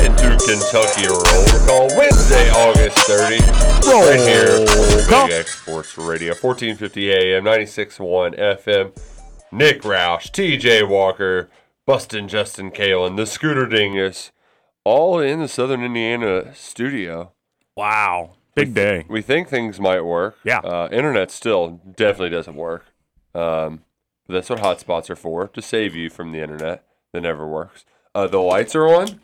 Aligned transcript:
Into 0.00 0.36
Kentucky 0.46 1.06
Roll 1.06 1.66
Call 1.66 1.88
Wednesday, 1.98 2.48
August 2.50 2.98
30. 3.00 3.40
right 3.90 4.20
here 4.20 4.60
on 4.60 5.28
Big 5.28 5.38
X 5.38 5.60
Sports 5.60 5.98
Radio, 5.98 6.32
1450 6.32 7.12
AM, 7.12 7.44
96.1 7.44 8.38
FM. 8.38 8.96
Nick 9.52 9.82
Roush, 9.82 10.30
TJ 10.30 10.88
Walker, 10.88 11.50
Bustin' 11.86 12.28
Justin 12.28 12.70
Kalen, 12.70 13.16
the 13.16 13.26
Scooter 13.26 13.66
Dingus, 13.66 14.32
all 14.84 15.18
in 15.18 15.40
the 15.40 15.48
Southern 15.48 15.82
Indiana 15.82 16.54
studio. 16.54 17.32
Wow. 17.76 18.36
Big 18.54 18.72
day. 18.72 19.04
We 19.08 19.20
think 19.20 19.48
things 19.48 19.78
might 19.78 20.02
work. 20.02 20.38
Yeah. 20.44 20.60
Uh, 20.60 20.88
internet 20.90 21.30
still 21.30 21.80
definitely 21.96 22.30
doesn't 22.30 22.56
work. 22.56 22.86
Um, 23.34 23.84
but 24.26 24.34
that's 24.34 24.48
what 24.50 24.60
hotspots 24.60 25.10
are 25.10 25.16
for 25.16 25.48
to 25.48 25.60
save 25.60 25.94
you 25.94 26.08
from 26.08 26.32
the 26.32 26.40
internet 26.40 26.84
that 27.12 27.20
never 27.20 27.46
works. 27.46 27.84
Uh, 28.14 28.26
the 28.26 28.38
lights 28.40 28.74
are 28.74 28.86
on, 28.86 29.20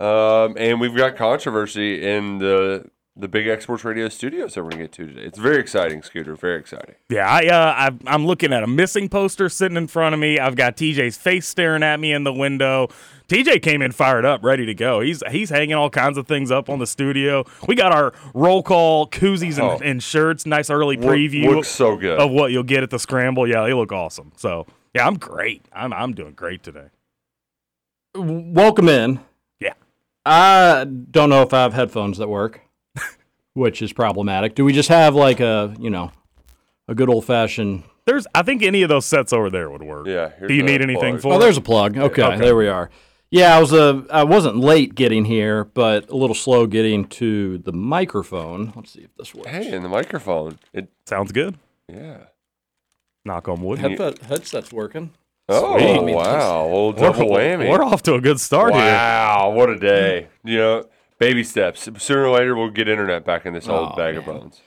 um, 0.00 0.54
and 0.58 0.80
we've 0.80 0.96
got 0.96 1.16
controversy 1.16 2.02
in 2.06 2.38
the 2.38 2.90
the 3.16 3.28
Big 3.28 3.48
X 3.48 3.64
Sports 3.64 3.84
Radio 3.84 4.08
studios 4.08 4.54
that 4.54 4.62
we're 4.64 4.70
gonna 4.70 4.84
get 4.84 4.92
to 4.92 5.06
today. 5.06 5.22
It's 5.22 5.38
very 5.38 5.58
exciting, 5.58 6.02
Scooter. 6.02 6.34
Very 6.36 6.58
exciting. 6.58 6.94
Yeah, 7.10 7.28
I, 7.28 7.46
uh, 7.48 7.74
I, 7.76 7.90
I'm 8.14 8.24
looking 8.24 8.52
at 8.52 8.62
a 8.62 8.66
missing 8.66 9.08
poster 9.10 9.48
sitting 9.50 9.76
in 9.76 9.88
front 9.88 10.14
of 10.14 10.20
me. 10.20 10.38
I've 10.38 10.56
got 10.56 10.76
TJ's 10.76 11.18
face 11.18 11.46
staring 11.46 11.82
at 11.82 12.00
me 12.00 12.12
in 12.12 12.24
the 12.24 12.32
window. 12.32 12.88
TJ 13.28 13.62
came 13.62 13.82
in 13.82 13.92
fired 13.92 14.24
up, 14.24 14.42
ready 14.42 14.64
to 14.64 14.74
go. 14.74 15.00
He's 15.00 15.22
he's 15.30 15.50
hanging 15.50 15.74
all 15.74 15.90
kinds 15.90 16.16
of 16.18 16.26
things 16.26 16.50
up 16.50 16.70
on 16.70 16.78
the 16.78 16.86
studio. 16.86 17.44
We 17.68 17.74
got 17.74 17.92
our 17.92 18.14
roll 18.32 18.62
call 18.62 19.06
koozies 19.08 19.58
and, 19.58 19.60
Oh. 19.60 19.80
and 19.84 20.02
shirts. 20.02 20.46
Nice 20.46 20.70
early 20.70 20.96
Look- 20.96 21.10
preview 21.10 21.46
looks 21.54 21.68
so 21.68 21.96
good. 21.96 22.18
of 22.18 22.30
what 22.30 22.52
you'll 22.52 22.62
get 22.62 22.82
at 22.82 22.90
the 22.90 22.98
scramble. 22.98 23.46
Yeah, 23.46 23.64
they 23.64 23.74
look 23.74 23.92
awesome. 23.92 24.32
So 24.36 24.66
yeah, 24.94 25.06
I'm 25.06 25.18
great. 25.18 25.62
I'm 25.74 25.92
I'm 25.92 26.14
doing 26.14 26.32
great 26.32 26.62
today. 26.62 26.86
Welcome 28.14 28.88
in. 28.88 29.20
Yeah. 30.26 30.32
I 30.32 30.84
don't 30.84 31.30
know 31.30 31.42
if 31.42 31.52
I 31.54 31.62
have 31.62 31.72
headphones 31.74 32.18
that 32.18 32.28
work, 32.28 32.60
which 33.54 33.82
is 33.82 33.92
problematic. 33.92 34.54
Do 34.54 34.64
we 34.64 34.72
just 34.72 34.88
have 34.88 35.14
like 35.14 35.40
a, 35.40 35.74
you 35.78 35.90
know, 35.90 36.12
a 36.88 36.94
good 36.94 37.08
old 37.08 37.24
fashioned? 37.24 37.84
There's 38.06 38.26
I 38.34 38.42
think 38.42 38.62
any 38.62 38.82
of 38.82 38.88
those 38.88 39.06
sets 39.06 39.32
over 39.32 39.50
there 39.50 39.70
would 39.70 39.82
work. 39.82 40.06
Yeah. 40.06 40.30
here's 40.38 40.48
Do 40.48 40.54
you 40.54 40.62
need 40.62 40.82
anything 40.82 41.14
plug. 41.18 41.22
for 41.22 41.32
Oh, 41.34 41.36
it? 41.36 41.40
there's 41.40 41.56
a 41.56 41.60
plug. 41.62 41.96
Okay, 41.96 42.22
Okay. 42.22 42.38
there 42.38 42.56
we 42.56 42.68
are. 42.68 42.90
Yeah, 43.32 43.56
I 43.56 43.60
was 43.60 43.72
uh, 43.72 44.02
I 44.10 44.24
wasn't 44.24 44.56
late 44.56 44.96
getting 44.96 45.24
here, 45.24 45.64
but 45.64 46.10
a 46.10 46.16
little 46.16 46.34
slow 46.34 46.66
getting 46.66 47.04
to 47.06 47.58
the 47.58 47.72
microphone. 47.72 48.72
Let's 48.74 48.90
see 48.90 49.02
if 49.02 49.14
this 49.16 49.32
works. 49.34 49.48
Hey, 49.48 49.72
and 49.72 49.84
the 49.84 49.88
microphone. 49.88 50.58
It 50.72 50.88
Sounds 51.06 51.30
good. 51.30 51.56
yeah. 51.88 52.24
Knock 53.24 53.48
on 53.48 53.62
wood. 53.62 53.78
Headset, 53.78 54.18
headset's 54.22 54.72
working. 54.72 55.12
Oh 55.52 55.78
Sweet. 55.78 56.14
wow, 56.14 56.66
well 56.68 56.92
We're- 56.92 57.00
double 57.00 57.30
whammy. 57.30 57.68
We're 57.68 57.82
off 57.84 58.02
to 58.04 58.14
a 58.14 58.20
good 58.20 58.40
start 58.40 58.72
here. 58.74 58.82
Wow, 58.82 59.50
what 59.50 59.68
a 59.70 59.78
day. 59.78 60.28
You 60.44 60.58
know, 60.58 60.84
baby 61.18 61.42
steps. 61.44 61.88
Sooner 61.98 62.24
or 62.26 62.30
later, 62.30 62.54
we'll 62.56 62.70
get 62.70 62.88
internet 62.88 63.24
back 63.24 63.46
in 63.46 63.52
this 63.54 63.68
old 63.68 63.90
Oh, 63.92 63.96
bag 63.96 64.16
of 64.16 64.24
bones. 64.26 64.60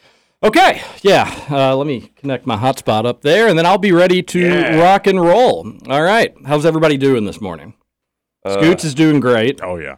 Okay, 0.44 0.82
yeah. 1.02 1.34
Uh, 1.50 1.76
let 1.78 1.88
me 1.88 2.12
connect 2.18 2.46
my 2.46 2.58
hotspot 2.58 3.06
up 3.06 3.22
there, 3.22 3.48
and 3.48 3.58
then 3.58 3.66
I'll 3.66 3.78
be 3.78 3.94
ready 3.94 4.22
to 4.24 4.40
Yeah. 4.40 4.76
rock 4.82 5.08
and 5.08 5.22
roll. 5.22 5.72
All 5.88 6.02
right. 6.04 6.34
How's 6.46 6.66
everybody 6.66 6.98
doing 6.98 7.24
this 7.26 7.40
morning? 7.40 7.76
Uh, 8.46 8.56
Scoots 8.62 8.84
is 8.84 8.94
doing 8.94 9.22
great. 9.22 9.62
Oh 9.64 9.78
yeah. 9.78 9.96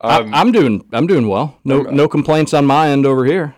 um, 0.00 0.34
I, 0.34 0.40
I'm 0.40 0.50
doing. 0.50 0.84
I'm 0.92 1.06
doing 1.06 1.28
well. 1.28 1.58
No, 1.64 1.84
I'm- 1.84 1.94
no 1.94 2.08
complaints 2.08 2.52
on 2.52 2.66
my 2.66 2.88
end 2.88 3.06
over 3.06 3.24
here. 3.24 3.54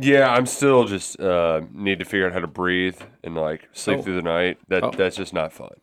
Yeah, 0.00 0.32
I'm 0.32 0.46
still 0.46 0.84
just 0.84 1.18
uh, 1.20 1.62
need 1.72 1.98
to 1.98 2.04
figure 2.04 2.26
out 2.26 2.32
how 2.32 2.40
to 2.40 2.46
breathe 2.46 3.00
and 3.24 3.34
like 3.34 3.68
sleep 3.72 3.98
Oh. 3.98 4.02
through 4.02 4.16
the 4.16 4.22
night. 4.22 4.58
That 4.68 4.82
Oh. 4.84 4.90
that's 4.90 5.16
just 5.16 5.32
not 5.34 5.52
fun. 5.52 5.74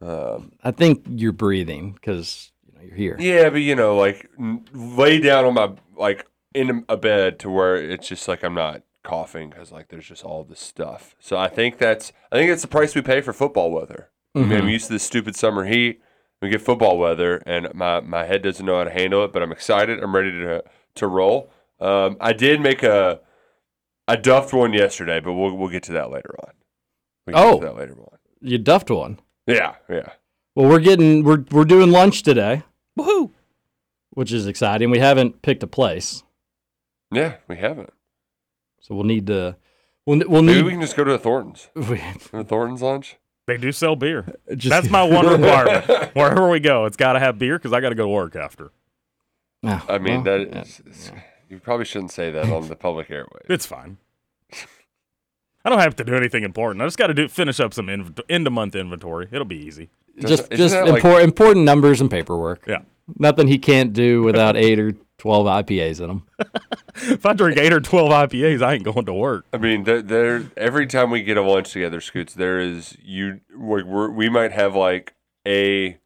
Um, 0.00 0.52
I 0.62 0.70
think 0.70 1.04
you're 1.08 1.32
breathing 1.32 1.92
because 1.92 2.52
you 2.66 2.72
know 2.78 2.84
you're 2.84 2.96
here. 2.96 3.16
yeah, 3.18 3.48
but 3.50 3.58
you 3.62 3.74
know, 3.74 3.96
like 3.96 4.28
n- 4.38 4.64
lay 4.72 5.18
down 5.20 5.44
on 5.44 5.54
my 5.54 5.70
like 5.96 6.26
in 6.54 6.84
a 6.88 6.96
bed 6.96 7.38
to 7.40 7.50
where 7.50 7.76
it's 7.76 8.08
just 8.08 8.28
like 8.28 8.42
I'm 8.44 8.54
not 8.54 8.82
coughing 9.02 9.50
because 9.50 9.70
like 9.72 9.88
there's 9.88 10.06
just 10.06 10.24
all 10.24 10.44
this 10.44 10.60
stuff. 10.60 11.14
So 11.20 11.36
I 11.36 11.48
think 11.48 11.78
that's 11.78 12.12
I 12.32 12.36
think 12.36 12.50
it's 12.50 12.62
the 12.62 12.68
price 12.68 12.94
we 12.94 13.02
pay 13.02 13.20
for 13.20 13.32
football 13.32 13.70
weather. 13.70 14.10
I 14.34 14.40
mean, 14.40 14.52
I'm 14.52 14.66
Mhm. 14.66 14.72
used 14.72 14.86
to 14.88 14.94
this 14.94 15.04
stupid 15.04 15.36
summer 15.36 15.64
heat. 15.64 16.00
We 16.42 16.48
get 16.50 16.60
football 16.60 16.98
weather, 16.98 17.40
and 17.46 17.72
my, 17.72 18.00
my 18.00 18.24
head 18.24 18.42
doesn't 18.42 18.66
know 18.66 18.76
how 18.78 18.84
to 18.84 18.90
handle 18.90 19.24
it. 19.24 19.32
But 19.32 19.42
I'm 19.42 19.52
excited. 19.52 20.02
I'm 20.02 20.14
ready 20.14 20.32
to 20.32 20.62
to 20.96 21.06
roll. 21.06 21.50
Um, 21.80 22.16
I 22.20 22.32
did 22.32 22.60
make 22.60 22.82
a 22.82 23.20
I 24.06 24.16
duffed 24.16 24.52
one 24.52 24.72
yesterday, 24.72 25.20
but 25.20 25.32
we'll 25.32 25.56
we'll 25.56 25.68
get 25.70 25.82
to 25.84 25.92
that 25.92 26.10
later 26.10 26.34
on. 26.44 26.52
We 27.26 27.32
can 27.32 27.42
Oh. 27.42 27.52
get 27.54 27.60
to 27.60 27.66
that 27.66 27.76
later 27.80 27.94
on. 28.00 28.18
You 28.40 28.58
duffed 28.58 28.90
one. 28.90 29.18
Yeah, 29.46 29.76
yeah. 29.88 30.10
Well, 30.54 30.68
we're 30.68 30.80
getting 30.80 31.24
we're 31.24 31.44
we're 31.50 31.64
doing 31.64 31.90
lunch 31.90 32.22
today, 32.22 32.62
Woohoo! 32.98 33.30
which 34.10 34.32
is 34.32 34.46
exciting. 34.46 34.90
We 34.90 34.98
haven't 34.98 35.42
picked 35.42 35.62
a 35.62 35.66
place, 35.66 36.22
Yeah, 37.10 37.36
we 37.48 37.56
haven't. 37.56 37.92
so 38.80 38.94
we'll 38.94 39.04
need 39.04 39.26
to. 39.28 39.56
We'll 40.06 40.22
we'll 40.28 40.42
Maybe 40.42 40.58
need. 40.58 40.64
we 40.66 40.70
can 40.72 40.80
just 40.82 40.96
go 40.96 41.04
to 41.04 41.12
a 41.12 41.18
Thornton's. 41.18 41.68
we- 41.74 42.02
A 42.38 42.44
Thornton's 42.44 42.82
lunch. 42.82 43.16
They 43.46 43.56
do 43.58 43.72
sell 43.72 43.96
beer. 43.96 44.34
just- 44.56 44.68
That's 44.70 44.90
my 44.90 45.02
one 45.02 45.26
requirement. 45.40 46.14
Wherever 46.14 46.48
we 46.50 46.60
go, 46.60 46.84
it's 46.84 46.96
got 46.96 47.14
to 47.14 47.20
have 47.20 47.38
beer 47.38 47.58
because 47.58 47.72
I 47.72 47.80
got 47.80 47.88
to 47.90 47.94
go 47.94 48.04
to 48.04 48.08
work 48.08 48.36
after. 48.36 48.70
I 49.62 49.96
mean, 49.98 50.22
well, 50.24 50.38
that 50.38 50.48
yeah. 50.50 50.60
is, 50.62 50.80
is- 50.86 51.12
you 51.54 51.60
probably 51.60 51.84
shouldn't 51.86 52.12
say 52.12 52.30
that 52.30 52.50
on 52.50 52.68
the 52.68 52.76
public 52.76 53.10
airways. 53.10 53.46
It's 53.48 53.66
fine. 53.66 53.98
I 55.64 55.70
don't 55.70 55.78
have 55.80 55.96
to 55.96 56.04
do 56.04 56.14
anything 56.14 56.42
important. 56.44 56.82
I 56.82 56.86
just 56.86 56.98
got 56.98 57.06
to 57.06 57.14
do 57.14 57.26
finish 57.28 57.58
up 57.58 57.72
some 57.72 57.86
inv- 57.86 58.20
end 58.28 58.46
of 58.46 58.52
month 58.52 58.74
inventory. 58.76 59.28
It'll 59.32 59.46
be 59.46 59.56
easy. 59.56 59.88
just 60.20 60.50
just 60.50 60.74
that 60.74 60.86
like- 60.88 61.04
important 61.24 61.64
numbers 61.64 62.00
and 62.00 62.10
paperwork. 62.10 62.66
Yeah. 62.66 62.82
Nothing 63.18 63.48
he 63.48 63.58
can't 63.58 63.92
do 63.92 64.22
without 64.22 64.56
eight 64.56 64.78
or 64.78 64.94
twelve 65.18 65.46
IPAs 65.46 66.00
in 66.02 66.10
him. 66.10 66.22
If 66.96 67.26
I 67.26 67.32
drink 67.32 67.58
eight 67.58 67.72
or 67.72 67.80
twelve 67.80 68.10
IPAs, 68.10 68.62
I 68.62 68.74
ain't 68.74 68.84
going 68.84 69.06
to 69.06 69.12
work. 69.12 69.46
I 69.52 69.56
mean, 69.56 69.82
there, 69.82 70.00
there. 70.00 70.44
Every 70.56 70.86
time 70.86 71.10
we 71.10 71.22
get 71.24 71.36
a 71.36 71.42
lunch 71.42 71.72
together, 71.72 72.00
Scoots, 72.00 72.34
there 72.34 72.60
is 72.60 72.96
you. 73.02 73.40
Like 73.58 73.84
we're, 73.84 74.10
we 74.10 74.28
might 74.28 74.52
have 74.52 74.76
like 74.76 75.14
a 75.44 75.98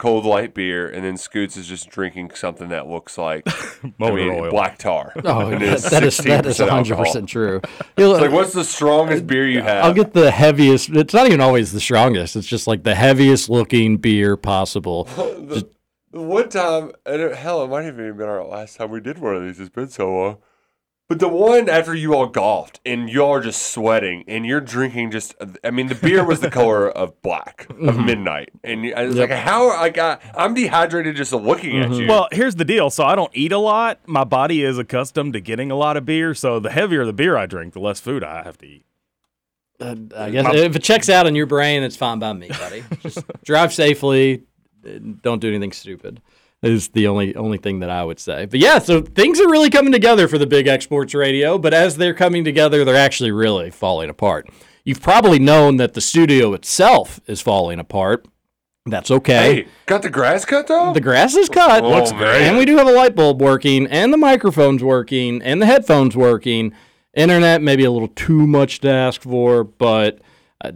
cold 0.00 0.24
light 0.24 0.54
beer, 0.54 0.88
and 0.88 1.04
then 1.04 1.16
Scoots 1.18 1.56
is 1.58 1.68
just 1.68 1.90
drinking 1.90 2.30
something 2.34 2.70
that 2.70 2.88
looks 2.88 3.18
like 3.18 3.46
I 4.00 4.10
mean, 4.10 4.30
oil. 4.30 4.50
black 4.50 4.78
tar. 4.78 5.12
Oh, 5.24 5.50
that 5.58 5.62
is 5.62 5.82
that 5.90 6.02
is 6.02 6.16
that 6.18 6.46
is 6.46 6.58
16% 6.58 6.68
hundred 6.68 6.92
alcohol. 6.94 7.04
percent 7.04 7.28
true. 7.28 7.60
It's 7.96 8.20
like, 8.20 8.32
what's 8.32 8.54
the 8.54 8.64
strongest 8.64 9.26
beer 9.26 9.46
you 9.46 9.60
have? 9.60 9.84
I'll 9.84 9.92
get 9.92 10.14
the 10.14 10.30
heaviest. 10.30 10.88
It's 10.90 11.12
not 11.12 11.26
even 11.26 11.42
always 11.42 11.72
the 11.72 11.80
strongest. 11.80 12.34
It's 12.34 12.46
just 12.46 12.66
like 12.66 12.82
the 12.82 12.94
heaviest 12.94 13.50
looking 13.50 13.98
beer 13.98 14.38
possible. 14.38 15.04
the, 15.04 15.68
the 16.10 16.20
one 16.20 16.48
time, 16.48 16.92
and 17.04 17.20
it, 17.20 17.36
hell, 17.36 17.62
it 17.62 17.68
might 17.68 17.82
have 17.82 17.94
even 18.00 18.16
been 18.16 18.28
our 18.28 18.42
last 18.42 18.76
time 18.78 18.90
we 18.90 19.00
did 19.00 19.18
one 19.18 19.36
of 19.36 19.42
these. 19.42 19.60
It's 19.60 19.68
been 19.68 19.88
so 19.88 20.10
long. 20.10 20.38
But 21.10 21.18
the 21.18 21.26
one 21.28 21.68
after 21.68 21.92
you 21.92 22.14
all 22.14 22.26
golfed 22.28 22.78
and 22.86 23.10
you 23.10 23.20
all 23.24 23.32
are 23.34 23.40
just 23.40 23.72
sweating 23.72 24.22
and 24.28 24.46
you're 24.46 24.60
drinking 24.60 25.10
just, 25.10 25.34
I 25.64 25.72
mean, 25.72 25.88
the 25.88 25.96
beer 25.96 26.24
was 26.24 26.38
the 26.38 26.50
color 26.58 26.88
of 26.88 27.20
black, 27.20 27.66
of 27.68 27.76
Mm-hmm. 27.78 28.04
midnight. 28.06 28.50
And 28.62 28.84
you- 28.84 28.94
I 28.94 29.06
was 29.06 29.16
like, 29.16 29.30
how, 29.30 29.70
like, 29.70 29.80
I, 29.94 29.96
got, 29.96 30.22
I'm 30.36 30.54
dehydrated 30.54 31.16
just 31.16 31.32
looking 31.32 31.80
at 31.80 31.90
you. 31.90 31.96
Mm-hmm. 32.02 32.08
Well, 32.08 32.28
here's 32.30 32.54
the 32.54 32.64
deal. 32.64 32.90
So 32.90 33.02
I 33.02 33.16
don't 33.16 33.32
eat 33.34 33.50
a 33.50 33.58
lot. 33.58 33.98
My 34.06 34.22
body 34.22 34.62
is 34.62 34.78
accustomed 34.78 35.32
to 35.32 35.40
getting 35.40 35.72
a 35.72 35.74
lot 35.74 35.96
of 35.96 36.06
beer. 36.06 36.32
So 36.32 36.60
the 36.60 36.70
heavier 36.70 37.04
the 37.04 37.12
beer 37.12 37.36
I 37.36 37.46
drink, 37.46 37.72
the 37.74 37.80
less 37.80 37.98
food 37.98 38.22
I 38.22 38.44
have 38.44 38.56
to 38.58 38.66
eat. 38.66 38.84
Uh, 39.80 39.96
I 40.16 40.30
guess 40.30 40.54
if 40.54 40.76
it 40.76 40.82
checks 40.84 41.08
out 41.08 41.26
in 41.26 41.34
your 41.34 41.46
brain, 41.46 41.82
it's 41.82 41.96
fine 41.96 42.20
by 42.20 42.34
me, 42.34 42.50
buddy. 42.50 42.84
Just 43.02 43.24
drive 43.44 43.74
safely. 43.74 44.44
Don't 45.22 45.40
do 45.40 45.48
anything 45.48 45.72
stupid. 45.72 46.22
Is 46.62 46.88
the 46.88 47.06
only 47.06 47.34
only 47.36 47.56
thing 47.56 47.80
that 47.80 47.88
I 47.88 48.04
would 48.04 48.20
say. 48.20 48.44
But 48.44 48.60
yeah, 48.60 48.80
so 48.80 49.00
things 49.00 49.40
are 49.40 49.48
really 49.48 49.70
coming 49.70 49.92
together 49.92 50.28
for 50.28 50.36
the 50.36 50.46
Big 50.46 50.66
X 50.66 50.84
Sports 50.84 51.14
Radio. 51.14 51.56
But 51.56 51.72
as 51.72 51.96
they're 51.96 52.12
coming 52.12 52.44
together, 52.44 52.84
they're 52.84 52.96
actually 52.96 53.30
really 53.30 53.70
falling 53.70 54.10
apart. 54.10 54.46
You've 54.84 55.00
probably 55.00 55.38
known 55.38 55.78
that 55.78 55.94
the 55.94 56.02
studio 56.02 56.52
itself 56.52 57.18
is 57.26 57.40
falling 57.40 57.78
apart. 57.78 58.26
That's 58.86 59.10
okay. 59.10 59.54
hey, 59.54 59.68
got 59.86 60.02
the 60.02 60.10
grass 60.10 60.44
cut 60.44 60.66
though? 60.66 60.92
The 60.92 61.00
grass 61.00 61.34
is 61.34 61.48
cut. 61.48 61.82
Oh, 61.84 61.90
Looks 61.90 62.12
great. 62.12 62.42
And 62.42 62.58
we 62.58 62.64
do 62.64 62.76
have 62.76 62.88
a 62.88 62.92
light 62.92 63.14
bulb 63.14 63.40
working, 63.40 63.86
and 63.86 64.12
the 64.12 64.16
microphone's 64.18 64.82
working, 64.82 65.40
and 65.42 65.62
the 65.62 65.66
headphones 65.66 66.16
working. 66.16 66.74
Internet 67.14 67.60
maybe 67.62 67.84
a 67.84 67.90
little 67.90 68.08
too 68.08 68.46
much 68.46 68.80
to 68.80 68.90
ask 68.90 69.22
for, 69.22 69.64
but 69.64 70.20
uh, 70.62 70.72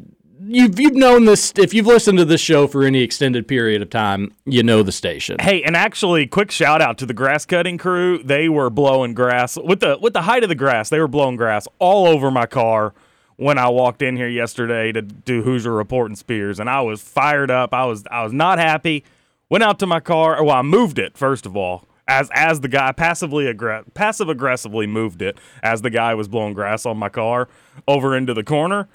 you've 0.46 0.79
you've 0.79 0.94
known 0.94 1.25
this. 1.25 1.52
If 1.56 1.75
you've 1.75 1.87
listened 1.87 2.19
to 2.19 2.25
this 2.25 2.41
show 2.41 2.67
for 2.67 2.85
any 2.85 3.02
extended 3.02 3.49
period 3.49 3.82
of 3.82 3.91
time, 3.91 4.32
you 4.44 4.62
know 4.62 4.82
the 4.82 4.93
station. 4.93 5.37
Hey, 5.41 5.62
and 5.62 5.76
actually, 5.76 6.26
quick 6.26 6.50
shout 6.50 6.81
out 6.81 6.99
to 6.99 7.06
the 7.06 7.14
grass 7.14 7.44
cutting 7.44 7.79
crew. 7.79 8.23
They 8.23 8.49
were 8.49 8.70
blowing 8.70 9.14
grass 9.14 9.56
with 9.56 9.81
the 9.81 9.99
with 10.00 10.12
the 10.12 10.23
height 10.23 10.43
of 10.43 10.49
the 10.49 10.55
grass. 10.55 10.88
They 10.88 11.00
were 11.00 11.08
blowing 11.08 11.37
grass 11.37 11.67
all 11.79 12.06
over 12.06 12.31
my 12.31 12.46
car 12.46 12.94
when 13.37 13.58
I 13.58 13.69
walked 13.69 14.02
in 14.02 14.17
here 14.17 14.29
yesterday 14.29 14.93
to 14.93 15.02
do 15.02 15.43
Hoosier 15.43 15.73
Report 15.73 16.08
and 16.08 16.19
Spears, 16.19 16.61
and 16.61 16.70
I 16.70 16.81
was 16.81 17.00
fired 17.02 17.50
up. 17.50 17.75
I 17.75 17.85
was 17.85 18.05
I 18.11 18.23
was 18.23 18.32
not 18.32 18.58
happy. 18.58 19.05
Went 19.50 19.64
out 19.64 19.79
to 19.81 19.87
my 19.87 20.00
car. 20.00 20.43
Well, 20.43 20.56
I 20.56 20.62
moved 20.62 20.99
it 20.99 21.17
first 21.17 21.46
of 21.46 21.56
all. 21.56 21.87
As 22.06 22.29
as 22.35 22.61
the 22.61 22.69
guy 22.69 22.93
passively 22.93 23.46
aggr- 23.46 23.85
passive 23.94 24.29
aggressively 24.29 24.87
moved 24.87 25.23
it 25.23 25.38
as 25.62 25.81
the 25.82 25.91
guy 25.91 26.14
was 26.14 26.29
blowing 26.29 26.52
grass 26.52 26.85
on 26.85 26.99
my 26.99 27.08
car 27.08 27.49
over 27.88 28.17
into 28.17 28.35
the 28.35 28.44
corner. 28.44 28.88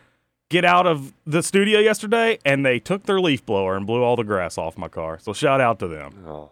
Get 0.49 0.65
out 0.65 0.87
of 0.87 1.13
the 1.25 1.43
studio 1.43 1.79
yesterday, 1.79 2.39
and 2.43 2.65
they 2.65 2.79
took 2.79 3.03
their 3.03 3.21
leaf 3.21 3.45
blower 3.45 3.75
and 3.77 3.85
blew 3.85 4.01
all 4.03 4.15
the 4.15 4.23
grass 4.23 4.57
off 4.57 4.77
my 4.77 4.87
car. 4.87 5.19
So 5.19 5.31
shout 5.31 5.61
out 5.61 5.77
to 5.79 5.87
them. 5.87 6.25
Oh. 6.27 6.51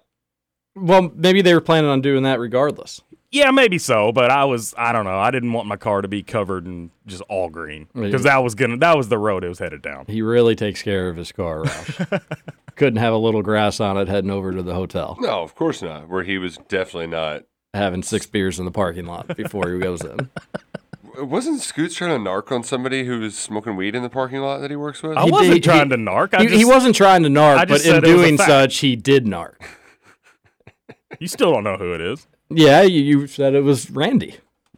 Well, 0.75 1.11
maybe 1.15 1.41
they 1.41 1.55
were 1.55 1.61
planning 1.61 1.89
on 1.89 2.01
doing 2.01 2.21
that 2.23 2.39
regardless. 2.39 3.01
Yeah, 3.31 3.49
maybe 3.51 3.77
so, 3.79 4.11
but 4.11 4.29
I 4.31 4.45
was 4.45 4.73
I 4.77 4.91
don't 4.91 5.03
know. 5.05 5.17
I 5.17 5.31
didn't 5.31 5.51
want 5.51 5.67
my 5.67 5.75
car 5.75 6.01
to 6.01 6.07
be 6.07 6.21
covered 6.23 6.65
in 6.65 6.91
just 7.07 7.21
all 7.23 7.49
green 7.49 7.87
because 7.93 8.23
that 8.23 8.37
was 8.43 8.55
gonna 8.55 8.77
that 8.77 8.95
was 8.95 9.09
the 9.09 9.17
road 9.17 9.43
it 9.43 9.49
was 9.49 9.59
headed 9.59 9.81
down. 9.81 10.05
He 10.07 10.21
really 10.21 10.55
takes 10.55 10.81
care 10.81 11.09
of 11.09 11.17
his 11.17 11.31
car, 11.33 11.63
Roush. 11.63 12.21
Couldn't 12.75 12.99
have 12.99 13.13
a 13.13 13.17
little 13.17 13.41
grass 13.41 13.79
on 13.81 13.97
it 13.97 14.07
heading 14.07 14.29
over 14.29 14.53
to 14.53 14.61
the 14.63 14.73
hotel, 14.75 15.17
No, 15.19 15.41
of 15.41 15.55
course 15.55 15.81
not. 15.81 16.07
Where 16.07 16.23
he 16.23 16.37
was 16.37 16.57
definitely 16.69 17.07
not. 17.07 17.43
having 17.73 18.01
six 18.03 18.25
beers 18.27 18.59
in 18.59 18.65
the 18.65 18.71
parking 18.71 19.05
lot 19.07 19.35
before 19.35 19.71
he 19.73 19.79
goes 19.79 20.01
in. 20.05 20.29
Wasn't 21.19 21.61
Scoots 21.61 21.95
trying 21.95 22.23
to 22.23 22.29
narc 22.29 22.51
on 22.51 22.63
somebody 22.63 23.05
who 23.05 23.19
was 23.19 23.37
smoking 23.37 23.75
weed 23.75 23.95
in 23.95 24.03
the 24.03 24.09
parking 24.09 24.39
lot 24.41 24.59
that 24.59 24.69
he 24.69 24.75
works 24.75 25.01
with? 25.01 25.17
I 25.17 25.25
He 25.25 25.31
wasn't 25.31 25.53
did- 25.55 25.63
trying 25.63 25.85
he- 25.85 25.89
to 25.91 25.97
narc. 25.97 26.33
I 26.33 26.41
He, 26.41 26.47
just, 26.47 26.57
he 26.57 26.65
wasn't 26.65 26.95
trying 26.95 27.23
to 27.23 27.29
narc, 27.29 27.67
but 27.67 27.71
in 27.71 27.79
said 27.79 28.03
it 28.03 28.07
was 28.07 28.11
a 28.11 28.15
doing 28.23 28.37
such, 28.37 28.77
he 28.77 28.95
did 28.95 29.25
narc. 29.25 29.55
You 31.19 31.27
still 31.27 31.51
don't 31.53 31.63
know 31.63 31.77
who 31.77 31.93
it 31.93 32.01
is. 32.01 32.27
Yeah, 32.51 32.81
you, 32.83 33.01
you 33.01 33.25
said 33.27 33.55
it 33.55 33.61
was 33.61 33.89
Randy. 33.89 34.35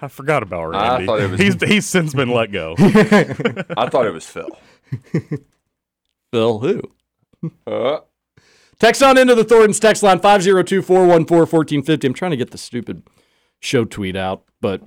I 0.00 0.08
forgot 0.08 0.42
about 0.42 0.74
I 0.74 0.90
Randy. 0.92 1.06
thought 1.06 1.20
it 1.20 1.30
was- 1.30 1.40
he's 1.40 1.62
he's 1.62 1.86
since 1.86 2.12
been 2.14 2.30
let 2.30 2.50
go. 2.52 2.74
I 2.78 3.88
thought 3.88 4.06
it 4.06 4.12
was 4.12 4.26
Phil. 4.26 4.48
Phil, 6.32 6.58
who? 6.60 6.82
Uh, 7.66 7.98
Text 8.78 9.02
on 9.02 9.16
into 9.18 9.34
the 9.34 9.44
Thornton's 9.44 9.78
text 9.78 10.02
line 10.02 10.18
502 10.20 10.82
414 10.82 11.26
1450. 11.38 12.06
I'm 12.06 12.14
trying 12.14 12.30
to 12.32 12.36
get 12.36 12.50
the 12.50 12.58
stupid 12.58 13.02
show 13.60 13.84
tweet 13.84 14.16
out, 14.16 14.42
but 14.60 14.82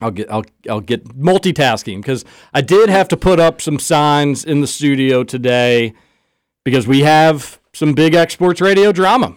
I'll 0.00 0.10
get 0.10 0.30
I'll 0.30 0.44
I'll 0.68 0.80
get 0.80 1.04
multitasking 1.16 1.98
because 2.02 2.24
I 2.52 2.60
did 2.60 2.88
have 2.88 3.08
to 3.08 3.16
put 3.16 3.38
up 3.40 3.60
some 3.60 3.78
signs 3.78 4.44
in 4.44 4.60
the 4.60 4.66
studio 4.66 5.24
today 5.24 5.94
because 6.64 6.86
we 6.86 7.00
have 7.00 7.60
some 7.72 7.92
big 7.94 8.14
X 8.14 8.34
sports 8.34 8.60
radio 8.60 8.92
drama. 8.92 9.36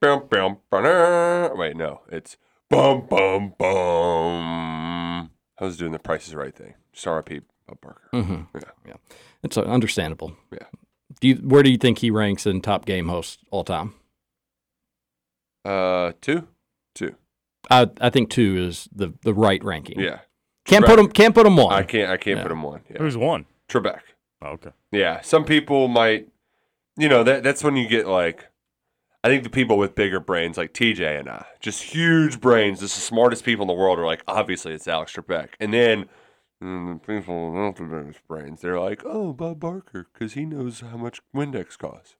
bum, 0.00 0.24
bum, 0.30 0.58
ba-da. 0.70 1.54
Wait, 1.54 1.76
no. 1.76 2.00
It's 2.10 2.36
bum, 2.70 3.06
bum, 3.08 3.54
bum. 3.58 5.30
I 5.58 5.64
was 5.64 5.76
doing 5.76 5.92
the 5.92 5.98
Price 5.98 6.26
is 6.26 6.34
Right 6.34 6.54
thing. 6.54 6.74
Just 6.92 7.06
RIP 7.06 7.44
Bob 7.68 7.80
Barker. 7.80 8.08
Mhm. 8.14 8.46
Yeah. 8.54 8.60
Yeah, 8.86 8.94
it's 9.42 9.56
uh, 9.58 9.62
understandable. 9.62 10.32
Yeah. 10.50 10.66
Do 11.20 11.28
you, 11.28 11.34
where 11.36 11.62
do 11.62 11.70
you 11.70 11.76
think 11.76 11.98
he 11.98 12.10
ranks 12.10 12.46
in 12.46 12.62
top 12.62 12.86
game 12.86 13.08
hosts 13.08 13.38
all 13.50 13.62
time? 13.64 13.92
Uh, 15.64 16.12
two? 16.22 16.48
Two. 16.94 17.14
I 17.70 17.88
I 18.00 18.10
think 18.10 18.30
two 18.30 18.56
is 18.56 18.88
the 18.94 19.12
the 19.22 19.34
right 19.34 19.62
ranking. 19.64 20.00
Yeah. 20.00 20.20
Can't 20.66 20.84
put 20.84 20.96
them. 20.96 21.08
can't 21.08 21.34
put 21.34 21.46
him 21.46 21.56
one. 21.56 21.72
I 21.72 21.82
can't, 21.82 22.10
I 22.10 22.16
can't 22.16 22.36
Yeah. 22.38 22.42
put 22.42 22.50
them 22.50 22.62
one. 22.62 22.82
Yeah. 22.90 22.98
Who's 22.98 23.16
one? 23.16 23.46
Trebek. 23.68 24.00
Oh, 24.42 24.48
okay. 24.50 24.70
Yeah. 24.92 25.20
Some 25.22 25.44
people 25.44 25.88
might, 25.88 26.28
you 26.96 27.08
know, 27.08 27.24
that 27.24 27.42
that's 27.42 27.64
when 27.64 27.76
you 27.76 27.88
get 27.88 28.06
like, 28.06 28.46
I 29.24 29.28
think 29.28 29.42
the 29.42 29.50
people 29.50 29.78
with 29.78 29.94
bigger 29.94 30.20
brains, 30.20 30.56
like 30.56 30.72
TJ 30.72 31.18
and 31.18 31.28
I, 31.28 31.44
just 31.60 31.82
huge 31.82 32.40
brains, 32.40 32.80
just 32.80 32.94
the 32.94 33.00
smartest 33.00 33.44
people 33.44 33.62
in 33.64 33.68
the 33.68 33.74
world, 33.74 33.98
are 33.98 34.06
like, 34.06 34.22
obviously 34.28 34.72
it's 34.74 34.86
Alex 34.88 35.12
Trebek. 35.14 35.48
And 35.58 35.72
then 35.74 36.08
mm, 36.62 37.00
the 37.00 37.06
people 37.06 37.52
without 37.52 37.76
the 37.76 37.82
biggest 37.84 38.26
brains, 38.28 38.60
they're 38.60 38.80
like, 38.80 39.02
oh, 39.04 39.32
Bob 39.32 39.60
Barker, 39.60 40.06
because 40.12 40.34
he 40.34 40.44
knows 40.44 40.80
how 40.80 40.96
much 40.96 41.20
Windex 41.34 41.76
costs. 41.76 42.16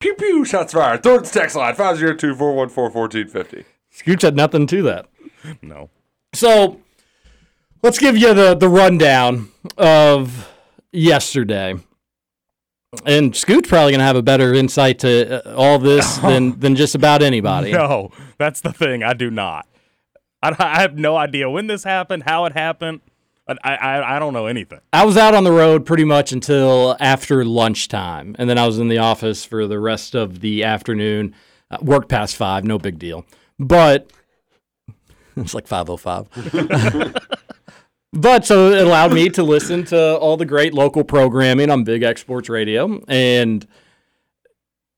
Pew 0.00 0.14
pew, 0.14 0.44
shots 0.44 0.72
fired. 0.72 1.02
Thornton's 1.02 1.30
text 1.32 1.56
line 1.56 1.74
502 1.74 2.34
414 2.34 3.00
1450. 3.00 3.64
Scooch 3.92 4.22
had 4.22 4.36
nothing 4.36 4.66
to 4.68 4.82
that. 4.82 5.06
No. 5.60 5.90
So 6.32 6.80
let's 7.82 7.98
give 7.98 8.16
you 8.16 8.32
the, 8.34 8.54
the 8.54 8.68
rundown 8.68 9.48
of 9.76 10.48
yesterday. 10.92 11.74
And 13.04 13.34
Scoot's 13.34 13.68
probably 13.68 13.92
going 13.92 13.98
to 13.98 14.04
have 14.04 14.16
a 14.16 14.22
better 14.22 14.54
insight 14.54 15.00
to 15.00 15.46
uh, 15.46 15.54
all 15.56 15.78
this 15.78 16.16
than, 16.18 16.58
than 16.60 16.76
just 16.76 16.94
about 16.94 17.22
anybody. 17.22 17.72
No, 17.72 18.10
that's 18.38 18.60
the 18.60 18.72
thing. 18.72 19.02
I 19.02 19.12
do 19.14 19.30
not. 19.30 19.66
I, 20.42 20.54
I 20.58 20.80
have 20.80 20.96
no 20.96 21.16
idea 21.16 21.50
when 21.50 21.66
this 21.66 21.84
happened, 21.84 22.22
how 22.24 22.44
it 22.44 22.52
happened. 22.52 23.00
I, 23.48 23.74
I, 23.74 24.16
I 24.16 24.18
don't 24.18 24.32
know 24.34 24.46
anything. 24.46 24.80
I 24.92 25.04
was 25.04 25.16
out 25.16 25.34
on 25.34 25.44
the 25.44 25.52
road 25.52 25.86
pretty 25.86 26.04
much 26.04 26.32
until 26.32 26.96
after 27.00 27.44
lunchtime. 27.44 28.36
And 28.38 28.48
then 28.48 28.58
I 28.58 28.66
was 28.66 28.78
in 28.78 28.88
the 28.88 28.98
office 28.98 29.44
for 29.44 29.66
the 29.66 29.78
rest 29.80 30.14
of 30.14 30.40
the 30.40 30.64
afternoon. 30.64 31.34
Uh, 31.70 31.78
worked 31.80 32.08
past 32.08 32.36
five, 32.36 32.64
no 32.64 32.78
big 32.78 32.98
deal. 32.98 33.24
But 33.58 34.10
it's 35.36 35.54
like 35.54 35.66
505. 35.66 37.14
but 38.12 38.44
so 38.44 38.70
it 38.70 38.86
allowed 38.86 39.12
me 39.12 39.30
to 39.30 39.42
listen 39.42 39.84
to 39.86 40.18
all 40.18 40.36
the 40.36 40.46
great 40.46 40.74
local 40.74 41.04
programming 41.04 41.70
on 41.70 41.84
Big 41.84 42.02
X 42.02 42.20
Sports 42.20 42.50
Radio. 42.50 43.02
And 43.08 43.66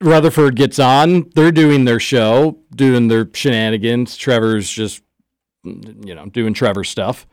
Rutherford 0.00 0.56
gets 0.56 0.78
on. 0.78 1.30
They're 1.34 1.52
doing 1.52 1.84
their 1.84 2.00
show, 2.00 2.58
doing 2.74 3.08
their 3.08 3.28
shenanigans. 3.32 4.16
Trevor's 4.16 4.68
just, 4.68 5.02
you 5.62 6.14
know, 6.14 6.26
doing 6.26 6.54
Trevor 6.54 6.84
stuff. 6.84 7.26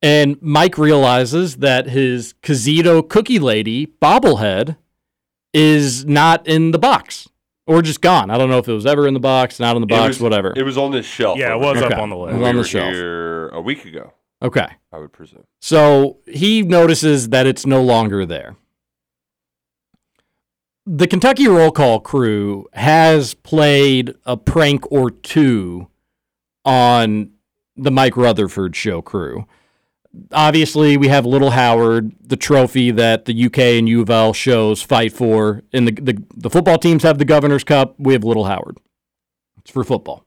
And 0.00 0.36
Mike 0.40 0.78
realizes 0.78 1.56
that 1.56 1.88
his 1.88 2.34
Casito 2.42 3.06
cookie 3.08 3.38
lady 3.40 3.86
bobblehead 4.00 4.76
is 5.52 6.04
not 6.04 6.46
in 6.46 6.70
the 6.70 6.78
box 6.78 7.28
or 7.66 7.82
just 7.82 8.00
gone. 8.00 8.30
I 8.30 8.38
don't 8.38 8.48
know 8.48 8.58
if 8.58 8.68
it 8.68 8.72
was 8.72 8.86
ever 8.86 9.08
in 9.08 9.14
the 9.14 9.20
box, 9.20 9.58
not 9.58 9.74
in 9.76 9.82
the 9.82 9.86
It 9.86 9.96
box, 9.98 10.08
was- 10.16 10.20
whatever. 10.20 10.52
It 10.56 10.62
was 10.62 10.78
on 10.78 10.92
this 10.92 11.04
shelf. 11.06 11.36
Yeah, 11.38 11.54
it 11.54 11.58
was 11.60 11.78
here. 11.78 11.86
up 11.92 11.98
on 11.98 12.10
the 12.10 12.16
It 12.16 12.20
list. 12.20 12.32
was 12.34 12.40
We 12.42 12.48
on 12.48 12.54
the 12.54 12.60
were 12.60 12.64
shelf. 12.64 12.92
here 12.94 13.48
a 13.48 13.60
week 13.60 13.84
ago, 13.84 14.12
okay. 14.42 14.66
I 14.92 14.98
would 14.98 15.12
presume. 15.12 15.44
So 15.60 16.18
he 16.26 16.62
notices 16.62 17.30
that 17.30 17.46
it's 17.46 17.66
no 17.66 17.82
longer 17.82 18.24
there. 18.24 18.56
The 20.86 21.06
Kentucky 21.06 21.46
Roll 21.48 21.70
Call 21.70 22.00
crew 22.00 22.66
has 22.72 23.34
played 23.34 24.14
a 24.24 24.36
prank 24.36 24.90
or 24.90 25.10
two 25.10 25.88
on 26.64 27.30
the 27.76 27.90
Mike 27.90 28.16
Rutherford 28.16 28.74
show 28.74 29.02
crew. 29.02 29.46
Obviously, 30.32 30.96
we 30.96 31.08
have 31.08 31.26
Little 31.26 31.50
Howard, 31.50 32.12
the 32.20 32.36
trophy 32.36 32.90
that 32.92 33.26
the 33.26 33.46
UK 33.46 33.58
and 33.58 33.88
U 33.88 34.02
of 34.02 34.10
L 34.10 34.32
shows 34.32 34.82
fight 34.82 35.12
for. 35.12 35.62
And 35.72 35.86
the, 35.86 35.92
the, 35.92 36.22
the 36.34 36.50
football 36.50 36.78
teams 36.78 37.02
have 37.02 37.18
the 37.18 37.24
Governor's 37.24 37.64
Cup. 37.64 37.94
We 37.98 38.14
have 38.14 38.24
Little 38.24 38.44
Howard. 38.44 38.78
It's 39.58 39.70
for 39.70 39.84
football. 39.84 40.24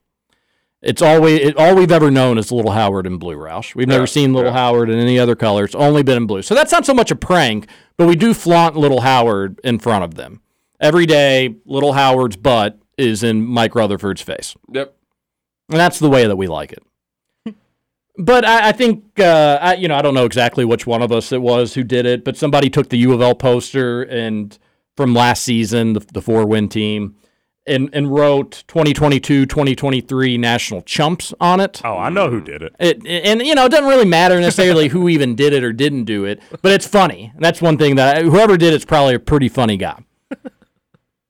It's 0.82 1.02
always 1.02 1.40
it, 1.42 1.58
all 1.58 1.76
we've 1.76 1.92
ever 1.92 2.10
known 2.10 2.38
is 2.38 2.52
Little 2.52 2.72
Howard 2.72 3.06
in 3.06 3.18
blue, 3.18 3.36
Roush. 3.36 3.76
We've 3.76 3.88
never 3.88 4.04
Yeah, 4.04 4.06
seen 4.08 4.34
Little 4.34 4.52
yeah. 4.52 4.58
Howard 4.58 4.90
in 4.90 4.98
any 4.98 5.20
other 5.20 5.36
color. 5.36 5.64
It's 5.64 5.76
only 5.76 6.02
been 6.04 6.18
in 6.18 6.26
blue. 6.28 6.42
So 6.42 6.56
that's 6.56 6.72
not 6.72 6.86
so 6.86 6.94
much 6.94 7.12
a 7.12 7.16
prank, 7.16 7.68
but 7.98 8.08
we 8.08 8.16
do 8.16 8.34
flaunt 8.34 8.76
Little 8.76 9.02
Howard 9.02 9.60
in 9.64 9.78
front 9.80 10.04
of 10.04 10.16
them. 10.16 10.42
Every 10.80 11.06
day, 11.06 11.56
Little 11.66 11.94
Howard's 11.94 12.36
butt 12.36 12.80
is 12.98 13.22
in 13.22 13.46
Mike 13.46 13.76
Rutherford's 13.76 14.22
face. 14.22 14.56
Yep. 14.72 14.96
And 15.70 15.80
that's 15.80 16.00
the 16.00 16.10
way 16.10 16.26
that 16.26 16.36
we 16.36 16.48
like 16.48 16.72
it. 16.72 16.84
But 18.22 18.46
I, 18.46 18.70
I 18.70 18.72
think, 18.72 19.20
uh, 19.20 19.58
I, 19.62 19.76
you 19.76 19.88
know, 19.88 19.96
I 19.96 20.02
don't 20.02 20.14
know 20.14 20.26
exactly 20.26 20.64
which 20.64 20.86
one 20.86 21.02
of 21.02 21.12
us 21.12 21.32
it 21.32 21.42
was 21.42 21.74
who 21.74 21.84
did 21.84 22.06
it, 22.06 22.24
but 22.24 22.38
somebody 22.38 22.70
took 22.70 22.90
the 22.90 22.98
U 23.00 23.14
of 23.14 23.22
L 23.22 23.36
poster 23.36 24.04
and 24.04 24.58
from 24.96 25.14
last 25.14 25.44
season, 25.44 25.94
the, 25.94 26.00
the 26.14 26.22
four 26.22 26.46
win 26.46 26.70
team, 26.70 27.16
and, 27.66 27.90
and 27.94 28.14
wrote 28.14 28.64
2022 28.68 29.46
2023 29.46 30.38
national 30.38 30.82
chumps 30.84 31.34
on 31.40 31.60
it. 31.60 31.82
Oh, 31.84 31.98
I 31.98 32.10
know 32.10 32.30
who 32.30 32.42
did 32.42 32.62
it. 32.62 32.76
It, 32.80 33.06
and 33.06 33.42
you 33.42 33.56
know, 33.56 33.66
it 33.66 33.70
doesn't 33.70 33.88
really 33.88 34.06
matter 34.06 34.40
necessarily 34.40 34.90
who 34.90 35.10
even 35.10 35.36
did 35.36 35.54
it 35.54 35.64
or 35.64 35.74
didn't 35.74 36.06
do 36.06 36.26
it, 36.26 36.42
but 36.62 36.72
it's 36.72 36.88
funny. 36.88 37.32
And 37.34 37.44
that's 37.44 37.62
one 37.62 37.78
thing 37.78 37.96
that 37.96 38.24
whoever 38.24 38.58
did 38.58 38.74
it's 38.74 38.86
probably 38.86 39.16
a 39.16 39.20
pretty 39.20 39.50
funny 39.50 39.78
guy. 39.78 40.04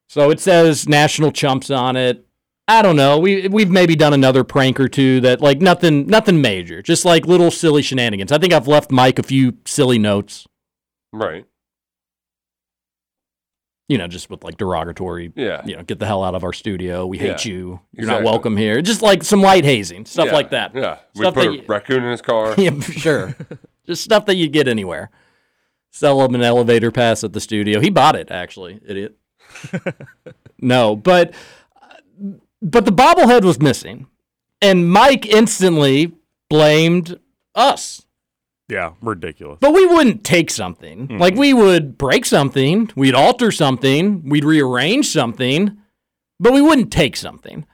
so 0.07 0.29
it 0.29 0.39
says 0.39 0.87
national 0.87 1.31
chumps 1.31 1.69
on 1.69 1.95
it. 1.95 2.25
I 2.67 2.81
don't 2.81 2.95
know. 2.95 3.17
We 3.19 3.47
we've 3.47 3.69
maybe 3.69 3.95
done 3.95 4.13
another 4.13 4.43
prank 4.43 4.79
or 4.79 4.87
two 4.87 5.19
that 5.21 5.41
like 5.41 5.59
nothing 5.61 6.07
nothing 6.07 6.41
major, 6.41 6.81
just 6.81 7.03
like 7.05 7.25
little 7.25 7.51
silly 7.51 7.81
shenanigans. 7.81 8.31
I 8.31 8.37
think 8.37 8.53
I've 8.53 8.67
left 8.67 8.91
Mike 8.91 9.19
a 9.19 9.23
few 9.23 9.57
silly 9.65 9.99
notes, 9.99 10.47
Right. 11.11 11.45
you 13.89 13.97
know, 13.97 14.07
just 14.07 14.29
with 14.29 14.43
like 14.43 14.57
derogatory, 14.57 15.33
Yeah. 15.35 15.65
you 15.65 15.75
know, 15.75 15.83
get 15.83 15.99
the 15.99 16.05
hell 16.05 16.23
out 16.23 16.33
of 16.35 16.43
our 16.45 16.53
studio. 16.53 17.05
We 17.05 17.17
hate 17.17 17.45
Yeah, 17.45 17.51
you. 17.51 17.67
You're 17.91 18.03
exactly. 18.03 18.23
not 18.23 18.31
welcome 18.31 18.55
here. 18.55 18.81
Just 18.81 19.01
like 19.01 19.23
some 19.23 19.41
light 19.41 19.65
hazing, 19.65 20.05
stuff 20.05 20.27
Yeah, 20.27 20.31
like 20.33 20.51
that. 20.51 20.73
Yeah. 20.73 20.99
We 21.15 21.21
Stuff 21.23 21.33
put 21.33 21.47
a 21.47 21.53
you- 21.53 21.63
raccoon 21.67 22.03
in 22.03 22.11
his 22.11 22.21
car. 22.21 22.55
yeah, 22.57 22.71
for 22.71 22.91
sure. 22.93 23.35
Just 23.85 24.03
stuff 24.03 24.25
that 24.27 24.35
you 24.35 24.47
get 24.47 24.67
anywhere. 24.69 25.09
Sell 25.91 26.21
him 26.23 26.35
an 26.35 26.41
elevator 26.41 26.89
pass 26.91 27.23
at 27.25 27.33
the 27.33 27.41
studio. 27.41 27.81
He 27.81 27.89
bought 27.89 28.15
it, 28.15 28.31
actually, 28.31 28.79
idiot. 28.87 29.17
no, 30.61 30.95
but 30.95 31.33
but 32.61 32.85
the 32.85 32.91
bobblehead 32.91 33.43
was 33.43 33.59
missing, 33.59 34.07
and 34.61 34.89
Mike 34.89 35.25
instantly 35.25 36.13
blamed 36.49 37.19
us. 37.55 38.05
Yeah, 38.69 38.93
ridiculous. 39.01 39.57
But 39.59 39.73
we 39.73 39.85
wouldn't 39.85 40.23
take 40.23 40.49
something. 40.49 41.07
Mm-hmm. 41.07 41.17
Like 41.17 41.35
we 41.35 41.53
would 41.53 41.97
break 41.97 42.25
something, 42.25 42.89
we'd 42.95 43.15
alter 43.15 43.51
something, 43.51 44.27
we'd 44.29 44.45
rearrange 44.45 45.07
something, 45.07 45.77
but 46.39 46.53
we 46.53 46.61
wouldn't 46.61 46.91
take 46.91 47.17
something. 47.17 47.65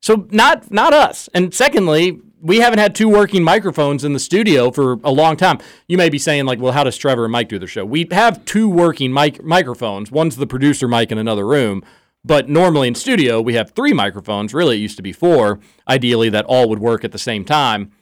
So 0.00 0.26
not 0.30 0.70
not 0.70 0.94
us. 0.94 1.28
And 1.34 1.52
secondly, 1.52 2.20
we 2.40 2.58
haven't 2.58 2.78
had 2.78 2.94
two 2.94 3.08
working 3.08 3.42
microphones 3.42 4.04
in 4.04 4.12
the 4.12 4.18
studio 4.18 4.70
for 4.70 4.94
a 5.04 5.10
long 5.10 5.36
time. 5.36 5.58
You 5.86 5.96
may 5.98 6.08
be 6.08 6.18
saying 6.18 6.46
like, 6.46 6.60
well, 6.60 6.72
how 6.72 6.84
does 6.84 6.96
Trevor 6.96 7.24
and 7.24 7.32
Mike 7.32 7.48
do 7.48 7.58
their 7.58 7.68
show? 7.68 7.84
We 7.84 8.06
have 8.12 8.44
two 8.44 8.68
working 8.68 9.12
mic- 9.12 9.42
microphones. 9.42 10.10
One's 10.10 10.36
the 10.36 10.46
producer 10.46 10.88
mic 10.88 11.10
in 11.10 11.18
another 11.18 11.46
room. 11.46 11.82
But 12.24 12.48
normally 12.48 12.88
in 12.88 12.94
studio, 12.94 13.40
we 13.40 13.54
have 13.54 13.70
three 13.70 13.92
microphones. 13.92 14.52
Really, 14.52 14.76
it 14.76 14.80
used 14.80 14.96
to 14.96 15.02
be 15.02 15.12
four. 15.12 15.60
Ideally, 15.88 16.28
that 16.30 16.44
all 16.46 16.68
would 16.68 16.80
work 16.80 17.04
at 17.04 17.12
the 17.12 17.18
same 17.18 17.44
time. 17.44 17.92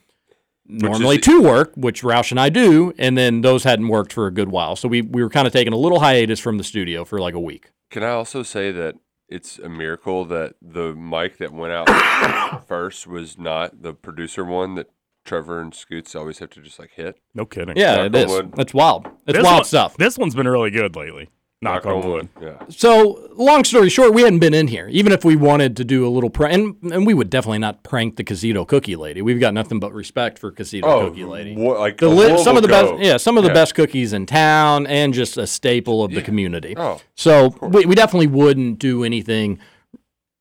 Normally, 0.68 1.16
is- 1.16 1.23
two 1.23 1.42
work, 1.42 1.73
which 1.76 2.02
Roush 2.02 2.30
and 2.32 2.40
I 2.40 2.49
do, 2.49 2.92
and 2.99 3.16
then 3.16 3.42
those 3.42 3.62
hadn't 3.64 3.87
worked 3.88 4.12
for 4.12 4.26
a 4.26 4.32
good 4.32 4.49
while. 4.49 4.75
So 4.75 4.88
we, 4.88 5.02
we 5.02 5.23
were 5.23 5.30
kind 5.30 5.46
of 5.46 5.52
taking 5.52 5.73
a 5.73 5.76
little 5.76 6.00
hiatus 6.00 6.40
from 6.40 6.58
the 6.58 6.64
studio 6.64 7.04
for 7.04 7.20
like 7.20 7.35
a 7.35 7.40
week. 7.40 7.70
Can 7.90 8.02
I 8.02 8.11
also 8.11 8.42
say 8.42 8.73
that 8.73 8.96
it's 9.28 9.58
a 9.61 9.68
miracle 9.68 10.25
that 10.25 10.54
the 10.61 10.92
mic 10.94 11.38
that 11.38 11.52
went 11.52 11.73
out 11.73 12.64
first 12.66 13.06
was 13.06 13.38
not 13.38 13.82
the 13.82 13.92
producer 13.94 14.44
one 14.44 14.75
that 14.75 14.88
Trevor 15.25 15.61
and 15.61 15.73
Scoots 15.75 16.16
always 16.16 16.38
have 16.40 16.50
to 16.50 16.61
just 16.61 16.78
like 16.80 16.90
hit? 16.96 17.20
No 17.35 17.44
kidding. 17.44 17.76
Yeah, 17.76 17.96
Knock 17.96 18.06
it 18.06 18.14
on 18.16 18.23
is. 18.23 18.30
wood. 18.32 18.54
It's 18.58 18.75
wild. 18.75 19.06
It's 19.26 19.37
This 19.37 19.44
wild 19.44 19.56
one- 19.58 19.64
stuff. 19.66 19.96
This 19.99 20.18
one's 20.18 20.35
been 20.35 20.49
really 20.49 20.70
good 20.73 20.96
lately. 20.96 21.28
Knock, 21.62 21.86
on 21.86 22.06
wood. 22.06 22.28
Yeah. 22.40 22.58
So, 22.68 23.30
long 23.34 23.64
story 23.64 23.88
short, 23.88 24.12
we 24.12 24.20
hadn't 24.22 24.40
been 24.40 24.52
in 24.52 24.68
here. 24.68 24.88
Even 24.90 25.10
if 25.10 25.25
we 25.25 25.36
wanted 25.36 25.75
to 25.78 25.84
do 25.84 26.06
a 26.06 26.10
little 26.10 26.28
prank, 26.28 26.52
and, 26.82 26.92
and 26.92 27.06
we 27.06 27.14
would 27.14 27.30
definitely 27.30 27.58
not 27.60 27.82
prank 27.82 28.16
the 28.16 28.25
Casito 28.25 28.68
Cookie 28.68 28.94
Lady. 28.94 29.22
We've 29.22 29.40
got 29.40 29.54
nothing 29.54 29.80
but 29.80 29.94
respect 29.94 30.38
for 30.38 30.52
Casito 30.52 30.82
Oh, 30.84 31.08
Cookie 31.08 31.25
Lady. 31.25 31.56
what, 31.56 31.78
like 31.80 31.96
The 31.96 32.08
li- 32.10 32.42
some 32.44 32.58
of 32.58 32.62
the 32.62 32.68
best, 32.68 32.92
yeah, 33.02 33.16
some 33.16 33.38
of 33.38 33.42
the 33.42 33.48
Yeah. 33.48 33.54
best 33.54 33.75
cookies 33.75 34.12
in 34.12 34.26
town, 34.26 34.86
and 34.86 35.14
just 35.14 35.38
a 35.38 35.46
staple 35.46 36.04
of 36.04 36.10
the 36.12 36.20
community. 36.20 36.75
Oh, 36.76 37.00
So 37.14 37.56
we, 37.62 37.86
we 37.86 37.94
definitely 37.94 38.26
wouldn't 38.28 38.78
do 38.78 39.02
anything 39.02 39.58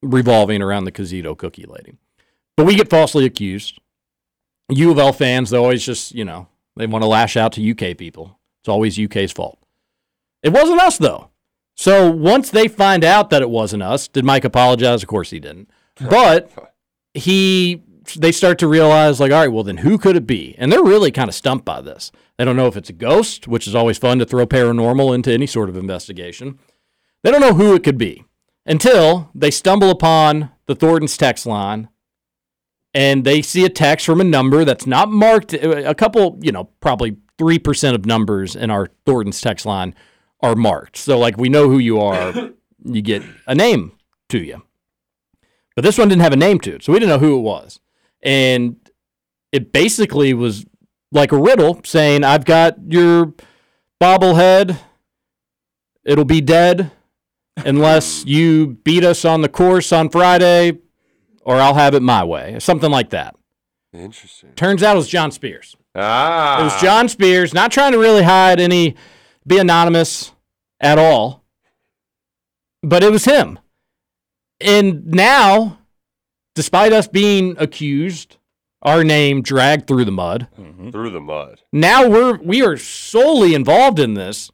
revolving 0.02 0.62
around 0.62 0.84
the 0.84 0.92
Casito 0.92 1.36
Cookie 1.38 1.66
Lady. 1.66 1.94
But 2.58 2.66
we 2.66 2.76
get 2.76 2.90
falsely 2.90 3.24
accused. 3.26 3.80
U 4.70 4.92
of 4.92 5.00
L 5.00 5.14
fans, 5.14 5.50
they 5.50 5.58
always 5.58 5.86
just, 5.86 6.14
you 6.14 6.26
know, 6.26 6.48
they 6.76 6.88
want 6.88 7.04
to 7.04 7.08
lash 7.08 7.38
out 7.38 7.54
to 7.54 7.62
UK 7.72 7.98
people. 7.98 8.38
It's 8.62 8.70
always 8.70 9.00
UK's 9.00 9.32
fault. 9.32 9.60
It 10.44 10.54
wasn't 10.54 10.82
us, 10.82 10.98
though. 10.98 11.30
So 11.76 12.10
once 12.10 12.50
they 12.50 12.68
find 12.68 13.04
out 13.04 13.30
that 13.30 13.42
it 13.42 13.50
wasn't 13.50 13.84
us, 13.84 14.08
did 14.08 14.24
Mike 14.24 14.46
apologize? 14.46 15.04
Of 15.04 15.10
course 15.10 15.30
he 15.30 15.40
didn't. 15.40 15.70
But 16.10 16.52
he, 17.14 17.82
they 18.18 18.34
start 18.34 18.60
to 18.60 18.68
realize, 18.68 19.22
like, 19.22 19.32
all 19.32 19.40
right, 19.40 19.52
well, 19.52 19.64
then 19.64 19.78
who 19.78 19.98
could 19.98 20.18
it 20.18 20.28
be? 20.28 20.54
And 20.58 20.70
they're 20.70 20.84
really 20.84 21.10
kind 21.10 21.30
of 21.30 21.36
stumped 21.36 21.64
by 21.64 21.80
this. 21.80 22.12
They 22.38 22.44
don't 22.44 22.58
know 22.58 22.68
if 22.68 22.76
it's 22.76 22.90
a 22.90 22.94
ghost, 22.94 23.48
which 23.48 23.66
is 23.66 23.76
always 23.76 23.98
fun 23.98 24.20
to 24.20 24.26
throw 24.26 24.46
paranormal 24.46 25.16
into 25.16 25.32
any 25.32 25.48
sort 25.48 25.70
of 25.70 25.78
investigation. 25.78 26.60
They 27.24 27.32
don't 27.32 27.40
know 27.40 27.54
who 27.54 27.74
it 27.76 27.84
could 27.84 27.98
be 27.98 28.26
until 28.66 29.32
they 29.34 29.52
stumble 29.52 29.90
upon 29.90 30.52
the 30.66 30.76
Thornton's 30.76 31.16
text 31.18 31.46
line 31.46 31.88
and 32.94 33.26
they 33.26 33.42
see 33.42 33.66
a 33.66 33.70
text 33.70 34.06
from 34.06 34.22
a 34.22 34.24
number 34.24 34.64
that's 34.64 34.88
not 34.88 35.10
marked. 35.10 35.54
A 35.54 35.94
couple, 35.94 36.40
you 36.42 36.52
know, 36.54 36.70
probably 36.80 37.18
3% 37.38 37.94
of 37.94 38.06
numbers 38.06 38.56
in 38.56 38.72
our 38.72 38.90
Thornton's 39.06 39.42
text 39.42 39.66
line 39.66 39.94
are 40.46 40.56
marked. 40.56 40.98
So, 40.98 41.18
like, 41.18 41.38
we 41.38 41.50
know 41.50 41.70
who 41.70 41.80
you 41.80 42.00
are, 42.00 42.34
you 42.84 43.02
get 43.02 43.24
a 43.48 43.56
name 43.56 43.94
to 44.30 44.38
you. 44.40 44.62
But 45.76 45.84
this 45.84 45.98
one 45.98 46.08
didn't 46.08 46.22
have 46.22 46.34
a 46.34 46.38
name 46.38 46.60
to 46.62 46.76
it, 46.76 46.84
so 46.84 46.94
we 46.94 47.00
didn't 47.00 47.10
know 47.10 47.28
who 47.28 47.38
it 47.38 47.42
was. 47.42 47.80
And 48.22 48.78
it 49.52 49.72
basically 49.74 50.34
was 50.34 50.66
like 51.12 51.32
a 51.32 51.38
riddle 51.38 51.82
saying, 51.84 52.24
I've 52.24 52.46
got 52.46 52.76
your 52.88 53.34
bobblehead, 54.02 54.78
it'll 56.06 56.26
be 56.26 56.42
dead 56.42 56.92
unless 57.58 58.26
you 58.28 58.78
beat 58.84 59.04
us 59.04 59.26
on 59.26 59.42
the 59.42 59.50
course 59.50 59.92
on 59.92 60.10
Friday, 60.10 60.78
or 61.42 61.56
I'll 61.56 61.76
have 61.76 61.94
it 61.94 62.02
my 62.02 62.24
way. 62.24 62.58
Something 62.60 62.92
like 62.92 63.10
that. 63.10 63.36
interesting. 63.94 64.52
Turns 64.56 64.82
out 64.84 64.96
it 64.96 64.98
was 64.98 65.08
John 65.08 65.32
Spears. 65.32 65.76
Ah, 65.94 66.60
It 66.62 66.64
was 66.66 66.82
John 66.82 67.08
Spears, 67.10 67.54
not 67.54 67.72
trying 67.72 67.94
to 67.94 67.98
really 68.00 68.24
hide 68.24 68.60
any, 68.60 68.96
be 69.48 69.58
anonymous 69.58 70.32
at 70.80 70.98
all, 71.00 71.44
but 72.84 73.04
it 73.04 73.12
was 73.12 73.26
him. 73.26 73.60
And 74.62 75.08
now, 75.08 75.80
despite 76.54 76.94
us 76.94 77.08
being 77.08 77.56
accused, 77.58 78.38
our 78.82 79.04
name 79.04 79.42
dragged 79.42 79.88
through 79.88 80.06
the 80.06 80.12
mud. 80.12 80.48
Mm-hmm. 80.60 80.90
through 80.92 81.10
the 81.12 81.20
mud. 81.20 81.62
Now 81.74 82.08
we're 82.08 82.38
we 82.38 82.64
are 82.64 82.78
solely 82.78 83.54
involved 83.56 84.00
in 84.00 84.14
this 84.14 84.52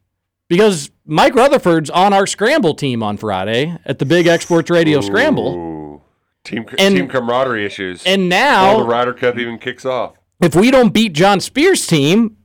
because 0.48 0.90
Mike 1.06 1.36
Rutherford's 1.36 1.90
on 1.90 2.14
our 2.14 2.26
scramble 2.26 2.74
team 2.74 3.04
on 3.04 3.18
Friday 3.18 3.78
at 3.86 4.00
the 4.00 4.06
Big 4.06 4.28
X 4.28 4.46
Sports 4.46 4.70
Radio 4.70 5.02
Scramble. 5.02 6.04
Team 6.44 6.66
And- 6.80 6.96
team 6.96 7.08
camaraderie 7.08 7.66
issues. 7.66 8.04
And 8.06 8.30
Before 8.30 8.40
the 8.40 8.84
now, 8.84 8.84
Ryder 8.84 9.14
Cup 9.14 9.38
even 9.38 9.60
kicks 9.60 9.86
off. 9.86 10.14
if 10.42 10.56
we 10.56 10.72
don't 10.72 10.92
beat 10.94 11.14
John 11.14 11.40
Spears' 11.40 11.86
team, 11.86 12.38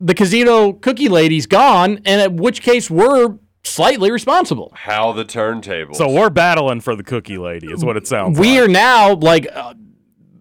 the 0.00 0.14
Casito 0.14 0.80
Cookie 0.80 1.08
Lady's 1.08 1.46
gone, 1.46 2.00
and 2.04 2.20
at 2.20 2.32
which 2.32 2.62
case 2.62 2.90
we're 2.90 3.36
slightly 3.64 4.10
responsible. 4.10 4.72
How 4.74 5.12
the 5.12 5.24
turntable. 5.24 5.94
So 5.94 6.10
we're 6.10 6.30
battling 6.30 6.80
for 6.80 6.94
the 6.96 7.02
cookie 7.02 7.38
lady, 7.38 7.66
is 7.68 7.84
what 7.84 7.96
it 7.96 8.06
sounds 8.06 8.38
We 8.38 8.60
like. 8.60 8.68
are 8.68 8.72
now 8.72 9.14
like 9.14 9.46
uh, 9.52 9.74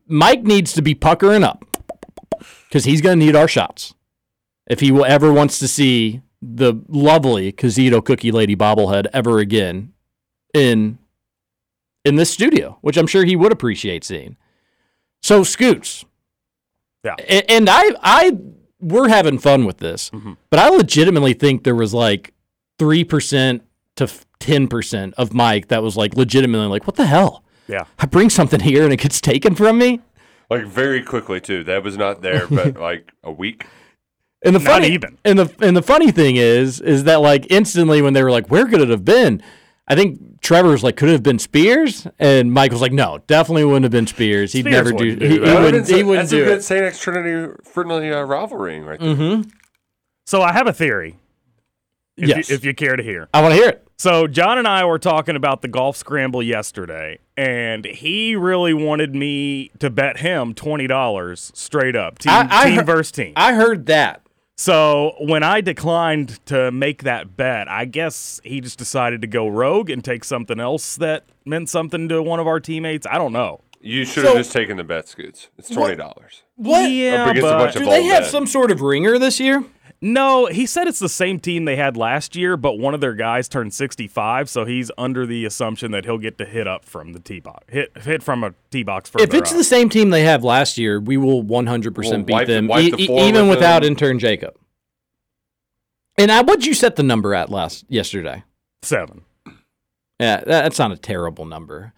Mike 0.08 0.44
needs 0.44 0.74
to 0.74 0.82
be 0.82 0.94
puckering 0.96 1.44
up 1.44 1.64
because 2.68 2.86
he's 2.86 3.02
going 3.02 3.20
to 3.20 3.26
need 3.26 3.36
our 3.36 3.48
shots 3.48 3.94
if 4.70 4.80
he 4.80 4.92
will 4.92 5.06
ever 5.06 5.34
wants 5.34 5.60
to 5.60 5.68
see 5.68 6.22
the 6.42 6.76
lovely 6.88 7.52
Casito 7.52 8.04
Cookie 8.04 8.32
Lady 8.32 8.56
bobblehead 8.56 9.08
ever 9.14 9.40
again 9.40 9.94
in 10.54 11.00
in 12.06 12.16
this 12.16 12.30
studio, 12.30 12.78
which 12.82 12.96
I'm 12.96 13.08
sure 13.08 13.26
he 13.26 13.36
would 13.36 13.52
appreciate 13.52 14.04
seeing. 14.04 14.38
So 15.22 15.44
Scoots, 15.44 16.06
Yeah. 17.04 17.16
And 17.50 17.68
I 17.70 17.92
I 18.02 18.38
we're 18.80 19.10
having 19.10 19.40
fun 19.40 19.66
with 19.66 19.78
this, 19.78 20.10
mm-hmm. 20.12 20.34
but 20.50 20.60
I 20.60 20.70
legitimately 20.70 21.34
think 21.34 21.64
there 21.64 21.76
was 21.76 21.94
like 21.94 22.34
three 22.78 23.04
percent 23.04 23.64
to 23.96 24.10
ten 24.40 24.68
percent 24.68 25.14
of 25.18 25.34
Mike 25.34 25.68
that 25.70 25.82
was 25.84 25.98
like 25.98 26.16
legitimately 26.16 26.68
like, 26.68 26.86
what 26.88 26.96
the 26.96 27.06
hell? 27.08 27.44
Yeah. 27.68 27.86
I 28.00 28.06
bring 28.06 28.30
something 28.30 28.60
here 28.62 28.84
and 28.84 28.94
it 28.94 28.98
gets 28.98 29.20
taken 29.20 29.56
from 29.56 29.78
me. 29.78 30.02
like 30.50 30.66
very 30.66 31.04
quickly 31.04 31.42
too. 31.42 31.64
That 31.64 31.84
was 31.84 31.98
not 31.98 32.22
there, 32.22 32.48
but 32.48 32.78
like 32.80 33.12
a 33.24 33.32
week. 33.32 33.66
And 34.46 34.56
the 34.56 34.60
Not 34.60 34.68
funny, 34.70 34.90
even. 34.90 35.18
And 35.26 35.40
the 35.40 35.66
and 35.66 35.76
the 35.76 35.82
funny 35.82 36.12
thing 36.12 36.36
is, 36.36 36.80
is 36.80 37.04
that 37.06 37.22
like 37.22 37.48
instantly 37.50 38.02
when 38.02 38.14
they 38.14 38.24
were 38.24 38.32
like, 38.32 38.50
where 38.50 38.68
could 38.68 38.82
it 38.82 38.90
have 38.90 39.04
been? 39.04 39.42
I 39.88 39.96
think 39.96 40.42
Trevor 40.42 40.70
was 40.70 40.84
like, 40.84 40.98
could 40.98 41.10
it 41.10 41.14
have 41.14 41.24
been 41.24 41.40
Spears? 41.40 42.06
And 42.20 42.52
Mike 42.52 42.72
was 42.72 42.82
like, 42.82 42.92
no, 42.92 43.20
definitely 43.28 43.64
wouldn't 43.64 43.84
have 43.84 43.92
been 43.92 44.08
Spears. 44.08 44.52
He'd 44.52 44.62
Spears 44.66 44.74
never 44.74 44.92
do. 44.92 45.16
do 45.16 45.26
he, 45.26 45.32
he 45.34 45.38
that. 45.40 45.46
That 45.46 45.54
would've 45.56 45.64
wouldn't. 45.64 45.88
He 45.88 46.04
wouldn't 46.04 46.30
that's 46.30 46.34
a 46.34 46.36
good 46.46 46.58
it. 46.58 46.64
St. 46.64 46.84
X 46.84 47.00
Trinity 47.00 47.54
friendly 47.64 48.12
uh, 48.12 48.22
rivalry 48.24 48.80
right 48.82 49.00
there. 49.00 49.16
Mm-hmm. 49.16 49.50
So 50.26 50.42
I 50.42 50.52
have 50.54 50.68
a 50.68 50.74
theory. 50.74 51.18
If, 52.18 52.28
Yes. 52.30 52.50
you, 52.50 52.56
if 52.56 52.66
you 52.66 52.74
care 52.74 52.96
to 52.96 53.04
hear. 53.04 53.30
I 53.34 53.42
want 53.42 53.54
to 53.54 53.60
hear 53.60 53.70
it. 53.70 53.88
So 54.00 54.28
John 54.28 54.58
and 54.58 54.68
I 54.68 54.84
were 54.86 55.00
talking 55.00 55.36
about 55.36 55.62
the 55.62 55.68
golf 55.68 55.96
scramble 55.96 56.42
yesterday, 56.44 57.20
and 57.38 57.86
he 57.86 58.36
really 58.36 58.74
wanted 58.74 59.14
me 59.16 59.70
to 59.80 59.90
bet 59.92 60.18
him 60.18 60.54
twenty 60.54 60.86
dollars 60.88 61.52
straight 61.56 61.96
up, 61.96 62.20
team, 62.20 62.32
I- 62.34 62.48
I 62.52 62.66
team 62.66 62.76
heard- 62.78 62.86
versus 62.88 63.12
team. 63.12 63.34
I 63.36 63.54
heard 63.54 63.86
that. 63.88 64.22
So 64.60 65.14
when 65.20 65.44
I 65.44 65.62
declined 65.62 66.44
to 66.48 66.72
make 66.72 67.04
that 67.04 67.38
bet, 67.38 67.70
I 67.70 67.86
guess 67.86 68.42
he 68.44 68.60
just 68.60 68.80
decided 68.80 69.22
to 69.22 69.28
go 69.28 69.48
rogue 69.48 69.92
and 69.92 70.04
take 70.04 70.24
something 70.24 70.60
else 70.60 70.96
that 70.98 71.26
meant 71.46 71.70
something 71.70 72.10
to 72.10 72.24
one 72.24 72.40
of 72.40 72.48
our 72.48 72.60
teammates. 72.60 73.06
I 73.10 73.20
don't 73.20 73.34
know. 73.34 73.62
You 73.80 74.04
should 74.04 74.24
have 74.24 74.34
So- 74.34 74.38
just 74.40 74.52
taken 74.52 74.78
the 74.78 74.84
bet, 74.84 75.08
Scoots. 75.08 75.50
It's 75.60 75.70
twenty 75.70 75.96
dollars. 75.96 76.42
What? 76.56 76.90
Yeah, 76.90 77.26
Up 77.26 77.30
against 77.30 77.48
a 77.48 77.52
but 77.52 77.58
bunch 77.60 77.76
of 77.76 77.82
Do 77.84 77.90
they 77.92 78.04
have 78.06 78.24
men. 78.24 78.32
some 78.32 78.48
sort 78.48 78.72
of 78.72 78.82
ringer 78.82 79.20
this 79.20 79.40
year? 79.40 79.64
No, 80.02 80.46
he 80.46 80.66
said 80.66 80.88
it's 80.88 81.00
the 81.00 81.10
same 81.10 81.40
team 81.40 81.66
they 81.66 81.76
had 81.76 81.98
last 81.98 82.36
year, 82.36 82.56
but 82.58 82.78
one 82.78 82.94
of 82.94 83.02
their 83.02 83.14
guys 83.16 83.48
turned 83.50 83.74
65, 83.74 84.50
so 84.50 84.64
he's 84.66 84.92
under 84.98 85.26
the 85.26 85.44
assumption 85.46 85.92
that 85.92 86.06
he'll 86.06 86.18
get 86.20 86.38
to 86.38 86.46
hit 86.46 86.68
up 86.68 86.86
from 86.86 87.14
the 87.14 87.20
tee 87.20 87.40
box, 87.40 87.66
hit 87.70 87.92
hit 88.04 88.22
from 88.22 88.44
a 88.44 88.54
tee 88.70 88.84
box 88.84 89.10
further 89.10 89.24
If 89.24 89.34
it's 89.34 89.52
up. 89.52 89.58
the 89.58 89.64
same 89.64 89.90
team 89.90 90.10
they 90.12 90.24
have 90.24 90.44
last 90.44 90.78
year, 90.78 91.00
we 91.00 91.18
will 91.18 91.44
100% 91.44 91.96
We'll 91.98 92.24
beat 92.24 92.34
wipe 92.34 92.48
them, 92.48 92.68
wipe 92.68 92.84
e- 92.84 92.92
the 92.92 92.98
e- 93.04 93.06
floor 93.08 93.28
even 93.28 93.48
with 93.48 93.58
without 93.58 93.82
them. 93.82 93.92
intern 93.92 94.20
Jacob. 94.20 94.56
And 96.18 96.32
I, 96.32 96.42
what'd 96.42 96.66
you 96.66 96.74
set 96.74 96.96
the 96.96 97.04
number 97.04 97.34
at 97.36 97.50
last 97.50 97.86
yesterday? 97.90 98.44
seven. 98.84 99.22
Yeah, 100.20 100.44
that's 100.46 100.80
not 100.80 100.92
a 100.92 100.98
terrible 100.98 101.46
number, 101.46 101.94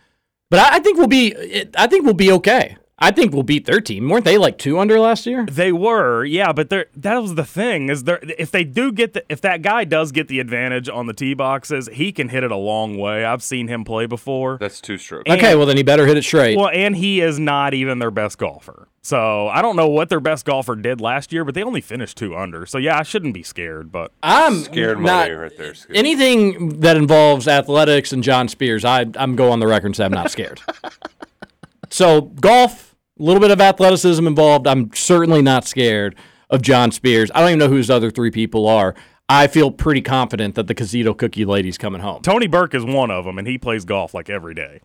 but 0.50 0.60
I, 0.60 0.75
I 0.75 0.79
think 0.79 0.98
we'll 0.98 1.08
be. 1.08 1.34
I 1.77 1.88
think 1.88 2.03
we'll 2.03 2.13
be 2.13 2.32
okay. 2.34 2.75
I 3.01 3.12
think 3.12 3.34
we'll 3.34 3.44
beat 3.44 3.65
their 3.65 3.79
team. 3.79 4.10
Weren't 4.10 4.25
they 4.25 4.38
like 4.38 4.58
two 4.58 4.77
under 4.77 5.00
last 5.00 5.25
year? 5.25 5.46
They 5.46 5.72
were, 5.72 6.25
yeah, 6.25 6.51
but 6.51 6.70
that 6.70 6.88
was 7.22 7.36
the 7.36 7.46
thing 7.46 7.89
is 7.89 8.03
there 8.03 8.20
if 8.38 8.51
they 8.51 8.63
do 8.65 8.91
get 8.91 9.13
the 9.13 9.24
if 9.29 9.39
that 9.41 9.62
guy 9.62 9.86
does 9.86 10.12
get 10.12 10.27
the 10.27 10.39
advantage 10.39 10.89
on 10.89 11.08
the 11.08 11.13
tee 11.13 11.34
boxes, 11.34 11.88
he 11.94 12.12
can 12.12 12.29
hit 12.29 12.44
it 12.44 12.51
a 12.51 12.58
long 12.58 12.98
way. 12.98 13.24
I've 13.24 13.41
seen 13.44 13.68
him 13.70 13.84
play 13.86 14.06
before. 14.06 14.58
That's 14.60 14.82
two 14.82 14.98
strokes. 14.98 15.29
Okay, 15.32 15.56
well 15.56 15.65
then 15.65 15.77
he 15.77 15.84
better 15.84 16.06
hit 16.06 16.18
it 16.18 16.24
straight. 16.24 16.58
Well, 16.58 16.70
and 16.74 16.96
he 16.96 17.22
is 17.22 17.39
not 17.39 17.74
even 17.74 18.00
their 18.00 18.12
best 18.12 18.38
golfer. 18.38 18.89
So 19.01 19.48
I 19.48 19.62
don't 19.62 19.77
know 19.77 19.88
what 19.88 20.10
their 20.10 20.20
best 20.20 20.46
golfer 20.46 20.75
did 20.75 21.00
last 21.00 21.32
year, 21.32 21.46
but 21.46 21.56
they 21.56 21.63
only 21.63 21.79
finished 21.82 22.18
two 22.18 22.36
under. 22.36 22.65
So 22.65 22.77
yeah, 22.77 23.00
I 23.00 23.03
shouldn't 23.03 23.34
be 23.34 23.44
scared. 23.44 23.91
But 23.94 24.12
I'm 24.22 24.56
Scared 24.63 25.00
not 25.00 25.29
money 25.29 25.32
right 25.32 25.58
there. 25.58 25.74
Scoots. 25.74 25.98
anything 25.98 26.82
that 26.82 26.98
involves 26.98 27.48
athletics 27.48 28.12
and 28.12 28.22
John 28.24 28.50
Spears. 28.50 28.84
I 28.84 29.06
I'm 29.15 29.38
go 29.38 29.51
on 29.51 29.62
the 29.62 29.68
record 29.68 29.88
and 29.88 29.96
say 29.96 30.03
I'm 30.03 30.12
not 30.12 30.32
scared. 30.32 30.62
so 31.89 32.22
golf, 32.22 32.88
a 33.19 33.23
little 33.23 33.41
bit 33.41 33.51
of 33.51 33.59
athleticism 33.59 34.25
involved. 34.25 34.67
I'm 34.67 34.91
certainly 34.93 35.41
not 35.41 35.65
scared 35.65 36.15
of 36.49 36.61
John 36.61 36.91
Spears. 36.91 37.29
I 37.33 37.41
don't 37.41 37.49
even 37.49 37.59
know 37.59 37.67
who 37.67 37.75
his 37.75 37.89
other 37.89 38.11
three 38.11 38.31
people 38.31 38.67
are. 38.67 38.95
I 39.27 39.47
feel 39.47 39.69
pretty 39.69 40.01
confident 40.01 40.55
that 40.55 40.67
the 40.67 40.73
Casito 40.73 41.15
Cookie 41.15 41.45
lady's 41.45 41.77
coming 41.77 42.01
home. 42.01 42.21
Tony 42.23 42.47
Burke 42.47 42.73
is 42.73 42.83
one 42.83 43.11
of 43.11 43.25
them, 43.25 43.38
and 43.38 43.47
he 43.47 43.57
plays 43.57 43.85
golf 43.85 44.13
like 44.13 44.29
every 44.29 44.55
day. 44.55 44.81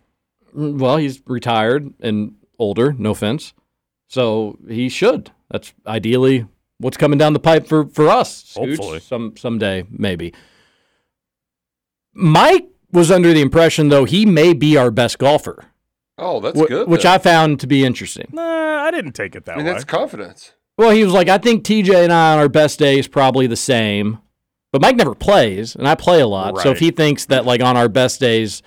Mm, 0.54 0.78
well, 0.78 0.98
he's 0.98 1.22
retired 1.26 1.94
and 2.00 2.34
older, 2.58 2.92
no 2.92 3.10
offense. 3.12 3.54
So 4.08 4.58
he 4.68 4.88
should. 4.88 5.30
That's 5.50 5.72
ideally 5.86 6.46
what's 6.78 6.96
coming 6.96 7.18
down 7.18 7.32
the 7.32 7.40
pipe 7.40 7.66
for, 7.66 7.86
for 7.86 8.08
us. 8.08 8.54
Scooch. 8.54 8.76
Hopefully. 8.76 9.00
Some 9.00 9.36
someday, 9.36 9.84
maybe. 9.90 10.34
Mike 12.12 12.68
was 12.92 13.10
under 13.10 13.32
the 13.32 13.40
impression 13.40 13.88
though 13.88 14.04
he 14.04 14.24
may 14.24 14.52
be 14.52 14.76
our 14.76 14.90
best 14.90 15.18
golfer. 15.18 15.64
Oh, 16.18 16.40
that's 16.40 16.58
wh- 16.58 16.66
good. 16.66 16.88
Which 16.88 17.02
then. 17.02 17.12
I 17.12 17.18
found 17.18 17.60
to 17.60 17.66
be 17.66 17.84
interesting. 17.84 18.28
Nah, 18.32 18.84
I 18.84 18.90
didn't 18.90 19.12
take 19.12 19.34
it 19.34 19.44
that 19.46 19.54
I 19.54 19.56
mean, 19.56 19.66
way. 19.66 19.72
that's 19.72 19.84
confidence. 19.84 20.52
Well, 20.76 20.90
he 20.90 21.04
was 21.04 21.12
like, 21.12 21.28
I 21.28 21.38
think 21.38 21.64
TJ 21.64 22.04
and 22.04 22.12
I 22.12 22.34
on 22.34 22.38
our 22.38 22.48
best 22.48 22.78
days 22.78 23.06
probably 23.06 23.46
the 23.46 23.56
same. 23.56 24.18
But 24.72 24.82
Mike 24.82 24.96
never 24.96 25.14
plays, 25.14 25.76
and 25.76 25.86
I 25.86 25.94
play 25.94 26.20
a 26.20 26.26
lot. 26.26 26.58
So 26.58 26.70
if 26.70 26.80
he 26.80 26.90
thinks 26.90 27.26
that 27.26 27.44
like 27.44 27.62
on 27.62 27.76
our 27.76 27.88
best 27.88 28.18
days, 28.18 28.60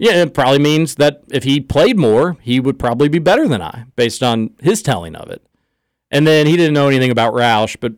yeah, 0.00 0.22
it 0.22 0.34
probably 0.34 0.58
means 0.58 0.96
that 0.96 1.22
if 1.30 1.44
he 1.44 1.60
played 1.60 1.96
more, 1.96 2.36
he 2.40 2.58
would 2.58 2.76
probably 2.76 3.08
be 3.08 3.20
better 3.20 3.46
than 3.46 3.62
I, 3.62 3.84
based 3.94 4.24
on 4.24 4.50
his 4.60 4.82
telling 4.82 5.14
of 5.14 5.30
it. 5.30 5.46
And 6.10 6.26
then 6.26 6.48
he 6.48 6.56
didn't 6.56 6.74
know 6.74 6.88
anything 6.88 7.12
about 7.12 7.34
Roush, 7.34 7.76
but 7.78 7.92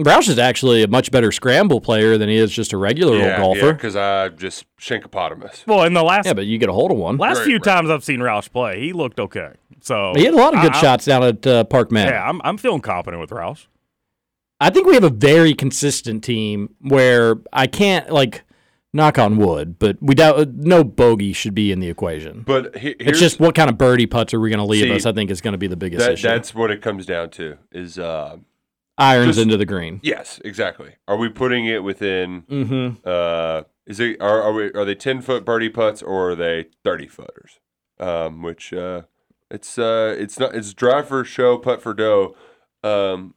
Roush 0.00 0.28
is 0.28 0.38
actually 0.38 0.84
a 0.84 0.88
much 0.88 1.10
better 1.10 1.32
scramble 1.32 1.80
player 1.80 2.16
than 2.16 2.28
he 2.28 2.36
is 2.36 2.52
just 2.52 2.72
a 2.72 2.76
regular 2.76 3.16
Yeah, 3.18 3.42
old 3.42 3.56
golfer. 3.58 3.72
because 3.72 3.96
I 3.96 4.28
just 4.28 4.64
shankopotamus. 4.80 5.66
well, 5.66 5.82
in 5.82 5.92
the 5.92 6.04
last 6.04 6.26
Yeah, 6.26 6.34
but 6.34 6.46
you 6.46 6.56
get 6.58 6.68
a 6.68 6.72
hold 6.72 6.92
of 6.92 6.96
one. 6.98 7.16
last 7.16 7.38
Right, 7.38 7.46
few 7.46 7.54
right. 7.56 7.64
times 7.64 7.90
I've 7.90 8.04
seen 8.04 8.20
Roush 8.20 8.50
play, 8.52 8.78
he 8.80 8.92
looked 8.92 9.18
okay. 9.18 9.50
So 9.80 10.12
He 10.14 10.24
had 10.24 10.34
a 10.34 10.36
lot 10.36 10.54
of 10.54 10.62
good 10.62 10.72
I- 10.72 10.78
I- 10.78 10.80
shots 10.80 11.04
down 11.04 11.24
at 11.24 11.44
uh, 11.46 11.64
Park 11.64 11.90
Manor. 11.90 12.12
Yeah, 12.12 12.28
I'm 12.28 12.40
I'm 12.44 12.58
feeling 12.58 12.80
confident 12.80 13.20
with 13.20 13.30
Roush. 13.30 13.66
I 14.60 14.70
think 14.70 14.86
we 14.86 14.94
have 14.94 15.04
a 15.04 15.10
very 15.10 15.52
consistent 15.54 16.22
team 16.22 16.74
where 16.80 17.36
I 17.52 17.66
can't 17.66 18.10
like 18.10 18.44
knock 18.92 19.18
on 19.18 19.36
wood, 19.36 19.78
but 19.80 19.96
we 20.00 20.14
doubt 20.14 20.48
no 20.54 20.82
bogey 20.84 21.32
should 21.32 21.54
be 21.54 21.70
in 21.72 21.78
the 21.80 21.88
equation. 21.88 22.42
But 22.46 22.76
he, 22.76 22.94
here's, 23.00 23.10
It's 23.10 23.20
just 23.20 23.40
what 23.40 23.54
kind 23.56 23.68
of 23.70 23.76
birdie 23.78 24.06
putts 24.06 24.32
are 24.32 24.40
we 24.40 24.48
going 24.50 24.58
to 24.58 24.64
leave 24.64 24.84
See, 24.84 24.92
us? 24.94 25.06
I 25.06 25.12
think 25.12 25.30
is 25.30 25.40
going 25.40 25.52
to 25.52 25.58
be 25.58 25.66
the 25.68 25.76
biggest 25.76 26.04
that, 26.06 26.12
issue. 26.14 26.26
that's 26.28 26.54
what 26.54 26.70
it 26.70 26.82
comes 26.82 27.04
down 27.06 27.30
to. 27.30 27.58
Is 27.70 27.98
uh, 27.98 28.38
Irons 28.98 29.36
just- 29.36 29.38
into 29.38 29.56
the 29.56 29.66
green. 29.66 30.00
yes, 30.02 30.40
exactly. 30.44 30.96
Are 31.06 31.16
we 31.16 31.28
putting 31.28 31.66
it 31.66 31.82
within? 31.82 32.42
Mm-hmm. 32.42 32.96
Uh, 33.04 33.62
is 33.86 34.00
it 34.00 34.20
are 34.20 34.42
are, 34.42 34.52
we, 34.52 34.72
are 34.72 34.84
they 34.84 34.94
ten 34.94 35.22
foot 35.22 35.44
birdie 35.44 35.70
putts 35.70 36.02
or 36.02 36.30
are 36.30 36.34
they 36.34 36.66
thirty 36.84 37.06
footers? 37.06 37.60
Um, 38.00 38.42
which 38.42 38.72
uh, 38.72 39.02
it's 39.50 39.78
uh, 39.78 40.14
it's 40.18 40.38
not 40.38 40.54
it's 40.54 40.74
drive 40.74 41.08
for 41.08 41.24
show, 41.24 41.58
putt 41.58 41.80
for 41.80 41.94
dough. 41.94 42.36
Um, 42.84 43.34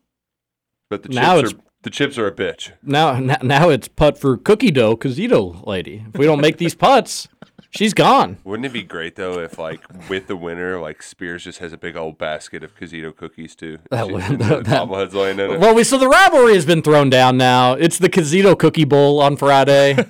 but 0.89 1.04
the 1.04 1.10
Now 1.10 1.39
chips 1.39 1.54
are 1.54 1.58
the 1.84 1.89
chips 1.89 2.17
are 2.17 2.28
a 2.28 2.32
bitch. 2.32 2.74
Now, 2.84 3.19
now 3.19 3.69
it's 3.69 3.88
putt 3.88 4.17
for 4.17 4.38
cookie 4.38 4.71
dough, 4.71 4.95
Casito 4.95 5.65
lady. 5.65 6.06
If 6.13 6.19
we 6.19 6.26
don't 6.26 6.41
make 6.41 6.58
these 6.58 6.76
putts, 6.76 7.28
she's 7.72 7.94
gone. 7.94 8.38
Wouldn't 8.44 8.66
it 8.66 8.74
be 8.74 8.84
great 8.84 9.16
though 9.16 9.40
if 9.40 9.58
like 9.58 9.82
with 10.10 10.28
the 10.28 10.36
winner, 10.36 10.80
like 10.80 11.02
Spears 11.02 11.44
just 11.44 11.60
has 11.60 11.74
a 11.74 11.78
big 11.78 11.96
old 11.96 12.18
basket 12.18 12.64
of 12.64 12.76
Casito 12.76 13.16
cookies 13.16 13.56
too? 13.56 13.80
That 13.90 14.10
would- 14.10 14.22
and 14.24 14.40
the 14.40 14.46
that- 14.46 14.64
that- 14.66 14.88
bobbleheads 14.88 15.14
laying 15.14 15.40
in 15.40 15.52
it. 15.52 15.60
Well, 15.60 15.74
we 15.76 15.84
so 15.84 15.98
the 15.98 16.08
rivalry 16.08 16.54
has 16.54 16.66
been 16.66 16.82
thrown 16.82 17.10
down 17.10 17.38
now. 17.38 17.74
It's 17.74 17.98
the 17.98 18.10
Casito 18.10 18.58
Cookie 18.58 18.86
Bowl 18.86 19.20
on 19.22 19.36
Friday. 19.38 19.98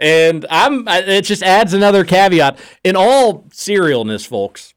and 0.00 0.46
I'm 0.50 0.86
it 0.88 1.22
just 1.22 1.42
adds 1.42 1.72
another 1.74 2.04
caveat. 2.04 2.58
In 2.84 2.96
all 2.96 3.44
serialness, 3.50 4.26
folks, 4.26 4.74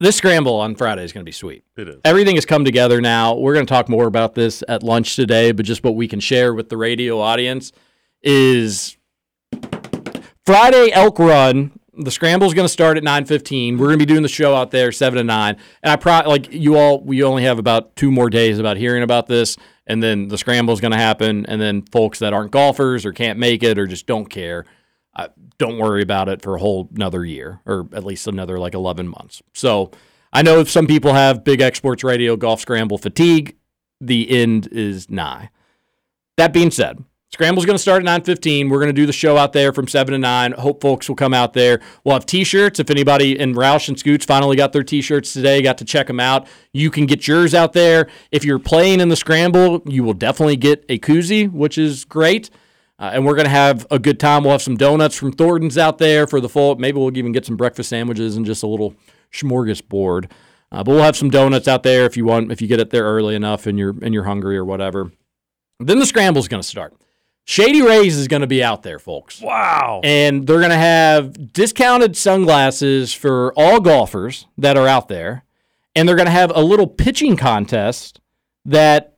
this 0.00 0.16
scramble 0.16 0.54
on 0.60 0.74
Friday 0.74 1.04
is 1.04 1.12
going 1.12 1.22
to 1.22 1.28
be 1.28 1.32
sweet. 1.32 1.64
It 1.76 1.88
is. 1.88 2.00
Everything 2.04 2.34
has 2.36 2.44
come 2.46 2.64
together 2.64 3.00
now. 3.00 3.34
We're 3.36 3.54
going 3.54 3.66
to 3.66 3.70
talk 3.72 3.88
more 3.88 4.06
about 4.06 4.34
this 4.34 4.62
at 4.68 4.82
lunch 4.82 5.16
today, 5.16 5.52
but 5.52 5.64
just 5.66 5.84
what 5.84 5.94
we 5.94 6.08
can 6.08 6.20
share 6.20 6.54
with 6.54 6.68
the 6.68 6.76
radio 6.76 7.20
audience 7.20 7.72
is 8.22 8.96
Friday 10.44 10.90
Elk 10.92 11.18
Run. 11.20 11.78
The 11.94 12.10
scramble 12.10 12.46
is 12.46 12.54
going 12.54 12.64
to 12.64 12.72
start 12.72 12.96
at 12.96 13.04
9:15. 13.04 13.78
We're 13.78 13.86
going 13.86 13.98
to 13.98 14.04
be 14.04 14.06
doing 14.06 14.22
the 14.22 14.28
show 14.28 14.56
out 14.56 14.70
there 14.70 14.90
7 14.90 15.16
to 15.18 15.24
9. 15.24 15.56
And 15.82 15.92
I 15.92 15.96
pro 15.96 16.20
like 16.26 16.52
you 16.52 16.76
all 16.76 17.00
we 17.00 17.22
only 17.22 17.44
have 17.44 17.58
about 17.58 17.94
2 17.96 18.10
more 18.10 18.28
days 18.28 18.58
about 18.58 18.76
hearing 18.76 19.02
about 19.02 19.26
this 19.26 19.56
and 19.86 20.02
then 20.02 20.28
the 20.28 20.38
scramble 20.38 20.74
is 20.74 20.80
going 20.80 20.92
to 20.92 20.98
happen 20.98 21.44
and 21.46 21.60
then 21.60 21.82
folks 21.92 22.18
that 22.20 22.32
aren't 22.32 22.50
golfers 22.50 23.04
or 23.04 23.12
can't 23.12 23.38
make 23.38 23.62
it 23.62 23.78
or 23.78 23.86
just 23.86 24.06
don't 24.06 24.26
care 24.30 24.64
uh, 25.14 25.28
don't 25.58 25.78
worry 25.78 26.02
about 26.02 26.28
it 26.28 26.42
for 26.42 26.56
a 26.56 26.58
whole 26.58 26.88
another 26.94 27.24
year 27.24 27.60
or 27.66 27.86
at 27.92 28.02
least 28.02 28.26
another 28.26 28.58
like 28.58 28.74
11 28.74 29.06
months. 29.06 29.42
So 29.52 29.90
I 30.32 30.42
know 30.42 30.58
if 30.58 30.70
some 30.70 30.86
people 30.86 31.12
have 31.12 31.44
big 31.44 31.60
X 31.60 31.78
sports 31.78 32.02
radio 32.02 32.36
golf 32.36 32.60
scramble 32.60 32.98
fatigue. 32.98 33.56
The 34.00 34.28
end 34.30 34.66
is 34.72 35.08
nigh. 35.08 35.50
That 36.36 36.52
being 36.52 36.72
said, 36.72 37.04
Scramble's 37.32 37.64
going 37.64 37.76
to 37.76 37.82
start 37.82 38.06
at 38.06 38.22
9:15. 38.24 38.68
We're 38.68 38.76
going 38.76 38.88
to 38.88 38.92
do 38.92 39.06
the 39.06 39.12
show 39.12 39.38
out 39.38 39.54
there 39.54 39.72
from 39.72 39.88
7 39.88 40.12
to 40.12 40.18
9. 40.18 40.52
Hope 40.52 40.82
folks 40.82 41.08
will 41.08 41.16
come 41.16 41.32
out 41.32 41.54
there. 41.54 41.80
We'll 42.04 42.14
have 42.14 42.26
t-shirts. 42.26 42.78
If 42.78 42.90
anybody 42.90 43.38
in 43.40 43.54
Roush 43.54 43.88
and 43.88 43.98
Scoots 43.98 44.26
finally 44.26 44.54
got 44.54 44.74
their 44.74 44.82
t-shirts 44.82 45.32
today, 45.32 45.62
got 45.62 45.78
to 45.78 45.86
check 45.86 46.08
them 46.08 46.20
out. 46.20 46.46
You 46.74 46.90
can 46.90 47.06
get 47.06 47.26
yours 47.26 47.54
out 47.54 47.72
there. 47.72 48.08
If 48.30 48.44
you're 48.44 48.58
playing 48.58 49.00
in 49.00 49.08
the 49.08 49.16
Scramble, 49.16 49.80
you 49.86 50.04
will 50.04 50.12
definitely 50.12 50.56
get 50.56 50.84
a 50.90 50.98
koozie, 50.98 51.50
which 51.50 51.78
is 51.78 52.04
great. 52.04 52.50
Uh, 52.98 53.12
and 53.14 53.24
we're 53.24 53.34
going 53.34 53.46
to 53.46 53.50
have 53.50 53.86
a 53.90 53.98
good 53.98 54.20
time. 54.20 54.42
We'll 54.42 54.52
have 54.52 54.60
some 54.60 54.76
donuts 54.76 55.16
from 55.16 55.32
Thornton's 55.32 55.78
out 55.78 55.96
there 55.96 56.26
for 56.26 56.38
the 56.38 56.50
full. 56.50 56.76
Maybe 56.76 56.98
we'll 56.98 57.16
even 57.16 57.32
get 57.32 57.46
some 57.46 57.56
breakfast 57.56 57.88
sandwiches 57.88 58.36
and 58.36 58.44
just 58.44 58.62
a 58.62 58.66
little 58.66 58.94
smorgasbord. 59.32 60.30
Uh, 60.70 60.84
but 60.84 60.88
we'll 60.88 61.02
have 61.02 61.16
some 61.16 61.30
donuts 61.30 61.66
out 61.66 61.82
there 61.82 62.04
if 62.04 62.14
you 62.14 62.26
want, 62.26 62.52
if 62.52 62.60
you 62.60 62.68
get 62.68 62.78
it 62.78 62.90
there 62.90 63.04
early 63.04 63.34
enough 63.34 63.66
and 63.66 63.78
you're 63.78 63.94
and 64.02 64.12
you're 64.12 64.24
hungry 64.24 64.56
or 64.56 64.66
whatever. 64.66 65.12
Then 65.80 65.98
the 65.98 66.06
scramble's 66.06 66.46
going 66.46 66.62
to 66.62 66.68
start. 66.68 66.94
Shady 67.44 67.82
Rays 67.82 68.16
is 68.16 68.28
going 68.28 68.42
to 68.42 68.46
be 68.46 68.62
out 68.62 68.82
there, 68.82 68.98
folks. 68.98 69.40
Wow. 69.40 70.00
And 70.04 70.46
they're 70.46 70.58
going 70.60 70.70
to 70.70 70.76
have 70.76 71.52
discounted 71.52 72.16
sunglasses 72.16 73.12
for 73.12 73.52
all 73.56 73.80
golfers 73.80 74.46
that 74.58 74.76
are 74.76 74.86
out 74.86 75.08
there. 75.08 75.44
And 75.94 76.08
they're 76.08 76.16
going 76.16 76.26
to 76.26 76.32
have 76.32 76.52
a 76.54 76.62
little 76.62 76.86
pitching 76.86 77.36
contest 77.36 78.20
that 78.64 79.16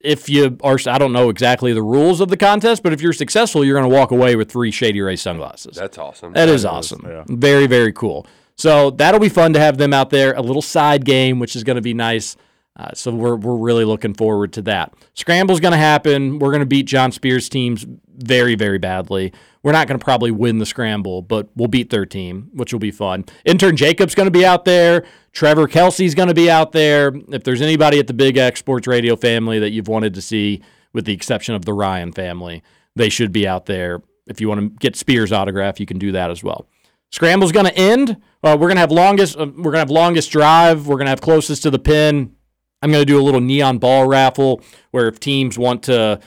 if 0.00 0.28
you 0.28 0.58
are, 0.62 0.78
I 0.86 0.98
don't 0.98 1.12
know 1.12 1.28
exactly 1.28 1.72
the 1.72 1.82
rules 1.82 2.20
of 2.20 2.28
the 2.28 2.36
contest, 2.36 2.82
but 2.82 2.92
if 2.92 3.00
you're 3.00 3.12
successful, 3.12 3.64
you're 3.64 3.78
going 3.78 3.90
to 3.90 3.94
walk 3.96 4.10
away 4.10 4.34
with 4.36 4.50
three 4.50 4.70
Shady 4.70 5.00
Ray 5.00 5.16
sunglasses. 5.16 5.76
That's 5.76 5.98
awesome. 5.98 6.32
That 6.32 6.48
is 6.48 6.64
awesome. 6.64 7.04
yeah. 7.06 7.24
Very, 7.28 7.66
very 7.66 7.92
cool. 7.92 8.26
So 8.56 8.90
that'll 8.90 9.20
be 9.20 9.28
fun 9.28 9.52
to 9.54 9.60
have 9.60 9.78
them 9.78 9.94
out 9.94 10.10
there. 10.10 10.34
A 10.34 10.42
little 10.42 10.62
side 10.62 11.04
game, 11.04 11.38
which 11.38 11.54
is 11.56 11.64
going 11.64 11.76
to 11.76 11.82
be 11.82 11.94
nice. 11.94 12.36
Uh, 12.76 12.90
so 12.94 13.12
we're 13.12 13.36
we're 13.36 13.56
really 13.56 13.84
looking 13.84 14.14
forward 14.14 14.52
to 14.54 14.62
that. 14.62 14.94
Scramble's 15.14 15.60
going 15.60 15.72
to 15.72 15.78
happen. 15.78 16.38
We're 16.38 16.50
going 16.50 16.60
to 16.60 16.66
beat 16.66 16.86
John 16.86 17.12
Spears 17.12 17.48
teams 17.48 17.84
very 18.08 18.54
very 18.54 18.78
badly. 18.78 19.32
We're 19.62 19.72
not 19.72 19.88
going 19.88 19.98
to 19.98 20.04
probably 20.04 20.30
win 20.30 20.58
the 20.58 20.66
scramble, 20.66 21.20
but 21.20 21.50
we'll 21.54 21.68
beat 21.68 21.90
their 21.90 22.06
team, 22.06 22.48
which 22.54 22.72
will 22.72 22.80
be 22.80 22.90
fun. 22.90 23.26
Intern 23.44 23.76
Jacob's 23.76 24.14
going 24.14 24.28
to 24.28 24.30
be 24.30 24.46
out 24.46 24.64
there. 24.64 25.04
Trevor 25.32 25.66
Kelsey's 25.66 26.14
going 26.14 26.28
to 26.28 26.34
be 26.34 26.50
out 26.50 26.72
there. 26.72 27.12
If 27.28 27.44
there's 27.44 27.60
anybody 27.60 27.98
at 27.98 28.06
the 28.06 28.14
Big 28.14 28.38
X 28.38 28.60
Sports 28.60 28.86
Radio 28.86 29.16
family 29.16 29.58
that 29.58 29.70
you've 29.70 29.88
wanted 29.88 30.14
to 30.14 30.22
see, 30.22 30.62
with 30.92 31.04
the 31.04 31.12
exception 31.12 31.54
of 31.54 31.64
the 31.66 31.74
Ryan 31.74 32.12
family, 32.12 32.62
they 32.96 33.08
should 33.08 33.32
be 33.32 33.46
out 33.46 33.66
there. 33.66 34.02
If 34.26 34.40
you 34.40 34.48
want 34.48 34.60
to 34.60 34.68
get 34.78 34.96
Spears 34.96 35.32
autograph, 35.32 35.78
you 35.78 35.86
can 35.86 35.98
do 35.98 36.12
that 36.12 36.30
as 36.30 36.42
well. 36.42 36.66
Scramble's 37.10 37.52
going 37.52 37.66
to 37.66 37.76
end. 37.76 38.16
Uh, 38.42 38.56
we're 38.58 38.68
going 38.68 38.76
to 38.76 38.80
have 38.80 38.92
longest. 38.92 39.36
Uh, 39.36 39.46
we're 39.46 39.64
going 39.64 39.74
to 39.74 39.80
have 39.80 39.90
longest 39.90 40.30
drive. 40.30 40.86
We're 40.86 40.96
going 40.96 41.06
to 41.06 41.10
have 41.10 41.20
closest 41.20 41.62
to 41.64 41.70
the 41.70 41.78
pin. 41.78 42.34
I'm 42.82 42.90
going 42.90 43.02
to 43.02 43.06
do 43.06 43.20
a 43.20 43.22
little 43.22 43.40
neon 43.40 43.78
ball 43.78 44.06
raffle 44.06 44.62
where 44.90 45.08
if 45.08 45.20
teams 45.20 45.58
want 45.58 45.82
to 45.84 46.20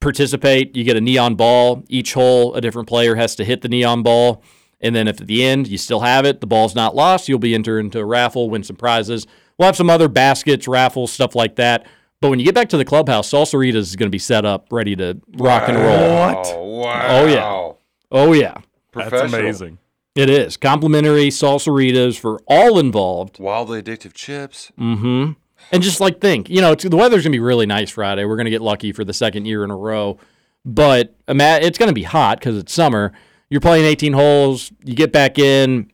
participate, 0.00 0.74
you 0.76 0.84
get 0.84 0.96
a 0.96 1.00
neon 1.00 1.34
ball. 1.34 1.84
Each 1.88 2.14
hole, 2.14 2.54
a 2.54 2.60
different 2.60 2.88
player 2.88 3.14
has 3.16 3.34
to 3.36 3.44
hit 3.44 3.62
the 3.62 3.68
neon 3.68 4.02
ball. 4.02 4.42
And 4.80 4.94
then 4.96 5.08
if 5.08 5.20
at 5.20 5.26
the 5.26 5.44
end 5.44 5.68
you 5.68 5.76
still 5.76 6.00
have 6.00 6.24
it, 6.24 6.40
the 6.40 6.46
ball's 6.46 6.74
not 6.74 6.94
lost, 6.94 7.28
you'll 7.28 7.38
be 7.38 7.54
entered 7.54 7.80
into 7.80 7.98
a 7.98 8.04
raffle, 8.04 8.48
win 8.48 8.64
some 8.64 8.76
prizes. 8.76 9.26
We'll 9.58 9.66
have 9.66 9.76
some 9.76 9.90
other 9.90 10.08
baskets, 10.08 10.66
raffles, 10.66 11.12
stuff 11.12 11.34
like 11.34 11.56
that. 11.56 11.86
But 12.22 12.30
when 12.30 12.38
you 12.38 12.46
get 12.46 12.54
back 12.54 12.70
to 12.70 12.78
the 12.78 12.84
clubhouse, 12.84 13.30
Salsaritas 13.30 13.76
is 13.76 13.96
going 13.96 14.08
to 14.08 14.10
be 14.10 14.18
set 14.18 14.44
up, 14.46 14.68
ready 14.70 14.96
to 14.96 15.20
rock 15.36 15.68
and 15.68 15.78
roll. 15.78 16.18
What? 16.18 16.58
Wow. 16.58 17.06
Oh 17.08 17.26
yeah. 17.26 17.72
Oh 18.10 18.32
yeah. 18.32 18.56
That's 18.92 19.32
amazing. 19.32 19.78
It 20.14 20.28
is 20.28 20.56
complimentary 20.56 21.28
salsaritas 21.28 22.18
for 22.18 22.40
all 22.46 22.78
involved. 22.78 23.38
Wildly 23.38 23.82
addictive 23.82 24.12
chips. 24.12 24.72
Mm-hmm. 24.78 25.32
And 25.72 25.82
just 25.82 26.00
like 26.00 26.20
think, 26.20 26.50
you 26.50 26.60
know, 26.60 26.74
the 26.74 26.96
weather's 26.96 27.22
gonna 27.22 27.32
be 27.32 27.40
really 27.40 27.66
nice 27.66 27.90
Friday. 27.90 28.24
We're 28.24 28.36
gonna 28.36 28.50
get 28.50 28.62
lucky 28.62 28.92
for 28.92 29.04
the 29.04 29.12
second 29.12 29.46
year 29.46 29.62
in 29.62 29.70
a 29.70 29.76
row, 29.76 30.18
but 30.64 31.14
it's 31.28 31.78
gonna 31.78 31.92
be 31.92 32.02
hot 32.02 32.40
because 32.40 32.56
it's 32.56 32.72
summer. 32.72 33.12
You're 33.48 33.60
playing 33.60 33.84
18 33.84 34.12
holes. 34.12 34.72
You 34.84 34.94
get 34.94 35.12
back 35.12 35.38
in. 35.38 35.90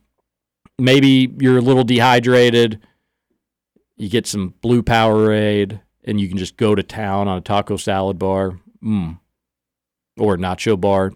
Maybe 0.79 1.33
you're 1.39 1.57
a 1.57 1.61
little 1.61 1.83
dehydrated. 1.83 2.79
You 3.97 4.09
get 4.09 4.27
some 4.27 4.53
blue 4.61 4.83
Powerade, 4.83 5.79
and 6.03 6.21
you 6.21 6.27
can 6.27 6.37
just 6.37 6.55
go 6.57 6.75
to 6.75 6.83
town 6.83 7.27
on 7.27 7.37
a 7.37 7.41
taco 7.41 7.77
salad 7.77 8.19
bar, 8.19 8.59
mm. 8.83 9.19
or 10.19 10.37
nacho 10.37 10.79
bar, 10.79 11.13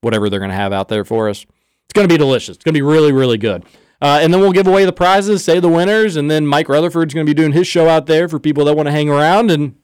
whatever 0.00 0.30
they're 0.30 0.40
gonna 0.40 0.54
have 0.54 0.72
out 0.72 0.88
there 0.88 1.04
for 1.04 1.28
us. 1.28 1.42
It's 1.42 1.92
gonna 1.94 2.08
be 2.08 2.16
delicious. 2.16 2.56
It's 2.56 2.64
gonna 2.64 2.74
be 2.74 2.82
really, 2.82 3.12
really 3.12 3.38
good. 3.38 3.64
Uh, 4.00 4.18
and 4.20 4.32
then 4.32 4.40
we'll 4.40 4.52
give 4.52 4.66
away 4.66 4.84
the 4.84 4.92
prizes, 4.92 5.42
say 5.42 5.58
the 5.58 5.68
winners, 5.68 6.16
and 6.16 6.30
then 6.30 6.46
Mike 6.46 6.68
Rutherford's 6.68 7.14
going 7.14 7.24
to 7.26 7.30
be 7.30 7.34
doing 7.34 7.52
his 7.52 7.66
show 7.66 7.88
out 7.88 8.06
there 8.06 8.28
for 8.28 8.38
people 8.38 8.64
that 8.66 8.74
want 8.76 8.86
to 8.86 8.92
hang 8.92 9.08
around, 9.08 9.50
and 9.50 9.74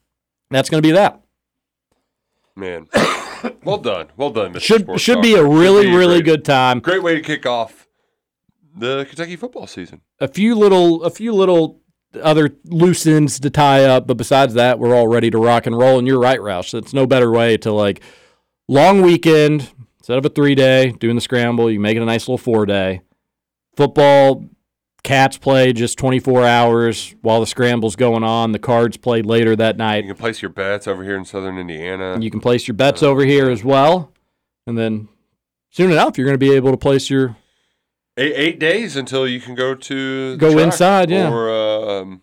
that's 0.51 0.69
going 0.69 0.83
to 0.83 0.87
be 0.87 0.93
that. 0.93 1.21
Man, 2.55 2.89
well 3.65 3.79
done, 3.79 4.09
well 4.17 4.31
done. 4.31 4.53
Mr. 4.53 4.61
Should 4.61 4.83
Sports 4.83 5.03
should 5.03 5.15
Talk. 5.15 5.23
be 5.23 5.35
a 5.35 5.45
really, 5.45 5.87
be 5.87 5.97
really 5.97 6.23
great, 6.23 6.37
good 6.37 6.45
time. 6.45 6.81
Great 6.81 7.03
way 7.03 7.15
to 7.15 7.23
kick 7.23 7.47
off 7.47 7.89
the 8.77 9.07
Kentucky 9.07 9.37
football 9.37 9.67
season. 9.67 10.03
A 10.21 10.29
few 10.29 10.55
little, 10.55 11.03
a 11.05 11.11
few 11.11 11.33
little 11.33 11.81
other 12.23 12.51
loose 12.65 13.07
ends 13.07 13.41
to 13.41 13.49
tie 13.49 13.85
up, 13.85 14.07
but 14.07 14.19
besides 14.19 14.53
that, 14.55 14.79
we're 14.79 14.95
all 14.95 15.09
ready 15.09 15.31
to 15.31 15.39
rock 15.39 15.67
and 15.67 15.79
roll. 15.79 15.99
And 15.99 16.07
you're 16.07 16.21
right, 16.21 16.39
Roush. 16.39 16.75
It's 16.75 16.93
no 16.93 17.07
better 17.07 17.31
way 17.31 17.57
to 17.59 17.73
like 17.73 18.03
long 18.69 19.01
weekend 19.01 19.71
instead 19.99 20.19
of 20.19 20.27
a 20.27 20.29
three 20.29 20.55
day 20.55 20.91
doing 20.93 21.15
the 21.15 21.23
scramble. 21.23 21.71
You 21.71 21.81
make 21.81 21.97
it 21.97 22.03
a 22.03 22.07
nice 22.07 22.25
little 22.25 22.37
four 22.39 22.67
day. 22.67 23.01
Football, 23.77 24.45
cats 25.03 25.39
play 25.39 25.73
just 25.73 25.99
24 25.99 26.45
hours 26.45 27.15
while 27.23 27.41
the 27.41 27.47
scramble's 27.47 27.97
going 27.97 28.23
on. 28.23 28.53
The 28.53 28.59
cards 28.59 28.97
played 28.97 29.27
later 29.27 29.57
that 29.57 29.77
night. 29.77 30.05
You 30.05 30.11
can 30.11 30.21
place 30.21 30.43
your 30.43 30.51
bets 30.51 30.87
over 30.87 31.03
here 31.03 31.17
in 31.17 31.25
Southern 31.25 31.59
Indiana. 31.59 32.19
You 32.21 32.31
can 32.31 32.41
place 32.41 32.69
your 32.69 32.75
bets 32.75 33.03
over 33.03 33.25
here 33.25 33.51
as 33.51 33.65
well. 33.65 34.13
And 34.67 34.79
then 34.79 35.09
soon 35.71 35.91
enough, 35.91 36.17
you're 36.19 36.27
going 36.27 36.35
to 36.35 36.39
be 36.39 36.55
able 36.55 36.71
to 36.71 36.77
place 36.77 37.11
your. 37.11 37.37
Eight, 38.19 38.35
eight 38.37 38.59
days 38.61 38.95
until 38.97 39.27
you 39.27 39.41
can 39.41 39.55
go 39.55 39.75
to 39.75 40.37
Go 40.37 40.53
track 40.53 40.65
inside, 40.65 41.11
yeah. 41.11 41.33
Or 41.33 41.51
um, 41.51 42.23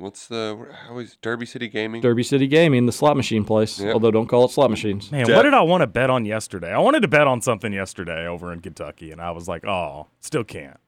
what's 0.00 0.26
the 0.26 0.66
how 0.88 0.98
is 0.98 1.16
Derby 1.22 1.46
City 1.46 1.68
Gaming? 1.68 2.00
Derby 2.00 2.22
City 2.22 2.46
Gaming, 2.46 2.86
the 2.86 2.92
slot 2.92 3.16
machine 3.16 3.44
place. 3.44 3.78
Yep. 3.78 3.94
Although 3.94 4.10
don't 4.10 4.26
call 4.26 4.44
it 4.44 4.50
slot 4.50 4.70
machines. 4.70 5.10
Man, 5.12 5.26
Jeff- 5.26 5.36
what 5.36 5.42
did 5.42 5.54
I 5.54 5.62
want 5.62 5.82
to 5.82 5.86
bet 5.86 6.10
on 6.10 6.24
yesterday? 6.24 6.72
I 6.72 6.78
wanted 6.78 7.00
to 7.02 7.08
bet 7.08 7.26
on 7.26 7.40
something 7.40 7.72
yesterday 7.72 8.26
over 8.26 8.52
in 8.52 8.60
Kentucky, 8.60 9.10
and 9.12 9.20
I 9.20 9.30
was 9.30 9.46
like, 9.48 9.64
oh, 9.66 10.08
still 10.20 10.44
can't. 10.44 10.78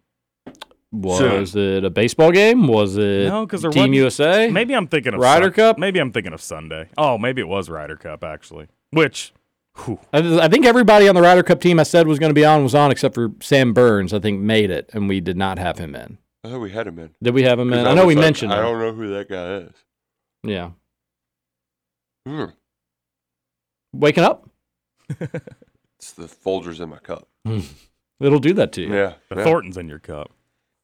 Was 0.92 1.56
it 1.56 1.84
a 1.84 1.90
baseball 1.90 2.32
game? 2.32 2.66
Was 2.68 2.98
it 2.98 3.28
No, 3.28 3.46
because 3.46 3.62
Team 3.74 3.94
USA? 3.94 4.50
Maybe 4.50 4.74
I'm 4.74 4.86
thinking 4.86 5.14
of 5.14 5.20
Ryder 5.20 5.46
Sun- 5.46 5.52
Cup? 5.54 5.78
Maybe 5.78 5.98
I'm 5.98 6.12
thinking 6.12 6.34
of 6.34 6.42
Sunday. 6.42 6.90
Oh, 6.98 7.16
maybe 7.16 7.40
it 7.40 7.48
was 7.48 7.70
Ryder 7.70 7.96
Cup 7.96 8.22
actually. 8.22 8.66
Which, 8.90 9.32
whew, 9.84 9.98
I, 10.12 10.18
I 10.44 10.48
think 10.48 10.66
everybody 10.66 11.08
on 11.08 11.14
the 11.14 11.22
Ryder 11.22 11.42
Cup 11.44 11.62
team 11.62 11.80
I 11.80 11.84
said 11.84 12.06
was 12.06 12.18
going 12.18 12.28
to 12.28 12.34
be 12.34 12.44
on 12.44 12.62
was 12.62 12.74
on 12.74 12.90
except 12.90 13.14
for 13.14 13.32
Sam 13.40 13.72
Burns. 13.72 14.12
I 14.12 14.18
think 14.18 14.40
made 14.40 14.70
it, 14.70 14.90
and 14.92 15.08
we 15.08 15.20
did 15.20 15.38
not 15.38 15.58
have 15.58 15.78
him 15.78 15.94
in. 15.96 16.18
I 16.44 16.48
thought 16.48 16.58
we 16.60 16.70
had 16.72 16.86
him 16.86 16.98
in. 16.98 17.10
Did 17.22 17.34
we 17.34 17.42
have 17.44 17.58
him 17.58 17.72
in? 17.72 17.78
'Cause 17.84 17.86
I 17.86 17.94
know 17.94 18.06
we 18.06 18.14
like, 18.14 18.22
mentioned 18.22 18.52
I 18.52 18.56
him. 18.58 18.62
don't 18.64 18.78
know 18.80 18.92
who 18.92 19.08
that 19.14 19.28
guy 19.28 19.54
is. 19.58 19.72
Yeah, 20.44 20.70
Hmm. 22.26 22.44
waking 23.92 24.24
up. 24.24 24.48
It's 25.98 26.10
the 26.14 26.24
Folgers 26.26 26.80
in 26.80 26.88
my 26.88 26.98
cup. 26.98 27.28
It'll 28.18 28.40
do 28.40 28.52
that 28.54 28.72
to 28.72 28.80
you. 28.82 28.92
Yeah. 28.92 29.14
the 29.28 29.36
yeah. 29.36 29.44
Thornton's 29.44 29.76
in 29.76 29.88
your 29.88 30.00
cup. 30.00 30.32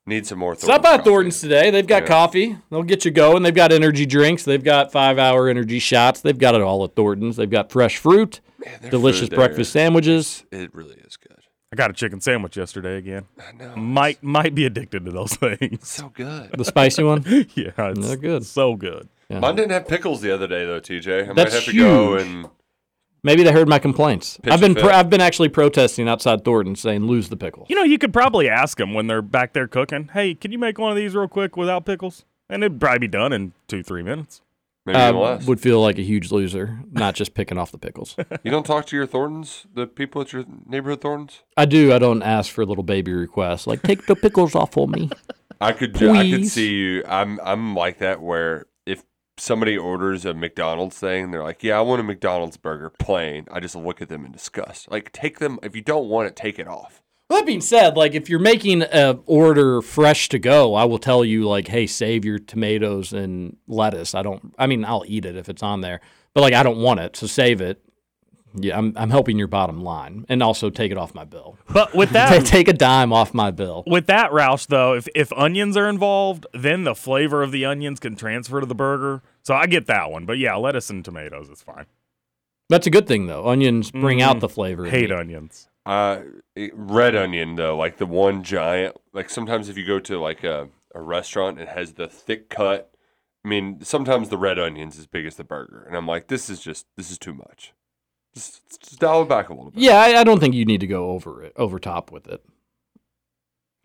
Need 0.06 0.28
some 0.28 0.38
more. 0.38 0.54
Stop 0.54 0.66
Thornton's 0.66 0.82
by 0.84 0.90
coffee. 0.98 1.04
Thornton's 1.10 1.40
today. 1.40 1.70
They've 1.70 1.86
got 1.88 2.02
Yeah. 2.04 2.08
coffee. 2.08 2.56
They'll 2.70 2.84
get 2.84 3.04
you 3.04 3.10
going. 3.10 3.42
They've 3.42 3.52
got 3.52 3.72
energy 3.72 4.06
drinks. 4.06 4.44
They've 4.44 4.62
got 4.62 4.92
five 4.92 5.18
hour 5.18 5.48
energy 5.48 5.80
shots. 5.80 6.20
They've 6.20 6.38
got 6.38 6.54
it 6.54 6.60
all 6.60 6.84
at 6.84 6.94
Thornton's. 6.94 7.34
They've 7.34 7.50
got 7.50 7.72
fresh 7.72 7.96
fruit, 7.96 8.40
Man, 8.64 8.90
delicious 8.90 9.28
food 9.28 9.34
breakfast 9.34 9.72
there, 9.74 9.86
sandwiches. 9.86 10.44
It 10.52 10.72
really 10.72 10.94
is 11.04 11.16
good. 11.16 11.37
I 11.72 11.76
got 11.76 11.90
a 11.90 11.94
chicken 11.94 12.20
sandwich 12.20 12.56
yesterday 12.56 12.96
again. 12.96 13.26
I 13.38 13.52
know. 13.52 13.76
Might 13.76 14.22
might 14.22 14.54
be 14.54 14.64
addicted 14.64 15.04
to 15.04 15.10
those 15.10 15.32
things. 15.34 15.86
so 15.88 16.08
good. 16.08 16.50
The 16.56 16.64
spicy 16.64 17.02
one. 17.02 17.22
yeah, 17.54 17.72
it's 17.78 18.06
They're 18.06 18.16
good. 18.16 18.46
So 18.46 18.74
good. 18.74 19.08
Yeah. 19.28 19.40
Mine 19.40 19.56
didn't 19.56 19.72
have 19.72 19.86
pickles 19.86 20.22
the 20.22 20.30
other 20.32 20.46
day 20.46 20.64
though, 20.64 20.80
TJ. 20.80 21.28
I 21.28 21.32
might 21.32 21.52
have 21.52 21.64
to 21.64 21.72
go 21.72 22.14
and 22.14 22.48
Maybe 23.22 23.42
they 23.42 23.52
heard 23.52 23.68
my 23.68 23.78
complaints. 23.78 24.38
Pitch 24.42 24.52
I've 24.52 24.60
been 24.60 24.76
a 24.76 24.80
pro- 24.80 24.92
I've 24.92 25.10
been 25.10 25.20
actually 25.20 25.48
protesting 25.48 26.08
outside 26.08 26.44
Thornton, 26.44 26.76
saying 26.76 27.04
lose 27.04 27.28
the 27.28 27.36
pickle. 27.36 27.66
You 27.68 27.76
know, 27.76 27.82
you 27.82 27.98
could 27.98 28.12
probably 28.12 28.48
ask 28.48 28.78
them 28.78 28.94
when 28.94 29.06
they're 29.08 29.22
back 29.22 29.52
there 29.52 29.66
cooking. 29.66 30.08
Hey, 30.12 30.34
can 30.34 30.52
you 30.52 30.58
make 30.58 30.78
one 30.78 30.90
of 30.90 30.96
these 30.96 31.16
real 31.16 31.28
quick 31.28 31.56
without 31.56 31.84
pickles? 31.84 32.24
And 32.48 32.62
it'd 32.62 32.80
probably 32.80 33.00
be 33.00 33.08
done 33.08 33.32
in 33.32 33.52
two 33.66 33.82
three 33.82 34.02
minutes. 34.02 34.40
Maybe 34.88 34.98
I 34.98 35.08
um, 35.08 35.16
less. 35.16 35.46
would 35.46 35.60
feel 35.60 35.80
like 35.80 35.98
a 35.98 36.02
huge 36.02 36.32
loser, 36.32 36.80
not 36.90 37.14
just 37.14 37.34
picking 37.34 37.58
off 37.58 37.70
the 37.70 37.78
pickles. 37.78 38.16
You 38.44 38.50
don't 38.50 38.64
talk 38.64 38.86
to 38.86 38.96
your 38.96 39.06
Thorntons, 39.06 39.66
the 39.74 39.86
people 39.86 40.22
at 40.22 40.32
your 40.32 40.44
neighborhood 40.66 41.00
Thorntons. 41.00 41.42
I 41.56 41.64
do. 41.66 41.92
I 41.92 41.98
don't 41.98 42.22
ask 42.22 42.50
for 42.52 42.64
little 42.64 42.84
baby 42.84 43.12
requests 43.12 43.66
like 43.66 43.82
take 43.82 44.06
the 44.06 44.16
pickles 44.16 44.54
off 44.54 44.72
for 44.72 44.88
me. 44.88 45.10
I 45.60 45.72
could, 45.72 45.96
I 45.96 45.98
could 45.98 46.40
Please. 46.40 46.52
see 46.52 46.72
you. 46.72 47.04
I'm, 47.06 47.40
I'm 47.42 47.74
like 47.74 47.98
that. 47.98 48.22
Where 48.22 48.66
if 48.86 49.02
somebody 49.36 49.76
orders 49.76 50.24
a 50.24 50.34
McDonald's 50.34 50.98
thing, 50.98 51.30
they're 51.30 51.42
like, 51.42 51.62
"Yeah, 51.64 51.78
I 51.78 51.80
want 51.80 52.00
a 52.00 52.04
McDonald's 52.04 52.56
burger, 52.56 52.90
plain." 52.90 53.46
I 53.50 53.58
just 53.60 53.74
look 53.74 54.00
at 54.00 54.08
them 54.08 54.24
in 54.24 54.30
disgust. 54.32 54.90
Like, 54.90 55.12
take 55.12 55.40
them. 55.40 55.58
If 55.62 55.74
you 55.74 55.82
don't 55.82 56.08
want 56.08 56.28
it, 56.28 56.36
take 56.36 56.58
it 56.58 56.68
off. 56.68 57.02
Well, 57.28 57.40
that 57.40 57.46
being 57.46 57.60
said, 57.60 57.96
like 57.96 58.14
if 58.14 58.30
you're 58.30 58.38
making 58.38 58.82
a 58.82 59.18
order 59.26 59.82
fresh 59.82 60.28
to 60.30 60.38
go, 60.38 60.74
I 60.74 60.84
will 60.84 60.98
tell 60.98 61.24
you 61.24 61.46
like, 61.46 61.68
hey, 61.68 61.86
save 61.86 62.24
your 62.24 62.38
tomatoes 62.38 63.12
and 63.12 63.56
lettuce. 63.66 64.14
I 64.14 64.22
don't. 64.22 64.54
I 64.58 64.66
mean, 64.66 64.84
I'll 64.84 65.04
eat 65.06 65.26
it 65.26 65.36
if 65.36 65.48
it's 65.50 65.62
on 65.62 65.82
there, 65.82 66.00
but 66.32 66.40
like 66.40 66.54
I 66.54 66.62
don't 66.62 66.78
want 66.78 67.00
it, 67.00 67.16
so 67.16 67.26
save 67.26 67.60
it. 67.60 67.82
Yeah, 68.54 68.78
I'm 68.78 68.94
I'm 68.96 69.10
helping 69.10 69.36
your 69.38 69.46
bottom 69.46 69.82
line, 69.84 70.24
and 70.30 70.42
also 70.42 70.70
take 70.70 70.90
it 70.90 70.96
off 70.96 71.14
my 71.14 71.24
bill. 71.24 71.58
But 71.70 71.94
with 71.94 72.10
that 72.12 72.46
take 72.46 72.66
a 72.66 72.72
dime 72.72 73.12
off 73.12 73.34
my 73.34 73.50
bill. 73.50 73.84
with 73.86 74.06
that 74.06 74.30
Roush 74.30 74.66
though, 74.66 74.94
if 74.94 75.06
if 75.14 75.30
onions 75.34 75.76
are 75.76 75.86
involved, 75.86 76.46
then 76.54 76.84
the 76.84 76.94
flavor 76.94 77.42
of 77.42 77.52
the 77.52 77.66
onions 77.66 78.00
can 78.00 78.16
transfer 78.16 78.58
to 78.60 78.66
the 78.66 78.74
burger. 78.74 79.22
So 79.42 79.54
I 79.54 79.66
get 79.66 79.86
that 79.86 80.10
one. 80.10 80.24
But 80.24 80.38
yeah, 80.38 80.56
lettuce 80.56 80.88
and 80.88 81.04
tomatoes 81.04 81.50
is 81.50 81.60
fine. 81.60 81.84
That's 82.70 82.86
a 82.86 82.90
good 82.90 83.06
thing 83.06 83.26
though. 83.26 83.46
Onions 83.46 83.90
bring 83.90 84.22
out 84.22 84.36
Mhm. 84.38 84.40
the 84.40 84.48
flavor. 84.48 84.86
Hate 84.86 85.12
onions. 85.12 85.68
Uh, 85.88 86.20
it- 86.54 86.72
red 86.74 87.16
onion 87.16 87.54
though, 87.56 87.76
like 87.76 87.96
the 87.96 88.06
one 88.06 88.42
giant. 88.44 88.94
Like 89.14 89.30
sometimes 89.30 89.68
if 89.68 89.78
you 89.78 89.86
go 89.86 89.98
to 90.00 90.20
like 90.20 90.44
a, 90.44 90.68
a 90.94 91.00
restaurant, 91.00 91.58
it 91.58 91.68
has 91.68 91.94
the 91.94 92.06
thick 92.06 92.50
cut. 92.50 92.92
I 93.44 93.48
mean, 93.48 93.80
sometimes 93.82 94.28
the 94.28 94.36
red 94.36 94.58
onion's 94.58 94.98
as 94.98 95.06
big 95.06 95.24
as 95.24 95.36
the 95.36 95.44
burger, 95.44 95.84
and 95.86 95.96
I'm 95.96 96.06
like, 96.06 96.26
this 96.28 96.50
is 96.50 96.60
just 96.60 96.86
this 96.98 97.10
is 97.10 97.18
too 97.18 97.32
much. 97.32 97.72
Just, 98.34 98.68
just 98.80 99.00
dial 99.00 99.22
it 99.22 99.28
back 99.30 99.48
a 99.48 99.54
little 99.54 99.70
bit. 99.70 99.82
Yeah, 99.82 99.98
I, 100.00 100.20
I 100.20 100.24
don't 100.24 100.38
think 100.38 100.54
you 100.54 100.66
need 100.66 100.80
to 100.80 100.86
go 100.86 101.10
over 101.12 101.42
it, 101.42 101.54
over 101.56 101.78
top 101.78 102.12
with 102.12 102.28
it. 102.28 102.44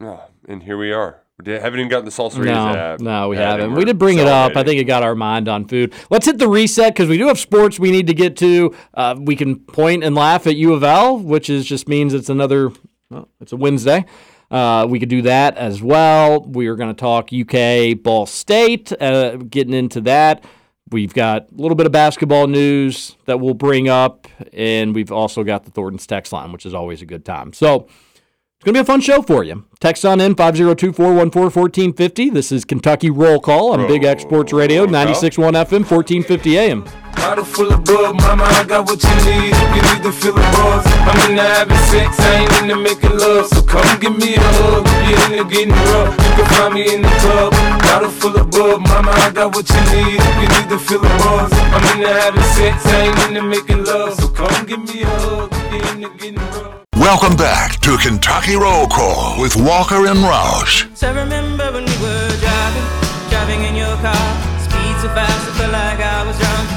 Oh, 0.01 0.25
and 0.47 0.63
here 0.63 0.77
we 0.77 0.91
are. 0.91 1.22
We 1.43 1.51
haven't 1.51 1.79
even 1.79 1.89
gotten 1.89 2.05
the 2.05 2.11
salsa 2.11 2.43
No, 2.43 2.67
app. 2.67 2.99
no, 2.99 3.29
we 3.29 3.37
haven't. 3.37 3.73
we're 3.73 3.85
did 3.85 3.97
bring 3.97 4.19
it 4.19 4.27
up. 4.27 4.55
I 4.55 4.63
think 4.63 4.79
it 4.79 4.83
got 4.83 5.01
our 5.01 5.15
mind 5.15 5.47
on 5.49 5.65
food. 5.67 5.93
Let's 6.11 6.27
hit 6.27 6.37
the 6.37 6.47
reset 6.47 6.93
because 6.93 7.09
we 7.09 7.17
do 7.17 7.27
have 7.27 7.39
sports 7.39 7.79
we 7.79 7.89
need 7.91 8.05
to 8.07 8.13
get 8.13 8.37
to. 8.37 8.75
Uh, 8.93 9.15
we 9.19 9.35
can 9.35 9.57
point 9.59 10.03
and 10.03 10.13
laugh 10.15 10.45
at 10.45 10.55
U 10.55 10.73
of 10.73 10.83
L, 10.83 11.17
which 11.17 11.49
is 11.49 11.65
just 11.65 11.89
means 11.89 12.13
it's 12.13 12.29
another. 12.29 12.71
Well, 13.09 13.29
it's 13.41 13.51
a 13.51 13.57
Wednesday. 13.57 14.05
Uh, 14.51 14.85
we 14.87 14.99
could 14.99 15.09
do 15.09 15.23
that 15.23 15.57
as 15.57 15.81
well. 15.81 16.41
We 16.43 16.67
are 16.67 16.75
going 16.75 16.93
to 16.93 16.99
talk 16.99 17.29
UK 17.33 17.99
Ball 18.01 18.27
State, 18.27 18.91
uh, 19.01 19.37
getting 19.37 19.73
into 19.73 20.01
that. 20.01 20.43
We've 20.91 21.13
got 21.13 21.47
a 21.51 21.55
little 21.55 21.75
bit 21.75 21.87
of 21.87 21.91
basketball 21.91 22.45
news 22.45 23.15
that 23.25 23.39
we'll 23.39 23.55
bring 23.55 23.89
up, 23.89 24.27
and 24.53 24.93
we've 24.93 25.11
also 25.11 25.43
got 25.43 25.63
the 25.65 25.71
Thornton's 25.71 26.05
text 26.05 26.31
line, 26.31 26.51
which 26.51 26.67
is 26.67 26.75
always 26.75 27.01
a 27.01 27.07
good 27.07 27.25
time. 27.25 27.53
So 27.53 27.87
it's 28.63 28.71
going 28.71 28.75
to 28.75 28.79
be 28.79 28.81
a 28.81 28.93
fun 28.93 29.01
show 29.01 29.21
for 29.21 29.43
you. 29.43 29.65
Text 29.81 30.05
on 30.05 30.21
in 30.21 30.35
502 30.35 30.93
414 30.93 31.51
1450. 31.51 32.29
This 32.29 32.49
is 32.49 32.63
Kentucky 32.63 33.09
Roll 33.09 33.41
Call 33.41 33.73
on 33.73 33.85
Big 33.87 34.05
X 34.05 34.23
Sports 34.23 34.53
Radio, 34.53 34.85
96.1 34.85 35.51
FM, 35.67 35.83
1450 35.83 36.57
AM. 36.57 36.87
Bottle 37.11 37.43
full 37.43 37.73
of 37.73 37.83
bug, 37.83 38.15
mama, 38.15 38.43
I 38.47 38.63
got 38.63 38.87
what 38.87 39.03
you 39.03 39.15
need. 39.27 39.51
You 39.51 39.67
can 39.67 39.99
either 39.99 40.13
feel 40.13 40.31
the 40.31 40.39
buzz. 40.55 40.87
I'm 40.87 41.29
into 41.29 41.43
having 41.43 41.75
sex, 41.91 42.15
I 42.17 42.39
ain't 42.39 42.61
into 42.63 42.77
making 42.79 43.17
love. 43.19 43.47
So 43.47 43.63
come 43.63 43.99
give 43.99 44.15
me 44.15 44.35
a 44.35 44.39
hug. 44.39 44.87
You're 45.11 45.43
into 45.43 45.43
getting 45.51 45.75
rough, 45.91 46.15
you 46.15 46.31
can 46.39 46.47
find 46.55 46.73
me 46.73 46.83
in 46.87 47.01
the 47.01 47.11
club. 47.19 47.51
Bottle 47.83 48.11
full 48.15 48.37
of 48.37 48.49
bug, 48.49 48.79
mama, 48.87 49.11
I 49.11 49.31
got 49.35 49.53
what 49.53 49.67
you 49.67 49.83
need. 49.91 50.23
You 50.23 50.35
can 50.39 50.51
either 50.63 50.79
feel 50.79 51.03
the 51.03 51.11
buzz. 51.19 51.51
I'm 51.51 51.83
into 51.99 52.07
having 52.07 52.47
sex, 52.55 52.79
I 52.87 53.11
ain't 53.11 53.19
into 53.27 53.43
making 53.43 53.83
love. 53.83 54.15
So 54.15 54.29
come 54.29 54.65
give 54.65 54.79
me 54.79 55.03
a 55.03 55.07
hug. 55.19 55.51
You're 55.51 55.83
into 55.91 56.15
getting 56.15 56.39
rough. 56.39 56.82
Welcome 56.95 57.35
back 57.35 57.79
to 57.81 57.97
Kentucky 57.97 58.55
Roll 58.55 58.85
Call 58.85 59.41
with 59.41 59.55
Walker 59.55 60.05
and 60.05 60.19
Roush. 60.19 60.85
So 60.95 61.09
I 61.09 61.23
remember 61.23 61.65
when 61.73 61.85
we 61.89 61.97
were 61.97 62.29
driving, 62.37 62.87
driving 63.33 63.63
in 63.65 63.73
your 63.73 63.97
car. 63.97 64.29
Speed 64.61 64.93
so 65.01 65.09
fast, 65.09 65.41
I 65.49 65.51
felt 65.57 65.73
like 65.73 65.97
I 65.97 66.21
was 66.21 66.37
drunk. 66.37 66.69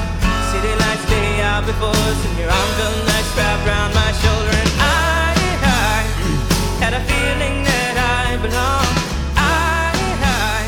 City 0.48 0.72
lights 0.72 1.04
lay 1.12 1.42
out 1.44 1.66
before 1.66 1.92
us, 1.92 2.18
and 2.24 2.38
your 2.40 2.48
arm 2.48 2.70
felt 2.80 2.96
nice 3.12 3.28
wrapped 3.36 3.68
around 3.68 3.92
my 3.92 4.10
shoulder. 4.24 4.56
And 4.56 4.72
I, 4.80 5.36
I 5.68 6.00
had 6.80 6.94
a 6.96 7.02
feeling 7.04 7.62
that 7.68 8.00
I 8.00 8.40
belonged. 8.40 8.96
I, 9.36 9.92
I 10.24 10.64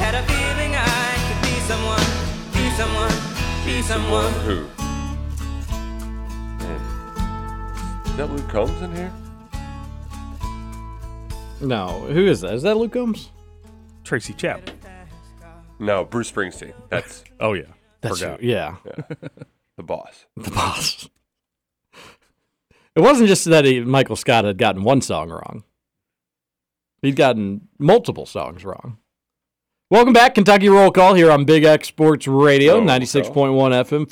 had 0.00 0.16
a 0.16 0.24
feeling 0.24 0.72
I 0.72 1.20
could 1.28 1.40
be 1.44 1.56
someone, 1.68 2.08
be 2.56 2.64
someone, 2.80 3.12
be 3.60 3.82
someone. 3.84 4.32
Who? 4.48 4.79
That 8.20 8.30
Luke 8.30 8.48
Combs 8.50 8.82
in 8.82 8.94
here? 8.94 9.12
No, 11.62 12.00
who 12.10 12.26
is 12.26 12.42
that? 12.42 12.52
Is 12.52 12.62
that 12.64 12.76
Luke 12.76 12.92
Combs? 12.92 13.30
Tracy 14.04 14.34
Chapman. 14.34 14.76
No, 15.78 16.04
Bruce 16.04 16.30
Springsteen. 16.30 16.74
That's 16.90 17.24
Oh 17.40 17.54
yeah, 17.54 17.62
That's 18.02 18.20
who- 18.20 18.36
yeah, 18.42 18.76
the 19.78 19.82
boss. 19.82 20.26
the 20.36 20.50
boss. 20.50 21.08
It 22.94 23.00
wasn't 23.00 23.28
just 23.28 23.46
that 23.46 23.64
he, 23.64 23.80
Michael 23.80 24.16
Scott 24.16 24.44
had 24.44 24.58
gotten 24.58 24.82
one 24.84 25.00
song 25.00 25.30
wrong. 25.30 25.64
He'd 27.00 27.16
gotten 27.16 27.68
multiple 27.78 28.26
songs 28.26 28.66
wrong. 28.66 28.98
Welcome 29.90 30.12
back, 30.12 30.34
Kentucky 30.34 30.68
Roll 30.68 30.90
Call 30.90 31.14
here 31.14 31.30
on 31.30 31.46
Big 31.46 31.64
X 31.64 31.88
Sports 31.88 32.28
Radio, 32.28 32.74
Roll 32.76 32.86
96.1 32.86 33.32
FM, 33.32 34.10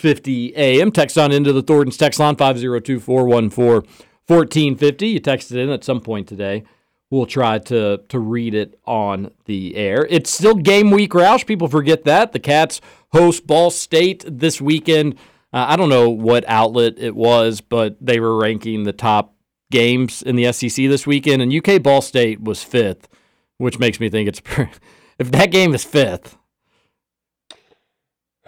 1450 0.00 0.54
AM. 0.56 0.92
Text 0.92 1.18
on 1.18 1.32
into 1.32 1.52
the 1.52 1.62
Thornton's 1.62 1.96
text 1.96 2.20
line, 2.20 2.36
502 2.36 3.00
414 3.00 3.90
1450. 4.26 5.08
You 5.08 5.20
texted 5.20 5.56
in 5.56 5.70
at 5.70 5.82
some 5.82 6.00
point 6.00 6.28
today. 6.28 6.62
We'll 7.10 7.26
try 7.26 7.58
to, 7.58 8.02
to 8.08 8.18
read 8.18 8.54
it 8.54 8.78
on 8.84 9.32
the 9.46 9.74
air. 9.74 10.06
It's 10.08 10.30
still 10.30 10.54
game 10.54 10.90
week, 10.90 11.12
Roush. 11.12 11.46
People 11.46 11.66
forget 11.66 12.04
that. 12.04 12.32
The 12.32 12.38
Cats 12.38 12.80
host 13.12 13.46
Ball 13.46 13.70
State 13.70 14.24
this 14.28 14.60
weekend. 14.60 15.14
Uh, 15.52 15.66
I 15.68 15.76
don't 15.76 15.88
know 15.88 16.10
what 16.10 16.44
outlet 16.46 16.94
it 16.98 17.16
was, 17.16 17.60
but 17.60 17.96
they 18.00 18.20
were 18.20 18.36
ranking 18.36 18.84
the 18.84 18.92
top 18.92 19.34
games 19.70 20.22
in 20.22 20.36
the 20.36 20.52
SEC 20.52 20.76
this 20.86 21.06
weekend, 21.06 21.42
and 21.42 21.52
UK 21.52 21.82
Ball 21.82 22.02
State 22.02 22.40
was 22.40 22.62
fifth, 22.62 23.08
which 23.56 23.78
makes 23.78 23.98
me 23.98 24.08
think 24.08 24.28
it's 24.28 24.42
if 25.18 25.30
that 25.32 25.50
game 25.50 25.74
is 25.74 25.84
fifth. 25.84 26.37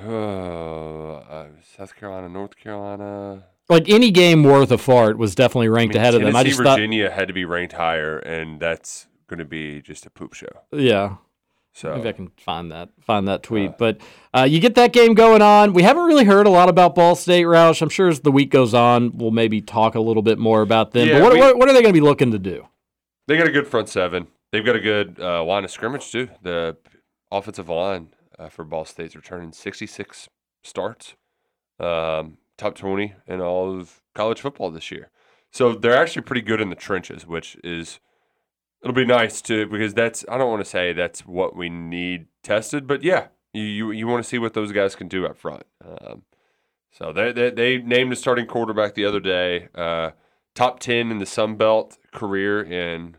Uh, 0.07 1.15
uh, 1.15 1.47
South 1.77 1.95
Carolina, 1.97 2.29
North 2.29 2.57
Carolina. 2.57 3.45
Like 3.69 3.89
any 3.89 4.11
game 4.11 4.43
worth 4.43 4.71
a 4.73 4.79
fart 4.79 5.17
was 5.17 5.35
definitely 5.35 5.69
I 5.69 5.71
ranked 5.71 5.95
mean, 5.95 6.03
ahead 6.03 6.15
of 6.15 6.23
them. 6.23 6.35
I 6.35 6.41
Tennessee, 6.43 6.51
just 6.51 6.63
thought, 6.63 6.79
Virginia 6.79 7.11
had 7.11 7.29
to 7.29 7.35
be 7.35 7.45
ranked 7.45 7.75
higher, 7.75 8.19
and 8.19 8.59
that's 8.61 9.07
going 9.29 9.39
to 9.39 9.45
be 9.45 9.81
just 9.81 10.07
a 10.07 10.11
poop 10.11 10.35
show. 10.35 10.49
yeah. 10.73 11.17
So 11.73 11.95
Maybe 11.95 12.09
I 12.09 12.13
can 12.13 12.33
find 12.37 12.73
that 12.73 12.89
find 13.01 13.29
that 13.29 13.45
tweet. 13.45 13.79
but 13.79 13.99
uh, 14.35 14.43
you 14.43 14.59
get 14.59 14.75
that 14.75 14.93
game 14.93 15.15
going 15.15 15.41
on. 15.41 15.73
We 15.73 15.85
haven't 15.85 16.03
really 16.05 16.25
heard 16.25 16.49
a 16.49 16.51
lot 16.51 16.69
about 16.69 16.97
Ball 16.97 17.15
State, 17.15 17.45
Roush. 17.45 17.81
I'm 17.81 17.89
sure 17.89 18.09
as 18.09 18.21
the 18.21 18.33
week 18.33 18.51
goes 18.51 18.75
on, 18.75 19.17
we'll 19.17 19.31
maybe 19.31 19.61
talk 19.61 19.95
a 19.95 20.01
little 20.01 20.23
bit 20.23 20.37
more 20.37 20.63
about 20.63 20.91
them. 20.91 21.07
Yeah, 21.07 21.21
but 21.21 21.23
what, 21.23 21.33
we- 21.35 21.39
what, 21.39 21.59
what 21.59 21.69
are 21.69 21.73
they 21.73 21.81
going 21.81 21.95
to 21.95 22.01
be 22.01 22.05
looking 22.05 22.33
to 22.33 22.41
do? 22.41 22.67
they 23.29 23.39
got 23.39 23.47
a 23.47 23.53
good 23.53 23.69
front 23.69 23.89
seven. 23.89 24.27
They've 24.51 24.65
got 24.67 24.75
a 24.75 24.81
good 24.81 25.19
uh, 25.21 25.45
line 25.45 25.63
of 25.63 25.71
scrimmage 25.71 26.11
too. 26.11 26.29
The 26.43 26.77
offensive 27.31 27.69
line 27.69 28.09
uh, 28.40 28.48
for 28.48 28.64
Ball 28.64 28.85
State's 28.85 29.14
returning 29.14 29.53
66 29.53 30.29
starts, 30.62 31.14
um, 31.79 32.38
top 32.57 32.74
20 32.74 33.14
in 33.26 33.40
all 33.40 33.79
of 33.79 34.00
college 34.14 34.40
football 34.40 34.70
this 34.70 34.90
year. 34.90 35.11
So 35.50 35.74
they're 35.74 35.96
actually 35.96 36.22
pretty 36.22 36.42
good 36.42 36.61
in 36.61 36.70
the 36.70 36.76
trenches, 36.76 37.26
which 37.26 37.57
is 37.62 38.00
it'll 38.83 38.94
be 38.94 39.05
nice 39.05 39.42
to 39.42 39.66
because 39.66 39.94
that's 39.94 40.24
I 40.29 40.38
don't 40.38 40.50
want 40.50 40.62
to 40.64 40.70
say 40.70 40.92
that's 40.92 41.26
what 41.26 41.57
we 41.57 41.68
need 41.68 42.26
tested, 42.42 42.87
but 42.87 43.03
yeah, 43.03 43.29
you 43.53 43.64
you, 43.64 43.90
you 43.90 44.07
want 44.07 44.24
to 44.24 44.29
see 44.29 44.38
what 44.38 44.55
those 44.55 44.72
guys 44.72 44.94
can 44.94 45.09
do 45.09 45.26
up 45.26 45.37
front. 45.37 45.64
Um, 45.85 46.22
so 46.92 47.12
they, 47.12 47.33
they 47.33 47.50
they 47.50 47.79
named 47.79 48.12
a 48.12 48.16
starting 48.16 48.46
quarterback 48.46 48.94
the 48.94 49.05
other 49.05 49.20
day, 49.20 49.68
uh, 49.74 50.11
top 50.55 50.79
ten 50.79 51.11
in 51.11 51.18
the 51.18 51.26
Sun 51.26 51.57
Belt 51.57 51.98
career 52.12 52.62
in 52.62 53.16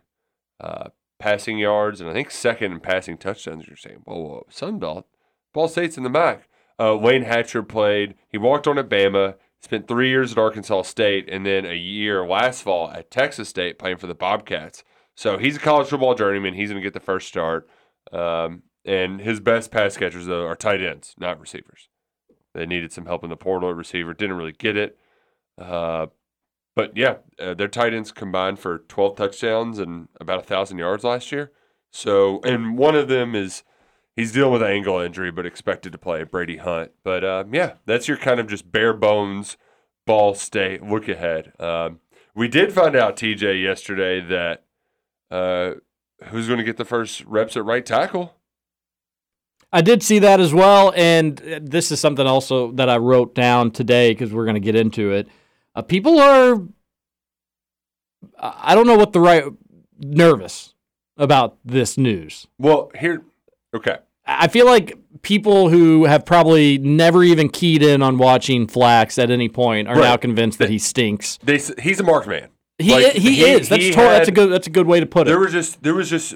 uh, 0.61 0.89
passing 1.21 1.59
yards, 1.59 2.01
and 2.01 2.09
I 2.09 2.13
think 2.13 2.31
second 2.31 2.71
in 2.71 2.79
passing 2.79 3.17
touchdowns. 3.17 3.67
You're 3.67 3.77
saying, 3.77 4.01
whoa, 4.05 4.19
whoa, 4.19 4.45
Sun 4.49 4.79
Belt, 4.79 5.05
Ball 5.53 5.67
State's 5.67 5.97
in 5.97 6.03
the 6.03 6.09
MAC. 6.09 6.47
Uh, 6.79 6.95
Layne 6.95 7.23
Hatcher 7.23 7.63
played. 7.63 8.15
He 8.29 8.37
walked 8.37 8.67
on 8.67 8.77
at 8.77 8.89
Bama. 8.89 9.35
Spent 9.63 9.87
three 9.87 10.09
years 10.09 10.31
at 10.31 10.39
Arkansas 10.39 10.81
State, 10.81 11.29
and 11.29 11.45
then 11.45 11.67
a 11.67 11.75
year 11.75 12.25
last 12.25 12.63
fall 12.63 12.89
at 12.89 13.11
Texas 13.11 13.47
State 13.47 13.77
playing 13.77 13.97
for 13.97 14.07
the 14.07 14.15
Bobcats. 14.15 14.83
So 15.15 15.37
he's 15.37 15.57
a 15.57 15.59
college 15.59 15.89
football 15.89 16.15
journeyman. 16.15 16.55
He's 16.55 16.71
going 16.71 16.81
to 16.81 16.83
get 16.83 16.95
the 16.95 16.99
first 16.99 17.27
start. 17.27 17.69
Um, 18.11 18.63
and 18.83 19.21
his 19.21 19.39
best 19.39 19.69
pass 19.69 19.95
catchers 19.95 20.25
though 20.25 20.47
are 20.47 20.55
tight 20.55 20.81
ends, 20.81 21.13
not 21.19 21.39
receivers. 21.39 21.89
They 22.55 22.65
needed 22.65 22.91
some 22.91 23.05
help 23.05 23.23
in 23.23 23.29
the 23.29 23.37
portal 23.37 23.69
at 23.69 23.75
receiver. 23.75 24.15
Didn't 24.15 24.37
really 24.37 24.51
get 24.51 24.75
it. 24.75 24.97
Uh, 25.59 26.07
but 26.75 26.95
yeah, 26.95 27.17
uh, 27.39 27.53
their 27.53 27.67
tight 27.67 27.93
ends 27.93 28.11
combined 28.11 28.59
for 28.59 28.79
12 28.79 29.15
touchdowns 29.15 29.79
and 29.79 30.07
about 30.19 30.39
a 30.39 30.43
thousand 30.43 30.77
yards 30.77 31.03
last 31.03 31.31
year. 31.31 31.51
So, 31.91 32.39
and 32.43 32.77
one 32.77 32.95
of 32.95 33.07
them 33.07 33.35
is 33.35 33.63
he's 34.15 34.31
dealing 34.31 34.53
with 34.53 34.61
an 34.61 34.71
ankle 34.71 34.99
injury, 34.99 35.31
but 35.31 35.45
expected 35.45 35.91
to 35.91 35.97
play 35.97 36.23
Brady 36.23 36.57
Hunt. 36.57 36.91
But 37.03 37.23
um, 37.23 37.53
yeah, 37.53 37.73
that's 37.85 38.07
your 38.07 38.17
kind 38.17 38.39
of 38.39 38.47
just 38.47 38.71
bare 38.71 38.93
bones 38.93 39.57
Ball 40.05 40.33
State 40.33 40.83
look 40.83 41.07
ahead. 41.07 41.53
Um, 41.59 41.99
we 42.35 42.47
did 42.47 42.71
find 42.71 42.95
out 42.95 43.17
TJ 43.17 43.61
yesterday 43.61 44.21
that 44.21 44.63
uh, 45.29 45.73
who's 46.25 46.47
going 46.47 46.59
to 46.59 46.63
get 46.63 46.77
the 46.77 46.85
first 46.85 47.23
reps 47.25 47.57
at 47.57 47.65
right 47.65 47.85
tackle. 47.85 48.35
I 49.73 49.81
did 49.81 50.03
see 50.03 50.19
that 50.19 50.39
as 50.41 50.53
well, 50.53 50.91
and 50.95 51.41
uh, 51.41 51.59
this 51.61 51.91
is 51.91 51.99
something 51.99 52.27
also 52.27 52.71
that 52.73 52.89
I 52.89 52.97
wrote 52.97 53.35
down 53.35 53.71
today 53.71 54.11
because 54.11 54.33
we're 54.33 54.45
going 54.45 54.55
to 54.55 54.59
get 54.59 54.75
into 54.75 55.11
it. 55.11 55.27
Uh, 55.75 55.81
people 55.81 56.19
are, 56.19 56.61
I 58.39 58.75
don't 58.75 58.87
know 58.87 58.97
what 58.97 59.13
the 59.13 59.19
right, 59.19 59.43
nervous 59.99 60.73
about 61.17 61.57
this 61.63 61.97
news. 61.97 62.47
Well, 62.57 62.91
here, 62.99 63.21
okay. 63.73 63.97
I 64.25 64.47
feel 64.47 64.65
like 64.65 64.97
people 65.21 65.69
who 65.69 66.05
have 66.05 66.25
probably 66.25 66.77
never 66.77 67.23
even 67.23 67.49
keyed 67.49 67.83
in 67.83 68.01
on 68.01 68.17
watching 68.17 68.67
Flax 68.67 69.17
at 69.17 69.29
any 69.31 69.49
point 69.49 69.87
are 69.87 69.95
Right. 69.95 70.01
now 70.03 70.17
convinced 70.17 70.59
that 70.59 70.69
he 70.69 70.79
stinks. 70.79 71.37
They, 71.43 71.59
he's 71.81 71.99
a 71.99 72.03
marked 72.03 72.27
man. 72.27 72.49
He 72.77 72.91
Like, 72.93 73.13
he, 73.13 73.43
is. 73.43 73.69
That's 73.69 73.83
he 73.83 73.91
to- 73.91 73.97
that's 73.97 74.27
a 74.27 74.31
good 74.31 74.51
that's 74.51 74.65
a 74.65 74.71
good 74.71 74.87
way 74.87 74.99
to 74.99 75.05
put 75.05 75.21
it. 75.21 75.25
There 75.31 75.39
was 75.39 75.51
just 75.51 75.83
there 75.83 75.93
was 75.93 76.09
just 76.09 76.33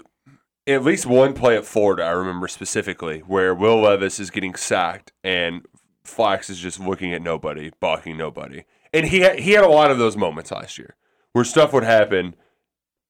at 0.68 0.84
least 0.84 1.06
one 1.08 1.34
play 1.34 1.56
at 1.58 1.66
Florida 1.66 2.04
I 2.04 2.12
remember 2.12 2.48
specifically 2.48 3.20
where 3.22 3.56
Will 3.56 3.82
Levis 3.82 4.20
is 4.20 4.30
getting 4.30 4.54
sacked 4.56 5.12
and 5.24 5.66
Flax 6.04 6.50
is 6.52 6.60
just 6.60 6.80
looking 6.80 7.14
at 7.14 7.22
nobody, 7.24 7.72
balking 7.80 8.18
nobody, 8.18 8.64
and 8.96 9.08
he 9.08 9.20
had, 9.20 9.40
he 9.40 9.52
had 9.52 9.64
a 9.64 9.70
lot 9.70 9.92
of 9.92 9.98
those 9.98 10.18
moments 10.18 10.52
last 10.52 10.78
year 10.78 10.96
where 11.34 11.44
stuff 11.44 11.74
would 11.74 11.84
happen, 11.84 12.36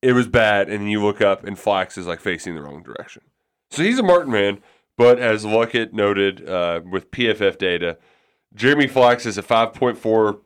it 0.01 0.13
was 0.13 0.27
bad, 0.27 0.69
and 0.69 0.89
you 0.89 1.03
look 1.03 1.21
up 1.21 1.43
and 1.43 1.57
Flax 1.57 1.97
is 1.97 2.07
like 2.07 2.19
facing 2.19 2.55
the 2.55 2.61
wrong 2.61 2.83
direction. 2.83 3.21
So 3.69 3.83
he's 3.83 3.99
a 3.99 4.03
Martin 4.03 4.31
man, 4.31 4.61
but 4.97 5.19
as 5.19 5.45
Luckett 5.45 5.93
noted 5.93 6.47
uh, 6.47 6.81
with 6.89 7.11
PFF 7.11 7.57
data, 7.57 7.97
Jeremy 8.53 8.87
Flax 8.87 9.25
is 9.25 9.37
a 9.37 9.41
five 9.41 9.73
point 9.73 9.97
four 9.97 10.41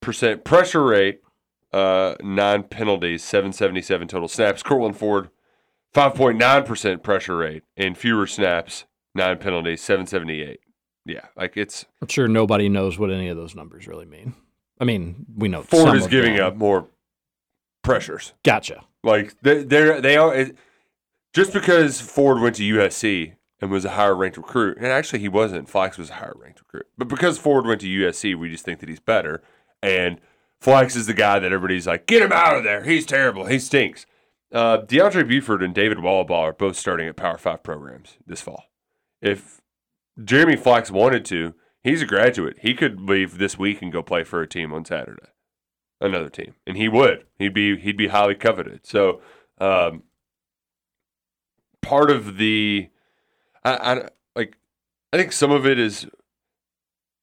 percent 0.00 0.44
pressure 0.44 0.84
rate 0.84 1.22
uh, 1.72 2.16
nine 2.22 2.64
penalties, 2.64 3.24
777 3.24 4.08
total 4.08 4.28
snaps. 4.28 4.62
Courtland 4.62 4.96
Ford, 4.96 5.30
5.9% 5.94 7.02
pressure 7.02 7.36
rate 7.36 7.62
and 7.76 7.96
fewer 7.96 8.26
snaps, 8.26 8.84
nine 9.14 9.38
penalties, 9.38 9.80
778. 9.82 10.60
Yeah, 11.04 11.26
like 11.36 11.56
it's 11.56 11.84
I'm 12.00 12.08
sure 12.08 12.28
nobody 12.28 12.68
knows 12.68 12.98
what 12.98 13.10
any 13.10 13.28
of 13.28 13.36
those 13.36 13.54
numbers 13.54 13.86
really 13.86 14.06
mean. 14.06 14.34
I 14.80 14.84
mean, 14.84 15.26
we 15.36 15.48
know 15.48 15.62
Ford 15.62 15.96
is 15.96 16.06
giving 16.06 16.36
them. 16.36 16.46
up 16.46 16.56
more 16.56 16.88
pressures. 17.82 18.32
Gotcha. 18.44 18.84
Like 19.02 19.34
they 19.42 19.64
they're, 19.64 20.00
they 20.00 20.16
are 20.16 20.34
it, 20.34 20.56
just 21.32 21.52
because 21.52 22.00
Ford 22.00 22.40
went 22.40 22.56
to 22.56 22.74
USC 22.74 23.34
and 23.60 23.70
was 23.70 23.84
a 23.84 23.90
higher 23.90 24.14
ranked 24.14 24.36
recruit, 24.36 24.76
and 24.76 24.86
actually 24.86 25.20
he 25.20 25.28
wasn't. 25.28 25.68
Flax 25.68 25.98
was 25.98 26.10
a 26.10 26.14
higher 26.14 26.34
ranked 26.36 26.60
recruit, 26.60 26.86
but 26.98 27.08
because 27.08 27.38
Ford 27.38 27.66
went 27.66 27.80
to 27.80 27.86
USC, 27.86 28.38
we 28.38 28.50
just 28.50 28.64
think 28.64 28.80
that 28.80 28.88
he's 28.88 29.00
better. 29.00 29.42
And 29.82 30.20
Flax 30.60 30.94
is 30.94 31.06
the 31.06 31.14
guy 31.14 31.40
that 31.40 31.52
everybody's 31.52 31.86
like, 31.88 32.06
get 32.06 32.22
him 32.22 32.32
out 32.32 32.56
of 32.56 32.64
there. 32.64 32.84
He's 32.84 33.04
terrible. 33.06 33.46
He 33.46 33.58
stinks. 33.58 34.06
Uh, 34.52 34.78
DeAndre 34.82 35.26
Buford 35.26 35.62
and 35.62 35.74
David 35.74 35.98
Wallaball 35.98 36.42
are 36.42 36.52
both 36.52 36.76
starting 36.76 37.08
at 37.08 37.16
Power 37.16 37.38
Five 37.38 37.62
programs 37.62 38.18
this 38.26 38.42
fall. 38.42 38.64
If 39.20 39.61
Jeremy 40.22 40.56
Flax 40.56 40.90
wanted 40.90 41.24
to, 41.26 41.54
he's 41.82 42.02
a 42.02 42.06
graduate. 42.06 42.58
He 42.60 42.74
could 42.74 43.00
leave 43.00 43.38
this 43.38 43.58
week 43.58 43.82
and 43.82 43.92
go 43.92 44.02
play 44.02 44.24
for 44.24 44.42
a 44.42 44.48
team 44.48 44.72
on 44.72 44.84
Saturday, 44.84 45.28
another 46.00 46.28
team, 46.28 46.54
and 46.66 46.76
he 46.76 46.88
would. 46.88 47.24
He'd 47.38 47.54
be 47.54 47.78
he'd 47.78 47.96
be 47.96 48.08
highly 48.08 48.34
coveted. 48.34 48.86
So 48.86 49.20
um, 49.58 50.02
part 51.80 52.10
of 52.10 52.36
the, 52.36 52.88
I, 53.64 53.72
I 53.74 54.08
like, 54.36 54.56
I 55.12 55.16
think 55.16 55.32
some 55.32 55.50
of 55.50 55.66
it 55.66 55.78
is 55.78 56.06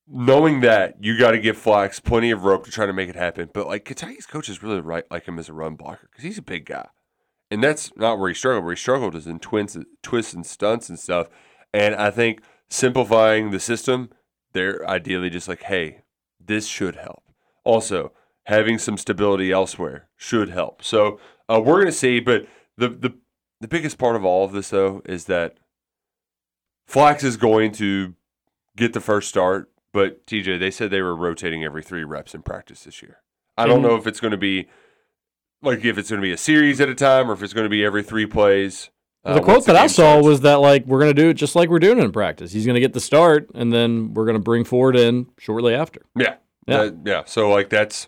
knowing 0.08 0.62
that 0.62 0.96
you 1.04 1.18
got 1.18 1.32
to 1.32 1.40
give 1.40 1.58
Flax 1.58 2.00
plenty 2.00 2.32
of 2.32 2.44
rope 2.44 2.66
to 2.66 2.72
try 2.72 2.86
to 2.86 2.94
make 2.94 3.10
it 3.10 3.16
happen. 3.16 3.50
But 3.54 3.68
like 3.68 3.86
Kentucky's 3.86 4.26
coaches 4.26 4.64
really 4.64 4.82
right 4.82 5.06
like 5.12 5.26
him 5.26 5.38
as 5.38 5.50
a 5.50 5.54
run 5.54 5.76
blocker 5.76 6.08
because 6.10 6.24
he's 6.24 6.40
a 6.40 6.44
big 6.44 6.66
guy, 6.66 6.88
and 7.52 7.64
that's 7.64 7.96
not 7.96 8.18
where 8.18 8.30
he 8.30 8.36
struggled. 8.36 8.64
Where 8.66 8.74
he 8.74 8.80
struggled 8.80 9.16
is 9.16 9.28
in 9.28 9.40
twins, 9.40 9.78
twists 10.02 10.34
and 10.34 10.46
stunts 10.46 10.90
and 10.90 11.00
stuff. 11.00 11.30
And 11.72 11.94
I 11.94 12.10
think 12.10 12.42
simplifying 12.70 13.52
the 13.52 13.60
system, 13.60 14.10
they're 14.54 14.88
ideally 14.88 15.30
just 15.30 15.48
like, 15.48 15.64
hey, 15.64 16.04
this 16.44 16.68
should 16.68 16.96
help. 16.96 17.24
Also, 17.64 18.12
having 18.44 18.78
some 18.78 18.98
stability 18.98 19.52
elsewhere 19.52 20.08
should 20.16 20.50
help. 20.50 20.84
So 20.84 21.20
uh, 21.48 21.62
we're 21.64 21.80
gonna 21.80 21.92
see, 21.92 22.20
but 22.20 22.48
the 22.78 22.90
the 22.90 23.14
the 23.62 23.68
biggest 23.68 23.98
part 23.98 24.16
of 24.16 24.26
all 24.26 24.46
of 24.46 24.54
this 24.54 24.70
though 24.70 25.02
is 25.06 25.26
that 25.26 25.58
Flax 26.86 27.24
is 27.24 27.38
going 27.38 27.72
to 27.74 28.16
get 28.76 28.94
the 28.94 29.00
first 29.00 29.30
start, 29.30 29.72
but 29.92 30.26
TJ, 30.26 30.60
they 30.60 30.72
said 30.72 30.90
they 30.90 31.02
were 31.02 31.16
rotating 31.16 31.64
every 31.64 31.84
three 31.84 32.04
reps 32.04 32.34
in 32.34 32.42
practice 32.42 32.84
this 32.84 33.04
year. 33.04 33.18
I 33.58 33.68
don't 33.68 33.82
know 33.82 33.96
if 33.96 34.08
it's 34.08 34.22
going 34.22 34.32
to 34.32 34.38
be 34.38 34.70
like 35.62 35.84
if 35.84 35.98
it's 35.98 36.10
going 36.10 36.22
to 36.22 36.26
be 36.26 36.32
a 36.32 36.38
series 36.38 36.80
at 36.80 36.90
a 36.90 36.96
time 36.96 37.30
or 37.30 37.34
if 37.34 37.44
it's 37.44 37.54
going 37.54 37.66
to 37.66 37.70
be 37.70 37.84
every 37.84 38.02
three 38.02 38.26
plays. 38.26 38.90
Uh, 39.30 39.34
the 39.36 39.42
quote 39.42 39.66
that 39.66 39.76
I 39.76 39.88
saw 39.88 40.14
starts. 40.14 40.26
was 40.28 40.42
that 40.42 40.56
like 40.56 40.86
we're 40.86 41.00
gonna 41.00 41.14
do 41.14 41.30
it 41.30 41.36
just 41.36 41.56
like 41.56 41.70
we're 41.70 41.80
doing 41.80 41.98
it 42.00 42.04
in 42.04 42.12
practice. 42.12 42.52
He's 42.52 42.66
gonna 42.66 42.80
get 42.80 42.94
the 42.94 43.00
start, 43.00 43.50
and 43.56 43.72
then 43.74 44.14
we're 44.14 44.26
gonna 44.26 44.40
bring 44.40 44.64
Ford 44.64 44.96
in 44.96 45.28
shortly 45.38 45.74
after. 45.74 46.02
yeah, 46.18 46.36
Yeah. 46.68 46.84
yeah, 46.86 46.90
yeah. 47.06 47.24
So 47.26 47.50
like 47.50 47.70
that's 47.70 48.08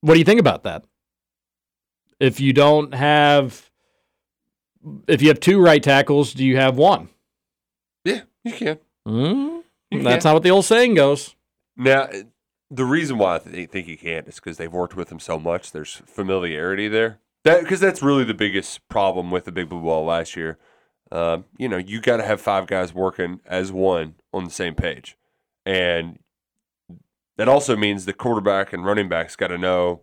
What 0.00 0.14
do 0.14 0.18
you 0.18 0.24
think 0.24 0.40
about 0.40 0.64
that? 0.64 0.84
If 2.20 2.38
you 2.40 2.52
don't 2.52 2.94
have, 2.94 3.70
if 5.08 5.22
you 5.22 5.28
have 5.28 5.40
two 5.40 5.60
right 5.60 5.82
tackles, 5.82 6.32
do 6.34 6.44
you 6.44 6.56
have 6.56 6.76
one? 6.76 7.08
yeah, 8.04 8.22
you 8.44 8.52
can. 8.52 8.78
Mm, 9.06 9.62
You 9.90 10.02
that's 10.02 10.22
can. 10.22 10.30
not 10.30 10.34
what 10.34 10.42
the 10.44 10.50
old 10.50 10.64
saying 10.64 10.94
goes. 10.94 11.34
Now, 11.76 12.08
the 12.70 12.84
reason 12.84 13.18
why 13.18 13.36
I 13.36 13.38
th- 13.40 13.70
think 13.70 13.86
he 13.86 13.96
can't 13.96 14.28
is 14.28 14.36
because 14.36 14.56
they've 14.56 14.72
worked 14.72 14.94
with 14.96 15.10
him 15.10 15.18
so 15.18 15.38
much. 15.38 15.72
There's 15.72 16.02
familiarity 16.06 16.86
there. 16.88 17.18
That 17.44 17.62
because 17.62 17.80
that's 17.80 18.02
really 18.02 18.24
the 18.24 18.34
biggest 18.34 18.86
problem 18.88 19.30
with 19.30 19.44
the 19.44 19.52
Big 19.52 19.68
Blue 19.68 19.80
Wall 19.80 20.04
last 20.04 20.36
year. 20.36 20.58
Um, 21.10 21.44
you 21.58 21.68
know, 21.68 21.76
you 21.76 22.00
got 22.00 22.18
to 22.18 22.22
have 22.24 22.40
five 22.40 22.66
guys 22.66 22.94
working 22.94 23.40
as 23.44 23.70
one 23.72 24.14
on 24.32 24.44
the 24.44 24.50
same 24.50 24.74
page, 24.74 25.16
and 25.66 26.18
that 27.36 27.48
also 27.48 27.76
means 27.76 28.04
the 28.04 28.12
quarterback 28.12 28.72
and 28.72 28.84
running 28.84 29.08
backs 29.08 29.36
got 29.36 29.48
to 29.48 29.58
know 29.58 30.02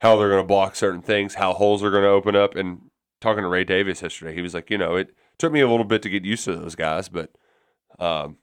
how 0.00 0.16
they're 0.16 0.28
going 0.28 0.42
to 0.42 0.46
block 0.46 0.76
certain 0.76 1.02
things, 1.02 1.34
how 1.34 1.52
holes 1.52 1.82
are 1.82 1.90
going 1.90 2.04
to 2.04 2.08
open 2.08 2.36
up. 2.36 2.54
And 2.54 2.90
talking 3.20 3.42
to 3.42 3.48
Ray 3.48 3.64
Davis 3.64 4.02
yesterday, 4.02 4.34
he 4.34 4.42
was 4.42 4.54
like, 4.54 4.70
you 4.70 4.78
know, 4.78 4.96
it 4.96 5.14
took 5.38 5.52
me 5.52 5.60
a 5.60 5.68
little 5.68 5.84
bit 5.84 6.02
to 6.02 6.10
get 6.10 6.24
used 6.24 6.44
to 6.44 6.56
those 6.56 6.74
guys, 6.74 7.08
but 7.08 7.30
um, 7.98 8.36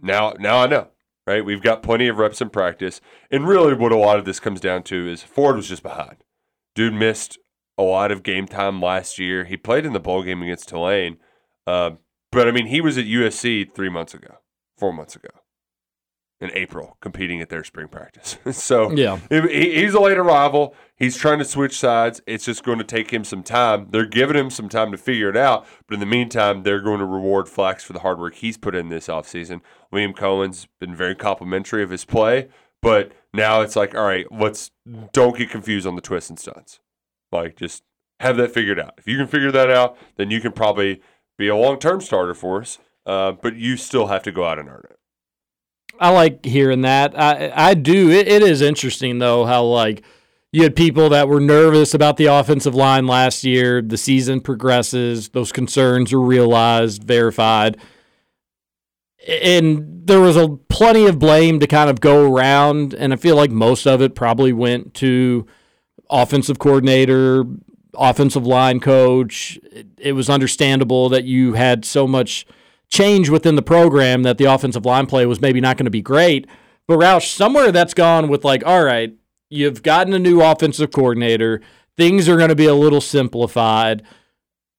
now 0.00 0.34
now 0.38 0.58
I 0.58 0.66
know 0.66 0.88
right? 1.26 1.44
We've 1.44 1.62
got 1.62 1.82
plenty 1.82 2.08
of 2.08 2.18
reps 2.18 2.40
in 2.40 2.50
practice. 2.50 3.00
And 3.30 3.46
really, 3.46 3.74
what 3.74 3.92
a 3.92 3.96
lot 3.96 4.18
of 4.18 4.24
this 4.24 4.40
comes 4.40 4.60
down 4.60 4.82
to 4.84 5.08
is 5.08 5.22
Ford 5.22 5.56
was 5.56 5.68
just 5.68 5.82
behind. 5.82 6.16
Dude 6.74 6.94
missed 6.94 7.38
a 7.78 7.82
lot 7.82 8.10
of 8.12 8.22
game 8.22 8.46
time 8.46 8.80
last 8.80 9.18
year. 9.18 9.44
He 9.44 9.56
played 9.56 9.84
in 9.86 9.92
the 9.92 10.00
bowl 10.00 10.22
game 10.22 10.42
against 10.42 10.68
Tulane. 10.68 11.16
Uh, 11.66 11.92
but 12.30 12.48
I 12.48 12.50
mean, 12.50 12.66
he 12.66 12.80
was 12.80 12.96
at 12.98 13.04
USC 13.04 13.74
three 13.74 13.88
months 13.90 14.14
ago, 14.14 14.36
four 14.78 14.92
months 14.92 15.14
ago, 15.16 15.28
in 16.40 16.50
April, 16.54 16.96
competing 17.00 17.40
at 17.40 17.50
their 17.50 17.62
spring 17.62 17.88
practice. 17.88 18.36
so 18.58 18.90
Yeah. 18.90 19.18
he- 19.30 19.80
he's 19.80 19.94
a 19.94 20.00
late 20.00 20.18
arrival. 20.18 20.74
He's 20.96 21.16
trying 21.16 21.38
to 21.38 21.44
switch 21.44 21.78
sides. 21.78 22.20
It's 22.26 22.44
just 22.44 22.64
going 22.64 22.78
to 22.78 22.84
take 22.84 23.12
him 23.12 23.22
some 23.24 23.42
time. 23.42 23.88
They're 23.90 24.06
giving 24.06 24.36
him 24.36 24.50
some 24.50 24.68
time 24.68 24.90
to 24.92 24.98
figure 24.98 25.28
it 25.28 25.36
out. 25.36 25.66
But 25.86 25.94
in 25.94 26.00
the 26.00 26.06
meantime, 26.06 26.62
they're 26.62 26.80
going 26.80 27.00
to 27.00 27.04
reward 27.06 27.48
Flax 27.48 27.84
for 27.84 27.92
the 27.92 28.00
hard 28.00 28.18
work 28.18 28.34
he's 28.36 28.56
put 28.56 28.74
in 28.74 28.88
this 28.88 29.08
offseason. 29.08 29.60
William 29.90 30.12
Coen's 30.14 30.68
been 30.80 30.94
very 30.94 31.14
complimentary 31.14 31.82
of 31.82 31.90
his 31.90 32.04
play. 32.04 32.48
But 32.80 33.12
now 33.32 33.60
it's 33.60 33.76
like, 33.76 33.94
all 33.94 34.04
right, 34.04 34.26
let's 34.30 34.70
don't 35.12 35.36
get 35.36 35.50
confused 35.50 35.86
on 35.86 35.96
the 35.96 36.02
twists 36.02 36.30
and 36.30 36.38
stunts. 36.38 36.80
Like, 37.30 37.56
just 37.56 37.82
have 38.20 38.36
that 38.36 38.52
figured 38.52 38.78
out. 38.78 38.94
If 38.98 39.06
you 39.06 39.16
can 39.16 39.26
figure 39.26 39.50
that 39.52 39.70
out, 39.70 39.96
then 40.16 40.30
you 40.30 40.40
can 40.40 40.52
probably 40.52 41.00
be 41.38 41.48
a 41.48 41.56
long 41.56 41.78
term 41.78 42.00
starter 42.00 42.34
for 42.34 42.60
us. 42.60 42.78
Uh, 43.04 43.32
but 43.32 43.56
you 43.56 43.76
still 43.76 44.06
have 44.06 44.22
to 44.22 44.32
go 44.32 44.44
out 44.44 44.58
and 44.58 44.68
earn 44.68 44.82
it. 44.88 44.98
I 45.98 46.10
like 46.10 46.44
hearing 46.44 46.82
that. 46.82 47.18
I 47.18 47.52
I 47.54 47.74
do. 47.74 48.10
It, 48.10 48.28
it 48.28 48.42
is 48.42 48.60
interesting 48.60 49.18
though 49.18 49.44
how 49.44 49.64
like 49.64 50.02
you 50.52 50.62
had 50.62 50.76
people 50.76 51.08
that 51.08 51.28
were 51.28 51.40
nervous 51.40 51.94
about 51.94 52.16
the 52.16 52.26
offensive 52.26 52.74
line 52.74 53.06
last 53.06 53.42
year. 53.42 53.82
The 53.82 53.96
season 53.96 54.40
progresses, 54.40 55.30
those 55.30 55.50
concerns 55.50 56.12
are 56.12 56.20
realized, 56.20 57.04
verified, 57.04 57.78
and 59.26 60.06
there 60.06 60.20
was 60.20 60.36
a 60.36 60.48
plenty 60.68 61.06
of 61.06 61.18
blame 61.18 61.60
to 61.60 61.66
kind 61.66 61.88
of 61.88 62.00
go 62.00 62.32
around. 62.32 62.94
And 62.94 63.12
I 63.12 63.16
feel 63.16 63.36
like 63.36 63.50
most 63.50 63.86
of 63.86 64.02
it 64.02 64.14
probably 64.14 64.52
went 64.52 64.94
to 64.94 65.46
offensive 66.10 66.58
coordinator, 66.58 67.44
offensive 67.94 68.46
line 68.46 68.80
coach. 68.80 69.58
It, 69.70 69.86
it 69.98 70.12
was 70.12 70.28
understandable 70.28 71.08
that 71.10 71.24
you 71.24 71.54
had 71.54 71.84
so 71.84 72.06
much 72.06 72.46
change 72.88 73.30
within 73.30 73.56
the 73.56 73.62
program 73.62 74.22
that 74.22 74.38
the 74.38 74.44
offensive 74.44 74.84
line 74.84 75.06
play 75.06 75.24
was 75.24 75.40
maybe 75.40 75.60
not 75.60 75.76
going 75.76 75.86
to 75.86 75.90
be 75.90 76.02
great. 76.02 76.46
But 76.86 76.98
Roush, 76.98 77.28
somewhere 77.28 77.72
that's 77.72 77.94
gone 77.94 78.28
with 78.28 78.44
like, 78.44 78.66
all 78.66 78.84
right, 78.84 79.14
you've 79.48 79.82
gotten 79.82 80.12
a 80.12 80.18
new 80.18 80.42
offensive 80.42 80.90
coordinator. 80.90 81.60
Things 81.96 82.28
are 82.28 82.36
going 82.36 82.48
to 82.48 82.56
be 82.56 82.66
a 82.66 82.74
little 82.74 83.00
simplified. 83.00 84.02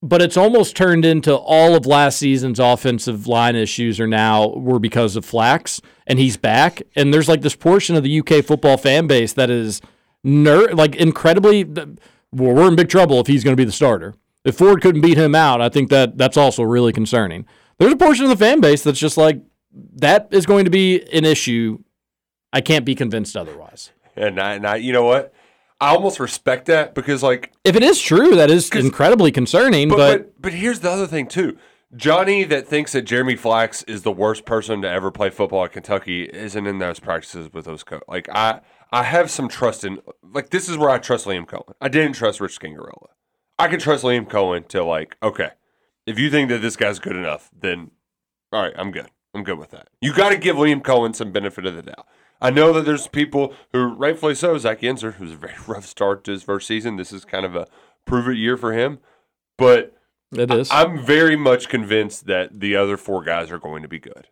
But 0.05 0.21
it's 0.21 0.35
almost 0.35 0.75
turned 0.75 1.05
into 1.05 1.33
all 1.33 1.75
of 1.75 1.85
last 1.85 2.19
season's 2.19 2.59
offensive 2.59 3.25
line 3.25 3.55
issues 3.55 4.01
are 4.01 4.07
now 4.07 4.49
were 4.49 4.77
because 4.77 5.15
of 5.15 5.23
Flax, 5.23 5.79
and 6.05 6.19
he's 6.19 6.35
back. 6.35 6.81
And 6.93 7.13
there's 7.13 7.29
like 7.29 7.39
this 7.39 7.55
portion 7.55 7.95
of 7.95 8.03
the 8.03 8.19
UK 8.19 8.43
football 8.43 8.75
fan 8.75 9.07
base 9.07 9.31
that 9.31 9.49
is 9.49 9.79
ner- 10.21 10.73
like 10.73 10.97
incredibly. 10.97 11.63
well, 11.63 11.95
We're 12.31 12.67
in 12.67 12.75
big 12.75 12.89
trouble 12.89 13.21
if 13.21 13.27
he's 13.27 13.45
going 13.45 13.53
to 13.53 13.61
be 13.61 13.63
the 13.63 13.71
starter. 13.71 14.13
If 14.43 14.57
Ford 14.57 14.81
couldn't 14.81 14.99
beat 14.99 15.17
him 15.17 15.35
out, 15.35 15.61
I 15.61 15.69
think 15.69 15.89
that 15.89 16.17
that's 16.17 16.35
also 16.35 16.63
really 16.63 16.91
concerning. 16.91 17.45
There's 17.77 17.93
a 17.93 17.97
portion 17.97 18.25
of 18.25 18.29
the 18.29 18.35
fan 18.35 18.59
base 18.59 18.83
that's 18.83 18.99
just 18.99 19.15
like 19.15 19.41
that 19.95 20.27
is 20.31 20.45
going 20.45 20.65
to 20.65 20.71
be 20.71 21.01
an 21.13 21.23
issue. 21.23 21.79
I 22.51 22.59
can't 22.59 22.83
be 22.83 22.93
convinced 22.93 23.37
otherwise. 23.37 23.91
And 24.17 24.37
I, 24.37 24.55
and 24.55 24.67
I, 24.67 24.75
you 24.75 24.91
know 24.91 25.05
what? 25.05 25.33
I 25.81 25.93
almost 25.93 26.19
respect 26.19 26.67
that 26.67 26.95
because, 26.95 27.21
like, 27.23 27.51
If 27.63 27.75
it 27.75 27.83
is 27.83 27.99
true, 27.99 28.35
that 28.35 28.49
is 28.49 28.69
incredibly 28.71 29.31
concerning. 29.31 29.89
but, 29.89 29.97
But, 29.97 30.17
but 30.17 30.41
but 30.41 30.53
here's 30.53 30.79
the 30.79 30.89
other 30.89 31.07
thing 31.07 31.27
too. 31.27 31.57
Johnny 31.95 32.43
that 32.45 32.67
thinks 32.67 32.93
that 32.93 33.03
Jeremy 33.03 33.35
Flax 33.35 33.83
is 33.83 34.01
the 34.01 34.11
worst 34.11 34.45
person 34.45 34.81
to 34.81 34.89
ever 34.89 35.11
play 35.11 35.29
football 35.29 35.63
at 35.65 35.73
Kentucky 35.73 36.23
isn't 36.23 36.65
in 36.65 36.79
those 36.79 36.99
practices 36.99 37.53
with 37.53 37.65
those 37.65 37.83
co- 37.83 38.01
like 38.07 38.27
I 38.33 38.61
I 38.91 39.03
have 39.03 39.29
some 39.29 39.47
trust 39.47 39.83
in 39.83 39.99
like 40.23 40.49
this 40.49 40.67
is 40.69 40.77
where 40.77 40.89
I 40.89 40.97
trust 40.97 41.25
Liam 41.27 41.45
Coen. 41.45 41.73
I 41.79 41.89
didn't 41.89 42.13
trust 42.13 42.41
Rich 42.41 42.59
Scangarello. 42.59 43.09
I 43.59 43.67
can 43.67 43.79
trust 43.79 44.03
Liam 44.03 44.27
Coen 44.27 44.67
to 44.69 44.83
like 44.83 45.17
okay, 45.21 45.49
if 46.07 46.17
you 46.17 46.31
think 46.31 46.49
that 46.49 46.61
this 46.63 46.75
guy's 46.75 46.97
good 46.97 47.15
enough, 47.15 47.51
then 47.55 47.91
all 48.51 48.63
right, 48.63 48.73
I'm 48.75 48.91
good. 48.91 49.09
I'm 49.35 49.43
good 49.43 49.59
with 49.59 49.69
that. 49.71 49.89
You 50.01 50.13
got 50.13 50.29
to 50.29 50.37
give 50.37 50.55
Liam 50.55 50.81
Coen 50.81 51.15
some 51.15 51.31
benefit 51.31 51.65
of 51.65 51.75
the 51.75 51.81
doubt. 51.83 52.07
I 52.43 52.49
know 52.49 52.73
that 52.73 52.83
there's 52.83 53.07
people 53.07 53.53
who, 53.71 53.95
rightfully 53.95 54.35
so, 54.35 54.57
Zach 54.57 54.81
Yenser, 54.81 55.13
who's 55.13 55.31
a 55.31 55.37
very 55.37 55.55
rough 55.67 55.85
start 55.85 56.25
to 56.25 56.31
his 56.31 56.43
first 56.43 56.67
season. 56.67 56.97
This 56.97 57.13
is 57.13 57.23
kind 57.23 57.45
of 57.45 57.55
a 57.55 57.67
prove 58.05 58.27
it 58.27 58.35
year 58.35 58.57
for 58.57 58.73
him. 58.73 58.99
But 59.57 59.95
it 60.35 60.51
is. 60.51 60.69
I, 60.69 60.83
am 60.83 61.05
very 61.05 61.37
much 61.37 61.69
convinced 61.69 62.25
that 62.27 62.59
the 62.59 62.75
other 62.75 62.97
four 62.97 63.23
guys 63.23 63.49
are 63.49 63.59
going 63.59 63.81
to 63.83 63.87
be 63.87 63.99
good. 63.99 64.27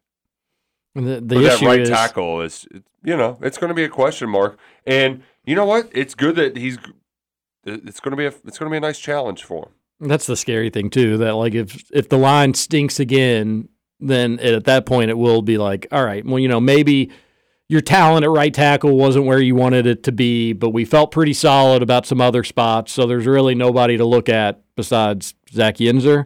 the, 0.94 1.22
the 1.22 1.40
that 1.40 1.62
right 1.62 1.80
is 1.80 1.90
tackle 1.90 2.42
is, 2.42 2.68
you 3.04 3.16
know, 3.16 3.38
it's 3.42 3.58
going 3.58 3.70
to 3.70 3.76
be 3.76 3.86
a 3.86 3.90
question 3.90 4.30
mark. 4.30 4.60
And 4.86 5.24
you 5.46 5.56
know 5.56 5.66
what? 5.66 5.90
It's 5.94 6.14
good 6.14 6.36
that 6.36 6.58
he's. 6.58 6.78
It's 7.64 8.00
going 8.00 8.12
to 8.12 8.18
be 8.18 8.26
a. 8.26 8.34
It's 8.46 8.58
going 8.58 8.70
to 8.70 8.72
be 8.72 8.78
a 8.78 8.82
nice 8.82 9.00
challenge 9.00 9.44
for 9.44 9.68
him. 9.68 10.10
that's 10.10 10.26
the 10.26 10.36
scary 10.36 10.70
thing 10.70 10.90
too. 10.90 11.18
That 11.18 11.36
like 11.36 11.54
if 11.54 11.90
if 11.92 12.10
the 12.10 12.18
line 12.18 12.56
stinks 12.56 13.00
again, 13.00 13.70
then 14.00 14.40
at 14.40 14.66
that 14.66 14.86
point 14.86 15.12
it 15.12 15.18
will 15.18 15.44
be 15.44 15.58
like, 15.58 15.88
all 15.92 16.04
right, 16.04 16.26
well 16.26 16.40
you 16.40 16.48
know 16.48 16.60
maybe 16.60 17.12
your 17.72 17.80
talent 17.80 18.26
at 18.26 18.30
right 18.30 18.54
tackle 18.54 18.98
wasn't 18.98 19.26
where 19.26 19.40
you 19.40 19.56
wanted 19.56 19.88
it 19.88 20.04
to 20.04 20.12
be, 20.12 20.52
but 20.52 20.72
we 20.72 20.84
felt 20.84 21.10
pretty 21.10 21.32
solid 21.32 21.82
about 21.82 22.06
some 22.06 22.20
other 22.20 22.44
spots. 22.44 22.92
So 22.92 23.08
there's 23.08 23.26
really 23.26 23.56
nobody 23.56 23.96
to 23.96 24.04
look 24.04 24.28
at 24.28 24.62
besides 24.76 25.36
Zach 25.50 25.78
Yenser. 25.78 26.26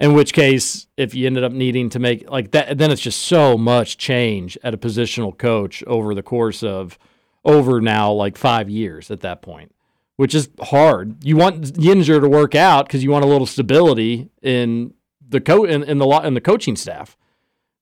In 0.00 0.14
which 0.14 0.32
case, 0.32 0.86
if 0.96 1.14
you 1.14 1.26
ended 1.26 1.44
up 1.44 1.52
needing 1.52 1.90
to 1.90 1.98
make 1.98 2.30
like 2.30 2.52
that, 2.52 2.78
then 2.78 2.90
it's 2.90 3.02
just 3.02 3.18
so 3.18 3.58
much 3.58 3.98
change 3.98 4.56
at 4.64 4.72
a 4.72 4.78
positional 4.78 5.36
coach 5.36 5.84
over 5.86 6.14
the 6.14 6.22
course 6.22 6.62
of 6.62 6.98
over 7.44 7.82
now 7.82 8.10
like 8.10 8.38
five 8.38 8.70
years 8.70 9.10
at 9.10 9.20
that 9.20 9.42
point, 9.42 9.74
which 10.16 10.34
is 10.34 10.48
hard. 10.58 11.22
You 11.22 11.36
want 11.36 11.64
Yinzer 11.74 12.18
to 12.18 12.28
work 12.30 12.54
out 12.54 12.86
because 12.86 13.04
you 13.04 13.10
want 13.10 13.26
a 13.26 13.28
little 13.28 13.46
stability 13.46 14.30
in 14.40 14.94
the 15.28 15.42
co 15.42 15.64
in, 15.64 15.82
in 15.82 15.98
the 15.98 16.08
in 16.24 16.32
the 16.32 16.40
coaching 16.40 16.76
staff 16.76 17.18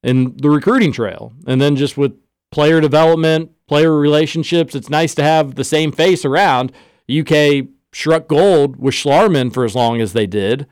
and 0.02 0.40
the 0.40 0.50
recruiting 0.50 0.90
trail, 0.90 1.32
and 1.46 1.61
then 1.61 1.76
just 1.76 1.96
with 1.96 2.18
player 2.51 2.80
development, 2.80 3.53
player 3.66 3.97
relationships, 3.97 4.74
it's 4.74 4.90
nice 4.90 5.14
to 5.16 5.22
have 5.22 5.55
the 5.55 5.64
same 5.64 5.92
face 5.92 6.24
around. 6.24 6.72
UK 7.11 7.66
struck 7.92 8.28
gold 8.28 8.76
with 8.76 8.94
Schlarman 8.94 9.53
for 9.53 9.64
as 9.64 9.74
long 9.74 10.01
as 10.01 10.12
they 10.12 10.26
did. 10.26 10.66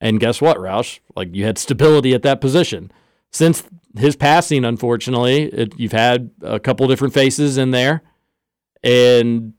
And 0.00 0.20
guess 0.20 0.40
what, 0.40 0.58
Roush? 0.58 0.98
Like 1.16 1.34
you 1.34 1.44
had 1.44 1.56
stability 1.56 2.14
at 2.14 2.22
that 2.22 2.40
position. 2.40 2.90
Since 3.30 3.64
his 3.96 4.16
passing, 4.16 4.64
unfortunately, 4.64 5.44
it, 5.44 5.72
you've 5.78 5.92
had 5.92 6.30
a 6.42 6.60
couple 6.60 6.86
different 6.88 7.14
faces 7.14 7.56
in 7.58 7.70
there. 7.70 8.02
And 8.82 9.54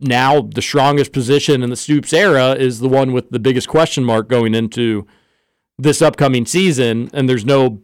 now 0.00 0.40
the 0.40 0.62
strongest 0.62 1.12
position 1.12 1.62
in 1.62 1.70
the 1.70 1.76
Stoops 1.76 2.12
era 2.12 2.52
is 2.52 2.80
the 2.80 2.88
one 2.88 3.12
with 3.12 3.30
the 3.30 3.38
biggest 3.38 3.68
question 3.68 4.02
mark 4.02 4.28
going 4.28 4.54
into 4.54 5.06
this 5.78 6.02
upcoming 6.02 6.46
season. 6.46 7.10
And 7.12 7.28
there's 7.28 7.44
no. 7.44 7.82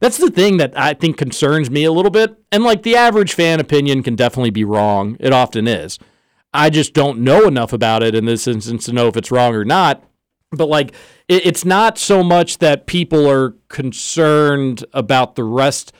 That's 0.00 0.18
the 0.18 0.30
thing 0.30 0.56
that 0.58 0.76
I 0.78 0.94
think 0.94 1.16
concerns 1.16 1.70
me 1.70 1.84
a 1.84 1.92
little 1.92 2.10
bit. 2.10 2.36
And 2.52 2.64
like 2.64 2.82
the 2.82 2.96
average 2.96 3.34
fan 3.34 3.60
opinion 3.60 4.02
can 4.02 4.16
definitely 4.16 4.50
be 4.50 4.64
wrong. 4.64 5.16
It 5.20 5.32
often 5.32 5.66
is. 5.66 5.98
I 6.52 6.70
just 6.70 6.94
don't 6.94 7.20
know 7.20 7.46
enough 7.46 7.72
about 7.72 8.02
it 8.02 8.14
in 8.14 8.24
this 8.24 8.46
instance 8.46 8.86
to 8.86 8.92
know 8.92 9.08
if 9.08 9.16
it's 9.16 9.30
wrong 9.30 9.54
or 9.54 9.64
not 9.64 10.02
but 10.50 10.68
like 10.68 10.94
it, 11.28 11.46
it's 11.46 11.64
not 11.64 11.98
so 11.98 12.22
much 12.22 12.58
that 12.58 12.86
people 12.86 13.28
are 13.28 13.54
concerned 13.68 14.84
about 14.92 15.34
the 15.34 15.44
rest 15.44 15.92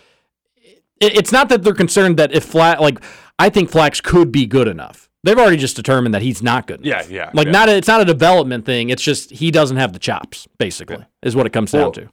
it, 0.56 0.82
it's 1.16 1.32
not 1.32 1.48
that 1.48 1.62
they're 1.62 1.74
concerned 1.74 2.16
that 2.16 2.32
if 2.34 2.44
flat 2.44 2.80
like 2.80 2.98
i 3.38 3.48
think 3.48 3.70
flax 3.70 4.00
could 4.00 4.30
be 4.30 4.46
good 4.46 4.68
enough 4.68 5.10
they've 5.24 5.38
already 5.38 5.56
just 5.56 5.76
determined 5.76 6.14
that 6.14 6.22
he's 6.22 6.42
not 6.42 6.68
good 6.68 6.84
enough. 6.86 7.10
Yeah, 7.10 7.24
yeah. 7.24 7.30
like 7.34 7.46
yeah. 7.46 7.52
not 7.52 7.68
a, 7.68 7.76
it's 7.76 7.88
not 7.88 8.00
a 8.00 8.04
development 8.04 8.64
thing 8.64 8.90
it's 8.90 9.02
just 9.02 9.30
he 9.30 9.50
doesn't 9.50 9.76
have 9.76 9.92
the 9.92 9.98
chops 9.98 10.46
basically 10.58 11.04
is 11.22 11.34
what 11.34 11.46
it 11.46 11.52
comes 11.52 11.72
Well- 11.72 11.90
down 11.90 12.04
to 12.04 12.10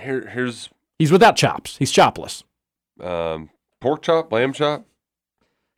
Here, 0.00 0.28
here's 0.28 0.68
he's 0.98 1.12
without 1.12 1.36
chops 1.36 1.76
he's 1.78 1.92
chopless 1.92 2.42
um, 3.00 3.50
pork 3.80 4.02
chop, 4.02 4.32
lamb 4.32 4.52
chop. 4.52 4.84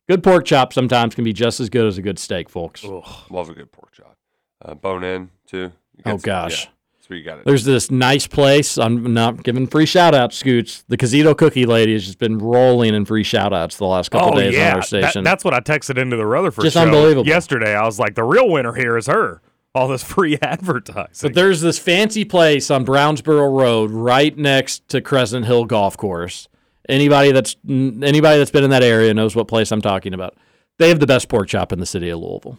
good 0.09 0.23
pork 0.23 0.45
chop 0.45 0.73
sometimes 0.73 1.13
can 1.15 1.23
be 1.23 1.33
just 1.33 1.59
as 1.59 1.69
good 1.69 1.85
as 1.85 1.97
a 1.97 2.01
good 2.01 2.17
steak 2.19 2.49
folks 2.49 2.83
Love 2.83 3.49
a 3.49 3.53
good 3.53 3.71
pork 3.71 3.91
chop. 3.91 4.15
Uh, 4.63 4.75
bone 4.75 5.03
in 5.03 5.29
too. 5.47 5.71
You 5.97 6.03
Oh, 6.05 6.17
gosh. 6.17 6.65
yeah, 6.65 6.71
where 7.07 7.17
you 7.19 7.25
got 7.25 7.39
it. 7.39 7.45
There's 7.45 7.65
this 7.65 7.89
nice 7.91 8.25
place. 8.27 8.77
I'm 8.77 9.11
not 9.13 9.43
giving 9.43 9.65
free 9.67 9.85
shout 9.87 10.13
outs, 10.15 10.37
Scoots. 10.37 10.83
The 10.87 10.97
Casito 10.97 11.35
Cookie 11.37 11.65
Lady 11.65 11.93
has 11.93 12.05
just 12.05 12.19
been 12.19 12.37
rolling 12.37 12.93
in 12.93 13.03
free 13.05 13.23
shout 13.23 13.53
outs 13.53 13.75
the 13.77 13.85
last 13.87 14.11
couple 14.11 14.29
oh 14.29 14.39
days 14.39 14.53
yeah, 14.55 14.67
on 14.67 14.71
our 14.75 14.79
That- 14.81 14.85
station. 14.85 15.23
that's 15.23 15.43
what 15.43 15.53
I 15.55 15.59
texted 15.61 15.97
into 15.97 16.15
the 16.15 16.25
Rutherford 16.27 16.63
Just 16.63 16.75
show 16.75 16.83
unbelievable. 16.83 17.27
yesterday. 17.27 17.75
I 17.75 17.83
was 17.85 17.99
like, 17.99 18.15
the 18.15 18.23
real 18.23 18.49
winner 18.49 18.73
here 18.73 18.97
is 18.97 19.07
her. 19.07 19.41
All 19.73 19.87
this 19.87 20.03
free 20.03 20.37
advertising. 20.41 21.29
but 21.29 21.33
there's 21.33 21.61
this 21.61 21.79
fancy 21.79 22.25
place 22.25 22.69
on 22.69 22.85
Brownsboro 22.85 23.57
Road 23.57 23.91
right 23.91 24.37
next 24.37 24.87
to 24.89 25.01
Crescent 25.01 25.45
Hill 25.45 25.65
Golf 25.65 25.95
Course. 25.95 26.47
Anybody 26.89 27.31
that's 27.31 27.55
anybody 27.65 28.37
that's 28.37 28.51
been 28.51 28.63
in 28.65 28.71
that 28.71 28.83
area 28.83 29.13
knows 29.13 29.35
what 29.35 29.47
place 29.47 29.71
I'm 29.71 29.81
talking 29.81 30.13
about. 30.13 30.35
They 30.77 30.89
have 30.89 30.99
the 30.99 31.07
best 31.07 31.29
pork 31.29 31.47
chop 31.47 31.71
in 31.71 31.79
the 31.79 31.85
city 31.85 32.09
of 32.09 32.19
Louisville. 32.19 32.57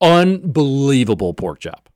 Unbelievable 0.00 1.34
pork 1.34 1.60
chop. 1.60 1.89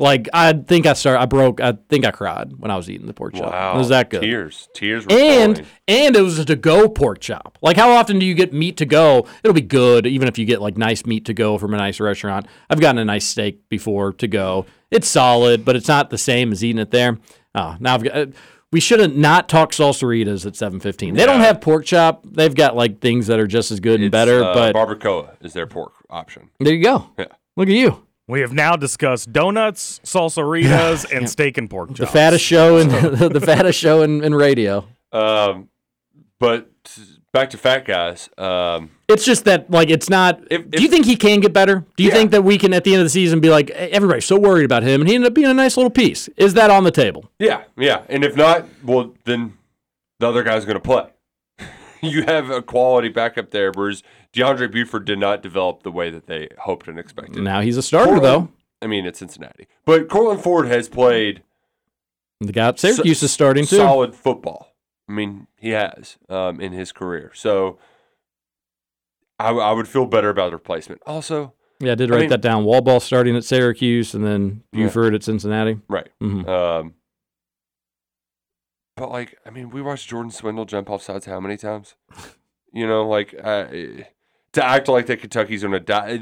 Like 0.00 0.28
I 0.32 0.52
think 0.52 0.86
I 0.86 0.92
started, 0.92 1.20
I 1.20 1.26
broke. 1.26 1.60
I 1.60 1.72
think 1.88 2.06
I 2.06 2.12
cried 2.12 2.52
when 2.56 2.70
I 2.70 2.76
was 2.76 2.88
eating 2.88 3.08
the 3.08 3.12
pork 3.12 3.34
chop. 3.34 3.52
Wow, 3.52 3.74
It 3.74 3.78
was 3.78 3.88
that 3.88 4.10
good. 4.10 4.22
Tears, 4.22 4.68
tears. 4.72 5.04
Were 5.04 5.12
and 5.12 5.56
flowing. 5.56 5.70
and 5.88 6.16
it 6.16 6.20
was 6.22 6.38
a 6.38 6.44
to 6.44 6.54
go 6.56 6.88
pork 6.88 7.18
chop. 7.20 7.58
Like 7.62 7.76
how 7.76 7.90
often 7.90 8.18
do 8.20 8.24
you 8.26 8.34
get 8.34 8.52
meat 8.52 8.76
to 8.76 8.86
go? 8.86 9.26
It'll 9.42 9.54
be 9.54 9.60
good 9.60 10.06
even 10.06 10.28
if 10.28 10.38
you 10.38 10.44
get 10.44 10.62
like 10.62 10.76
nice 10.76 11.04
meat 11.04 11.24
to 11.24 11.34
go 11.34 11.58
from 11.58 11.74
a 11.74 11.76
nice 11.76 11.98
restaurant. 11.98 12.46
I've 12.70 12.80
gotten 12.80 12.98
a 12.98 13.04
nice 13.04 13.26
steak 13.26 13.68
before 13.68 14.12
to 14.14 14.28
go. 14.28 14.66
It's 14.92 15.08
solid, 15.08 15.64
but 15.64 15.74
it's 15.74 15.88
not 15.88 16.10
the 16.10 16.18
same 16.18 16.52
as 16.52 16.62
eating 16.64 16.78
it 16.80 16.92
there. 16.92 17.18
Oh, 17.54 17.76
now 17.80 17.94
I've 17.94 18.04
got. 18.04 18.14
Uh, 18.16 18.26
we 18.70 18.80
shouldn't 18.80 19.16
not 19.16 19.48
talk 19.48 19.72
salsaritas 19.72 20.46
at 20.46 20.52
7:15. 20.52 21.16
They 21.16 21.24
don't 21.26 21.40
have 21.40 21.60
pork 21.60 21.86
chop. 21.86 22.22
They've 22.24 22.54
got 22.54 22.76
like 22.76 23.00
things 23.00 23.26
that 23.26 23.40
are 23.40 23.46
just 23.46 23.70
as 23.72 23.80
good 23.80 24.00
and 24.00 24.10
better. 24.12 24.44
uh, 24.44 24.54
but 24.54 24.74
barbacoa 24.76 25.30
is 25.40 25.54
their 25.54 25.66
pork 25.66 25.92
option. 26.08 26.50
there 26.60 26.74
you 26.74 26.84
go. 26.84 27.10
Yeah. 27.18 27.24
Look 27.56 27.68
at 27.68 27.74
you, 27.74 28.06
we 28.28 28.40
have 28.40 28.52
now 28.52 28.76
discussed 28.76 29.32
donuts, 29.32 30.00
salsaritas, 30.04 31.10
and 31.16 31.28
steak 31.28 31.58
and 31.58 31.68
pork 31.68 31.88
chops. 31.90 32.00
the 32.00 32.06
fattest 32.06 32.44
show 32.44 32.76
in 32.78 32.88
the 33.32 33.42
fattest 33.44 33.78
show 33.78 34.02
in, 34.02 34.22
in 34.22 34.34
radio. 34.34 34.86
Um, 35.12 35.68
but 36.38 36.70
back 37.32 37.50
to 37.50 37.58
fat 37.58 37.84
guys. 37.84 38.28
Um, 38.38 38.90
It's 39.08 39.24
just 39.24 39.44
that, 39.46 39.70
like, 39.70 39.90
it's 39.90 40.08
not. 40.10 40.40
If- 40.50 40.70
do 40.70 40.82
you 40.82 40.88
think 40.88 41.06
he 41.06 41.16
can 41.16 41.40
get 41.40 41.52
better? 41.52 41.84
Do 41.96 42.02
you 42.04 42.10
Yeah. 42.10 42.14
think 42.16 42.30
that 42.32 42.42
we 42.44 42.58
can, 42.58 42.72
at 42.74 42.84
the 42.84 42.92
end 42.92 43.00
of 43.00 43.06
the 43.06 43.10
season, 43.10 43.40
be 43.40 43.50
like, 43.50 43.70
"Hey, 43.72 43.88
everybody's 43.90 44.24
so 44.26 44.38
worried 44.38 44.64
about 44.64 44.82
him, 44.82 45.00
and 45.00 45.08
he 45.08 45.14
ended 45.14 45.28
up 45.30 45.34
being 45.34 45.48
a 45.48 45.54
nice 45.54 45.76
little 45.76 45.90
piece? 45.90 46.28
Is 46.36 46.54
that 46.54 46.70
on 46.70 46.84
the 46.84 46.90
table? 46.90 47.30
yeah, 47.38 47.62
yeah. 47.76 48.02
And 48.08 48.24
if 48.24 48.36
not, 48.36 48.66
well, 48.84 49.14
then 49.24 49.54
the 50.20 50.28
other 50.28 50.42
guy's 50.42 50.64
going 50.64 50.76
to 50.76 50.80
play. 50.80 51.06
you 52.02 52.22
have 52.22 52.50
a 52.50 52.60
quality 52.62 53.08
backup 53.08 53.50
there, 53.50 53.72
whereas 53.74 54.02
Deondre 54.34 54.70
Buford 54.70 55.04
did 55.04 55.18
not 55.18 55.42
develop 55.42 55.82
the 55.82 55.90
way 55.90 56.10
that 56.10 56.26
they 56.26 56.48
hoped 56.60 56.86
and 56.88 56.98
expected. 56.98 57.42
Now 57.42 57.60
he's 57.60 57.76
a 57.76 57.82
starter, 57.82 58.12
Courtland- 58.18 58.48
though. 58.48 58.52
I 58.80 58.86
mean, 58.86 59.06
it's 59.06 59.18
Cincinnati, 59.18 59.66
but 59.84 60.08
Courtland 60.08 60.40
Ford 60.42 60.68
has 60.68 60.88
played 60.88 61.42
The 62.40 62.52
guy 62.52 62.68
at 62.68 62.78
Syracuse 62.78 63.18
so- 63.20 63.24
is 63.24 63.32
starting 63.32 63.64
too. 63.66 63.76
solid 63.76 64.14
football. 64.14 64.76
I 65.08 65.12
mean, 65.12 65.46
he 65.56 65.70
has 65.70 66.18
um, 66.28 66.60
in 66.60 66.72
his 66.72 66.92
career. 66.92 67.32
So 67.34 67.78
I 69.40 69.72
would 69.72 69.88
feel 69.88 70.04
better 70.06 70.28
about 70.30 70.50
the 70.50 70.56
replacement. 70.56 71.00
Also, 71.06 71.54
Yeah, 71.80 71.92
I 71.92 71.94
did 71.94 72.10
I 72.10 72.14
write 72.14 72.20
mean- 72.22 72.30
that 72.30 72.40
down. 72.40 72.64
Wallball 72.64 73.00
starting 73.00 73.34
at 73.36 73.44
Syracuse, 73.44 74.14
and 74.14 74.24
then 74.24 74.62
Yeah. 74.72 74.84
Buford 74.84 75.14
at 75.14 75.22
Cincinnati. 75.24 75.80
right. 75.88 76.08
Mhm. 76.22 76.46
Um, 76.48 76.94
but 78.96 79.10
like, 79.10 79.38
I 79.46 79.50
mean, 79.50 79.70
we 79.70 79.80
watched 79.82 80.08
Jordan 80.08 80.30
Swindle 80.30 80.64
jump 80.64 80.90
off 80.90 81.02
sides 81.02 81.26
how 81.26 81.40
many 81.40 81.56
times? 81.56 81.94
You 82.72 82.86
know, 82.86 83.08
like 83.08 83.34
uh, 83.42 83.66
to 84.58 84.64
act 84.64 84.88
like 84.88 85.06
that 85.06 85.20
Kentucky's 85.20 85.62
going 85.62 85.72
to 85.72 85.80
die. 85.80 86.20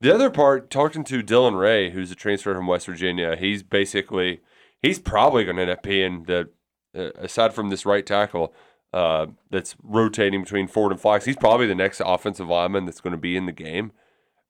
The 0.00 0.14
other 0.14 0.30
part, 0.30 0.70
talking 0.70 1.04
to 1.04 1.22
Dylan 1.22 1.58
Ray, 1.58 1.90
who's 1.90 2.10
a 2.10 2.14
transfer 2.14 2.54
from 2.54 2.66
West 2.66 2.86
Virginia, 2.86 3.36
he's 3.36 3.62
basically 3.62 4.40
he's 4.82 4.98
probably 4.98 5.44
going 5.44 5.56
to 5.56 5.62
end 5.62 5.70
up 5.70 5.82
being 5.82 6.24
the 6.24 6.50
uh, 6.96 7.10
aside 7.16 7.54
from 7.54 7.70
this 7.70 7.86
right 7.86 8.04
tackle 8.04 8.52
uh, 8.92 9.26
that's 9.50 9.76
rotating 9.82 10.42
between 10.42 10.68
Ford 10.68 10.92
and 10.92 11.00
Flax. 11.00 11.24
He's 11.24 11.36
probably 11.36 11.66
the 11.66 11.74
next 11.74 12.00
offensive 12.04 12.48
lineman 12.48 12.84
that's 12.84 13.00
going 13.00 13.12
to 13.12 13.18
be 13.18 13.36
in 13.36 13.46
the 13.46 13.52
game, 13.52 13.92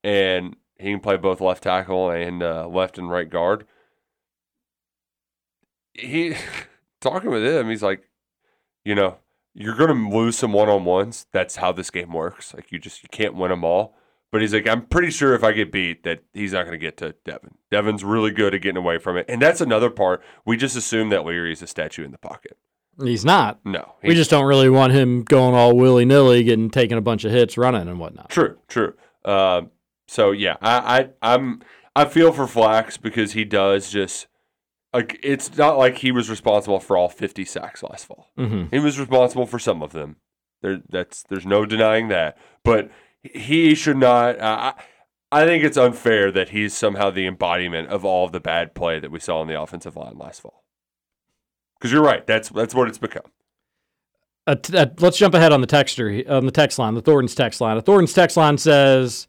and 0.03 0.57
he 0.78 0.91
can 0.91 1.01
play 1.01 1.16
both 1.16 1.41
left 1.41 1.62
tackle 1.62 2.11
and 2.11 2.43
uh, 2.43 2.66
left 2.66 2.99
and 2.99 3.11
right 3.11 3.28
guard. 3.28 3.66
He 5.95 6.37
talking 7.01 7.30
with 7.30 7.45
him, 7.45 7.68
he's 7.70 7.82
like, 7.82 8.09
you 8.84 8.95
know, 8.95 9.18
you're 9.59 9.74
going 9.74 9.88
to 10.11 10.16
lose 10.16 10.36
some 10.36 10.52
one 10.52 10.68
on 10.68 10.84
ones. 10.84 11.26
That's 11.32 11.57
how 11.57 11.72
this 11.72 11.90
game 11.90 12.12
works. 12.12 12.52
Like 12.52 12.70
you 12.70 12.78
just 12.78 13.02
you 13.02 13.09
can't 13.11 13.34
win 13.34 13.50
them 13.50 13.64
all. 13.64 13.96
But 14.30 14.42
he's 14.42 14.52
like, 14.52 14.68
I'm 14.68 14.84
pretty 14.86 15.11
sure 15.11 15.34
if 15.34 15.42
I 15.42 15.52
get 15.52 15.72
beat, 15.72 16.02
that 16.02 16.22
he's 16.34 16.52
not 16.52 16.66
going 16.66 16.78
to 16.78 16.84
get 16.84 16.96
to 16.98 17.14
Devin. 17.24 17.54
Devin's 17.70 18.04
really 18.04 18.32
good 18.32 18.54
at 18.54 18.61
getting 18.61 18.76
away 18.76 18.98
from 18.98 19.16
it, 19.16 19.24
and 19.28 19.40
that's 19.40 19.61
another 19.61 19.88
part. 19.88 20.22
We 20.44 20.57
just 20.57 20.76
assume 20.76 21.09
that 21.11 21.24
Leary 21.24 21.52
is 21.52 21.62
a 21.62 21.66
statue 21.66 22.04
in 22.04 22.11
the 22.11 22.18
pocket. 22.18 22.59
He's 23.02 23.24
not. 23.24 23.61
No, 23.64 23.94
We 24.02 24.14
just 24.14 24.30
don't 24.30 24.46
really 24.46 24.68
want 24.68 24.92
him 24.92 25.22
going 25.22 25.54
all 25.54 25.76
willy 25.76 26.04
nilly, 26.04 26.42
getting 26.42 26.70
taking 26.70 26.98
a 26.98 27.02
bunch 27.02 27.24
of 27.24 27.32
hits, 27.32 27.57
running 27.57 27.88
and 27.88 27.98
whatnot. 28.00 28.30
True, 28.30 28.59
true. 28.68 28.94
Um, 29.24 29.70
so 30.09 30.32
yeah, 30.32 30.57
I, 30.61 31.09
I 31.22 31.34
I'm 31.34 31.62
I 31.94 32.04
feel 32.04 32.32
for 32.32 32.46
Flax 32.46 32.96
because 32.96 33.32
he 33.32 33.44
does 33.44 33.90
just 33.90 34.26
like 34.97 35.18
it's 35.22 35.57
not 35.57 35.78
like 35.78 35.99
he 35.99 36.11
was 36.12 36.28
responsible 36.30 36.80
for 36.80 36.97
all 36.97 37.09
50 37.09 37.44
sacks 37.44 37.82
last 37.82 38.07
fall. 38.07 38.30
Mhm. 38.38 38.70
He 38.72 38.78
was 38.78 38.99
responsible 38.99 39.47
for 39.47 39.59
some 39.59 39.82
of 39.82 39.92
them. 39.92 40.16
There, 40.62 40.80
that's 40.88 41.22
there's 41.24 41.47
no 41.47 41.66
denying 41.66 42.09
that. 42.09 42.36
But 42.64 42.90
he 43.22 43.74
should 43.74 43.97
not. 43.99 44.38
Uh, 44.40 44.72
I 44.74 44.82
I 45.42 45.44
think 45.44 45.64
it's 45.64 45.76
unfair 45.76 46.30
that 46.32 46.51
he's 46.51 46.72
somehow 46.74 47.11
the 47.11 47.26
embodiment 47.26 47.88
of 47.88 48.05
all 48.05 48.24
of 48.24 48.32
the 48.32 48.40
bad 48.40 48.74
play 48.74 48.99
that 49.01 49.11
we 49.11 49.18
saw 49.20 49.40
on 49.40 49.49
the 49.49 49.61
offensive 49.61 49.97
line 49.97 50.16
last 50.16 50.40
fall. 50.40 50.64
Because 51.78 51.92
you're 51.92 52.03
right, 52.03 52.26
that's 52.26 52.49
that's 52.49 52.74
what 52.74 52.88
it's 52.88 52.99
become. 52.99 53.24
Uh, 54.47 54.55
t- 54.55 54.78
uh, 54.78 54.86
let's 55.01 55.18
jump 55.18 55.34
ahead 55.34 55.53
on 55.53 55.61
the 55.61 55.66
texter 55.66 56.28
on 56.30 56.47
the 56.47 56.53
text 56.53 56.78
line, 56.78 56.94
the 56.94 57.03
Thornton's 57.03 57.34
text 57.34 57.61
line. 57.61 57.76
The 57.76 57.82
Thornton's 57.82 58.12
text 58.14 58.36
line 58.36 58.57
says 58.59 59.26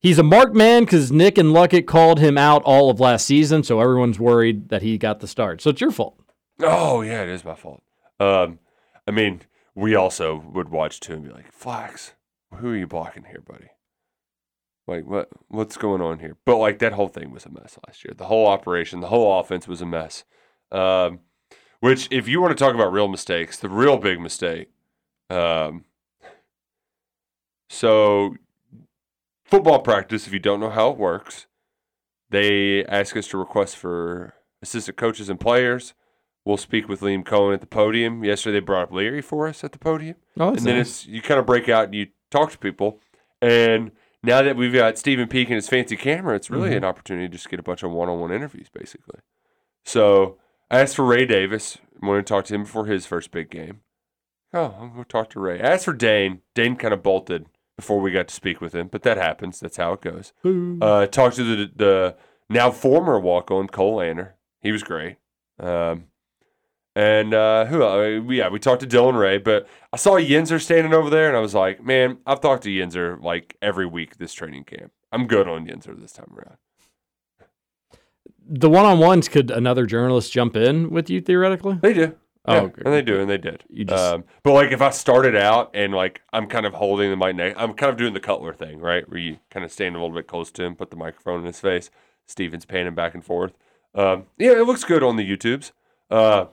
he's 0.00 0.18
a 0.18 0.22
marked 0.22 0.54
man 0.54 0.84
because 0.84 1.12
Nick 1.12 1.38
and 1.38 1.50
Luckett 1.50 1.86
called 1.86 2.18
him 2.18 2.36
out 2.36 2.62
all 2.64 2.90
of 2.90 3.00
last 3.00 3.26
season, 3.26 3.62
so 3.62 3.80
everyone's 3.80 4.18
worried 4.18 4.68
that 4.70 4.82
he 4.82 4.98
got 4.98 5.20
the 5.20 5.28
start. 5.28 5.60
So 5.60 5.70
it's 5.70 5.80
your 5.80 5.90
fault. 5.90 6.20
Oh 6.60 7.02
yeah, 7.02 7.22
it 7.22 7.28
is 7.28 7.44
my 7.44 7.54
fault. 7.54 7.82
Um, 8.18 8.58
I 9.06 9.12
mean, 9.12 9.42
we 9.74 9.94
also 9.94 10.44
would 10.52 10.68
watch 10.68 11.00
too 11.00 11.14
and 11.14 11.24
be 11.24 11.30
like, 11.30 11.52
Flax, 11.52 12.14
who 12.54 12.70
are 12.70 12.76
you 12.76 12.86
blocking 12.86 13.24
here, 13.24 13.42
buddy? 13.46 13.68
Like 14.86 15.06
what 15.06 15.28
what's 15.48 15.76
going 15.76 16.02
on 16.02 16.18
here? 16.18 16.36
But 16.44 16.56
like 16.56 16.80
that 16.80 16.92
whole 16.92 17.08
thing 17.08 17.30
was 17.30 17.46
a 17.46 17.50
mess 17.50 17.78
last 17.86 18.04
year. 18.04 18.12
The 18.16 18.26
whole 18.26 18.46
operation, 18.46 19.00
the 19.00 19.06
whole 19.06 19.38
offense 19.38 19.68
was 19.68 19.80
a 19.80 19.86
mess. 19.86 20.24
Um, 20.72 21.20
which, 21.80 22.08
if 22.10 22.28
you 22.28 22.40
want 22.40 22.56
to 22.56 22.62
talk 22.62 22.74
about 22.74 22.92
real 22.92 23.08
mistakes, 23.08 23.58
the 23.58 23.68
real 23.68 23.96
big 23.96 24.20
mistake. 24.20 24.68
Um, 25.30 25.84
so, 27.70 28.34
football 29.50 29.80
practice, 29.80 30.26
if 30.26 30.32
you 30.32 30.38
don't 30.38 30.60
know 30.60 30.70
how 30.70 30.90
it 30.90 30.96
works, 30.98 31.46
they 32.30 32.84
ask 32.86 33.16
us 33.16 33.26
to 33.28 33.38
request 33.38 33.76
for 33.76 34.34
assistant 34.62 34.96
coaches 34.96 35.28
and 35.28 35.40
players. 35.40 35.94
We'll 36.44 36.56
speak 36.56 36.88
with 36.88 37.00
Liam 37.00 37.24
Coen 37.24 37.52
at 37.54 37.60
the 37.60 37.66
podium. 37.66 38.24
Yesterday, 38.24 38.60
they 38.60 38.64
brought 38.64 38.84
up 38.84 38.92
Leary 38.92 39.20
for 39.20 39.46
us 39.46 39.62
at 39.62 39.72
the 39.72 39.78
podium. 39.78 40.16
Oh, 40.38 40.48
and 40.48 40.56
that's 40.56 40.64
then 40.64 40.76
nice. 40.78 40.86
it's 40.88 41.06
you 41.06 41.20
kind 41.20 41.38
of 41.40 41.46
break 41.46 41.68
out 41.68 41.84
and 41.86 41.94
you 41.94 42.06
talk 42.30 42.50
to 42.52 42.58
people. 42.58 43.00
And 43.42 43.90
now 44.22 44.40
that 44.42 44.56
we've 44.56 44.72
got 44.72 44.98
Stephen 44.98 45.28
Peak 45.28 45.48
and 45.48 45.56
his 45.56 45.68
fancy 45.68 45.96
camera, 45.96 46.34
it's 46.36 46.50
really 46.50 46.70
Mhm. 46.70 46.78
an 46.78 46.84
opportunity 46.84 47.26
to 47.28 47.32
just 47.32 47.50
get 47.50 47.60
a 47.60 47.62
bunch 47.62 47.82
of 47.82 47.90
one-on-one 47.90 48.32
interviews, 48.32 48.68
basically. 48.72 49.20
So 49.84 50.38
I 50.70 50.80
asked 50.80 50.96
for 50.96 51.04
Ray 51.04 51.26
Davis. 51.26 51.78
I 52.02 52.06
wanted 52.06 52.26
to 52.26 52.32
talk 52.32 52.44
to 52.46 52.54
him 52.54 52.62
before 52.62 52.86
his 52.86 53.04
first 53.06 53.30
big 53.30 53.50
game. 53.50 53.80
Oh, 54.52 54.74
I'm 54.80 54.92
going 54.92 55.04
to 55.04 55.08
talk 55.08 55.30
to 55.30 55.40
Ray. 55.40 55.58
As 55.60 55.84
for 55.84 55.92
Dane. 55.92 56.40
Dane 56.54 56.76
kind 56.76 56.94
of 56.94 57.02
bolted 57.02 57.46
before 57.80 58.00
we 58.00 58.10
got 58.10 58.28
to 58.28 58.34
speak 58.34 58.60
with 58.60 58.74
him, 58.74 58.88
but 58.88 59.02
that 59.02 59.16
happens. 59.16 59.58
That's 59.58 59.76
how 59.78 59.94
it 59.94 60.02
goes. 60.02 60.32
Uh, 60.82 61.06
talked 61.06 61.36
to 61.36 61.44
the 61.44 61.72
the 61.74 62.16
now 62.48 62.70
former 62.70 63.18
walk-on 63.18 63.68
Cole 63.68 63.96
Lanner. 63.96 64.36
He 64.60 64.70
was 64.70 64.82
great. 64.82 65.16
Um, 65.58 66.04
and 66.94 67.32
uh, 67.32 67.64
who? 67.66 67.82
Uh, 67.82 68.32
yeah, 68.32 68.48
we 68.48 68.58
talked 68.58 68.82
to 68.82 68.86
Dylan 68.86 69.18
Ray, 69.18 69.38
but 69.38 69.66
I 69.92 69.96
saw 69.96 70.16
Yenser 70.16 70.60
standing 70.60 70.92
over 70.92 71.08
there, 71.08 71.28
and 71.28 71.36
I 71.36 71.40
was 71.40 71.54
like, 71.54 71.82
man, 71.82 72.18
I've 72.26 72.40
talked 72.40 72.64
to 72.64 72.68
Yenser 72.68 73.22
like 73.22 73.56
every 73.62 73.86
week 73.86 74.18
this 74.18 74.32
training 74.32 74.64
camp. 74.64 74.92
I'm 75.12 75.26
good 75.26 75.48
on 75.48 75.66
Yenser 75.66 75.98
this 75.98 76.12
time 76.12 76.32
around. 76.36 76.56
The 78.46 78.68
one 78.68 78.84
on 78.84 78.98
ones, 78.98 79.28
could 79.28 79.50
another 79.50 79.86
journalist 79.86 80.32
jump 80.32 80.56
in 80.56 80.90
with 80.90 81.08
you 81.08 81.20
theoretically? 81.20 81.78
They 81.80 81.92
do. 81.94 82.16
Oh, 82.46 82.54
Yeah, 82.54 82.60
okay. 82.62 82.82
and 82.84 82.94
they 82.94 83.02
do, 83.02 83.20
and 83.20 83.28
they 83.28 83.36
did. 83.38 83.64
You 83.68 83.84
just- 83.84 84.02
um, 84.14 84.24
but 84.42 84.52
like 84.52 84.72
if 84.72 84.80
I 84.80 84.90
started 84.90 85.36
out 85.36 85.70
and 85.74 85.92
like 85.92 86.22
I'm 86.32 86.46
kind 86.46 86.64
of 86.66 86.74
holding 86.74 87.10
the 87.10 87.16
mic 87.16 87.36
neck, 87.36 87.54
I'm 87.56 87.74
kind 87.74 87.90
of 87.90 87.96
doing 87.98 88.14
the 88.14 88.20
Cutler 88.20 88.54
thing, 88.54 88.80
right? 88.80 89.08
Where 89.08 89.18
you 89.18 89.38
kind 89.50 89.64
of 89.64 89.70
stand 89.72 89.94
a 89.94 90.00
little 90.00 90.14
bit 90.16 90.26
close 90.26 90.50
to 90.52 90.64
him, 90.64 90.74
put 90.74 90.90
the 90.90 90.96
microphone 90.96 91.40
in 91.40 91.46
his 91.46 91.60
face. 91.60 91.90
Steven's 92.26 92.64
panning 92.64 92.94
back 92.94 93.14
and 93.14 93.24
forth. 93.24 93.52
Um, 93.94 94.26
yeah, 94.38 94.52
it 94.52 94.66
looks 94.66 94.84
good 94.84 95.02
on 95.02 95.16
the 95.16 95.28
YouTubes. 95.28 95.72
Uh, 96.10 96.46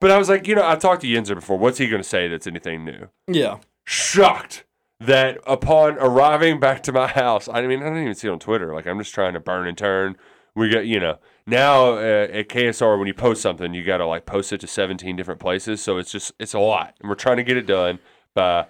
but 0.00 0.10
I 0.10 0.18
was 0.18 0.28
like, 0.28 0.46
you 0.46 0.54
know, 0.54 0.66
I 0.68 0.76
talked 0.76 1.00
to 1.02 1.08
Yenser 1.08 1.34
before. 1.34 1.58
What's 1.58 1.78
he 1.78 1.88
going 1.88 2.02
to 2.02 2.08
say 2.08 2.28
that's 2.28 2.46
anything 2.46 2.84
new? 2.84 3.08
Yeah. 3.26 3.58
Shocked 3.84 4.64
that 5.00 5.38
upon 5.46 5.96
arriving 5.98 6.60
back 6.60 6.82
to 6.84 6.92
my 6.92 7.06
house, 7.08 7.48
I 7.48 7.66
mean, 7.66 7.80
I 7.82 7.86
didn't 7.86 8.02
even 8.02 8.14
see 8.14 8.28
it 8.28 8.30
on 8.30 8.38
Twitter. 8.38 8.72
Like 8.74 8.86
I'm 8.86 8.98
just 8.98 9.14
trying 9.14 9.32
to 9.34 9.40
burn 9.40 9.66
and 9.66 9.76
turn. 9.78 10.16
We 10.58 10.70
got, 10.70 10.86
you 10.86 10.98
know, 10.98 11.18
now 11.46 11.94
uh, 11.94 12.26
at 12.32 12.48
KSR 12.48 12.98
when 12.98 13.06
you 13.06 13.14
post 13.14 13.40
something, 13.40 13.72
you 13.72 13.84
got 13.84 13.98
to 13.98 14.06
like 14.06 14.26
post 14.26 14.52
it 14.52 14.60
to 14.60 14.66
17 14.66 15.14
different 15.14 15.40
places. 15.40 15.80
So 15.82 15.96
it's 15.98 16.10
just 16.10 16.32
it's 16.40 16.52
a 16.52 16.58
lot, 16.58 16.94
and 17.00 17.08
we're 17.08 17.14
trying 17.14 17.36
to 17.36 17.44
get 17.44 17.56
it 17.56 17.66
done 17.66 18.00
by, 18.34 18.66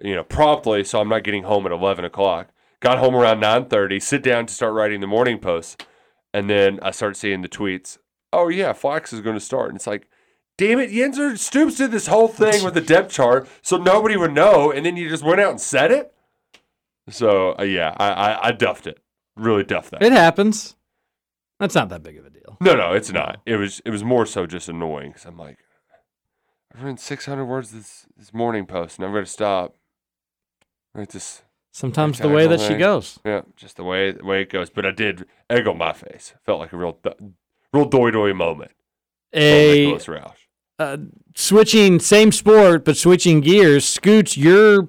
you 0.00 0.14
know, 0.14 0.24
promptly. 0.24 0.82
So 0.82 1.00
I'm 1.00 1.08
not 1.08 1.22
getting 1.22 1.44
home 1.44 1.64
at 1.64 1.72
11 1.72 2.04
o'clock. 2.04 2.48
Got 2.80 2.98
home 2.98 3.14
around 3.14 3.40
9:30. 3.40 4.02
Sit 4.02 4.22
down 4.22 4.46
to 4.46 4.54
start 4.54 4.74
writing 4.74 5.00
the 5.00 5.06
morning 5.06 5.38
post, 5.38 5.86
and 6.34 6.50
then 6.50 6.80
I 6.82 6.90
start 6.90 7.16
seeing 7.16 7.42
the 7.42 7.48
tweets. 7.48 7.98
Oh 8.32 8.48
yeah, 8.48 8.72
Fox 8.72 9.12
is 9.12 9.20
going 9.20 9.36
to 9.36 9.40
start, 9.40 9.68
and 9.68 9.76
it's 9.76 9.86
like. 9.86 10.08
Damn 10.56 10.80
it, 10.80 10.90
Yenser 10.90 11.38
Stoops 11.38 11.76
did 11.76 11.92
this 11.92 12.08
whole 12.08 12.26
thing 12.26 12.64
with 12.64 12.74
the 12.74 12.80
depth 12.80 13.12
chart 13.12 13.48
so 13.62 13.76
nobody 13.76 14.16
would 14.16 14.32
know, 14.32 14.72
and 14.72 14.84
then 14.84 14.96
you 14.96 15.08
just 15.08 15.22
went 15.22 15.40
out 15.40 15.50
and 15.50 15.60
said 15.60 15.92
it. 15.92 16.12
So 17.08 17.54
uh, 17.56 17.62
yeah, 17.62 17.94
I, 17.96 18.08
I 18.08 18.48
I 18.48 18.50
duffed 18.50 18.88
it, 18.88 18.98
really 19.36 19.62
duffed 19.62 19.92
that. 19.92 20.02
It 20.02 20.10
happens. 20.10 20.74
That's 21.58 21.74
not 21.74 21.88
that 21.88 22.02
big 22.02 22.16
of 22.18 22.26
a 22.26 22.30
deal. 22.30 22.56
No, 22.60 22.74
no, 22.74 22.92
it's 22.92 23.10
not. 23.10 23.40
It 23.44 23.56
was 23.56 23.80
it 23.84 23.90
was 23.90 24.04
more 24.04 24.26
so 24.26 24.46
just 24.46 24.68
annoying 24.68 25.10
because 25.10 25.24
I'm 25.24 25.36
like, 25.36 25.58
I've 26.74 26.82
written 26.82 26.96
600 26.98 27.44
words 27.44 27.72
this 27.72 28.06
this 28.16 28.32
morning 28.32 28.66
post, 28.66 28.98
and 28.98 29.06
I'm 29.06 29.12
going 29.12 29.24
to 29.24 29.30
stop. 29.30 29.74
Write 30.94 31.10
this. 31.10 31.42
Sometimes 31.70 32.18
the 32.18 32.28
way 32.28 32.46
that 32.46 32.60
she 32.60 32.74
goes. 32.74 33.20
Yeah, 33.24 33.42
just 33.56 33.76
the 33.76 33.84
way 33.84 34.12
the 34.12 34.24
way 34.24 34.42
it 34.42 34.50
goes. 34.50 34.70
But 34.70 34.86
I 34.86 34.90
did 34.90 35.26
egg 35.50 35.66
on 35.66 35.78
my 35.78 35.92
face. 35.92 36.34
Felt 36.44 36.60
like 36.60 36.72
a 36.72 36.76
real 36.76 36.98
real 37.72 37.84
doy 37.84 38.10
doy 38.10 38.32
moment. 38.32 38.72
A 39.34 39.98
uh, 40.78 40.96
switching 41.34 41.98
same 41.98 42.32
sport 42.32 42.84
but 42.84 42.96
switching 42.96 43.40
gears. 43.40 43.84
Scoots, 43.84 44.36
your 44.36 44.88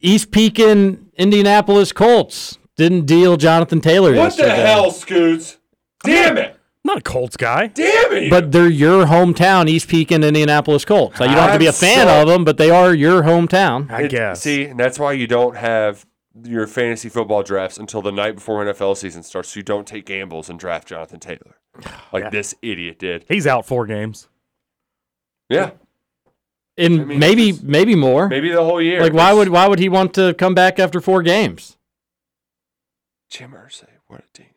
East 0.00 0.30
Pekin 0.30 1.10
Indianapolis 1.16 1.92
Colts 1.92 2.58
didn't 2.76 3.06
deal 3.06 3.36
Jonathan 3.36 3.80
Taylor 3.80 4.14
What 4.14 4.36
the 4.36 4.50
hell, 4.50 4.90
Scoots? 4.90 5.58
Damn 6.04 6.38
it! 6.38 6.52
I'm 6.52 6.58
not 6.84 6.98
a 6.98 7.02
Colts 7.02 7.36
guy. 7.36 7.66
Damn 7.68 8.12
it! 8.12 8.30
But 8.30 8.52
they're 8.52 8.68
your 8.68 9.04
hometown, 9.06 9.68
East 9.68 9.88
Pekin 9.88 10.24
Indianapolis 10.24 10.84
Colts. 10.84 11.18
So 11.18 11.24
you 11.24 11.30
don't 11.34 11.44
have 11.44 11.52
to 11.52 11.58
be 11.58 11.66
a 11.66 11.70
I'm 11.70 11.74
fan 11.74 12.06
so- 12.06 12.22
of 12.22 12.28
them, 12.28 12.44
but 12.44 12.56
they 12.56 12.70
are 12.70 12.94
your 12.94 13.22
hometown. 13.22 13.90
I 13.90 14.02
It- 14.02 14.10
guess. 14.10 14.40
See, 14.42 14.64
and 14.64 14.78
that's 14.80 14.98
why 14.98 15.12
you 15.12 15.26
don't 15.26 15.56
have 15.56 16.06
your 16.44 16.66
fantasy 16.66 17.08
football 17.08 17.42
drafts 17.42 17.76
until 17.76 18.00
the 18.02 18.12
night 18.12 18.36
before 18.36 18.64
NFL 18.64 18.94
season 18.96 19.22
starts, 19.22 19.50
so 19.50 19.58
you 19.58 19.64
don't 19.64 19.86
take 19.86 20.06
gambles 20.06 20.48
and 20.48 20.58
draft 20.58 20.88
Jonathan 20.88 21.20
Taylor, 21.20 21.56
like 22.12 22.24
Yeah. 22.24 22.30
this 22.30 22.54
idiot 22.62 22.98
did. 22.98 23.24
He's 23.28 23.46
out 23.46 23.66
four 23.66 23.84
games. 23.86 24.28
Yeah, 25.50 25.72
And 26.78 27.00
I 27.00 27.04
mean, 27.04 27.18
maybe 27.18 27.52
maybe 27.62 27.96
more. 27.96 28.28
maybe 28.28 28.50
the 28.52 28.64
whole 28.64 28.80
year. 28.80 29.02
like 29.02 29.12
why 29.12 29.30
'cause 29.30 29.38
would 29.38 29.48
why 29.48 29.66
would 29.66 29.80
he 29.80 29.88
want 29.88 30.14
to 30.14 30.32
come 30.34 30.54
back 30.54 30.78
after 30.78 31.00
four 31.00 31.22
games? 31.22 31.76
Jim 33.28 33.50
Irsay? 33.52 33.86
What 34.06 34.20
a 34.20 34.24
dingus! 34.32 34.49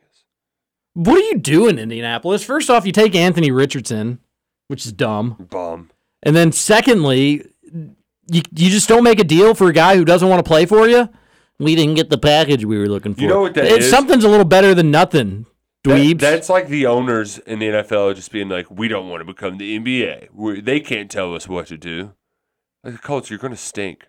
What 0.94 1.18
are 1.18 1.24
you 1.24 1.38
doing, 1.40 1.72
in 1.78 1.80
Indianapolis? 1.80 2.44
First 2.44 2.70
off, 2.70 2.86
you 2.86 2.92
take 2.92 3.16
Anthony 3.16 3.52
Richardson, 3.52 4.20
which 4.68 4.86
is 4.86 4.92
dumb. 4.92 5.48
Bum. 5.50 5.90
And 6.22 6.36
then 6.36 6.52
secondly, 6.52 7.46
you 7.74 8.42
you 8.52 8.70
just 8.70 8.88
don't 8.88 9.04
make 9.04 9.20
a 9.20 9.24
deal 9.24 9.54
for 9.56 9.68
a 9.70 9.74
guy 9.74 9.96
who 9.96 10.06
doesn't 10.06 10.28
want 10.30 10.40
to 10.44 10.48
play 10.48 10.66
for 10.66 10.88
you. 10.88 11.10
We 11.60 11.76
didn't 11.76 11.96
get 11.96 12.10
the 12.10 12.18
package 12.18 12.64
we 12.66 12.78
were 12.78 12.88
looking 12.88 13.14
for. 13.16 13.22
You 13.22 13.28
know 13.28 13.42
what 13.42 13.54
that 13.56 13.66
It's- 13.66 13.90
Something's 13.90 14.24
a 14.24 14.30
little 14.30 14.46
better 14.46 14.74
than 14.74 14.92
nothing. 14.92 15.46
That- 15.84 15.98
Dweebs. 16.00 16.20
that's 16.20 16.50
like 16.50 16.68
the 16.70 16.86
owners 16.86 17.40
in 17.40 17.60
the 17.60 17.68
NFL 17.68 18.14
just 18.16 18.32
being 18.32 18.48
like, 18.48 18.68
"We 18.72 18.88
don't 18.88 19.10
want 19.10 19.20
to 19.22 19.26
become 19.26 19.58
the 19.58 19.76
NBA. 19.78 20.30
we 20.34 20.62
they 20.62 20.80
can't 20.80 21.12
tell 21.12 21.36
us 21.36 21.48
what 21.50 21.68
to 21.68 21.78
do." 21.78 22.14
Like 22.84 22.94
the 22.94 23.00
Colts, 23.00 23.30
you're 23.30 23.40
going 23.40 23.52
to 23.52 23.58
stink. 23.58 24.08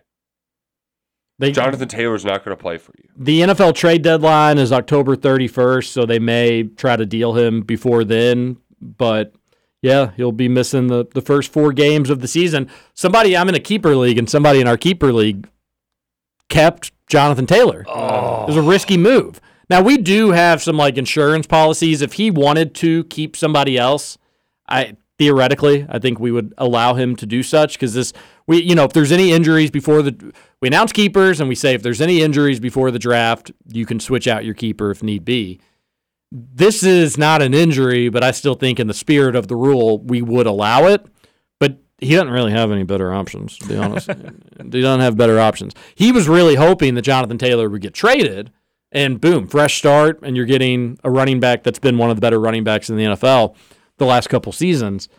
They- 1.39 1.51
Jonathan 1.51 1.87
Taylor's 1.87 2.23
not 2.23 2.45
going 2.45 2.55
to 2.55 2.61
play 2.61 2.77
for 2.77 2.93
you. 2.97 3.09
the 3.17 3.41
NFL 3.41 3.75
trade 3.75 4.01
deadline 4.01 4.57
is 4.57 4.71
October 4.71 5.15
31st, 5.15 5.87
so 5.87 6.05
they 6.05 6.19
may 6.19 6.63
try 6.63 6.95
to 6.95 7.05
deal 7.05 7.33
him 7.33 7.61
before 7.61 8.03
then. 8.03 8.57
But 8.81 9.33
yeah, 9.81 10.11
he'll 10.15 10.31
be 10.31 10.47
missing 10.47 10.87
the, 10.87 11.05
the 11.13 11.21
first 11.21 11.51
four 11.51 11.73
games 11.73 12.09
of 12.09 12.21
the 12.21 12.27
season. 12.27 12.69
Somebody, 12.93 13.35
I'm 13.35 13.49
in 13.49 13.55
a 13.55 13.59
keeper 13.59 13.95
league, 13.95 14.17
and 14.17 14.29
somebody 14.29 14.61
in 14.61 14.67
our 14.67 14.77
keeper 14.77 15.11
league 15.11 15.47
kept 16.49 16.91
Jonathan 17.07 17.45
Taylor. 17.45 17.85
Oh. 17.87 18.43
It 18.43 18.47
was 18.47 18.57
a 18.57 18.61
risky 18.61 18.97
move. 18.97 19.41
Now 19.69 19.81
we 19.81 19.97
do 19.97 20.31
have 20.31 20.61
some 20.61 20.77
like 20.77 20.97
insurance 20.97 21.47
policies. 21.47 22.01
If 22.01 22.13
he 22.13 22.29
wanted 22.31 22.75
to 22.75 23.03
keep 23.05 23.35
somebody 23.35 23.77
else, 23.77 24.17
I 24.69 24.95
theoretically 25.17 25.85
I 25.89 25.97
think 25.97 26.19
we 26.19 26.31
would 26.31 26.53
allow 26.57 26.93
him 26.93 27.15
to 27.15 27.25
do 27.25 27.41
such 27.41 27.73
because 27.73 27.93
this 27.93 28.11
we 28.47 28.61
you 28.61 28.75
know 28.75 28.83
if 28.83 28.91
there's 28.93 29.11
any 29.13 29.31
injuries 29.31 29.71
before 29.71 30.01
the 30.01 30.33
we 30.65 30.69
announce 30.69 30.91
keepers 30.91 31.39
and 31.39 31.47
we 31.47 31.53
say 31.53 31.75
if 31.75 31.83
there's 31.83 32.01
any 32.01 32.23
injuries 32.23 32.59
before 32.59 32.89
the 32.89 32.97
draft 32.97 33.51
you 33.67 33.85
can 33.85 33.99
switch 33.99 34.27
out 34.27 34.43
your 34.43 34.55
keeper 34.55 34.89
if 34.89 35.03
need 35.03 35.23
be. 35.23 35.59
This 36.31 36.81
is 36.81 37.19
not 37.19 37.43
an 37.43 37.53
injury, 37.53 38.09
but 38.09 38.23
I 38.23 38.31
still 38.31 38.55
think 38.55 38.79
in 38.79 38.87
the 38.87 38.93
spirit 38.95 39.35
of 39.35 39.47
the 39.47 39.55
rule 39.55 39.99
we 39.99 40.23
would 40.23 40.47
allow 40.47 40.87
it. 40.87 41.05
But 41.59 41.77
he 41.99 42.15
doesn't 42.15 42.31
really 42.31 42.51
have 42.51 42.71
any 42.71 42.81
better 42.81 43.13
options, 43.13 43.59
to 43.59 43.67
be 43.67 43.77
honest. 43.77 44.09
he 44.57 44.81
doesn't 44.81 45.01
have 45.01 45.15
better 45.15 45.39
options. 45.39 45.73
He 45.93 46.11
was 46.11 46.27
really 46.27 46.55
hoping 46.55 46.95
that 46.95 47.03
Jonathan 47.03 47.37
Taylor 47.37 47.69
would 47.69 47.81
get 47.81 47.93
traded 47.93 48.51
and 48.91 49.21
boom, 49.21 49.45
fresh 49.45 49.77
start, 49.77 50.19
and 50.23 50.35
you're 50.35 50.47
getting 50.47 50.97
a 51.03 51.11
running 51.11 51.39
back 51.39 51.61
that's 51.61 51.77
been 51.77 51.99
one 51.99 52.09
of 52.09 52.17
the 52.17 52.21
better 52.21 52.39
running 52.39 52.63
backs 52.63 52.89
in 52.89 52.97
the 52.97 53.03
NFL 53.03 53.55
the 53.97 54.05
last 54.07 54.29
couple 54.29 54.51
seasons. 54.51 55.09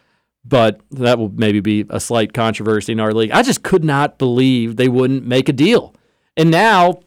But 0.48 0.80
that 0.92 1.18
will 1.18 1.30
maybe 1.30 1.58
be 1.60 1.84
a 1.90 1.98
slight 1.98 2.32
controversy 2.32 2.92
in 2.92 3.00
our 3.00 3.12
league. 3.12 3.32
I 3.32 3.42
just 3.42 3.62
could 3.64 3.84
not 3.84 4.16
believe 4.18 4.76
they 4.76 4.88
wouldn't 4.88 5.26
make 5.26 5.48
a 5.48 5.52
deal. 5.52 5.92
And 6.36 6.50
now 6.50 7.00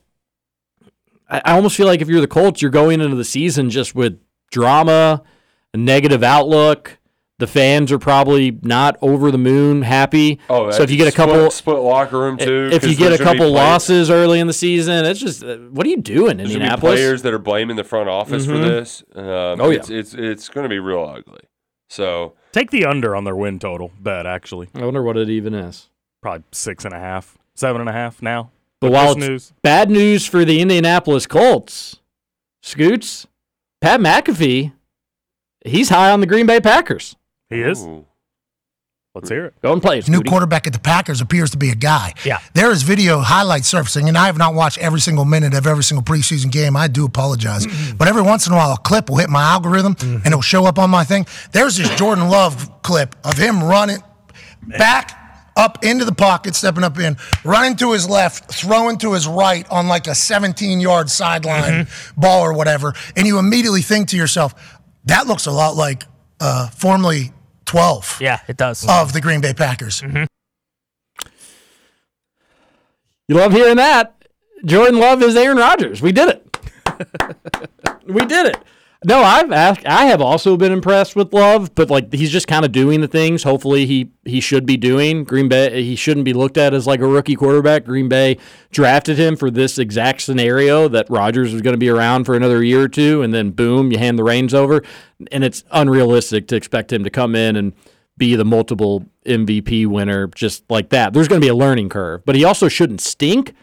I 1.29 1.53
almost 1.53 1.77
feel 1.77 1.85
like 1.85 2.01
if 2.01 2.07
you're 2.09 2.21
the 2.21 2.27
Colts, 2.27 2.61
you're 2.61 2.71
going 2.71 3.01
into 3.01 3.15
the 3.15 3.23
season 3.23 3.69
just 3.69 3.93
with 3.95 4.19
drama, 4.51 5.21
a 5.73 5.77
negative 5.77 6.23
outlook. 6.23 6.97
The 7.37 7.47
fans 7.47 7.89
are 7.93 7.99
probably 7.99 8.59
not 8.63 8.97
over 9.01 9.31
the 9.31 9.37
moon 9.37 9.83
happy. 9.83 10.39
Oh, 10.49 10.71
so 10.71 10.83
if 10.83 10.91
you 10.91 10.97
get 10.97 11.07
a 11.07 11.15
couple 11.15 11.49
split, 11.51 11.77
locker 11.77 12.19
room 12.19 12.35
too. 12.37 12.69
if 12.73 12.83
you 12.83 12.95
get 12.97 13.05
a 13.05 13.09
there's 13.09 13.19
gonna 13.19 13.31
be 13.31 13.37
couple 13.37 13.53
losses 13.53 14.09
early 14.09 14.41
in 14.41 14.47
the 14.47 14.51
season, 14.53 15.05
it's 15.05 15.21
just 15.21 15.41
uh, 15.45 15.55
what 15.71 15.85
are 15.85 15.89
you 15.89 15.95
doing, 16.01 16.37
be 16.37 16.43
Indianapolis? 16.43 16.95
players 16.95 17.21
that 17.21 17.33
are 17.33 17.39
blaming 17.39 17.77
the 17.77 17.85
front 17.85 18.09
office 18.09 18.45
for 18.45 18.53
Mhm. 18.55 18.63
this. 18.63 19.03
Um, 19.15 19.23
Oh, 19.61 19.69
yeah. 19.69 19.77
it's, 19.77 19.89
it's 19.89 20.13
it's 20.15 20.49
going 20.49 20.63
to 20.65 20.69
be 20.69 20.79
real 20.79 21.05
ugly. 21.05 21.39
So 21.89 22.33
Take 22.51 22.71
the 22.71 22.85
under 22.85 23.15
on 23.15 23.23
their 23.23 23.35
win 23.35 23.59
total 23.59 23.91
bet, 23.99 24.25
actually. 24.25 24.69
I 24.73 24.83
wonder 24.83 25.03
what 25.03 25.17
it 25.17 25.29
even 25.29 25.53
is. 25.53 25.89
Probably 26.21 26.43
six 26.51 26.83
and 26.85 26.93
a 26.93 26.99
half, 26.99 27.37
seven 27.55 27.79
and 27.81 27.89
a 27.89 27.93
half 27.93 28.21
now. 28.21 28.49
But 28.81 28.87
With 28.87 28.93
while 28.93 29.11
it's 29.11 29.19
news, 29.27 29.53
bad 29.61 29.89
news 29.89 30.25
for 30.25 30.43
the 30.45 30.61
Indianapolis 30.61 31.25
Colts, 31.27 31.97
Scoots, 32.63 33.27
Pat 33.81 33.99
McAfee, 33.99 34.73
he's 35.65 35.89
high 35.89 36.11
on 36.11 36.21
the 36.21 36.27
Green 36.27 36.45
Bay 36.45 36.59
Packers. 36.59 37.15
he 37.49 37.61
is. 37.61 37.85
Let's 39.15 39.27
hear 39.27 39.45
it. 39.45 39.59
Go 39.63 39.73
and 39.73 39.81
play 39.81 39.97
it. 39.97 40.07
New 40.07 40.19
Scooty. 40.19 40.29
quarterback 40.29 40.67
at 40.67 40.73
the 40.73 40.79
Packers 40.79 41.19
appears 41.19 41.49
to 41.51 41.57
be 41.57 41.71
a 41.71 41.75
guy. 41.75 42.13
Yeah. 42.23 42.39
There 42.53 42.71
is 42.71 42.83
video 42.83 43.19
highlights 43.19 43.67
surfacing, 43.67 44.07
and 44.07 44.15
I 44.15 44.27
have 44.27 44.37
not 44.37 44.53
watched 44.53 44.77
every 44.77 44.99
single 44.99 45.25
minute 45.25 45.55
of 45.55 45.65
every 45.65 45.83
single 45.83 46.03
preseason 46.03 46.51
game. 46.51 46.77
I 46.77 46.87
do 46.87 47.05
apologize. 47.05 47.65
Mm-hmm. 47.65 47.97
But 47.97 48.07
every 48.07 48.21
once 48.21 48.45
in 48.45 48.53
a 48.53 48.55
while, 48.55 48.71
a 48.71 48.77
clip 48.77 49.09
will 49.09 49.17
hit 49.17 49.29
my 49.29 49.41
algorithm 49.41 49.95
mm-hmm. 49.95 50.17
and 50.17 50.27
it'll 50.27 50.41
show 50.41 50.65
up 50.65 50.77
on 50.77 50.91
my 50.91 51.03
thing. 51.03 51.25
There's 51.51 51.75
this 51.75 51.89
Jordan 51.97 52.29
Love 52.29 52.83
clip 52.83 53.15
of 53.23 53.35
him 53.35 53.63
running 53.63 53.97
back 54.77 55.11
up 55.57 55.83
into 55.83 56.05
the 56.05 56.13
pocket, 56.13 56.53
stepping 56.53 56.83
up 56.83 56.99
in, 56.99 57.17
running 57.43 57.75
to 57.77 57.93
his 57.93 58.07
left, 58.07 58.53
throwing 58.53 58.99
to 58.99 59.13
his 59.13 59.27
right 59.27 59.67
on 59.71 59.87
like 59.87 60.05
a 60.05 60.13
17 60.13 60.79
yard 60.79 61.09
sideline 61.09 61.85
mm-hmm. 61.85 62.21
ball 62.21 62.43
or 62.43 62.53
whatever. 62.53 62.93
And 63.15 63.25
you 63.25 63.39
immediately 63.39 63.81
think 63.81 64.09
to 64.09 64.17
yourself, 64.17 64.53
that 65.05 65.25
looks 65.25 65.47
a 65.47 65.51
lot 65.51 65.75
like 65.75 66.03
uh, 66.39 66.69
formerly 66.69 67.33
12 67.69 68.17
Yeah, 68.19 68.41
it 68.47 68.57
does. 68.57 68.83
of 68.89 69.13
the 69.13 69.21
Green 69.21 69.41
Bay 69.41 69.53
Packers. 69.53 70.01
Mm-hmm. 70.01 70.23
You 73.27 73.35
love 73.35 73.51
hearing 73.53 73.75
that. 73.77 74.25
Jordan 74.65 74.99
Love 74.99 75.21
is 75.21 75.35
Aaron 75.35 75.57
Rodgers. 75.57 76.01
We 76.01 76.11
did 76.11 76.29
it. 76.29 76.57
we 78.07 78.25
did 78.25 78.47
it. 78.47 78.57
No, 79.05 79.21
I've 79.21 79.49
asked, 79.53 79.85
I 79.85 80.07
have 80.07 80.19
also 80.19 80.57
been 80.57 80.73
impressed 80.73 81.15
with 81.15 81.33
Love, 81.33 81.73
but 81.73 81.89
like 81.89 82.11
he's 82.11 82.31
just 82.31 82.49
kind 82.49 82.65
of 82.65 82.73
doing 82.73 82.99
the 82.99 83.07
things. 83.07 83.43
Hopefully, 83.43 83.85
he 83.85 84.11
he 84.25 84.41
should 84.41 84.65
be 84.65 84.75
doing. 84.75 85.23
Green 85.23 85.47
Bay, 85.47 85.83
he 85.83 85.95
shouldn't 85.95 86.25
be 86.25 86.33
looked 86.33 86.57
at 86.57 86.73
as 86.73 86.85
like 86.85 86.99
a 86.99 87.07
rookie 87.07 87.35
quarterback. 87.35 87.85
Green 87.85 88.09
Bay 88.09 88.37
drafted 88.71 89.17
him 89.17 89.37
for 89.37 89.49
this 89.49 89.77
exact 89.77 90.19
scenario 90.19 90.89
that 90.89 91.09
Rodgers 91.09 91.53
was 91.53 91.61
going 91.61 91.75
to 91.75 91.79
be 91.79 91.87
around 91.87 92.25
for 92.25 92.35
another 92.35 92.61
year 92.61 92.81
or 92.81 92.87
two, 92.89 93.21
and 93.21 93.33
then 93.33 93.51
boom, 93.51 93.89
you 93.89 93.97
hand 93.97 94.19
the 94.19 94.23
reins 94.23 94.53
over, 94.53 94.83
and 95.31 95.45
it's 95.45 95.63
unrealistic 95.71 96.47
to 96.49 96.57
expect 96.57 96.91
him 96.91 97.05
to 97.05 97.09
come 97.09 97.35
in 97.35 97.55
and 97.55 97.71
be 98.17 98.35
the 98.35 98.43
multiple 98.43 99.05
MVP 99.25 99.87
winner 99.87 100.27
just 100.27 100.69
like 100.69 100.89
that. 100.89 101.13
There's 101.13 101.29
going 101.29 101.39
to 101.39 101.45
be 101.45 101.49
a 101.49 101.55
learning 101.55 101.87
curve, 101.87 102.25
but 102.25 102.35
he 102.35 102.43
also 102.43 102.67
shouldn't 102.67 102.99
stink. 102.99 103.55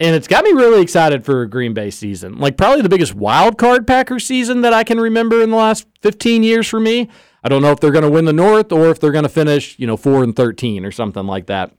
And 0.00 0.16
it's 0.16 0.26
got 0.26 0.44
me 0.44 0.50
really 0.50 0.82
excited 0.82 1.24
for 1.24 1.42
a 1.42 1.48
Green 1.48 1.72
Bay 1.72 1.90
season. 1.90 2.38
Like 2.38 2.56
probably 2.56 2.82
the 2.82 2.88
biggest 2.88 3.14
wild 3.14 3.58
card 3.58 3.86
Packers 3.86 4.26
season 4.26 4.62
that 4.62 4.72
I 4.72 4.82
can 4.82 4.98
remember 4.98 5.40
in 5.40 5.50
the 5.50 5.56
last 5.56 5.86
15 6.02 6.42
years 6.42 6.66
for 6.66 6.80
me. 6.80 7.08
I 7.44 7.48
don't 7.48 7.62
know 7.62 7.70
if 7.70 7.78
they're 7.78 7.92
going 7.92 8.04
to 8.04 8.10
win 8.10 8.24
the 8.24 8.32
North 8.32 8.72
or 8.72 8.90
if 8.90 8.98
they're 8.98 9.12
going 9.12 9.24
to 9.24 9.28
finish, 9.28 9.78
you 9.78 9.86
know, 9.86 9.96
4 9.96 10.24
and 10.24 10.34
13 10.34 10.84
or 10.84 10.90
something 10.90 11.26
like 11.26 11.46
that. 11.46 11.72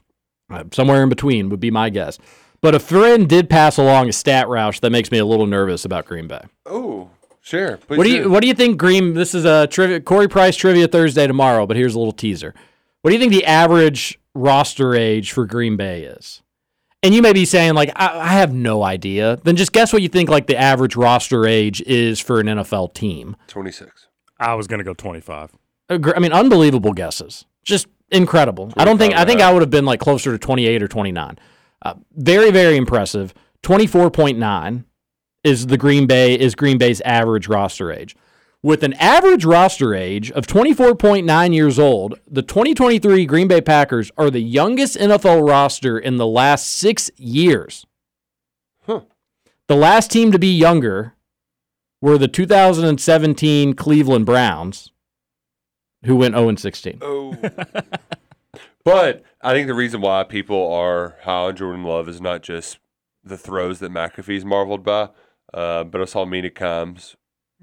Uh, 0.49 0.63
somewhere 0.72 1.01
in 1.03 1.09
between 1.09 1.49
would 1.49 1.59
be 1.59 1.72
my 1.72 1.89
guess. 1.89 2.18
But 2.61 2.76
a 2.76 2.80
friend 2.80 3.28
did 3.28 3.49
pass 3.49 3.78
along 3.78 4.09
a 4.09 4.13
stat 4.13 4.47
roush 4.47 4.80
that 4.80 4.91
makes 4.91 5.11
me 5.11 5.18
a 5.18 5.26
little 5.26 5.47
nervous 5.47 5.84
about 5.86 6.05
Green 6.05 6.28
Bay. 6.28 6.41
Oh, 6.66 7.09
sure. 7.41 7.80
What 7.88 8.03
do 8.03 8.09
you 8.09 8.30
What 8.30 8.41
do 8.41 8.47
you 8.47 8.53
think, 8.53 8.78
Green? 8.78 9.13
This 9.13 9.36
is 9.36 9.43
a 9.45 9.68
trivia, 9.68 9.99
Corey 9.99 10.28
Price 10.28 10.55
trivia 10.55 10.88
Thursday 10.88 11.28
tomorrow, 11.28 11.66
but 11.66 11.76
here's 11.78 11.95
a 11.95 11.99
little 11.99 12.13
teaser. 12.13 12.53
What 13.01 13.11
do 13.11 13.16
you 13.16 13.20
think 13.20 13.34
the 13.34 13.45
average 13.45 14.20
roster 14.34 14.95
age 14.95 15.32
for 15.32 15.45
Green 15.45 15.78
Bay 15.78 16.03
is? 16.03 16.41
And 17.05 17.13
you 17.13 17.21
may 17.21 17.33
be 17.33 17.45
saying 17.45 17.75
like, 17.75 17.91
I, 17.95 18.19
I 18.19 18.27
have 18.29 18.51
no 18.51 18.81
idea. 18.81 19.37
Then 19.43 19.55
just 19.55 19.71
guess 19.71 19.93
what 19.93 20.01
you 20.01 20.09
think 20.09 20.27
like 20.27 20.47
the 20.47 20.57
average 20.57 20.95
roster 20.95 21.45
age 21.45 21.79
is 21.83 22.19
for 22.19 22.39
an 22.39 22.47
NFL 22.47 22.95
team. 22.95 23.35
26. 23.47 24.07
I 24.39 24.55
was 24.55 24.65
gonna 24.65 24.83
go 24.83 24.95
twenty 24.95 25.21
five. 25.21 25.51
I 25.87 26.19
mean, 26.19 26.33
unbelievable 26.33 26.93
guesses. 26.93 27.45
Just 27.63 27.85
incredible. 28.09 28.73
I 28.75 28.85
don't 28.85 28.97
think 28.97 29.13
I 29.13 29.23
think 29.23 29.39
I 29.39 29.53
would 29.53 29.61
have 29.61 29.69
been 29.69 29.85
like 29.85 29.99
closer 29.99 30.31
to 30.31 30.39
28 30.39 30.81
or 30.81 30.87
29. 30.87 31.37
Uh, 31.83 31.93
very 32.15 32.49
very 32.49 32.75
impressive. 32.75 33.35
24.9 33.61 34.83
is 35.43 35.67
the 35.67 35.77
Green 35.77 36.07
Bay 36.07 36.33
is 36.37 36.55
Green 36.55 36.79
Bay's 36.79 37.01
average 37.01 37.47
roster 37.47 37.91
age. 37.91 38.15
With 38.66 38.82
an 38.82 38.93
average 38.93 39.45
roster 39.45 39.93
age 39.93 40.32
of 40.32 40.47
24.9 40.47 41.53
years 41.53 41.78
old, 41.78 42.20
the 42.28 42.41
2023 42.41 43.24
Green 43.28 43.47
Bay 43.47 43.61
Packers 43.61 44.09
are 44.18 44.32
the 44.32 44.41
youngest 44.41 44.97
NFL 44.97 45.47
roster 45.47 45.99
in 45.99 46.18
the 46.18 46.26
last 46.26 46.72
6 46.72 47.11
years. 47.16 47.86
The 48.88 49.05
last 49.70 50.09
team 50.09 50.32
to 50.32 50.39
be 50.39 50.51
younger 50.51 51.13
were 52.01 52.18
the 52.18 52.28
2017 52.28 53.76
Cleveland 53.76 54.26
Browns 54.26 54.91
who 56.05 56.16
went 56.16 56.34
0 56.34 56.49
and 56.49 56.59
16. 56.59 56.97
Oh. 57.03 57.38
but 58.84 59.22
I 59.41 59.53
think 59.53 59.68
the 59.68 59.76
reason 59.76 60.01
why 60.01 60.24
people 60.24 60.74
are 60.74 61.18
high 61.22 61.49
on 61.49 61.55
Jordan 61.55 61.84
Love 61.84 62.09
is 62.09 62.20
not 62.20 62.41
just 62.41 62.80
the 63.24 63.38
throws 63.38 63.78
that 63.78 63.91
McAfee's 63.91 64.43
marveled 64.43 64.84
by, 64.84 65.09
uh, 65.53 65.84
but 65.84 66.01
I 66.01 66.05
saw 66.05 66.26
Mina 66.26 66.49
Kimes 66.49 67.16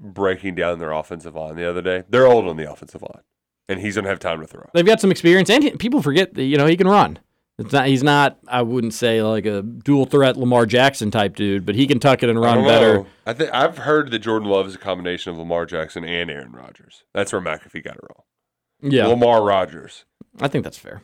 breaking 0.03 0.55
down 0.55 0.79
their 0.79 0.91
offensive 0.91 1.33
line 1.35 1.55
the 1.55 1.67
other 1.69 1.81
day. 1.81 2.03
They're 2.09 2.27
old 2.27 2.47
on 2.47 2.57
the 2.57 2.69
offensive 2.71 3.01
line, 3.01 3.23
and 3.69 3.79
he's 3.79 3.95
going 3.95 4.03
to 4.03 4.09
have 4.09 4.19
time 4.19 4.41
to 4.41 4.47
throw. 4.47 4.69
They've 4.73 4.85
got 4.85 4.99
some 5.01 5.09
experience, 5.11 5.49
and 5.49 5.63
he- 5.63 5.71
people 5.77 6.01
forget 6.01 6.33
that 6.35 6.43
you 6.43 6.57
know 6.57 6.67
he 6.67 6.75
can 6.77 6.87
run. 6.87 7.19
It's 7.59 7.71
not, 7.71 7.85
he's 7.85 8.01
not. 8.03 8.39
I 8.47 8.63
wouldn't 8.63 8.95
say 8.95 9.21
like 9.21 9.45
a 9.45 9.61
dual 9.61 10.05
threat 10.05 10.35
Lamar 10.37 10.65
Jackson 10.65 11.11
type 11.11 11.35
dude, 11.35 11.65
but 11.67 11.75
he 11.75 11.85
can 11.85 11.99
tuck 11.99 12.23
it 12.23 12.29
and 12.29 12.39
run 12.41 12.57
don't 12.57 12.67
better. 12.67 13.05
I 13.27 13.33
think 13.33 13.51
I've 13.53 13.77
heard 13.77 14.09
that 14.11 14.19
Jordan 14.19 14.49
Love 14.49 14.65
is 14.67 14.73
a 14.75 14.79
combination 14.79 15.31
of 15.31 15.37
Lamar 15.37 15.65
Jackson 15.67 16.03
and 16.03 16.31
Aaron 16.31 16.51
Rodgers. 16.51 17.03
That's 17.13 17.31
where 17.31 17.41
McAfee 17.41 17.83
got 17.83 17.95
it 17.95 18.01
wrong. 18.01 18.91
Yeah, 18.91 19.05
Lamar 19.05 19.43
Rodgers. 19.43 20.05
I 20.41 20.47
think 20.47 20.63
that's 20.63 20.79
fair. 20.79 21.03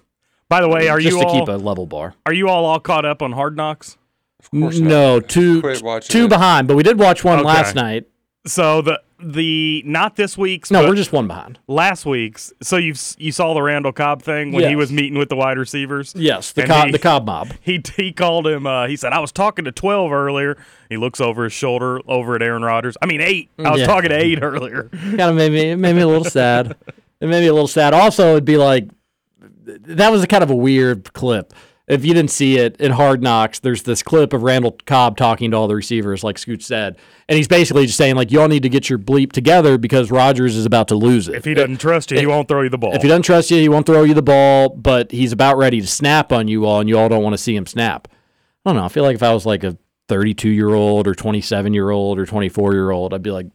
By 0.49 0.61
the 0.61 0.67
way, 0.67 0.87
are 0.89 0.99
just 0.99 1.15
you 1.15 1.21
to 1.21 1.27
all 1.27 1.39
keep 1.39 1.47
a 1.47 1.51
level 1.57 1.85
bar? 1.85 2.15
are 2.25 2.33
you 2.33 2.49
all 2.49 2.65
all 2.65 2.79
caught 2.79 3.05
up 3.05 3.21
on 3.21 3.31
Hard 3.33 3.55
Knocks? 3.55 3.97
Of 4.39 4.49
course 4.49 4.79
not. 4.79 4.89
No, 4.89 5.19
two 5.19 5.61
watching 5.83 6.11
two 6.11 6.25
it. 6.25 6.29
behind, 6.29 6.67
but 6.67 6.75
we 6.75 6.81
did 6.81 6.97
watch 6.97 7.23
one 7.23 7.37
Okay. 7.39 7.47
last 7.47 7.75
night. 7.75 8.07
So 8.49 8.81
the 8.81 9.01
the 9.21 9.83
not 9.85 10.15
this 10.15 10.37
week's. 10.37 10.71
No, 10.71 10.87
we're 10.87 10.95
just 10.95 11.11
one 11.11 11.27
behind. 11.27 11.59
last 11.67 12.05
week's. 12.05 12.51
So 12.61 12.77
you 12.77 12.93
you 13.17 13.31
saw 13.31 13.53
the 13.53 13.61
Randall 13.61 13.91
Cobb 13.91 14.21
thing 14.21 14.51
when 14.51 14.67
he 14.69 14.75
was 14.75 14.91
meeting 14.91 15.17
with 15.17 15.29
the 15.29 15.35
wide 15.35 15.57
receivers. 15.57 16.13
Yes, 16.15 16.51
the 16.53 16.65
Cobb, 16.65 16.85
he- 16.87 16.91
the 16.93 16.99
Cobb 16.99 17.25
mob. 17.25 17.49
He 17.61 17.81
he 17.95 18.11
called 18.11 18.47
him. 18.47 18.65
Uh, 18.65 18.87
he 18.87 18.95
said 18.95 19.13
I 19.13 19.19
was 19.19 19.31
talking 19.31 19.65
to 19.65 19.71
twelve 19.71 20.11
earlier. 20.11 20.57
He 20.89 20.97
looks 20.97 21.19
over 21.21 21.43
his 21.43 21.53
shoulder 21.53 21.99
over 22.07 22.35
at 22.35 22.41
Aaron 22.41 22.63
Rodgers. 22.63 22.95
I 23.01 23.05
mean 23.05 23.21
eight. 23.21 23.49
I 23.59 23.71
was 23.71 23.81
Yeah. 23.81 23.87
talking 23.87 24.09
to 24.09 24.17
eight 24.17 24.39
earlier. 24.41 24.83
kind 24.93 25.19
of 25.21 25.35
made 25.35 25.51
me 25.51 25.71
it 25.71 25.75
made 25.77 25.95
me 25.95 26.01
a 26.01 26.07
little 26.07 26.25
sad. 26.25 26.75
It 27.21 27.27
made 27.27 27.41
me 27.41 27.47
a 27.47 27.53
little 27.53 27.67
sad. 27.67 27.93
Also, 27.93 28.29
it'd 28.31 28.45
be 28.45 28.55
like 28.55 28.87
that 29.65 30.09
was 30.09 30.23
a 30.23 30.27
kind 30.27 30.41
of 30.41 30.49
a 30.49 30.55
weird 30.55 31.11
clip. 31.11 31.53
If 31.89 32.05
you 32.05 32.13
didn't 32.13 32.29
see 32.29 32.57
it 32.57 32.79
in 32.79 32.91
Hard 32.91 33.23
Knocks, 33.23 33.59
there's 33.59 33.81
this 33.81 34.03
clip 34.03 34.31
of 34.31 34.43
Randall 34.43 34.77
Cobb 34.85 35.17
talking 35.17 35.51
to 35.51 35.57
all 35.57 35.67
the 35.67 35.75
receivers, 35.75 36.23
like 36.23 36.37
Scoot 36.37 36.61
said, 36.61 36.97
and 37.27 37.35
he's 37.35 37.47
basically 37.47 37.87
just 37.87 37.97
saying 37.97 38.15
like, 38.15 38.31
"Y'all 38.31 38.47
need 38.47 38.61
to 38.63 38.69
get 38.69 38.89
your 38.89 38.99
bleep 38.99 39.31
together 39.31 39.77
because 39.79 40.11
Rodgers 40.11 40.55
is 40.55 40.67
about 40.67 40.87
to 40.89 40.95
lose 40.95 41.27
it. 41.27 41.35
If 41.35 41.45
he 41.45 41.55
doesn't 41.55 41.81
trust 41.81 42.11
you, 42.11 42.19
he 42.19 42.27
won't 42.27 42.47
throw 42.47 42.61
you 42.61 42.69
the 42.69 42.77
ball. 42.77 42.93
If 42.93 43.01
he 43.01 43.07
doesn't 43.07 43.23
trust 43.23 43.49
you, 43.49 43.57
he 43.57 43.69
won't 43.69 43.87
throw 43.87 44.03
you 44.03 44.13
the 44.13 44.21
ball, 44.21 44.69
but 44.69 45.11
he's 45.11 45.31
about 45.31 45.57
ready 45.57 45.81
to 45.81 45.87
snap 45.87 46.31
on 46.31 46.47
you 46.47 46.65
all, 46.65 46.79
and 46.79 46.87
you 46.87 46.97
all 46.97 47.09
don't 47.09 47.23
want 47.23 47.33
to 47.33 47.39
see 47.39 47.55
him 47.55 47.65
snap. 47.65 48.07
I 48.65 48.69
don't 48.69 48.77
know. 48.77 48.85
I 48.85 48.89
feel 48.89 49.03
like 49.03 49.15
if 49.15 49.23
I 49.23 49.33
was 49.33 49.47
like 49.47 49.63
a 49.63 49.75
32 50.09 50.49
year 50.49 50.73
old 50.73 51.07
or 51.07 51.15
27 51.15 51.73
year 51.73 51.89
old 51.89 52.19
or 52.19 52.25
24 52.25 52.73
year 52.73 52.91
old, 52.91 53.13
I'd 53.13 53.23
be 53.23 53.31
like, 53.31 53.47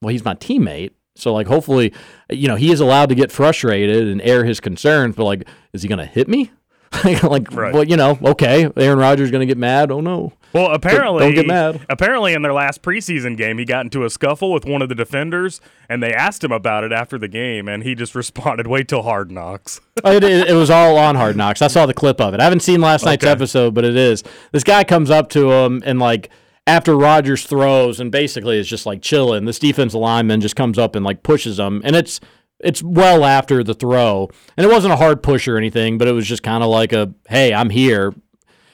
well, 0.00 0.10
he's 0.10 0.24
my 0.24 0.34
teammate. 0.34 0.92
So, 1.14 1.32
like, 1.32 1.46
hopefully, 1.46 1.92
you 2.30 2.46
know, 2.46 2.56
he 2.56 2.70
is 2.70 2.80
allowed 2.80 3.08
to 3.08 3.14
get 3.14 3.32
frustrated 3.32 4.06
and 4.08 4.20
air 4.22 4.44
his 4.44 4.60
concerns, 4.60 5.16
but 5.16 5.24
like, 5.24 5.48
is 5.72 5.82
he 5.82 5.88
going 5.88 5.98
to 5.98 6.06
hit 6.06 6.28
me? 6.28 6.52
like, 7.22 7.52
Right. 7.52 7.72
well, 7.74 7.84
you 7.84 7.96
know, 7.96 8.18
okay, 8.22 8.70
Aaron 8.76 8.98
Rodgers 8.98 9.30
going 9.30 9.40
to 9.40 9.46
get 9.46 9.58
mad. 9.58 9.90
Oh, 9.90 10.00
no. 10.00 10.32
Well, 10.52 10.70
apparently, 10.72 11.20
don't 11.20 11.34
get 11.34 11.46
mad. 11.46 11.84
Apparently, 11.90 12.32
in 12.32 12.40
their 12.42 12.52
last 12.52 12.80
preseason 12.82 13.36
game, 13.36 13.58
he 13.58 13.64
got 13.66 13.84
into 13.84 14.04
a 14.04 14.10
scuffle 14.10 14.52
with 14.52 14.64
one 14.64 14.80
of 14.80 14.88
the 14.88 14.94
defenders, 14.94 15.60
and 15.88 16.02
they 16.02 16.14
asked 16.14 16.42
him 16.42 16.52
about 16.52 16.82
it 16.84 16.92
after 16.92 17.18
the 17.18 17.28
game, 17.28 17.68
and 17.68 17.82
he 17.82 17.94
just 17.94 18.14
responded, 18.14 18.66
"Wait 18.66 18.88
till 18.88 19.02
hard 19.02 19.30
knocks." 19.30 19.80
Oh, 20.04 20.12
it, 20.12 20.22
it, 20.24 20.48
it 20.48 20.54
was 20.54 20.70
all 20.70 20.96
on 20.98 21.16
Hard 21.16 21.36
Knocks. 21.36 21.62
I 21.62 21.66
saw 21.68 21.86
the 21.86 21.94
clip 21.94 22.20
of 22.20 22.32
it. 22.34 22.38
I 22.40 22.44
haven't 22.44 22.60
seen 22.60 22.80
last 22.82 23.04
night's 23.04 23.24
Okay. 23.24 23.32
episode, 23.32 23.74
but 23.74 23.84
it 23.84 23.96
is. 23.96 24.22
This 24.52 24.62
guy 24.62 24.84
comes 24.84 25.10
up 25.10 25.30
to 25.30 25.50
him 25.50 25.82
and 25.86 25.98
like 25.98 26.28
after 26.66 26.94
Rodgers 26.96 27.44
throws 27.46 27.98
and 27.98 28.12
basically 28.12 28.58
is 28.58 28.68
just 28.68 28.84
like 28.84 29.00
chilling. 29.00 29.46
This 29.46 29.58
defensive 29.58 29.98
lineman 29.98 30.42
just 30.42 30.54
comes 30.54 30.78
up 30.78 30.94
and 30.94 31.04
like 31.04 31.22
pushes 31.22 31.58
him, 31.58 31.80
and 31.82 31.96
it's 31.96 32.20
it's 32.60 32.82
well 32.82 33.24
after 33.24 33.62
the 33.62 33.74
throw, 33.74 34.28
and 34.56 34.66
it 34.66 34.70
wasn't 34.70 34.92
a 34.92 34.96
hard 34.96 35.22
push 35.22 35.48
or 35.48 35.56
anything, 35.56 35.98
but 35.98 36.08
it 36.08 36.12
was 36.12 36.26
just 36.26 36.42
kind 36.42 36.62
of 36.62 36.70
like 36.70 36.92
a 36.92 37.12
hey, 37.28 37.52
I'm 37.52 37.70
here. 37.70 38.14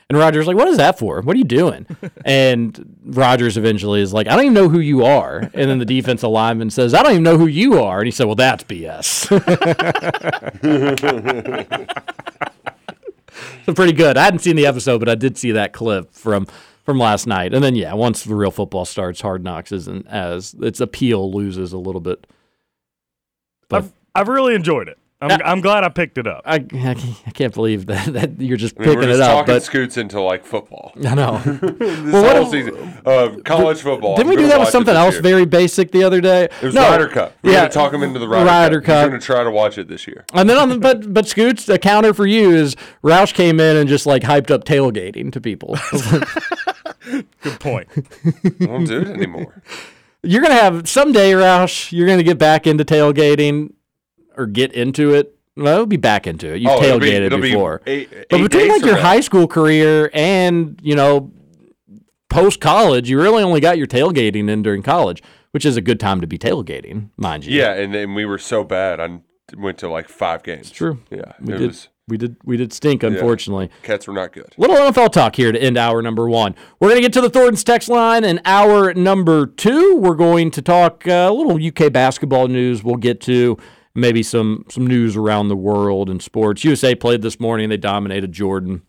And 0.08 0.18
Rodgers 0.18 0.46
like, 0.46 0.58
what 0.58 0.68
is 0.68 0.76
that 0.76 0.98
for? 0.98 1.22
What 1.22 1.34
are 1.34 1.38
you 1.38 1.44
doing? 1.44 1.86
and 2.26 2.98
Rodgers 3.02 3.56
eventually 3.56 4.02
is 4.02 4.12
like, 4.12 4.26
I 4.26 4.36
don't 4.36 4.44
even 4.44 4.54
know 4.54 4.68
who 4.68 4.80
you 4.80 5.06
are. 5.06 5.38
And 5.38 5.70
then 5.70 5.78
the 5.78 5.86
defensive 5.86 6.28
lineman 6.28 6.68
says, 6.68 6.92
I 6.92 7.02
don't 7.02 7.12
even 7.12 7.22
know 7.22 7.38
who 7.38 7.46
you 7.46 7.82
are. 7.82 7.98
And 7.98 8.06
he 8.06 8.10
said, 8.10 8.26
Well, 8.26 8.34
that's 8.34 8.62
BS. 8.64 9.28
so 13.64 13.74
pretty 13.74 13.92
good. 13.92 14.18
I 14.18 14.24
hadn't 14.24 14.40
seen 14.40 14.56
the 14.56 14.66
episode, 14.66 14.98
but 14.98 15.08
I 15.08 15.14
did 15.14 15.38
see 15.38 15.52
that 15.52 15.72
clip 15.72 16.12
from 16.12 16.46
from 16.84 16.98
last 16.98 17.26
night. 17.26 17.54
And 17.54 17.62
then 17.62 17.74
yeah, 17.74 17.94
once 17.94 18.24
the 18.24 18.34
real 18.34 18.50
football 18.50 18.84
starts, 18.84 19.20
Hard 19.20 19.42
Knocks 19.42 19.72
isn't 19.72 20.06
as 20.08 20.54
its 20.60 20.80
appeal 20.80 21.32
loses 21.32 21.72
a 21.72 21.78
little 21.78 22.00
bit. 22.00 22.26
But 23.72 23.84
I've, 23.84 23.92
I've 24.14 24.28
really 24.28 24.54
enjoyed 24.54 24.88
it. 24.88 24.98
I'm, 25.20 25.40
I'm 25.44 25.60
glad 25.60 25.84
I 25.84 25.88
picked 25.88 26.18
it 26.18 26.26
up. 26.26 26.42
I, 26.44 26.54
I 27.26 27.30
can't 27.32 27.54
believe 27.54 27.86
that, 27.86 28.12
that 28.12 28.40
you're 28.40 28.56
just 28.56 28.74
I 28.76 28.80
mean, 28.80 28.88
we're 28.88 28.94
picking 28.96 29.08
just 29.10 29.20
it 29.20 29.22
up. 29.22 29.30
talking 29.38 29.54
But 29.54 29.62
scoots 29.62 29.96
into 29.96 30.20
like 30.20 30.44
football. 30.44 30.90
I 31.06 31.14
know. 31.14 31.38
this 31.44 32.12
Well, 32.12 32.22
what 32.24 32.34
whole 32.34 32.46
if- 32.46 32.50
season 32.50 33.00
of 33.06 33.44
college 33.44 33.80
football. 33.82 34.16
Didn't 34.16 34.30
I'm 34.32 34.36
we 34.36 34.42
do 34.42 34.48
that 34.48 34.58
with 34.58 34.70
something 34.70 34.96
else 34.96 35.14
year. 35.14 35.22
very 35.22 35.44
basic 35.46 35.92
the 35.92 36.02
other 36.02 36.20
day? 36.20 36.46
It 36.60 36.62
was 36.62 36.74
Ryder 36.74 37.06
Cup. 37.06 37.34
We're 37.44 37.52
yeah, 37.52 37.58
gonna 37.60 37.70
talk 37.70 37.92
them 37.92 38.02
into 38.02 38.18
the 38.18 38.26
Ryder, 38.26 38.46
Ryder 38.46 38.80
Cup. 38.80 38.86
Cup. 38.86 39.04
We're 39.04 39.08
gonna 39.10 39.20
try 39.20 39.44
to 39.44 39.50
watch 39.52 39.78
it 39.78 39.86
this 39.86 40.08
year. 40.08 40.24
And 40.34 40.50
then 40.50 40.56
on 40.58 40.68
the 40.70 40.78
but 40.78 41.14
but 41.14 41.28
Scoots, 41.28 41.66
the 41.66 41.78
counter 41.78 42.12
for 42.12 42.26
you 42.26 42.50
is 42.50 42.74
Roush 43.04 43.32
came 43.32 43.60
in 43.60 43.76
and 43.76 43.88
just 43.88 44.06
like 44.06 44.22
hyped 44.24 44.50
up 44.50 44.64
tailgating 44.64 45.30
to 45.34 45.40
people. 45.40 45.78
Good 47.40 47.60
point. 47.60 47.86
I 48.60 48.66
won't 48.66 48.88
do 48.88 49.00
it 49.02 49.08
anymore. 49.08 49.62
You're 50.22 50.42
gonna 50.42 50.54
have 50.54 50.88
someday, 50.88 51.32
Roush. 51.32 51.92
You're 51.92 52.06
gonna 52.06 52.22
get 52.22 52.38
back 52.38 52.66
into 52.66 52.84
tailgating 52.84 53.72
or 54.36 54.46
get 54.46 54.72
into 54.72 55.14
it. 55.14 55.36
Well, 55.56 55.74
it'll 55.74 55.86
be 55.86 55.96
back 55.98 56.26
into 56.26 56.54
it. 56.54 56.62
You've 56.62 56.70
Oh, 56.70 56.82
it'll 56.82 56.98
be- 56.98 57.06
tailgated 57.10 57.26
it'll 57.26 57.40
be 57.40 57.50
before, 57.50 57.82
eight- 57.86 58.08
but 58.30 58.42
between 58.42 58.68
like 58.68 58.84
your 58.84 58.96
high 58.96 59.20
school 59.20 59.46
career 59.46 60.10
and 60.14 60.78
you 60.82 60.94
know 60.94 61.30
post 62.30 62.60
college, 62.60 63.10
you 63.10 63.20
really 63.20 63.42
only 63.42 63.60
got 63.60 63.76
your 63.76 63.86
tailgating 63.86 64.48
in 64.48 64.62
during 64.62 64.82
college, 64.82 65.22
which 65.50 65.66
is 65.66 65.76
a 65.76 65.82
good 65.82 66.00
time 66.00 66.20
to 66.22 66.26
be 66.26 66.38
tailgating, 66.38 67.10
mind 67.18 67.44
you. 67.44 67.58
Yeah, 67.58 67.74
and 67.74 67.92
then 67.92 68.14
we 68.14 68.24
were 68.24 68.38
so 68.38 68.64
bad. 68.64 68.98
I 69.00 69.20
went 69.56 69.76
to 69.78 69.88
like 69.90 70.08
five 70.08 70.42
games. 70.42 70.70
true. 70.70 71.00
Yeah, 71.10 71.32
we 71.40 71.54
it 71.54 71.58
did. 71.58 71.66
was. 71.66 71.88
We 72.08 72.16
did. 72.16 72.36
We 72.44 72.56
did 72.56 72.72
stink, 72.72 73.02
unfortunately. 73.02 73.70
Cats 73.82 74.06
were 74.06 74.12
not 74.14 74.32
good. 74.32 74.52
Little 74.56 74.76
NFL 74.76 75.12
talk 75.12 75.36
here 75.36 75.52
to 75.52 75.62
end 75.62 75.78
hour 75.78 76.02
number 76.02 76.28
one. 76.28 76.54
We're 76.80 76.88
going 76.88 76.98
to 77.00 77.02
get 77.02 77.12
to 77.14 77.20
the 77.20 77.30
Thornton's 77.30 77.64
text 77.64 77.88
line 77.88 78.24
in 78.24 78.40
hour 78.44 78.92
number 78.94 79.46
two. 79.46 79.96
We're 79.96 80.14
going 80.16 80.50
to 80.52 80.62
talk 80.62 81.06
uh, 81.06 81.28
a 81.30 81.32
little 81.32 81.64
UK 81.64 81.92
basketball 81.92 82.48
news. 82.48 82.82
We'll 82.82 82.96
get 82.96 83.20
to 83.22 83.56
maybe 83.94 84.22
some 84.22 84.64
some 84.68 84.86
news 84.86 85.16
around 85.16 85.48
the 85.48 85.56
world 85.56 86.10
and 86.10 86.20
sports. 86.22 86.64
USA 86.64 86.94
played 86.94 87.22
this 87.22 87.38
morning. 87.38 87.68
They 87.68 87.76
dominated 87.76 88.32
Jordan. 88.32 88.82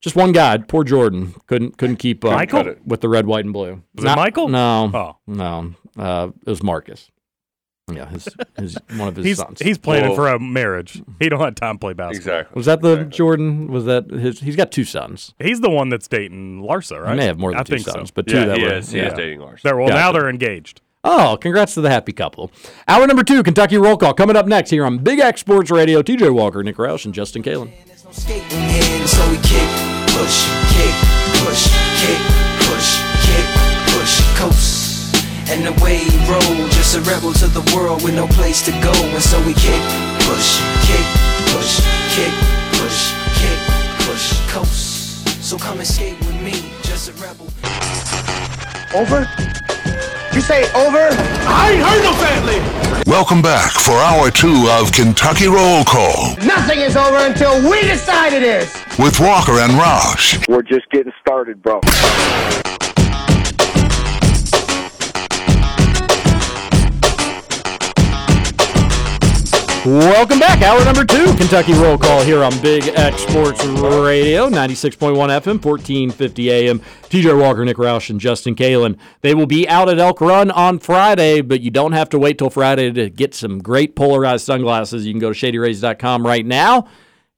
Just 0.00 0.16
one 0.16 0.32
guy, 0.32 0.58
poor 0.58 0.84
Jordan, 0.84 1.34
couldn't 1.46 1.78
couldn't 1.78 1.96
keep 1.96 2.26
up 2.26 2.32
Michael? 2.32 2.74
with 2.84 3.00
the 3.00 3.08
red, 3.08 3.26
white, 3.26 3.46
and 3.46 3.54
blue. 3.54 3.82
Was 3.94 4.04
it 4.04 4.16
Michael? 4.16 4.48
No, 4.48 4.90
Oh. 4.92 5.16
no, 5.26 5.74
uh, 5.96 6.28
it 6.46 6.50
was 6.50 6.62
Marcus. 6.62 7.10
Yeah, 7.92 8.08
his, 8.08 8.26
his 8.56 8.78
one 8.96 9.08
of 9.08 9.16
his 9.16 9.26
He's 9.26 9.36
sons. 9.36 9.60
he's 9.60 9.76
planning 9.76 10.08
Well- 10.10 10.16
for 10.16 10.28
a 10.28 10.38
marriage. 10.38 11.02
He 11.20 11.28
don't 11.28 11.40
have 11.40 11.54
time 11.54 11.74
to 11.74 11.78
play 11.78 11.92
basketball. 11.92 12.34
Exactly. 12.38 12.56
was 12.56 12.64
that 12.66 12.80
the 12.80 13.04
Jordan? 13.04 13.68
Was 13.70 13.84
that 13.84 14.10
his? 14.10 14.40
He's 14.40 14.56
got 14.56 14.72
two 14.72 14.84
sons. 14.84 15.34
He's 15.38 15.60
the 15.60 15.68
one 15.68 15.90
that's 15.90 16.08
dating 16.08 16.62
Larsa, 16.62 17.02
right? 17.02 17.10
He 17.10 17.16
may 17.18 17.26
have 17.26 17.38
more 17.38 17.50
than 17.50 17.60
I 17.60 17.62
two 17.62 17.74
think 17.76 17.86
sons, 17.86 18.08
so. 18.08 18.12
but 18.14 18.26
two 18.26 18.36
Yeah, 18.36 18.44
that 18.46 18.56
he 18.56 18.64
were. 18.64 18.72
is. 18.74 18.90
He 18.90 18.98
yeah. 18.98 19.08
is 19.08 19.14
dating 19.14 19.40
Larsa. 19.40 19.60
They're, 19.62 19.76
well, 19.76 19.88
now 19.88 20.12
they're 20.12 20.30
engaged. 20.30 20.80
Oh, 21.06 21.36
congrats 21.38 21.74
to 21.74 21.82
the 21.82 21.90
happy 21.90 22.12
couple. 22.14 22.50
Hour 22.88 23.06
number 23.06 23.22
two, 23.22 23.42
Kentucky 23.42 23.76
Roll 23.76 23.98
Call, 23.98 24.14
coming 24.14 24.36
up 24.36 24.46
next 24.46 24.70
here 24.70 24.86
on 24.86 24.96
Big 24.98 25.18
X 25.20 25.40
Sports 25.42 25.70
Radio. 25.70 26.00
TJ 26.00 26.32
Walker, 26.34 26.62
Nick 26.62 26.76
Roush, 26.76 27.04
and 27.04 27.12
Justin 27.12 27.42
Kalen. 27.42 27.70
Skating 28.10 29.04
And 35.46 35.64
the 35.64 35.72
way 35.84 35.98
he 35.98 36.16
roll, 36.30 36.68
just 36.68 36.96
a 36.96 37.00
rebel 37.02 37.32
to 37.34 37.46
the 37.46 37.60
world 37.76 38.02
with 38.02 38.14
no 38.14 38.26
place 38.28 38.64
to 38.64 38.72
go. 38.82 38.92
And 38.92 39.22
so 39.22 39.38
we 39.46 39.52
kick, 39.54 39.80
push, 40.24 40.58
kick, 40.88 41.04
push, 41.52 41.80
kick, 42.16 42.32
push, 42.80 43.12
kick, 43.38 43.58
push, 44.08 44.40
coast. 44.50 45.28
So 45.44 45.58
come 45.58 45.78
and 45.78 45.86
skate 45.86 46.18
with 46.20 46.40
me, 46.42 46.72
just 46.82 47.10
a 47.10 47.12
rebel. 47.22 47.46
Over? 48.96 49.28
You 50.34 50.40
say 50.40 50.64
over? 50.72 51.08
I 51.46 51.72
ain't 51.72 51.82
heard 51.82 52.02
no 52.02 52.12
family. 52.18 53.04
Welcome 53.06 53.42
back 53.42 53.70
for 53.72 53.92
hour 53.92 54.30
two 54.30 54.66
of 54.70 54.90
Kentucky 54.92 55.46
Roll 55.46 55.84
Call 55.84 56.36
Nothing 56.38 56.80
is 56.80 56.96
over 56.96 57.18
until 57.18 57.60
we 57.70 57.82
decide 57.82 58.32
it 58.32 58.42
is. 58.42 58.72
with 58.98 59.20
Walker 59.20 59.60
and 59.60 59.72
Roush. 59.72 60.48
We're 60.48 60.62
just 60.62 60.88
getting 60.90 61.12
started, 61.20 61.62
bro. 61.62 61.80
Welcome 69.84 70.38
back. 70.38 70.62
Hour 70.62 70.82
number 70.82 71.04
two, 71.04 71.26
Kentucky 71.36 71.74
Roll 71.74 71.98
Call 71.98 72.22
here 72.22 72.42
on 72.42 72.58
Big 72.62 72.88
X 72.88 73.20
Sports 73.20 73.62
Radio, 73.66 74.48
96.1 74.48 74.96
FM, 74.96 75.62
1450 75.62 76.50
AM. 76.50 76.78
TJ 76.78 77.38
Walker, 77.38 77.62
Nick 77.66 77.76
Roush, 77.76 78.08
and 78.08 78.18
Justin 78.18 78.54
Kalen. 78.54 78.96
They 79.20 79.34
will 79.34 79.44
be 79.44 79.68
out 79.68 79.90
at 79.90 79.98
Elk 79.98 80.22
Run 80.22 80.50
on 80.50 80.78
Friday, 80.78 81.42
but 81.42 81.60
you 81.60 81.70
don't 81.70 81.92
have 81.92 82.08
to 82.10 82.18
wait 82.18 82.38
till 82.38 82.48
Friday 82.48 82.92
to 82.92 83.10
get 83.10 83.34
some 83.34 83.58
great 83.58 83.94
polarized 83.94 84.46
sunglasses. 84.46 85.04
You 85.04 85.12
can 85.12 85.20
go 85.20 85.34
to 85.34 85.38
shadyrays.com 85.38 86.26
right 86.26 86.46
now 86.46 86.88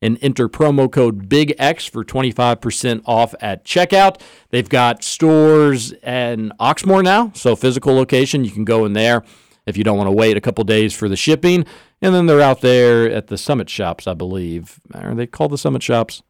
and 0.00 0.16
enter 0.22 0.48
promo 0.48 0.88
code 0.88 1.28
Big 1.28 1.52
X 1.58 1.84
for 1.86 2.04
25% 2.04 3.02
off 3.06 3.34
at 3.40 3.64
checkout. 3.64 4.20
They've 4.50 4.68
got 4.68 5.02
stores 5.02 5.90
in 5.90 6.52
Oxmoor 6.60 7.02
now, 7.02 7.32
so 7.34 7.56
physical 7.56 7.96
location. 7.96 8.44
You 8.44 8.52
can 8.52 8.64
go 8.64 8.84
in 8.84 8.92
there 8.92 9.24
if 9.66 9.76
you 9.76 9.82
don't 9.82 9.98
want 9.98 10.06
to 10.06 10.12
wait 10.12 10.36
a 10.36 10.40
couple 10.40 10.62
days 10.64 10.94
for 10.94 11.08
the 11.08 11.16
shipping. 11.16 11.66
And 12.02 12.14
then 12.14 12.26
they're 12.26 12.40
out 12.42 12.60
there 12.60 13.10
at 13.10 13.28
the 13.28 13.38
Summit 13.38 13.70
shops, 13.70 14.06
I 14.06 14.14
believe. 14.14 14.80
Are 14.94 15.14
they 15.14 15.26
called 15.26 15.50
the 15.52 15.58
Summit 15.58 15.82
shops? 15.82 16.22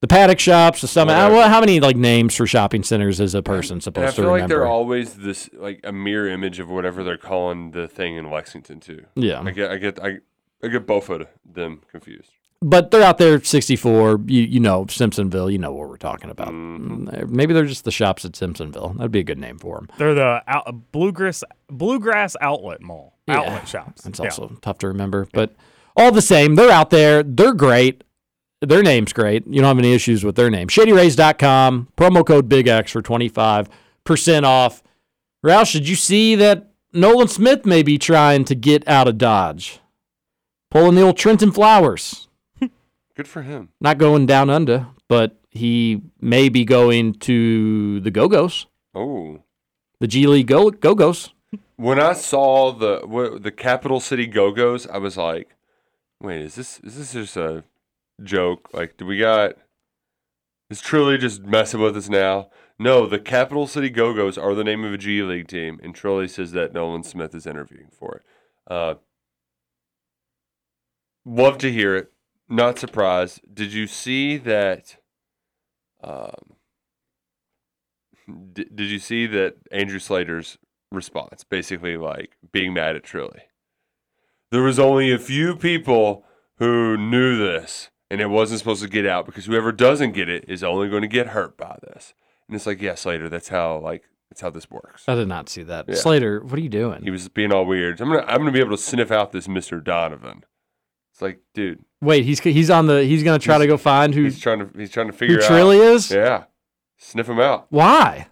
The 0.00 0.08
Paddock 0.08 0.38
shops, 0.40 0.80
the 0.80 0.88
Summit. 0.88 1.12
Whatever. 1.12 1.34
Well, 1.36 1.48
how 1.50 1.60
many 1.60 1.78
like 1.78 1.96
names 1.96 2.34
for 2.34 2.46
shopping 2.46 2.82
centers 2.82 3.20
is 3.20 3.34
a 3.34 3.42
person 3.42 3.74
And 3.74 3.82
I 3.82 3.84
supposed 3.84 4.16
to 4.16 4.22
feel 4.22 4.30
like 4.30 4.36
remember? 4.42 4.54
they're 4.56 4.66
always 4.66 5.14
this 5.14 5.50
like 5.52 5.80
a 5.84 5.92
mirror 5.92 6.28
image 6.28 6.58
of 6.58 6.68
whatever 6.70 7.04
they're 7.04 7.18
calling 7.18 7.70
the 7.72 7.86
thing 7.86 8.16
in 8.16 8.30
Lexington 8.30 8.80
too. 8.80 9.04
Yeah. 9.14 9.42
I 9.42 9.50
get 9.50 9.70
I 9.70 9.76
get 9.76 10.02
I, 10.02 10.18
I 10.62 10.68
get 10.68 10.86
both 10.86 11.10
of 11.10 11.26
them 11.44 11.82
confused. 11.90 12.30
but 12.62 12.90
they're 12.90 13.02
out 13.02 13.18
there 13.18 13.42
64 13.42 14.20
you 14.26 14.42
you 14.42 14.60
know 14.60 14.84
simpsonville 14.86 15.50
you 15.52 15.58
know 15.58 15.72
what 15.72 15.88
we're 15.88 15.96
talking 15.98 16.28
about 16.30 16.48
Mm-hmm. 16.48 17.08
Mm, 17.08 17.28
maybe 17.30 17.52
they're 17.54 17.64
just 17.66 17.84
the 17.84 17.90
shops 17.90 18.24
at 18.24 18.32
simpsonville 18.32 18.96
that'd 18.96 19.10
be 19.12 19.20
a 19.20 19.24
good 19.24 19.38
name 19.38 19.58
for 19.58 19.76
them 19.76 19.88
They're 19.98 20.14
the 20.14 20.42
out, 20.46 20.92
bluegrass 20.92 21.42
bluegrass 21.68 22.36
outlet 22.40 22.80
mall 22.82 23.18
outlet 23.30 23.68
shops. 23.68 24.06
It's 24.06 24.18
Yeah. 24.18 24.26
also 24.26 24.56
tough 24.60 24.78
to 24.78 24.88
remember, 24.88 25.26
but 25.32 25.54
all 25.96 26.12
the 26.12 26.22
same, 26.22 26.54
they're 26.54 26.70
out 26.70 26.90
there. 26.90 27.22
They're 27.22 27.54
great. 27.54 28.04
Their 28.60 28.82
name's 28.82 29.12
great. 29.12 29.46
You 29.46 29.54
don't 29.62 29.68
have 29.68 29.78
any 29.78 29.94
issues 29.94 30.22
with 30.24 30.36
their 30.36 30.50
name. 30.50 30.68
ShadyRays.com, 30.68 31.88
promo 31.96 32.26
code 32.26 32.48
Big 32.48 32.68
X 32.68 32.92
for 32.92 33.00
25% 33.02 34.44
off. 34.44 34.82
Roush, 35.44 35.72
did 35.72 35.88
you 35.88 35.96
see 35.96 36.34
that 36.34 36.70
Nolan 36.92 37.28
Smith 37.28 37.64
may 37.64 37.82
be 37.82 37.96
trying 37.98 38.44
to 38.44 38.54
get 38.54 38.86
out 38.86 39.08
of 39.08 39.16
Dodge? 39.18 39.80
Pulling 40.70 40.94
the 40.94 41.02
old 41.02 41.16
Trenton 41.16 41.50
Flowers. 41.52 42.28
Good 43.16 43.26
for 43.26 43.42
him. 43.42 43.70
Not 43.80 43.98
going 43.98 44.26
down 44.26 44.50
under, 44.50 44.88
but 45.08 45.40
he 45.50 46.02
may 46.20 46.48
be 46.48 46.64
going 46.64 47.14
to 47.14 48.00
the 48.00 48.10
Go 48.10 48.28
Go's, 48.28 48.66
Oh. 48.94 49.40
the 50.00 50.06
G 50.06 50.26
League 50.26 50.46
Go 50.46 50.70
Go's. 50.70 51.30
When 51.76 51.98
I 51.98 52.12
saw 52.12 52.72
the 52.72 53.00
what, 53.04 53.42
the 53.42 53.50
Capital 53.50 54.00
City 54.00 54.26
Go 54.26 54.52
Go's, 54.52 54.86
I 54.86 54.98
was 54.98 55.16
like, 55.16 55.56
"Wait, 56.20 56.42
is 56.42 56.54
this 56.54 56.78
is 56.80 56.96
this 56.96 57.12
just 57.12 57.36
a 57.36 57.64
joke? 58.22 58.68
Like, 58.72 58.96
do 58.96 59.06
we 59.06 59.18
got 59.18 59.54
is 60.68 60.80
Trilly 60.80 61.18
just 61.18 61.42
messing 61.42 61.80
with 61.80 61.96
us 61.96 62.08
now?" 62.08 62.50
No, 62.78 63.06
the 63.06 63.18
Capital 63.18 63.66
City 63.66 63.90
Go 63.90 64.14
Go's 64.14 64.38
are 64.38 64.54
the 64.54 64.64
name 64.64 64.84
of 64.84 64.92
a 64.92 64.98
G 64.98 65.22
League 65.22 65.48
team, 65.48 65.80
and 65.82 65.94
Trilly 65.94 66.30
says 66.30 66.52
that 66.52 66.72
Nolan 66.72 67.02
Smith 67.02 67.34
is 67.34 67.46
interviewing 67.46 67.90
for 67.90 68.16
it. 68.16 68.22
Uh, 68.70 68.94
love 71.24 71.58
to 71.58 71.72
hear 71.72 71.96
it. 71.96 72.12
Not 72.48 72.78
surprised. 72.78 73.40
Did 73.52 73.72
you 73.72 73.86
see 73.86 74.36
that? 74.38 74.96
Um, 76.02 76.56
did, 78.52 78.74
did 78.74 78.88
you 78.88 78.98
see 78.98 79.26
that 79.26 79.56
Andrew 79.70 79.98
Slater's 79.98 80.56
response? 80.90 81.44
Basically, 81.44 81.96
like 81.96 82.36
being 82.52 82.74
mad 82.74 82.96
at 82.96 83.02
Trilly. 83.02 83.42
There 84.50 84.62
was 84.62 84.78
only 84.78 85.12
a 85.12 85.18
few 85.18 85.54
people 85.56 86.24
who 86.56 86.96
knew 86.96 87.38
this, 87.38 87.90
and 88.10 88.20
it 88.20 88.26
wasn't 88.26 88.58
supposed 88.58 88.82
to 88.82 88.88
get 88.88 89.06
out 89.06 89.26
because 89.26 89.46
whoever 89.46 89.70
doesn't 89.72 90.12
get 90.12 90.28
it 90.28 90.44
is 90.48 90.64
only 90.64 90.88
going 90.88 91.02
to 91.02 91.08
get 91.08 91.28
hurt 91.28 91.56
by 91.56 91.78
this. 91.82 92.14
And 92.48 92.56
it's 92.56 92.66
like, 92.66 92.82
yeah, 92.82 92.94
Slater, 92.96 93.28
that's 93.28 93.48
how 93.48 93.78
like 93.78 94.04
that's 94.28 94.40
how 94.40 94.50
this 94.50 94.70
works. 94.70 95.04
I 95.08 95.14
did 95.14 95.28
not 95.28 95.48
see 95.48 95.62
that. 95.64 95.86
Yeah. 95.88 95.94
Slater, 95.94 96.40
what 96.42 96.54
are 96.58 96.62
you 96.62 96.68
doing? 96.68 97.02
He 97.02 97.10
was 97.10 97.28
being 97.28 97.52
all 97.52 97.64
weird. 97.64 98.00
I'm 98.00 98.08
gonna 98.08 98.24
I'm 98.26 98.38
gonna 98.38 98.52
be 98.52 98.60
able 98.60 98.76
to 98.76 98.82
sniff 98.82 99.10
out 99.10 99.32
this 99.32 99.46
Mr. 99.46 99.82
Donovan. 99.82 100.44
It's 101.12 101.22
like, 101.22 101.40
dude, 101.54 101.84
Wait, 102.00 102.24
he's 102.24 102.40
he's 102.40 102.70
on 102.70 102.86
the 102.86 103.04
he's 103.04 103.22
gonna 103.22 103.38
try 103.38 103.58
to 103.58 103.66
go 103.66 103.76
find 103.76 104.14
who 104.14 104.24
he's 104.24 104.40
trying 104.40 104.58
to 104.58 104.70
he's 104.76 104.90
trying 104.90 105.06
to 105.08 105.12
figure 105.12 105.36
out 105.36 105.44
who 105.44 105.54
Trilly 105.54 105.92
is? 105.94 106.10
Yeah, 106.10 106.44
sniff 106.96 107.28
him 107.28 107.38
out. 107.38 107.66
why. 107.70 108.28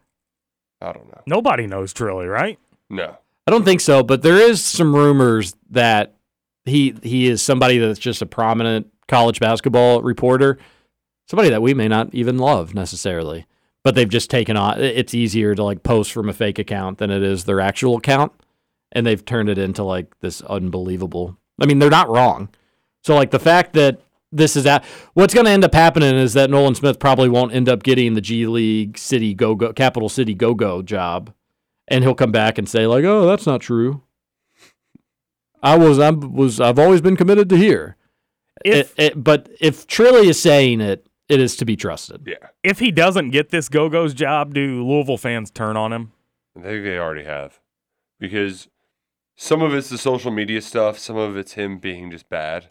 I 0.80 0.92
don't 0.92 1.08
know. 1.08 1.22
Nobody 1.26 1.66
knows 1.66 1.92
Trilly, 1.92 2.30
right? 2.30 2.58
No. 2.88 3.16
I 3.46 3.50
don't 3.50 3.64
think 3.64 3.80
so, 3.80 4.02
but 4.02 4.22
there 4.22 4.36
is 4.36 4.62
some 4.62 4.94
rumors 4.94 5.54
that 5.70 6.14
he 6.64 6.94
he 7.02 7.26
is 7.26 7.42
somebody 7.42 7.78
that's 7.78 7.98
just 7.98 8.22
a 8.22 8.26
prominent 8.26 8.92
college 9.08 9.40
basketball 9.40 10.02
reporter, 10.02 10.58
somebody 11.26 11.48
that 11.50 11.62
we 11.62 11.74
may 11.74 11.88
not 11.88 12.14
even 12.14 12.38
love 12.38 12.74
necessarily, 12.74 13.46
but 13.82 13.94
they've 13.94 14.08
just 14.08 14.30
taken 14.30 14.56
on. 14.56 14.80
It's 14.80 15.14
easier 15.14 15.54
to 15.54 15.62
like 15.62 15.82
post 15.82 16.12
from 16.12 16.28
a 16.28 16.34
fake 16.34 16.58
account 16.58 16.98
than 16.98 17.10
it 17.10 17.22
is 17.22 17.44
their 17.44 17.60
actual 17.60 17.96
account, 17.96 18.32
and 18.92 19.06
they've 19.06 19.24
turned 19.24 19.48
it 19.48 19.58
into 19.58 19.82
like 19.82 20.18
this 20.20 20.42
unbelievable. 20.42 21.36
I 21.60 21.66
mean, 21.66 21.78
they're 21.78 21.90
not 21.90 22.10
wrong. 22.10 22.50
So 23.02 23.14
like 23.14 23.30
the 23.30 23.38
fact 23.38 23.72
that 23.72 24.00
this 24.32 24.56
is 24.56 24.66
at 24.66 24.84
what's 25.14 25.32
going 25.34 25.46
to 25.46 25.50
end 25.52 25.64
up 25.64 25.74
happening 25.74 26.14
is 26.16 26.34
that 26.34 26.50
Nolan 26.50 26.74
Smith 26.74 26.98
probably 26.98 27.28
won't 27.28 27.52
end 27.54 27.68
up 27.68 27.82
getting 27.82 28.14
the 28.14 28.20
G 28.20 28.46
League 28.46 28.98
City 28.98 29.34
Go 29.34 29.54
Go 29.54 29.72
Capital 29.72 30.08
City 30.08 30.34
Go 30.34 30.54
Go 30.54 30.82
job, 30.82 31.32
and 31.88 32.04
he'll 32.04 32.14
come 32.14 32.32
back 32.32 32.58
and 32.58 32.68
say 32.68 32.86
like, 32.86 33.04
"Oh, 33.04 33.26
that's 33.26 33.46
not 33.46 33.60
true." 33.60 34.02
I 35.62 35.76
was 35.76 35.98
I 35.98 36.10
was 36.10 36.60
I've 36.60 36.78
always 36.78 37.00
been 37.00 37.16
committed 37.16 37.48
to 37.50 37.56
here. 37.56 37.96
If- 38.64 38.94
It- 38.98 39.04
it- 39.12 39.24
but 39.24 39.48
if 39.60 39.86
Trilly 39.86 40.26
is 40.26 40.40
saying 40.40 40.80
it, 40.80 41.06
it 41.28 41.40
is 41.40 41.56
to 41.56 41.64
be 41.64 41.76
trusted. 41.76 42.22
Yeah. 42.26 42.48
If 42.62 42.78
he 42.78 42.90
doesn't 42.90 43.30
get 43.30 43.50
this 43.50 43.68
Go 43.68 43.88
Go's 43.88 44.14
job, 44.14 44.54
do 44.54 44.84
Louisville 44.86 45.18
fans 45.18 45.50
turn 45.50 45.76
on 45.76 45.92
him? 45.92 46.12
I 46.56 46.62
think 46.62 46.84
they 46.84 46.98
already 46.98 47.24
have. 47.24 47.60
Because 48.18 48.68
some 49.36 49.62
of 49.62 49.74
it's 49.74 49.88
the 49.90 49.98
social 49.98 50.30
media 50.32 50.60
stuff, 50.60 50.98
some 50.98 51.16
of 51.16 51.36
it's 51.36 51.52
him 51.52 51.78
being 51.78 52.10
just 52.10 52.28
bad. 52.28 52.68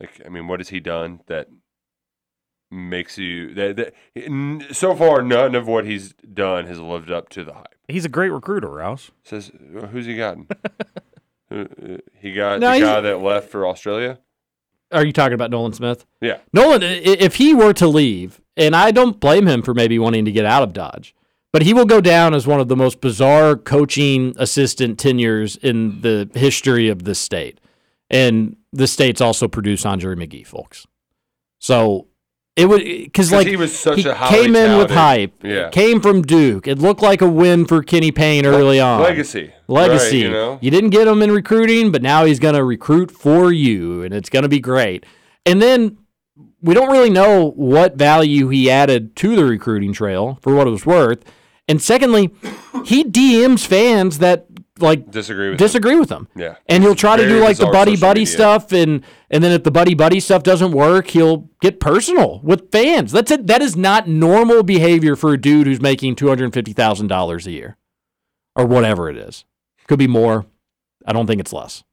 Like, 0.00 0.20
I 0.24 0.28
mean, 0.28 0.46
what 0.46 0.60
has 0.60 0.68
he 0.68 0.80
done 0.80 1.20
that 1.26 1.48
makes 2.70 3.18
you 3.18 3.54
that, 3.54 3.76
that 3.76 4.74
so 4.74 4.94
far 4.94 5.22
none 5.22 5.54
of 5.54 5.66
what 5.66 5.86
he's 5.86 6.12
done 6.12 6.66
has 6.66 6.78
lived 6.78 7.10
up 7.10 7.28
to 7.30 7.44
the 7.44 7.54
hype. 7.54 7.74
He's 7.88 8.04
a 8.04 8.10
great 8.10 8.30
recruiter, 8.30 8.68
Roush. 8.68 9.10
Says 9.24 9.50
uh, 9.50 9.86
who's 9.86 10.06
he 10.06 10.16
gotten? 10.16 10.48
Uh, 11.50 11.64
he 12.20 12.34
got 12.34 12.60
No, 12.60 12.74
the 12.74 12.80
guy 12.80 13.00
that 13.00 13.22
left 13.22 13.48
for 13.48 13.66
Australia. 13.66 14.18
Are 14.92 15.02
you 15.02 15.14
talking 15.14 15.32
about 15.32 15.50
Nolan 15.50 15.72
Smith? 15.72 16.04
Yeah. 16.20 16.40
Nolan, 16.52 16.82
if 16.82 17.36
he 17.36 17.54
were 17.54 17.72
to 17.72 17.88
leave, 17.88 18.42
and 18.54 18.76
I 18.76 18.90
don't 18.90 19.18
blame 19.18 19.46
him 19.46 19.62
for 19.62 19.72
maybe 19.72 19.98
wanting 19.98 20.26
to 20.26 20.30
get 20.30 20.44
out 20.44 20.62
of 20.62 20.74
Dodge, 20.74 21.14
but 21.50 21.62
he 21.62 21.72
will 21.72 21.86
go 21.86 22.02
down 22.02 22.34
as 22.34 22.46
one 22.46 22.60
of 22.60 22.68
the 22.68 22.76
most 22.76 23.00
bizarre 23.00 23.56
coaching 23.56 24.34
assistant 24.36 24.98
tenures 24.98 25.56
in 25.56 26.02
the 26.02 26.28
history 26.34 26.90
of 26.90 27.04
this 27.04 27.18
state. 27.18 27.58
And 28.10 28.56
the 28.72 28.86
state's 28.86 29.20
also 29.20 29.48
produced 29.48 29.84
Andre 29.84 30.14
McGee, 30.14 30.46
folks. 30.46 30.86
So 31.58 32.06
it 32.58 32.68
would 32.68 32.82
because 32.82 33.30
like 33.30 33.46
he 33.46 33.56
was 33.56 33.76
such 33.78 34.00
he 34.00 34.08
a 34.08 34.14
came 34.14 34.56
in 34.56 34.78
with 34.78 34.90
hype. 34.90 35.44
Yeah. 35.44 35.68
came 35.70 36.00
from 36.00 36.22
Duke. 36.22 36.66
It 36.66 36.78
looked 36.78 37.02
like 37.02 37.22
a 37.22 37.28
win 37.28 37.66
for 37.66 37.82
Kenny 37.82 38.10
Payne 38.10 38.44
early 38.46 38.80
on. 38.80 39.00
legacy. 39.00 39.52
legacy. 39.68 40.24
Right, 40.24 40.26
you 40.26 40.30
know? 40.30 40.58
you 40.60 40.70
didn't 40.70 40.90
get 40.90 41.06
him 41.06 41.22
in 41.22 41.30
recruiting, 41.30 41.92
but 41.92 42.02
now 42.02 42.24
he's 42.24 42.40
going 42.40 42.56
to 42.56 42.64
recruit 42.64 43.10
for 43.10 43.52
you, 43.52 44.02
and 44.02 44.12
it's 44.12 44.28
going 44.28 44.42
to 44.42 44.48
be 44.48 44.58
great. 44.60 45.06
And 45.46 45.62
then 45.62 45.98
we 46.60 46.74
don't 46.74 46.90
really 46.90 47.10
know 47.10 47.50
what 47.50 47.94
value 47.94 48.48
he 48.48 48.68
added 48.70 49.14
to 49.16 49.36
the 49.36 49.44
recruiting 49.44 49.92
trail 49.92 50.38
for 50.42 50.54
what 50.54 50.66
it 50.66 50.70
was 50.70 50.84
worth. 50.84 51.24
And 51.68 51.80
secondly, 51.80 52.30
he 52.84 53.04
DMs 53.04 53.66
fans 53.66 54.18
that 54.18 54.47
like 54.82 55.10
Disagree 55.10 55.50
with 55.50 55.58
disagree 55.58 55.96
with 55.96 56.10
him. 56.10 56.28
Yeah. 56.36 56.56
And 56.66 56.82
he'll 56.82 56.94
try 56.94 57.16
to 57.16 57.28
do 57.28 57.40
like 57.40 57.56
the 57.56 57.66
buddy 57.66 57.96
buddy 57.96 58.20
media. 58.20 58.34
stuff 58.34 58.72
and 58.72 59.04
and 59.30 59.42
then 59.44 59.52
if 59.52 59.64
the 59.64 59.70
buddy 59.70 59.94
buddy 59.94 60.20
stuff 60.20 60.42
doesn't 60.42 60.72
work, 60.72 61.08
he'll 61.08 61.48
get 61.60 61.80
personal 61.80 62.40
with 62.42 62.70
fans. 62.72 63.12
That's 63.12 63.30
it. 63.30 63.46
That 63.46 63.62
is 63.62 63.76
not 63.76 64.08
normal 64.08 64.62
behavior 64.62 65.16
for 65.16 65.32
a 65.32 65.40
dude 65.40 65.66
who's 65.66 65.80
making 65.80 66.16
$250,000 66.16 67.46
a 67.46 67.50
year 67.50 67.76
or 68.56 68.66
whatever 68.66 69.08
it 69.08 69.16
is. 69.16 69.44
Could 69.86 69.98
be 69.98 70.06
more. 70.06 70.46
I 71.06 71.12
don't 71.12 71.26
think 71.26 71.40
it's 71.40 71.52
less. 71.52 71.84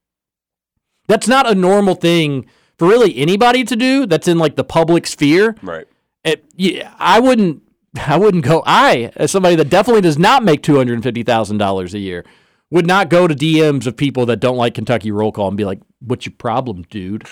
That's 1.08 1.28
not 1.28 1.50
a 1.50 1.56
normal 1.56 1.96
thing 1.96 2.46
for 2.78 2.88
really 2.88 3.16
anybody 3.18 3.64
to 3.64 3.76
do 3.76 4.06
that's 4.06 4.28
in 4.28 4.38
like 4.38 4.56
the 4.56 4.64
public 4.64 5.08
sphere. 5.08 5.56
Right. 5.62 5.88
It, 6.24 6.44
yeah, 6.56 6.94
I 6.98 7.20
wouldn't. 7.20 7.62
I 8.08 8.18
wouldn't 8.18 8.44
go. 8.44 8.62
I, 8.66 9.12
as 9.16 9.32
somebody 9.32 9.56
that 9.56 9.70
definitely 9.70 10.02
does 10.02 10.18
not 10.18 10.44
make 10.44 10.62
two 10.64 10.76
hundred 10.76 11.02
fifty 11.02 11.24
thousand 11.24 11.60
dollars 11.60 11.94
a 11.94 12.00
year, 12.00 12.26
would 12.76 12.86
not 12.86 13.10
go 13.10 13.26
to 13.26 13.34
DMs 13.34 13.88
of 13.88 13.96
people 13.96 14.26
that 14.26 14.42
don't 14.42 14.58
like 14.58 14.74
Kentucky 14.74 15.10
roll 15.10 15.32
call 15.32 15.48
and 15.48 15.56
be 15.56 15.64
like, 15.64 15.80
"What's 16.02 16.26
your 16.26 16.34
problem, 16.38 16.84
dude? 16.90 17.24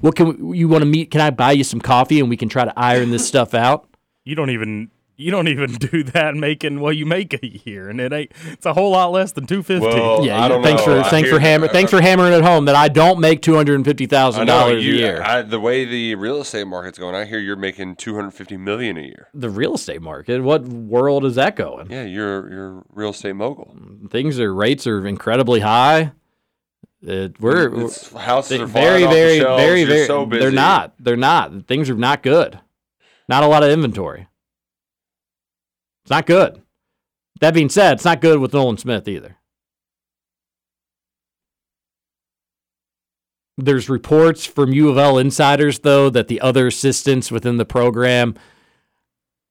What 0.00 0.16
can 0.16 0.48
we, 0.48 0.58
you 0.58 0.66
want 0.66 0.82
to 0.82 0.86
meet? 0.86 1.12
Can 1.12 1.20
I 1.20 1.30
buy 1.30 1.52
you 1.52 1.62
some 1.62 1.80
coffee 1.80 2.18
and 2.18 2.28
we 2.28 2.36
can 2.36 2.48
try 2.48 2.64
to 2.64 2.76
iron 2.76 3.12
this 3.12 3.26
stuff 3.26 3.54
out?" 3.54 3.88
You 4.24 4.34
don't 4.34 4.50
even 4.50 4.90
you 5.22 5.30
don't 5.30 5.48
even 5.48 5.72
do 5.90 6.02
that 6.04 6.34
making 6.34 6.80
what 6.80 6.96
you 6.96 7.06
make 7.06 7.32
a 7.42 7.46
year, 7.68 7.88
and 7.88 8.00
it 8.00 8.12
ain't. 8.12 8.32
It's 8.46 8.66
a 8.66 8.72
whole 8.74 8.90
lot 8.90 9.12
less 9.12 9.32
than 9.32 9.46
two 9.46 9.62
fifty. 9.62 9.86
Well, 9.86 10.24
Yeah, 10.26 10.42
I 10.42 10.48
don't 10.48 10.62
thanks 10.62 10.86
know. 10.86 11.00
for 11.00 11.06
I 11.06 11.10
thanks 11.10 11.30
for 11.30 11.38
hammer 11.38 11.66
that. 11.66 11.72
thanks 11.72 11.90
for 11.90 12.00
hammering 12.00 12.32
it 12.32 12.42
home 12.42 12.66
that 12.66 12.74
I 12.74 12.88
don't 12.88 13.20
make 13.20 13.40
two 13.42 13.54
hundred 13.54 13.76
and 13.76 13.84
fifty 13.84 14.04
I 14.04 14.08
thousand 14.08 14.46
know 14.46 14.58
dollars 14.60 14.82
a 14.84 14.86
year. 14.86 15.22
I, 15.22 15.42
the 15.42 15.60
way 15.60 15.84
the 15.84 16.14
real 16.16 16.40
estate 16.40 16.66
market's 16.66 16.98
going, 16.98 17.14
I 17.14 17.24
hear 17.24 17.38
you're 17.38 17.56
making 17.56 17.96
250 17.96 18.56
million 18.56 18.96
a 18.96 19.02
year. 19.02 19.28
the 19.32 19.50
real 19.50 19.74
estate 19.74 20.02
market, 20.02 20.42
what 20.42 20.64
world 20.64 21.24
is 21.24 21.36
that 21.36 21.56
going? 21.56 21.90
Yeah, 21.90 22.04
you're 22.04 22.52
you're 22.52 22.82
real 22.90 23.10
estate 23.10 23.34
mogul. 23.36 23.76
Things 24.10 24.38
are 24.40 24.52
rates 24.54 24.86
are 24.86 25.06
incredibly 25.06 25.60
high. 25.60 26.12
It, 27.04 27.40
we're 27.40 27.66
It's- 27.84 28.12
houses 28.12 28.58
they- 28.58 28.62
are 28.62 28.66
very, 28.66 29.04
off 29.04 29.12
very, 29.12 29.38
shelves. 29.40 29.62
very, 29.62 29.84
very. 29.84 30.06
so 30.06 30.24
They're 30.26 30.52
not. 30.52 30.94
They're 31.00 31.16
not. 31.16 31.66
Things 31.66 31.90
are 31.90 31.94
not 31.96 32.22
good. 32.22 32.60
Not 33.28 33.42
a 33.42 33.46
lot 33.48 33.62
of 33.64 33.70
inventory. 33.70 34.28
It's 36.04 36.10
not 36.10 36.26
good. 36.26 36.62
That 37.40 37.54
being 37.54 37.68
said, 37.68 37.94
it's 37.94 38.04
not 38.04 38.20
good 38.20 38.38
with 38.38 38.52
Nolan 38.52 38.78
Smith 38.78 39.08
either. 39.08 39.36
There's 43.58 43.88
reports 43.88 44.46
from 44.46 44.72
U 44.72 44.88
of 44.88 44.98
L 44.98 45.18
insiders, 45.18 45.80
though, 45.80 46.08
that 46.10 46.28
the 46.28 46.40
other 46.40 46.66
assistants 46.66 47.30
within 47.30 47.58
the 47.58 47.64
program 47.64 48.34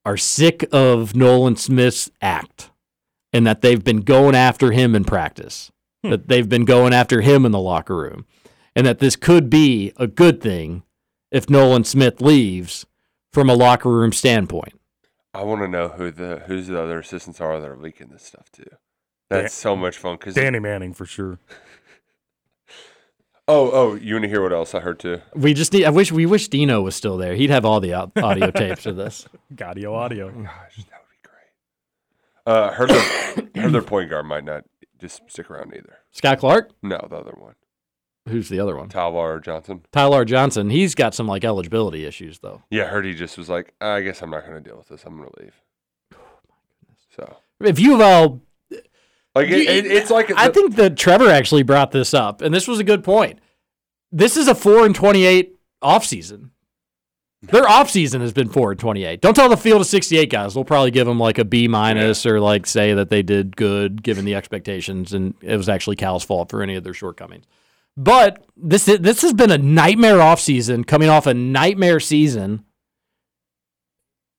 are 0.04 0.18
sick 0.18 0.68
of 0.72 1.16
Nolan 1.16 1.56
Smith's 1.56 2.10
act 2.22 2.72
and 3.32 3.46
that 3.46 3.62
they've 3.62 3.84
been 3.84 4.02
going 4.02 4.36
after 4.36 4.72
him 4.72 4.96
in 4.96 5.04
practice, 5.04 5.72
hmm. 6.04 6.10
that 6.10 6.28
they've 6.28 6.50
been 6.50 6.66
going 6.66 6.94
after 6.94 7.22
him 7.22 7.46
in 7.46 7.52
the 7.52 7.60
locker 7.60 7.96
room, 7.96 8.26
and 8.76 8.86
that 8.86 9.00
this 9.00 9.16
could 9.16 9.50
be 9.50 9.94
a 9.98 10.08
good 10.08 10.42
thing 10.42 10.84
if 11.32 11.50
Nolan 11.50 11.84
Smith 11.84 12.22
leaves 12.22 12.86
from 13.32 13.50
a 13.50 13.56
locker 13.56 13.90
room 13.90 14.12
standpoint. 14.12 14.74
I 15.34 15.44
want 15.44 15.62
to 15.62 15.68
know 15.68 15.90
who 15.90 16.12
the 16.12 16.44
who's 16.48 16.68
the 16.68 16.82
other 16.82 17.00
assistants 17.00 17.40
are 17.40 17.60
that 17.60 17.70
are 17.70 17.78
leaking 17.78 18.10
this 18.10 18.24
stuff 18.24 18.52
too. 18.52 18.70
That's 19.30 19.54
so 19.54 19.76
much 19.76 19.98
fun 19.98 20.18
because 20.18 20.36
Danny 20.36 20.60
Manning 20.60 20.94
for 20.94 21.06
sure. 21.06 21.40
Oh, 23.48 23.70
oh, 23.74 23.96
you 23.96 24.14
want 24.14 24.24
to 24.24 24.30
hear 24.30 24.42
what 24.42 24.54
else 24.54 24.74
I 24.74 24.80
heard 24.80 25.00
too? 25.00 25.20
We 25.36 25.54
just 25.54 25.74
need. 25.74 25.84
I 25.84 25.90
wish 25.90 26.10
we 26.10 26.26
wish 26.26 26.48
Dino 26.48 26.82
was 26.82 26.96
still 26.96 27.18
there. 27.18 27.34
He'd 27.36 27.50
have 27.50 27.66
all 27.66 27.82
the 27.82 27.94
au- 27.94 28.12
audio 28.16 28.50
tapes 28.52 28.86
of 28.86 28.96
this. 28.96 29.28
Audio 29.62 29.94
audio. 29.94 30.48
Uh, 32.46 32.72
heard 32.72 32.90
their, 32.90 33.64
heard 33.64 33.74
their 33.74 33.82
point 33.82 34.10
guard 34.10 34.26
might 34.26 34.46
not 34.46 34.64
just 35.00 35.22
stick 35.30 35.50
around 35.50 35.74
either. 35.76 35.98
Scott 36.12 36.40
Clark. 36.40 36.72
No, 36.82 37.06
the 37.10 37.18
other 37.18 37.34
one, 37.36 37.56
Who's 38.30 38.50
the 38.50 38.60
other 38.60 38.78
one? 38.78 38.90
Tyler 38.90 39.40
Johnson. 39.40 39.82
Tyler 39.92 40.26
Johnson. 40.26 40.70
He's 40.70 40.94
got 40.94 41.16
some 41.16 41.28
like 41.28 41.44
eligibility 41.44 42.06
issues 42.06 42.40
though. 42.40 42.62
Yeah, 42.70 42.84
I 42.84 42.88
heard 42.88 43.06
he 43.06 43.14
just 43.14 43.38
was 43.38 43.50
like, 43.50 43.74
I 43.82 44.02
guess 44.02 44.22
I'm 44.22 44.30
not 44.30 44.46
going 44.46 44.62
to 44.62 44.70
deal 44.70 44.78
with 44.78 44.90
this. 44.90 45.04
I'm 45.06 45.18
going 45.18 45.30
to 45.30 45.42
leave. 45.42 45.56
Oh 46.14 46.18
So, 47.16 47.38
If 47.60 47.80
you've 47.80 48.00
all 48.02 48.42
like, 49.34 49.48
it, 49.50 49.68
it, 49.68 49.86
it's 49.86 50.12
like 50.12 50.32
I 50.38 50.50
think 50.50 50.76
that 50.76 50.98
Trevor 50.98 51.30
actually 51.30 51.64
brought 51.64 51.92
this 51.92 52.14
up, 52.14 52.42
and 52.42 52.54
this 52.54 52.68
was 52.68 52.80
a 52.80 52.84
good 52.84 53.04
point. 53.04 53.40
This 54.12 54.36
is 54.38 54.48
a 54.48 54.56
four 54.56 54.86
and 54.86 54.94
twenty-eight 54.94 55.58
offseason. 55.82 56.50
Their 57.44 57.68
off 57.68 57.90
season 57.90 58.22
has 58.22 58.34
been 58.34 58.50
four 58.50 58.72
and 58.72 58.80
twenty-eight. 58.80 59.22
Don't 59.22 59.34
tell 59.34 59.50
the 59.50 59.58
field 59.58 59.82
of 59.82 59.88
sixty-eight 59.88 60.30
guys. 60.30 60.54
We'll 60.54 60.66
probably 60.66 60.92
give 60.92 61.08
them 61.08 61.18
like 61.18 61.40
a 61.40 61.46
B 61.46 61.68
minus 61.68 62.26
or 62.26 62.40
like 62.40 62.68
say 62.68 62.94
that 62.94 63.10
they 63.10 63.24
did 63.24 63.56
good 63.56 64.04
given 64.04 64.26
the 64.26 64.36
expectations, 64.36 65.14
and 65.14 65.34
it 65.42 65.56
was 65.56 65.70
actually 65.70 65.96
Cal's 65.96 66.24
fault 66.24 66.52
for 66.52 66.62
any 66.62 66.76
of 66.76 66.84
their 66.84 66.94
shortcomings. 66.94 67.46
But 67.98 68.46
this 68.56 68.86
this 68.86 69.22
has 69.22 69.34
been 69.34 69.52
a 69.52 69.58
nightmare 69.58 70.18
offseason, 70.18 70.88
coming 70.88 71.10
off 71.10 71.28
a 71.28 71.34
nightmare 71.34 72.00
season. 72.00 72.66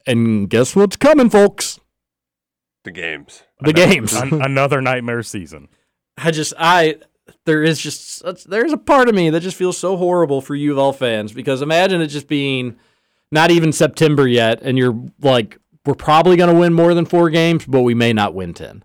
And 0.07 0.51
guess 0.51 0.75
what's 0.75 0.97
coming, 0.97 1.31
folks? 1.31 1.79
the 2.85 2.91
games. 2.91 3.43
The 3.61 3.73
games. 3.73 4.13
An- 4.15 4.43
another 4.43 4.81
nightmare 4.81 5.23
season. 5.23 5.69
I 6.19 6.31
just 6.31 6.53
I 6.59 6.97
there 7.47 7.63
is 7.63 7.81
just 7.81 8.19
such, 8.19 8.45
there's 8.45 8.73
a 8.73 8.79
part 8.79 9.09
of 9.09 9.15
me 9.15 9.31
that 9.31 9.41
just 9.41 9.57
feels 9.57 9.79
so 9.79 9.97
horrible 9.97 10.41
for 10.41 10.55
U 10.55 10.73
of 10.73 10.79
L 10.79 10.93
fans 10.93 11.33
because 11.33 11.63
imagine 11.63 12.01
it 12.01 12.09
just 12.09 12.29
being 12.29 12.77
not 13.31 13.51
even 13.51 13.73
September 13.73 14.27
yet 14.27 14.61
and 14.63 14.77
you're 14.77 15.01
like 15.21 15.59
we're 15.87 15.95
probably 15.95 16.37
going 16.37 16.53
to 16.53 16.59
win 16.59 16.73
more 16.73 16.95
than 16.95 17.05
4 17.05 17.29
games 17.31 17.65
but 17.67 17.83
we 17.83 17.95
may 17.95 18.13
not 18.13 18.35
win 18.35 18.55
10. 18.55 18.85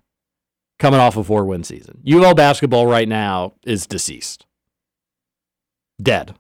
Coming 0.80 1.00
off 1.00 1.18
a 1.18 1.24
4 1.24 1.46
win 1.46 1.64
season. 1.64 2.00
U 2.04 2.20
of 2.20 2.24
L 2.24 2.36
basketball 2.36 2.88
right 2.88 3.08
now 3.08 3.54
is 3.66 3.88
deceased. 3.88 4.46
Dead. 6.02 6.36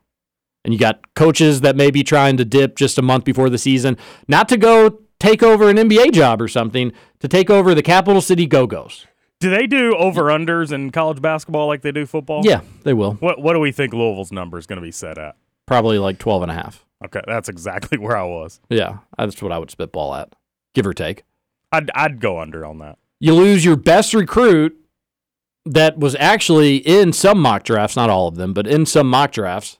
And 0.63 0.73
you 0.73 0.79
got 0.79 1.13
coaches 1.15 1.61
that 1.61 1.75
may 1.75 1.91
be 1.91 2.03
trying 2.03 2.37
to 2.37 2.45
dip 2.45 2.75
just 2.75 2.97
a 2.97 3.01
month 3.01 3.23
before 3.23 3.49
the 3.49 3.57
season, 3.57 3.97
not 4.27 4.49
to 4.49 4.57
go 4.57 4.99
take 5.19 5.41
over 5.41 5.69
an 5.69 5.77
NBA 5.77 6.11
job 6.11 6.41
or 6.41 6.47
something, 6.47 6.91
to 7.19 7.27
take 7.27 7.49
over 7.49 7.73
the 7.73 7.81
Capital 7.83 8.21
City 8.21 8.45
Go-Go's. 8.45 9.05
Do 9.39 9.49
they 9.49 9.67
do 9.67 9.95
over 9.95 10.23
unders 10.23 10.71
in 10.71 10.91
college 10.91 11.21
basketball 11.21 11.67
like 11.67 11.81
they 11.83 11.91
do 11.91 12.05
football? 12.05 12.41
Yeah, 12.43 12.61
they 12.83 12.93
will. 12.93 13.13
What 13.13 13.39
What 13.41 13.53
do 13.53 13.59
we 13.59 13.71
think 13.71 13.93
Louisville's 13.93 14.31
number 14.31 14.57
is 14.57 14.65
going 14.65 14.77
to 14.77 14.85
be 14.85 14.91
set 14.91 15.17
at? 15.17 15.35
Probably 15.67 15.99
like 15.99 16.17
12 16.17 16.43
and 16.43 16.51
a 16.51 16.55
half. 16.55 16.85
Okay, 17.05 17.21
that's 17.27 17.47
exactly 17.47 17.97
where 17.99 18.17
I 18.17 18.23
was. 18.23 18.59
Yeah, 18.69 18.97
that's 19.17 19.41
what 19.41 19.51
I 19.51 19.59
would 19.59 19.69
spitball 19.71 20.15
at, 20.15 20.33
give 20.73 20.87
or 20.87 20.93
take. 20.93 21.23
I'd 21.71 21.91
I'd 21.93 22.19
go 22.19 22.39
under 22.39 22.65
on 22.65 22.79
that. 22.79 22.97
You 23.19 23.35
lose 23.35 23.63
your 23.63 23.75
best 23.75 24.13
recruit 24.13 24.75
that 25.73 25.97
was 25.97 26.15
actually 26.19 26.77
in 26.77 27.13
some 27.13 27.39
mock 27.41 27.63
drafts, 27.63 27.95
not 27.95 28.09
all 28.09 28.27
of 28.27 28.35
them, 28.35 28.53
but 28.53 28.67
in 28.67 28.85
some 28.85 29.09
mock 29.09 29.31
drafts, 29.31 29.77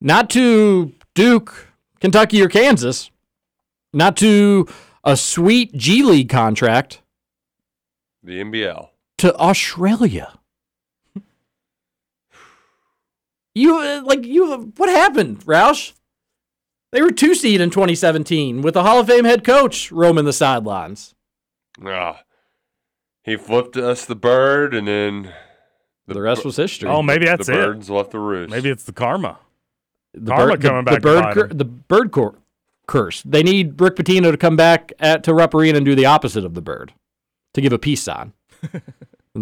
not 0.00 0.30
to 0.30 0.92
Duke, 1.14 1.68
Kentucky, 2.00 2.42
or 2.42 2.48
Kansas, 2.48 3.10
not 3.92 4.16
to 4.18 4.66
a 5.04 5.16
sweet 5.16 5.74
G 5.74 6.02
League 6.02 6.28
contract, 6.28 7.02
The 8.22 8.40
NBL. 8.42 8.88
to 9.18 9.34
Australia. 9.36 10.32
You 13.54 13.76
uh, 13.78 14.02
like 14.04 14.24
you? 14.24 14.72
What 14.76 14.88
happened, 14.88 15.40
Roush? 15.44 15.92
They 16.92 17.02
were 17.02 17.10
two 17.10 17.34
seed 17.34 17.60
in 17.60 17.70
2017 17.70 18.62
with 18.62 18.76
a 18.76 18.82
Hall 18.82 19.00
of 19.00 19.08
Fame 19.08 19.24
head 19.24 19.44
coach 19.44 19.90
roaming 19.92 20.24
the 20.24 20.32
sidelines. 20.32 21.14
Ah, 21.84 22.22
he 23.24 23.36
flipped 23.36 23.76
us 23.76 24.04
the 24.04 24.14
bird, 24.16 24.74
and 24.74 24.86
then 24.88 25.32
The 26.06 26.20
rest 26.22 26.44
was 26.44 26.56
history. 26.56 26.88
Oh, 26.88 27.02
maybe 27.02 27.26
that's 27.26 27.46
the 27.46 27.52
it. 27.52 27.66
birds 27.66 27.90
left 27.90 28.10
the 28.12 28.18
roost. 28.18 28.50
Maybe 28.50 28.70
it's 28.70 28.84
the 28.84 28.92
karma. 28.92 29.38
the 30.14 30.30
Karma 30.30 30.52
bird, 30.56 30.62
coming 30.62 30.84
the, 30.84 30.90
back 30.90 30.94
to 30.94 31.00
bird 31.02 31.34
cur- 31.34 31.54
the 31.54 31.64
bird 31.64 32.10
cor- 32.12 32.38
curse. 32.86 33.22
They 33.22 33.42
need 33.42 33.78
Rick 33.80 33.96
Pitino 33.96 34.30
to 34.30 34.36
come 34.38 34.56
back 34.56 34.92
at, 34.98 35.22
to 35.24 35.34
Rupp 35.34 35.54
Arena 35.54 35.76
and 35.76 35.84
do 35.84 35.94
the 35.94 36.06
opposite 36.06 36.44
of 36.44 36.54
the 36.54 36.62
bird, 36.62 36.94
to 37.54 37.60
give 37.60 37.72
a 37.74 37.78
peace 37.78 38.02
sign, 38.02 38.32
and 38.72 38.82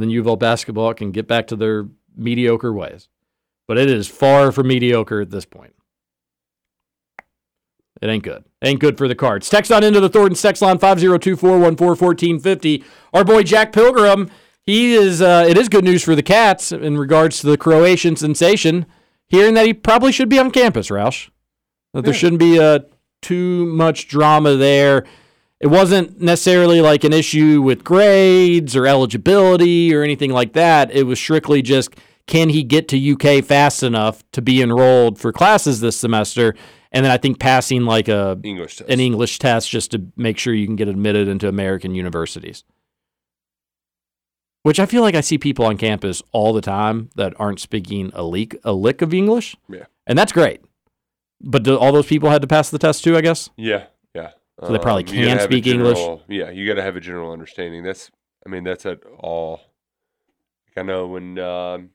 then 0.03 0.09
UVL 0.09 0.39
basketball 0.39 0.93
can 0.95 1.13
get 1.13 1.29
back 1.29 1.47
to 1.49 1.57
their 1.57 1.87
mediocre 2.17 2.73
ways. 2.73 3.09
But 3.69 3.79
it 3.79 3.89
is 3.89 4.09
far 4.09 4.51
from 4.51 4.67
mediocre 4.69 5.21
at 5.21 5.31
this 5.31 5.45
point. 5.45 5.75
It 8.03 8.09
ain't 8.09 8.25
good. 8.25 8.45
Ain't 8.63 8.81
good 8.81 8.99
for 8.99 9.09
the 9.09 9.15
cards. 9.15 9.49
Text 9.49 9.73
on 9.73 9.83
into 9.83 10.01
the 10.01 10.09
Thornton 10.09 10.37
text 10.37 10.63
line 10.63 10.79
502-414-1450. 10.79 12.85
Our 13.13 13.25
boy 13.25 13.43
Jack 13.43 13.73
Pilgrim, 13.73 14.31
he 14.63 14.95
is 14.95 15.23
uh, 15.23 15.47
it 15.49 15.57
is 15.57 15.69
good 15.69 15.85
news 15.85 16.03
for 16.03 16.15
the 16.15 16.23
Cats 16.23 16.73
in 16.73 16.99
regards 16.99 17.41
to 17.41 17.47
the 17.47 17.57
Croatian 17.57 18.17
sensation, 18.17 18.87
hearing 19.29 19.55
that 19.55 19.67
he 19.67 19.73
probably 19.73 20.13
should 20.13 20.29
be 20.29 20.39
on 20.39 20.51
campus, 20.51 20.89
Roush. 20.89 21.31
That 21.95 22.05
there 22.05 22.13
shouldn't 22.13 22.41
be 22.41 22.59
uh, 22.59 22.81
too 23.23 23.67
much 23.67 24.09
drama 24.09 24.57
there. 24.57 25.07
It 25.59 25.69
wasn't 25.69 26.21
necessarily 26.21 26.83
like 26.83 27.05
an 27.05 27.15
issue 27.15 27.63
with 27.63 27.83
grades 27.83 28.77
or 28.77 28.87
eligibility 28.87 29.95
or 29.95 30.03
anything 30.03 30.31
like 30.31 30.53
that. 30.53 30.91
It 30.91 31.05
was 31.05 31.19
strictly 31.19 31.63
just 31.63 31.95
can 32.27 32.49
he 32.49 32.63
get 32.63 32.89
to 32.89 33.13
UK 33.13 33.45
fast 33.45 33.83
enough 33.83 34.23
to 34.33 34.43
be 34.43 34.61
enrolled 34.61 35.19
for 35.19 35.33
classes 35.33 35.81
this 35.81 35.97
semester? 35.97 36.55
And 36.93 37.05
then 37.05 37.13
I 37.13 37.19
think 37.19 37.39
passing 37.39 37.85
like 37.85 38.09
a 38.09 38.39
English 38.43 38.77
test. 38.77 38.91
an 38.91 39.01
English 39.01 39.39
test 39.39 39.71
just 39.71 39.91
to 39.93 40.07
make 40.17 40.39
sure 40.39 40.55
you 40.55 40.67
can 40.67 40.77
get 40.77 40.89
admitted 40.89 41.29
into 41.29 41.49
American 41.49 41.95
universities. 41.95 42.65
Which 44.63 44.81
I 44.81 44.87
feel 44.87 45.03
like 45.03 45.15
I 45.15 45.21
see 45.21 45.39
people 45.39 45.65
on 45.65 45.77
campus 45.77 46.23
all 46.33 46.53
the 46.53 46.61
time 46.61 47.11
that 47.15 47.35
aren't 47.39 47.61
speaking 47.61 48.11
a 48.15 48.25
leak 48.25 48.57
a 48.65 48.73
lick 48.73 49.03
of 49.03 49.15
English. 49.15 49.57
Yeah. 49.69 49.85
And 50.07 50.19
that's 50.19 50.33
great. 50.33 50.63
But 51.41 51.63
do 51.63 51.77
all 51.77 51.93
those 51.93 52.07
people 52.07 52.31
had 52.31 52.43
to 52.43 52.49
pass 52.49 52.71
the 52.71 52.79
test 52.79 53.05
too, 53.05 53.17
I 53.17 53.21
guess? 53.21 53.51
Yeah, 53.57 53.87
yeah. 54.15 54.31
So 54.65 54.73
they 54.73 54.79
probably 54.79 55.03
you 55.15 55.27
can 55.27 55.39
speak 55.41 55.67
English? 55.67 55.99
Yeah, 56.29 56.51
you 56.51 56.67
got 56.67 56.75
to 56.75 56.83
have 56.83 56.97
a 56.97 57.01
general 57.01 57.31
understanding. 57.31 57.85
That's, 57.85 58.11
I 58.45 58.49
mean, 58.49 58.65
that's 58.65 58.87
at 58.87 59.01
all. 59.19 59.61
I 60.79 60.83
know 60.83 61.07
when 61.07 61.39
um, 61.39 61.91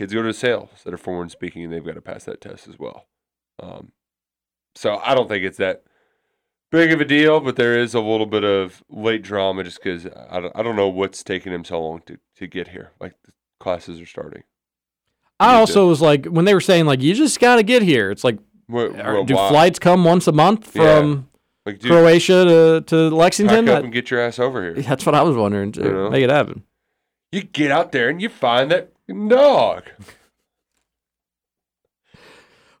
kids 0.00 0.14
go 0.14 0.22
to 0.22 0.32
sales 0.32 0.70
that 0.84 0.94
are 0.94 0.98
foreign 0.98 1.28
speaking, 1.28 1.62
and 1.62 1.70
they've 1.72 1.84
got 1.84 1.94
to 1.94 2.00
pass 2.00 2.24
that 2.24 2.40
test 2.40 2.66
as 2.66 2.78
well. 2.78 3.06
Um, 3.62 3.92
so 4.74 4.98
I 5.04 5.14
don't 5.14 5.28
think 5.28 5.44
it's 5.44 5.58
that 5.58 5.82
big 6.70 6.90
of 6.90 7.00
a 7.00 7.04
deal, 7.04 7.40
but 7.40 7.56
there 7.56 7.78
is 7.78 7.92
a 7.94 8.00
little 8.00 8.24
bit 8.26 8.42
of 8.42 8.82
late 8.88 9.20
drama 9.22 9.62
just 9.62 9.82
because 9.82 10.06
I 10.06 10.40
don't, 10.40 10.56
I 10.56 10.62
don't 10.62 10.76
know 10.76 10.88
what's 10.88 11.22
taking 11.22 11.52
him 11.52 11.64
so 11.64 11.80
long 11.82 12.00
to, 12.06 12.18
to 12.36 12.46
get 12.46 12.68
here. 12.68 12.92
Like 12.98 13.14
the 13.26 13.32
classes 13.58 14.00
are 14.00 14.06
starting. 14.06 14.42
I 15.38 15.56
also 15.56 15.86
was 15.88 16.00
like 16.00 16.26
when 16.26 16.44
they 16.46 16.54
were 16.54 16.60
saying 16.60 16.86
like 16.86 17.00
you 17.02 17.14
just 17.14 17.38
got 17.40 17.56
to 17.56 17.62
get 17.62 17.82
here. 17.82 18.10
It's 18.10 18.24
like 18.24 18.38
What, 18.68 18.92
what- 18.94 19.26
do 19.26 19.34
why? 19.34 19.48
flights 19.50 19.78
come 19.78 20.04
once 20.04 20.26
a 20.28 20.32
month 20.32 20.74
Yeah. 20.76 21.00
from 21.00 21.28
Like, 21.66 21.78
dude, 21.80 21.90
Croatia 21.90 22.44
to, 22.44 22.80
to 22.86 23.14
Lexington? 23.14 23.66
pack 23.66 23.74
up 23.76 23.80
I- 23.82 23.84
and 23.84 23.92
get 23.92 24.10
your 24.10 24.20
ass 24.20 24.38
over 24.38 24.62
here. 24.62 24.74
that's 24.82 25.04
what 25.04 25.14
I 25.14 25.22
was 25.22 25.36
wondering 25.36 25.72
too. 25.72 25.82
You 25.82 25.92
know? 25.92 26.10
Make 26.10 26.24
it 26.24 26.30
happen. 26.30 26.62
You 27.32 27.42
get 27.42 27.70
out 27.70 27.92
there 27.92 28.08
and 28.08 28.20
you 28.22 28.28
find 28.28 28.70
that 28.70 28.89
dog. 29.28 29.84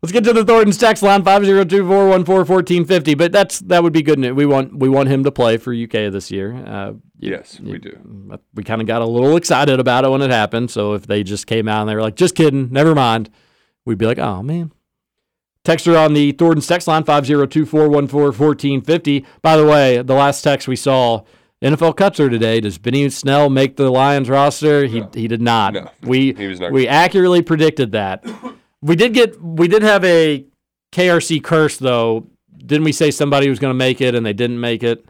Let's 0.02 0.12
get 0.12 0.24
to 0.24 0.32
the 0.32 0.46
Thornton's 0.46 0.78
text 0.78 1.02
line 1.02 1.22
502-414-1450. 1.24 3.18
But 3.18 3.32
that's 3.32 3.58
that 3.60 3.82
would 3.82 3.92
be 3.92 4.00
good 4.00 4.18
news. 4.18 4.32
We 4.32 4.46
want 4.46 4.74
we 4.74 4.88
want 4.88 5.10
him 5.10 5.24
to 5.24 5.30
play 5.30 5.58
for 5.58 5.74
UK 5.74 6.10
this 6.10 6.30
year. 6.30 6.54
Uh, 6.54 6.92
you- 7.18 7.32
Yes, 7.32 7.60
we 7.60 7.76
do. 7.78 8.38
We 8.54 8.62
kind 8.64 8.80
of 8.80 8.86
got 8.86 9.02
a 9.02 9.06
little 9.06 9.36
excited 9.36 9.78
about 9.78 10.06
it 10.06 10.10
when 10.10 10.22
it 10.22 10.30
happened. 10.30 10.70
So 10.70 10.94
if 10.94 11.06
they 11.06 11.22
just 11.22 11.46
came 11.46 11.68
out 11.68 11.82
and 11.82 11.90
they 11.90 11.94
were 11.94 12.00
like, 12.00 12.16
"Just 12.16 12.34
kidding, 12.34 12.70
never 12.72 12.94
mind," 12.94 13.28
we'd 13.84 13.98
be 13.98 14.06
like, 14.06 14.18
"Oh 14.18 14.42
man." 14.42 14.72
Texter 15.66 16.02
on 16.02 16.14
the 16.14 16.32
Thornton's 16.32 16.66
text 16.66 16.88
line 16.88 17.04
502-414-1450. 17.04 19.26
By 19.42 19.58
the 19.58 19.66
way, 19.66 20.00
the 20.00 20.14
last 20.14 20.40
text 20.40 20.66
we 20.66 20.76
saw. 20.76 21.24
NFL 21.62 21.96
cuts 21.96 22.18
her 22.18 22.30
today. 22.30 22.60
Does 22.60 22.78
Benny 22.78 23.08
Snell 23.10 23.50
make 23.50 23.76
the 23.76 23.90
Lions 23.90 24.28
roster? 24.30 24.86
He 24.86 25.04
he 25.14 25.28
did 25.28 25.42
not. 25.42 25.74
No, 25.74 25.90
we 26.02 26.32
he 26.32 26.46
was 26.46 26.58
not. 26.60 26.72
we 26.72 26.88
accurately 26.88 27.42
predicted 27.42 27.92
that. 27.92 28.24
We 28.82 28.96
did 28.96 29.12
get 29.12 29.38
we 29.42 29.68
did 29.68 29.82
have 29.82 30.02
a 30.06 30.46
KRC 30.92 31.44
curse 31.44 31.76
though. 31.76 32.26
Didn't 32.56 32.84
we 32.84 32.92
say 32.92 33.10
somebody 33.10 33.50
was 33.50 33.58
going 33.58 33.72
to 33.72 33.76
make 33.76 34.00
it 34.00 34.14
and 34.14 34.24
they 34.24 34.32
didn't 34.32 34.58
make 34.58 34.82
it? 34.82 35.04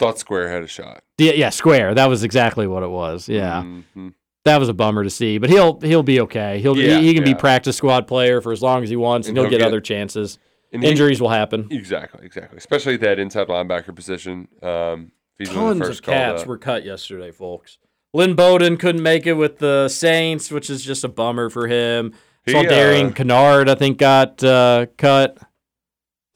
Thought 0.00 0.18
Square 0.18 0.48
had 0.50 0.64
a 0.64 0.66
shot. 0.66 1.04
Yeah, 1.16 1.34
yeah, 1.34 1.50
Square. 1.50 1.94
That 1.94 2.06
was 2.08 2.24
exactly 2.24 2.66
what 2.66 2.82
it 2.82 2.90
was. 2.90 3.28
Yeah, 3.28 3.62
Mhm. 3.96 4.14
that 4.44 4.56
was 4.58 4.68
a 4.68 4.74
bummer 4.74 5.04
to 5.04 5.10
see, 5.10 5.38
but 5.38 5.50
he'll 5.50 5.78
he'll 5.78 6.02
be 6.02 6.18
okay. 6.22 6.58
He'll 6.58 6.76
Yeah, 6.76 6.98
he, 6.98 7.06
he 7.06 7.14
can 7.14 7.22
be 7.22 7.32
practice 7.32 7.76
squad 7.76 8.08
player 8.08 8.40
for 8.40 8.50
as 8.50 8.60
long 8.60 8.82
as 8.82 8.90
he 8.90 8.96
wants, 8.96 9.28
and, 9.28 9.38
And 9.38 9.44
he'll, 9.46 9.50
he'll 9.50 9.58
get, 9.60 9.64
other 9.68 9.80
chances. 9.80 10.40
And 10.72 10.82
he- 10.82 10.88
Injuries 10.90 11.20
will 11.20 11.28
happen. 11.28 11.68
Exactly, 11.70 12.26
exactly. 12.26 12.58
Especially 12.58 12.96
that 12.96 13.20
inside 13.20 13.46
linebacker 13.46 13.94
position. 13.94 14.48
Um, 14.64 15.12
Tons 15.46 15.80
the 15.80 15.90
of 15.90 16.02
cats 16.02 16.46
were 16.46 16.58
cut 16.58 16.84
yesterday, 16.84 17.30
folks. 17.30 17.78
Lynn 18.12 18.34
Bowden 18.34 18.76
couldn't 18.76 19.02
make 19.02 19.26
it 19.26 19.34
with 19.34 19.58
the 19.58 19.88
Saints, 19.88 20.50
which 20.50 20.68
is 20.68 20.84
just 20.84 21.04
a 21.04 21.08
bummer 21.08 21.48
for 21.48 21.68
him. 21.68 22.12
He, 22.44 22.52
Saw 22.52 22.62
Darian 22.62 23.08
uh, 23.08 23.10
Kinnard, 23.10 23.68
I 23.68 23.74
think, 23.74 23.98
got 23.98 24.42
uh, 24.42 24.86
cut. 24.96 25.38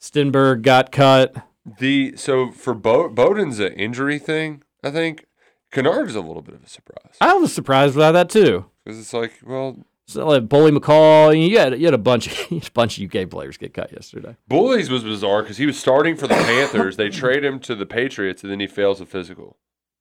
Stenberg 0.01 0.63
got 0.63 0.93
cut. 0.93 1.35
The 1.79 2.15
so 2.17 2.51
for 2.53 2.75
Bo- 2.75 3.09
Bowden's 3.09 3.59
an 3.59 3.73
injury 3.73 4.19
thing. 4.19 4.63
I 4.83 4.91
think 4.91 5.27
Kinnard 5.73 6.09
is 6.09 6.15
a 6.15 6.21
little 6.21 6.43
bit 6.43 6.55
of 6.55 6.63
a 6.63 6.69
surprise 6.69 7.17
I 7.21 7.35
was 7.35 7.53
surprised 7.55 7.97
by 7.97 8.13
that 8.13 8.29
too. 8.29 8.67
because 8.85 9.01
it's 9.01 9.15
like, 9.15 9.33
well, 9.45 9.79
So 10.07 10.27
like 10.27 10.49
Bully 10.49 10.71
McCall, 10.71 11.49
you 11.49 11.59
had 11.59 11.79
you 11.79 11.87
had 11.87 11.95
a 11.95 11.99
bunch 11.99 12.27
of 12.27 12.53
a 12.67 12.71
bunch 12.73 12.99
of 12.99 13.15
UK 13.15 13.29
players 13.29 13.57
get 13.57 13.73
cut 13.73 13.93
yesterday. 13.93 14.37
Bullies 14.49 14.91
was 14.91 15.03
bizarre 15.03 15.43
because 15.43 15.57
he 15.57 15.67
was 15.67 15.79
starting 15.79 16.17
for 16.17 16.27
the 16.27 16.35
Panthers. 16.35 16.97
they 16.97 17.09
trade 17.09 17.45
him 17.45 17.59
to 17.61 17.75
the 17.75 17.87
Patriots, 17.87 18.43
and 18.43 18.53
then 18.53 18.61
he 18.61 18.67
fails 18.67 19.01
a 19.01 19.07
physical. 19.07 19.59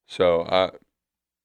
So 0.08 0.42
I 0.42 0.66
I 0.66 0.72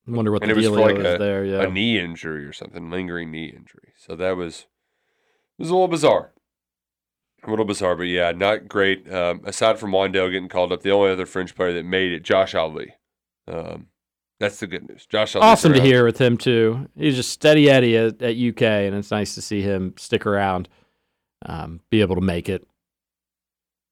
wonder 0.07 0.31
what 0.31 0.41
the 0.41 0.53
was 0.53 0.63
deal 0.63 0.73
like 0.73 0.97
is 0.97 1.15
a, 1.15 1.17
there. 1.17 1.45
Yeah, 1.45 1.61
a 1.61 1.69
knee 1.69 1.99
injury 1.99 2.45
or 2.45 2.53
something, 2.53 2.89
lingering 2.89 3.31
knee 3.31 3.47
injury. 3.47 3.93
So 3.97 4.15
that 4.15 4.35
was 4.35 4.67
it 5.57 5.63
was 5.63 5.69
a 5.69 5.73
little 5.73 5.87
bizarre, 5.87 6.33
a 7.43 7.49
little 7.49 7.65
bizarre. 7.65 7.95
But 7.95 8.03
yeah, 8.03 8.31
not 8.31 8.67
great. 8.67 9.11
Um, 9.11 9.41
aside 9.45 9.79
from 9.79 9.91
Wan'Dale 9.91 10.31
getting 10.31 10.49
called 10.49 10.71
up, 10.71 10.81
the 10.81 10.91
only 10.91 11.11
other 11.11 11.25
French 11.25 11.55
player 11.55 11.73
that 11.73 11.85
made 11.85 12.11
it, 12.11 12.23
Josh 12.23 12.55
Ali. 12.55 12.95
Um, 13.47 13.87
that's 14.39 14.59
the 14.59 14.67
good 14.67 14.87
news. 14.87 15.05
Josh 15.05 15.35
awesome 15.35 15.73
to 15.73 15.81
hear 15.81 16.05
with 16.05 16.17
him 16.17 16.37
too. 16.37 16.87
He's 16.95 17.15
just 17.15 17.31
steady 17.31 17.69
Eddie 17.69 17.97
at, 17.97 18.21
at 18.21 18.37
UK, 18.37 18.61
and 18.61 18.95
it's 18.95 19.11
nice 19.11 19.35
to 19.35 19.41
see 19.41 19.61
him 19.61 19.93
stick 19.97 20.25
around, 20.25 20.69
um, 21.45 21.81
be 21.89 22.01
able 22.01 22.15
to 22.15 22.21
make 22.21 22.49
it. 22.49 22.65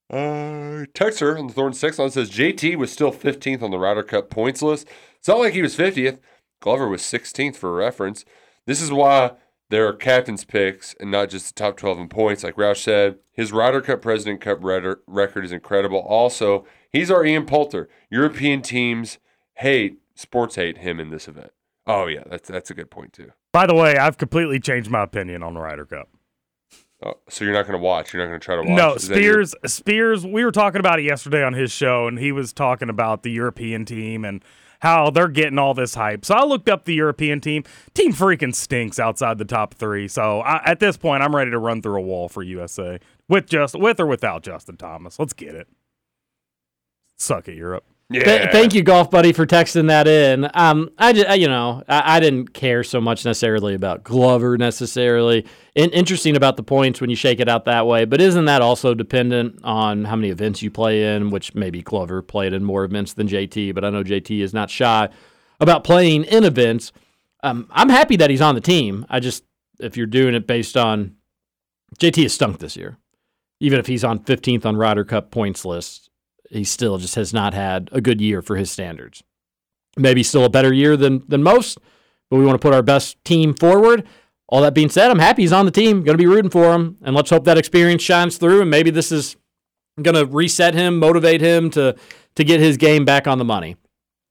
Uh, 0.10 0.88
Texter 0.94 1.38
on 1.38 1.48
the 1.48 1.54
Thorn 1.54 1.74
Six 1.74 2.00
line 2.00 2.12
says 2.12 2.32
JT 2.32 2.78
was 2.78 2.92
still 2.92 3.12
15th 3.12 3.62
on 3.62 3.72
the 3.72 3.80
Ryder 3.80 4.04
Cup 4.04 4.30
points 4.30 4.62
list. 4.62 4.88
It's 5.20 5.28
not 5.28 5.40
like 5.40 5.54
he 5.54 5.62
was 5.62 5.76
50th. 5.76 6.20
Glover 6.62 6.88
was 6.88 7.02
16th 7.02 7.58
for 7.58 7.76
reference. 7.76 8.24
This 8.66 8.82
is 8.82 8.92
why 8.92 9.34
there 9.70 9.86
are 9.88 9.94
captain's 9.94 10.46
picks 10.46 10.96
and 11.00 11.12
not 11.12 11.30
just 11.30 11.48
the 11.48 11.62
top 11.62 11.78
12 11.78 12.00
in 12.00 12.10
points. 12.10 12.44
Like 12.44 12.56
Roush 12.56 12.84
said, 12.84 13.18
his 13.34 13.52
Ryder 13.52 13.82
Cup 13.82 14.02
President 14.02 14.40
Cup 14.40 14.60
record 14.62 15.44
is 15.44 15.52
incredible. 15.52 16.00
Also, 16.00 16.66
he's 16.92 17.12
our 17.12 17.26
Ian 17.26 17.46
Poulter. 17.46 17.90
European 18.10 18.62
teams 18.62 19.20
hate, 19.56 19.98
sports 20.18 20.56
hate 20.56 20.80
him 20.80 21.00
in 21.00 21.10
this 21.10 21.28
event. 21.28 21.52
Oh, 21.86 22.08
yeah, 22.08 22.24
that's, 22.30 22.50
that's 22.50 22.70
a 22.70 22.74
good 22.74 22.92
point, 22.92 23.14
too. 23.14 23.32
By 23.54 23.66
the 23.66 23.74
way, 23.76 23.96
I've 23.98 24.18
completely 24.18 24.60
changed 24.60 24.90
my 24.90 25.04
opinion 25.04 25.42
on 25.42 25.54
the 25.54 25.62
Ryder 25.62 25.86
Cup. 25.86 26.10
Oh, 27.06 27.14
so 27.30 27.46
you're 27.46 27.54
not 27.54 27.68
going 27.68 27.80
to 27.80 27.84
watch? 27.84 28.12
You're 28.12 28.24
not 28.24 28.30
going 28.30 28.40
to 28.40 28.44
try 28.46 28.56
to 28.56 28.62
watch? 28.64 28.78
No, 28.78 28.94
Is 28.96 29.08
that 29.08 29.22
your- 29.22 29.46
Spears. 29.46 29.74
Spears. 29.74 30.26
We 30.26 30.44
were 30.44 30.52
talking 30.52 30.80
about 30.80 31.00
it 31.00 31.04
yesterday 31.04 31.44
on 31.44 31.54
his 31.54 31.72
show, 31.72 32.08
and 32.08 32.18
he 32.20 32.32
was 32.32 32.52
talking 32.54 32.90
about 32.90 33.24
the 33.24 33.32
European 33.32 33.86
team 33.86 34.26
and 34.26 34.44
how 34.80 35.10
they're 35.12 35.28
getting 35.28 35.58
all 35.60 35.74
this 35.74 35.96
hype. 35.96 36.26
So 36.26 36.36
I 36.36 36.44
looked 36.44 36.68
up 36.70 36.86
the 36.86 36.94
European 36.96 37.40
team. 37.40 37.64
Team 37.94 38.14
freaking 38.14 38.54
stinks 38.54 39.00
outside 39.00 39.38
the 39.38 39.46
top 39.46 39.74
three. 39.76 40.08
So 40.08 40.42
I, 40.42 40.62
at 40.66 40.80
this 40.80 40.98
point, 40.98 41.24
I'm 41.24 41.36
ready 41.36 41.52
to 41.52 41.60
run 41.60 41.82
through 41.82 41.98
a 41.98 42.02
wall 42.02 42.30
for 42.30 42.44
USA 42.44 43.00
with 43.30 43.48
just 43.48 43.76
with 43.80 44.00
or 44.00 44.06
without 44.08 44.44
Justin 44.44 44.78
Thomas. 44.78 45.20
Let's 45.20 45.34
get 45.34 45.56
it. 45.56 45.68
Suck 47.18 47.48
it, 47.48 47.56
Europe. 47.56 47.86
Th- 48.10 48.26
Yeah. 48.26 48.52
thank 48.52 48.74
you, 48.74 48.84
golf 48.84 49.12
buddy, 49.12 49.34
for 49.34 49.46
texting 49.46 49.88
that 49.90 50.08
in. 50.08 50.50
Um, 50.54 50.90
I, 50.98 51.12
ju- 51.12 51.26
I- 51.28 51.34
you 51.36 51.48
know, 51.48 51.84
I, 51.90 52.18
I 52.18 52.20
didn't 52.22 52.54
care 52.54 52.82
so 52.84 53.02
much 53.02 53.26
necessarily 53.26 53.74
about 53.74 54.04
Glover 54.06 54.58
necessarily. 54.58 55.46
In- 55.76 55.90
interesting 55.90 56.38
about 56.38 56.56
the 56.56 56.64
points 56.64 57.02
when 57.02 57.10
you 57.10 57.18
shake 57.18 57.42
it 57.42 57.50
out 57.50 57.66
that 57.66 57.86
way, 57.86 58.06
but 58.06 58.22
isn't 58.22 58.46
that 58.46 58.62
also 58.62 58.94
dependent 58.94 59.60
on 59.66 60.06
how 60.06 60.16
many 60.16 60.30
events 60.30 60.62
you 60.62 60.72
play 60.72 61.16
in? 61.16 61.32
Which 61.32 61.54
maybe 61.54 61.82
Glover 61.82 62.22
played 62.22 62.54
in 62.54 62.64
more 62.64 62.86
events 62.86 63.12
than 63.12 63.28
JT, 63.28 63.76
but 63.76 63.84
I 63.84 63.90
know 63.90 64.04
JT 64.04 64.40
is 64.42 64.54
not 64.54 64.70
shy 64.70 65.10
about 65.60 65.84
playing 65.84 66.24
in 66.26 66.46
events. 66.46 66.94
Um, 67.44 67.68
I'm 67.72 67.90
happy 67.90 68.16
that 68.18 68.30
he's 68.30 68.42
on 68.42 68.56
the 68.56 68.62
team. 68.62 69.06
I 69.10 69.20
just, 69.20 69.44
if 69.82 69.98
you're 69.98 70.06
doing 70.08 70.34
it 70.34 70.48
based 70.48 70.78
on 70.78 71.16
JT 72.00 72.24
has 72.24 72.34
stunk 72.34 72.60
this 72.60 72.78
year, 72.78 72.98
even 73.60 73.80
if 73.80 73.88
he's 73.88 74.06
on 74.06 74.20
15th 74.20 74.66
on 74.66 74.78
Ryder 74.78 75.04
Cup 75.04 75.30
points 75.30 75.66
list 75.66 76.07
he 76.50 76.64
still 76.64 76.98
just 76.98 77.16
has 77.16 77.34
not 77.34 77.54
had 77.54 77.90
a 77.92 78.02
good 78.02 78.22
year 78.22 78.42
for 78.42 78.56
his 78.56 78.72
standards. 78.72 79.24
Maybe 79.98 80.24
still 80.24 80.46
a 80.46 80.50
better 80.50 80.74
year 80.74 80.96
than 80.96 81.24
than 81.28 81.44
most, 81.44 81.78
but 82.30 82.38
we 82.38 82.46
want 82.46 82.60
to 82.60 82.66
put 82.66 82.74
our 82.74 82.84
best 82.84 83.24
team 83.24 83.54
forward. 83.54 84.08
All 84.50 84.62
that 84.62 84.74
being 84.74 84.90
said, 84.90 85.12
I'm 85.12 85.20
happy 85.20 85.42
he's 85.42 85.52
on 85.52 85.66
the 85.66 85.72
team. 85.72 86.04
Going 86.04 86.18
to 86.18 86.24
be 86.24 86.28
rooting 86.28 86.52
for 86.52 86.74
him, 86.74 86.98
and 87.02 87.16
let's 87.16 87.30
hope 87.30 87.44
that 87.46 87.58
experience 87.58 88.02
shines 88.02 88.38
through. 88.38 88.62
And 88.62 88.70
maybe 88.70 88.92
this 88.92 89.12
is 89.12 89.36
going 90.02 90.16
to 90.16 90.26
reset 90.26 90.74
him, 90.74 91.00
motivate 91.00 91.42
him 91.42 91.70
to 91.72 91.96
to 92.36 92.44
get 92.44 92.60
his 92.60 92.78
game 92.78 93.04
back 93.04 93.28
on 93.28 93.40
the 93.40 93.46
money. 93.46 93.76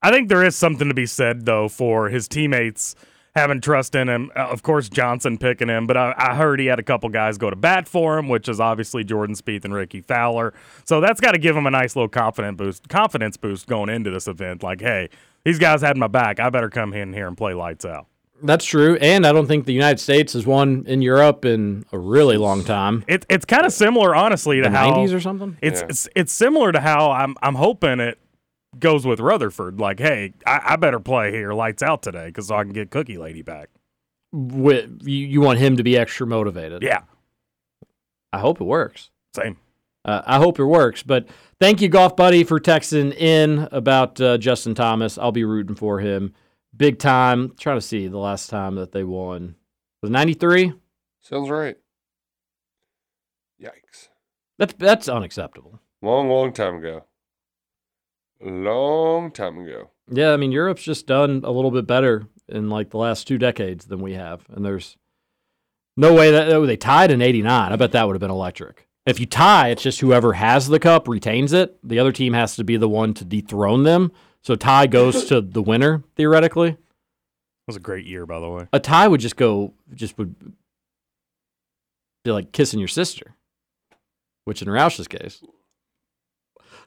I 0.02 0.10
think 0.10 0.28
there 0.28 0.44
is 0.44 0.54
something 0.54 0.88
to 0.88 0.94
be 0.94 1.06
said 1.06 1.46
though 1.46 1.68
for 1.68 2.08
his 2.08 2.28
teammates 2.28 2.94
having 3.36 3.60
trust 3.60 3.94
in 3.94 4.08
him. 4.08 4.30
Uh, 4.34 4.40
Of 4.48 4.62
course, 4.62 4.88
Johnson 4.88 5.38
picking 5.38 5.68
him, 5.68 5.86
but 5.86 5.96
I, 5.96 6.14
I 6.16 6.34
heard 6.34 6.58
he 6.58 6.66
had 6.66 6.78
a 6.80 6.82
couple 6.82 7.08
guys 7.10 7.38
go 7.38 7.50
to 7.50 7.56
bat 7.56 7.86
for 7.86 8.18
him, 8.18 8.28
which 8.28 8.48
is 8.48 8.58
obviously 8.58 9.04
Jordan 9.04 9.36
Spieth 9.36 9.64
and 9.64 9.72
Rickie 9.74 10.00
Fowler. 10.00 10.54
So 10.84 11.00
that's 11.00 11.20
got 11.20 11.32
to 11.32 11.38
give 11.38 11.56
him 11.56 11.66
a 11.66 11.70
nice 11.70 11.94
little 11.94 12.08
confidence 12.08 12.56
boost, 12.56 12.88
confidence 12.88 13.36
boost 13.36 13.66
going 13.68 13.90
into 13.90 14.10
this 14.10 14.26
event. 14.26 14.62
Like, 14.62 14.80
hey, 14.80 15.10
these 15.44 15.58
guys 15.58 15.82
had 15.82 15.96
my 15.96 16.08
back. 16.08 16.40
I 16.40 16.50
better 16.50 16.70
come 16.70 16.92
in 16.94 17.12
here 17.12 17.28
and 17.28 17.36
play 17.36 17.54
lights 17.54 17.84
out. 17.84 18.06
That's 18.42 18.66
true, 18.66 18.96
and 18.96 19.26
I 19.26 19.32
don't 19.32 19.46
think 19.46 19.64
the 19.64 19.72
United 19.72 19.98
States 19.98 20.34
has 20.34 20.44
won 20.44 20.84
in 20.86 21.00
Europe 21.00 21.46
in 21.46 21.86
a 21.90 21.98
really 21.98 22.36
long 22.36 22.64
time. 22.64 23.02
It, 23.08 23.24
it's 23.30 23.46
kind 23.46 23.64
of 23.64 23.72
similar, 23.72 24.14
honestly, 24.14 24.56
to 24.58 24.64
The 24.64 24.70
how 24.70 24.90
90s 24.90 25.14
or 25.14 25.20
something? 25.20 25.56
It's, 25.62 25.80
Yeah. 25.80 25.86
it's 25.88 26.08
it's 26.14 26.32
similar 26.34 26.70
to 26.70 26.80
how 26.80 27.12
I'm 27.12 27.34
I'm 27.42 27.54
hoping 27.54 27.98
it 27.98 28.18
goes 28.78 29.06
with 29.06 29.20
Rutherford. 29.20 29.80
Like, 29.80 29.98
hey, 29.98 30.32
I, 30.46 30.60
I 30.64 30.76
better 30.76 31.00
play 31.00 31.30
here, 31.32 31.52
lights 31.52 31.82
out 31.82 32.02
today, 32.02 32.26
because 32.26 32.50
I 32.50 32.62
can 32.62 32.72
get 32.72 32.90
Cookie 32.90 33.18
Lady 33.18 33.42
back. 33.42 33.70
Wi- 34.32 34.88
you, 35.02 35.26
you 35.26 35.40
want 35.40 35.58
him 35.58 35.76
to 35.76 35.82
be 35.82 35.96
extra 35.96 36.26
motivated. 36.26 36.82
Yeah. 36.82 37.02
I 38.32 38.38
hope 38.38 38.60
it 38.60 38.64
works. 38.64 39.10
Same. 39.34 39.56
Uh, 40.04 40.22
I 40.26 40.38
hope 40.38 40.58
it 40.58 40.64
works. 40.64 41.02
But 41.02 41.26
thank 41.60 41.80
you, 41.80 41.88
Golf 41.88 42.16
Buddy, 42.16 42.44
for 42.44 42.60
texting 42.60 43.14
in 43.14 43.68
about 43.72 44.20
uh, 44.20 44.38
Justin 44.38 44.74
Thomas. 44.74 45.18
I'll 45.18 45.32
be 45.32 45.44
rooting 45.44 45.74
for 45.74 46.00
him 46.00 46.34
big 46.76 46.98
time. 46.98 47.54
trying 47.58 47.78
to 47.78 47.82
see 47.82 48.06
the 48.08 48.18
last 48.18 48.48
time 48.50 48.74
that 48.76 48.92
they 48.92 49.04
won. 49.04 49.56
Was 50.02 50.10
93? 50.10 50.72
Sounds 51.20 51.50
right. 51.50 51.76
Yikes. 53.60 54.08
That's 54.58 54.74
that's 54.74 55.08
unacceptable. 55.08 55.80
Long, 56.02 56.28
long 56.28 56.52
time 56.52 56.76
ago. 56.76 57.04
Long 58.40 59.30
time 59.30 59.58
ago. 59.58 59.90
Yeah, 60.10 60.32
I 60.32 60.36
mean 60.36 60.52
Europe's 60.52 60.82
just 60.82 61.06
done 61.06 61.42
a 61.44 61.50
little 61.50 61.70
bit 61.70 61.86
better 61.86 62.26
in 62.48 62.68
like 62.68 62.90
the 62.90 62.98
last 62.98 63.26
two 63.26 63.38
decades 63.38 63.86
than 63.86 64.00
we 64.00 64.14
have, 64.14 64.44
and 64.50 64.64
there's 64.64 64.96
no 65.96 66.14
way 66.14 66.30
that 66.30 66.48
oh, 66.50 66.66
they 66.66 66.76
tied 66.76 67.10
in 67.10 67.22
'89. 67.22 67.72
I 67.72 67.76
bet 67.76 67.92
that 67.92 68.06
would 68.06 68.14
have 68.14 68.20
been 68.20 68.30
electric. 68.30 68.86
If 69.06 69.20
you 69.20 69.26
tie, 69.26 69.68
it's 69.68 69.82
just 69.82 70.00
whoever 70.00 70.32
has 70.34 70.68
the 70.68 70.80
cup 70.80 71.06
retains 71.08 71.52
it. 71.52 71.78
The 71.82 71.98
other 71.98 72.12
team 72.12 72.32
has 72.32 72.56
to 72.56 72.64
be 72.64 72.76
the 72.76 72.88
one 72.88 73.14
to 73.14 73.24
dethrone 73.24 73.84
them. 73.84 74.12
So 74.42 74.56
tie 74.56 74.86
goes 74.86 75.24
to 75.26 75.40
the 75.40 75.62
winner 75.62 76.02
theoretically. 76.16 76.70
It 76.70 76.78
was 77.68 77.76
a 77.76 77.80
great 77.80 78.06
year, 78.06 78.26
by 78.26 78.40
the 78.40 78.48
way. 78.48 78.68
A 78.72 78.80
tie 78.80 79.08
would 79.08 79.20
just 79.20 79.36
go, 79.36 79.74
just 79.94 80.18
would 80.18 80.34
be 82.24 82.32
like 82.32 82.52
kissing 82.52 82.78
your 82.78 82.88
sister, 82.88 83.34
which 84.44 84.62
in 84.62 84.68
Roush's 84.68 85.08
case. 85.08 85.42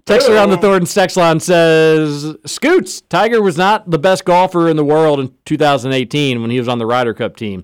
Texter 0.09 0.41
on 0.41 0.49
the 0.49 0.57
Thornton's 0.57 0.93
text 0.93 1.15
line 1.17 1.39
says, 1.39 2.35
Scoots, 2.45 3.01
Tiger 3.01 3.41
was 3.41 3.57
not 3.57 3.89
the 3.89 3.99
best 3.99 4.25
golfer 4.25 4.67
in 4.67 4.75
the 4.75 4.83
world 4.83 5.19
in 5.19 5.33
2018 5.45 6.41
when 6.41 6.49
he 6.49 6.57
was 6.57 6.67
on 6.67 6.79
the 6.79 6.85
Ryder 6.85 7.13
Cup 7.13 7.35
team. 7.35 7.63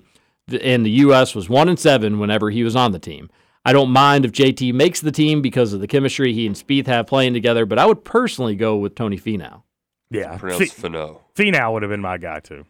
And 0.62 0.86
the 0.86 0.90
U.S. 0.90 1.34
was 1.34 1.48
1 1.48 1.68
and 1.68 1.78
7 1.78 2.20
whenever 2.20 2.50
he 2.50 2.62
was 2.62 2.76
on 2.76 2.92
the 2.92 3.00
team. 3.00 3.30
I 3.64 3.72
don't 3.72 3.90
mind 3.90 4.24
if 4.24 4.30
JT 4.30 4.74
makes 4.74 5.00
the 5.00 5.10
team 5.10 5.42
because 5.42 5.72
of 5.72 5.80
the 5.80 5.88
chemistry 5.88 6.32
he 6.32 6.46
and 6.46 6.54
Spieth 6.54 6.86
have 6.86 7.08
playing 7.08 7.34
together, 7.34 7.66
but 7.66 7.80
I 7.80 7.86
would 7.86 8.04
personally 8.04 8.54
go 8.54 8.76
with 8.76 8.94
Tony 8.94 9.18
Finau. 9.18 9.62
Yeah. 10.08 10.36
Pronounced 10.38 10.80
Finau. 10.80 11.22
Finau 11.34 11.72
would 11.72 11.82
have 11.82 11.90
been 11.90 12.00
my 12.00 12.16
guy, 12.16 12.38
too. 12.38 12.64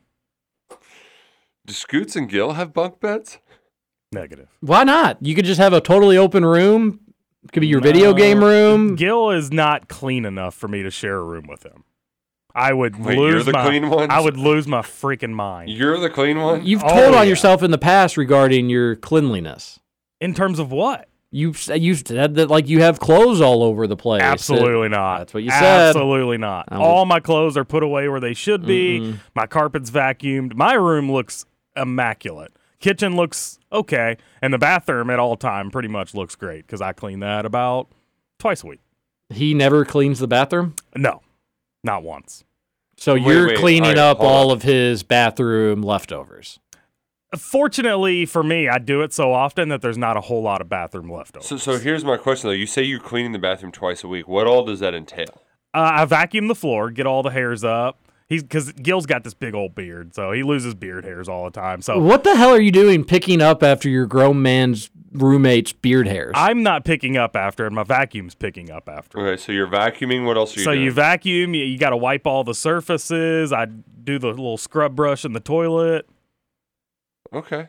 Do 1.66 1.74
Scoots 1.74 2.16
and 2.16 2.30
Gill 2.30 2.54
have 2.54 2.72
bunk 2.72 2.98
beds? 2.98 3.40
Negative. 4.10 4.48
Why 4.60 4.84
not? 4.84 5.18
You 5.20 5.34
could 5.34 5.44
just 5.44 5.60
have 5.60 5.74
a 5.74 5.82
totally 5.82 6.16
open 6.16 6.46
room. 6.46 7.00
It 7.48 7.52
could 7.52 7.60
be 7.60 7.66
your 7.68 7.80
video 7.80 8.12
game 8.12 8.42
room. 8.42 8.96
Gil 8.96 9.30
is 9.30 9.52
not 9.52 9.88
clean 9.88 10.24
enough 10.24 10.54
for 10.54 10.68
me 10.68 10.82
to 10.82 10.90
share 10.90 11.16
a 11.18 11.22
room 11.24 11.46
with 11.48 11.64
him. 11.64 11.84
I 12.54 12.72
would 12.72 12.98
Wait, 13.04 13.18
lose 13.18 13.32
you're 13.34 13.42
the 13.44 13.52
my, 13.52 13.64
clean 13.66 13.90
ones? 13.90 14.08
I 14.10 14.20
would 14.20 14.36
lose 14.38 14.66
my 14.66 14.80
freaking 14.80 15.32
mind. 15.32 15.70
You're 15.70 15.98
the 16.00 16.08
clean 16.10 16.40
one? 16.40 16.64
You've 16.64 16.82
Oh, 16.82 16.88
told 16.88 17.14
on 17.14 17.22
yeah. 17.22 17.22
yourself 17.24 17.62
in 17.62 17.70
the 17.70 17.78
past 17.78 18.16
regarding 18.16 18.70
your 18.70 18.96
cleanliness. 18.96 19.78
In 20.20 20.32
terms 20.34 20.58
of 20.58 20.72
what? 20.72 21.08
You've 21.30 21.62
you've 21.74 21.98
said 22.06 22.36
that 22.36 22.48
like 22.48 22.66
you 22.68 22.80
have 22.80 22.98
clothes 22.98 23.42
all 23.42 23.62
over 23.62 23.86
the 23.86 23.96
place. 23.96 24.22
Absolutely 24.22 24.88
not. 24.88 25.18
That's 25.18 25.34
what 25.34 25.42
you 25.42 25.50
said. 25.50 25.88
Absolutely 25.90 26.38
not. 26.38 26.66
I 26.68 26.78
would- 26.78 26.84
All 26.84 27.04
my 27.04 27.20
clothes 27.20 27.56
are 27.58 27.64
put 27.64 27.82
away 27.82 28.08
where 28.08 28.20
they 28.20 28.32
should 28.32 28.64
be. 28.64 29.00
Mm-mm. 29.00 29.18
My 29.34 29.46
carpet's 29.46 29.90
vacuumed. 29.90 30.54
My 30.54 30.74
room 30.74 31.12
looks 31.12 31.44
immaculate. 31.76 32.55
Kitchen 32.80 33.16
looks 33.16 33.58
okay, 33.72 34.16
and 34.42 34.52
the 34.52 34.58
bathroom 34.58 35.10
at 35.10 35.18
all 35.18 35.36
time 35.36 35.70
pretty 35.70 35.88
much 35.88 36.14
looks 36.14 36.34
great 36.34 36.66
because 36.66 36.80
I 36.80 36.92
clean 36.92 37.20
that 37.20 37.46
about 37.46 37.88
twice 38.38 38.62
a 38.62 38.66
week. 38.66 38.80
He 39.30 39.54
never 39.54 39.84
cleans 39.84 40.18
the 40.18 40.28
bathroom. 40.28 40.74
No, 40.94 41.22
not 41.82 42.02
once. 42.02 42.44
So 42.96 43.14
Wait, 43.14 43.22
you're 43.24 43.48
wait, 43.48 43.58
cleaning 43.58 43.82
all 43.84 43.88
right, 43.90 43.98
up 43.98 44.20
all 44.20 44.50
on. 44.50 44.56
of 44.56 44.62
his 44.62 45.02
bathroom 45.02 45.82
leftovers. 45.82 46.58
Fortunately 47.36 48.24
for 48.24 48.42
me, 48.42 48.68
I 48.68 48.78
do 48.78 49.02
it 49.02 49.12
so 49.12 49.32
often 49.32 49.68
that 49.68 49.82
there's 49.82 49.98
not 49.98 50.16
a 50.16 50.20
whole 50.22 50.42
lot 50.42 50.60
of 50.60 50.68
bathroom 50.68 51.10
left 51.10 51.36
over. 51.36 51.44
So, 51.44 51.56
so 51.56 51.78
here's 51.78 52.04
my 52.04 52.16
question 52.16 52.48
though. 52.48 52.54
You 52.54 52.66
say 52.66 52.82
you're 52.82 53.00
cleaning 53.00 53.32
the 53.32 53.38
bathroom 53.38 53.72
twice 53.72 54.04
a 54.04 54.08
week. 54.08 54.28
What 54.28 54.46
all 54.46 54.64
does 54.64 54.80
that 54.80 54.94
entail? 54.94 55.42
Uh, 55.74 55.90
I 55.94 56.04
vacuum 56.04 56.46
the 56.46 56.54
floor, 56.54 56.90
get 56.90 57.06
all 57.06 57.22
the 57.22 57.30
hairs 57.30 57.64
up. 57.64 57.98
He's 58.28 58.42
because 58.42 58.72
Gil's 58.72 59.06
got 59.06 59.22
this 59.22 59.34
big 59.34 59.54
old 59.54 59.74
beard, 59.76 60.12
so 60.14 60.32
he 60.32 60.42
loses 60.42 60.74
beard 60.74 61.04
hairs 61.04 61.28
all 61.28 61.44
the 61.44 61.50
time. 61.52 61.80
So 61.80 62.00
What 62.00 62.24
the 62.24 62.34
hell 62.34 62.50
are 62.50 62.60
you 62.60 62.72
doing 62.72 63.04
picking 63.04 63.40
up 63.40 63.62
after 63.62 63.88
your 63.88 64.06
grown 64.06 64.42
man's 64.42 64.90
roommate's 65.12 65.72
beard 65.72 66.08
hairs? 66.08 66.32
I'm 66.34 66.64
not 66.64 66.84
picking 66.84 67.16
up 67.16 67.36
after, 67.36 67.66
and 67.66 67.74
my 67.74 67.84
vacuum's 67.84 68.34
picking 68.34 68.68
up 68.70 68.88
after. 68.88 69.20
Okay, 69.20 69.40
so 69.40 69.52
you're 69.52 69.68
vacuuming. 69.68 70.24
What 70.26 70.36
else 70.36 70.56
are 70.56 70.60
you 70.60 70.64
So 70.64 70.72
doing? 70.72 70.84
you 70.84 70.90
vacuum, 70.92 71.54
you, 71.54 71.64
you 71.64 71.78
got 71.78 71.90
to 71.90 71.96
wipe 71.96 72.26
all 72.26 72.42
the 72.42 72.54
surfaces. 72.54 73.52
I 73.52 73.66
do 73.66 74.18
the 74.18 74.28
little 74.28 74.56
scrub 74.58 74.96
brush 74.96 75.24
in 75.24 75.32
the 75.32 75.38
toilet. 75.40 76.08
okay. 77.32 77.68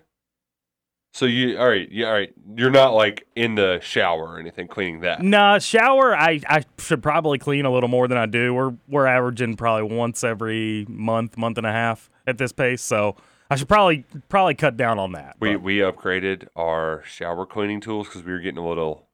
So 1.18 1.26
you 1.26 1.58
all 1.58 1.68
right? 1.68 1.92
Yeah, 1.92 2.06
all 2.06 2.14
right. 2.14 2.32
You're 2.56 2.70
not 2.70 2.94
like 2.94 3.26
in 3.36 3.56
the 3.56 3.80
shower 3.82 4.34
or 4.34 4.40
anything 4.40 4.68
cleaning 4.68 5.00
that. 5.00 5.24
Nah, 5.24 5.58
shower. 5.58 6.16
I, 6.16 6.42
I 6.48 6.64
should 6.78 7.02
probably 7.02 7.40
clean 7.40 7.66
a 7.66 7.72
little 7.72 7.90
more 7.90 8.08
than 8.08 8.20
I 8.20 8.28
do. 8.28 8.54
We're 8.54 8.76
we're 8.88 9.08
averaging 9.08 9.56
probably 9.56 9.96
once 9.98 10.24
every 10.24 10.86
month, 10.88 11.36
month 11.36 11.58
and 11.58 11.66
a 11.66 11.72
half 11.72 12.12
at 12.28 12.38
this 12.38 12.52
pace. 12.52 12.84
So 12.84 13.16
I 13.50 13.56
should 13.56 13.68
probably 13.68 14.06
probably 14.30 14.54
cut 14.54 14.78
down 14.78 15.00
on 15.00 15.14
that. 15.14 15.38
We 15.40 15.56
we 15.56 15.78
upgraded 15.80 16.50
our 16.56 17.02
shower 17.04 17.48
cleaning 17.48 17.82
tools 17.82 18.08
because 18.08 18.22
we 18.24 18.32
were 18.32 18.40
getting 18.40 18.64
a 18.64 18.68
little, 18.68 19.08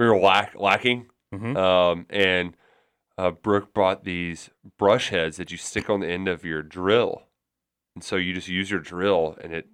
we 0.00 0.06
were 0.06 0.18
lack, 0.18 0.58
lacking. 0.58 1.06
Mhm. 1.32 1.56
Um, 1.56 2.06
and 2.10 2.56
uh, 3.16 3.30
Brooke 3.30 3.72
bought 3.72 4.02
these 4.02 4.50
brush 4.78 5.10
heads 5.10 5.36
that 5.36 5.52
you 5.52 5.58
stick 5.58 5.88
on 5.88 6.00
the 6.00 6.08
end 6.08 6.26
of 6.26 6.44
your 6.44 6.62
drill, 6.62 7.22
and 7.94 8.02
so 8.02 8.16
you 8.16 8.34
just 8.34 8.48
use 8.48 8.68
your 8.68 8.80
drill, 8.80 9.38
and 9.40 9.52
it 9.52 9.68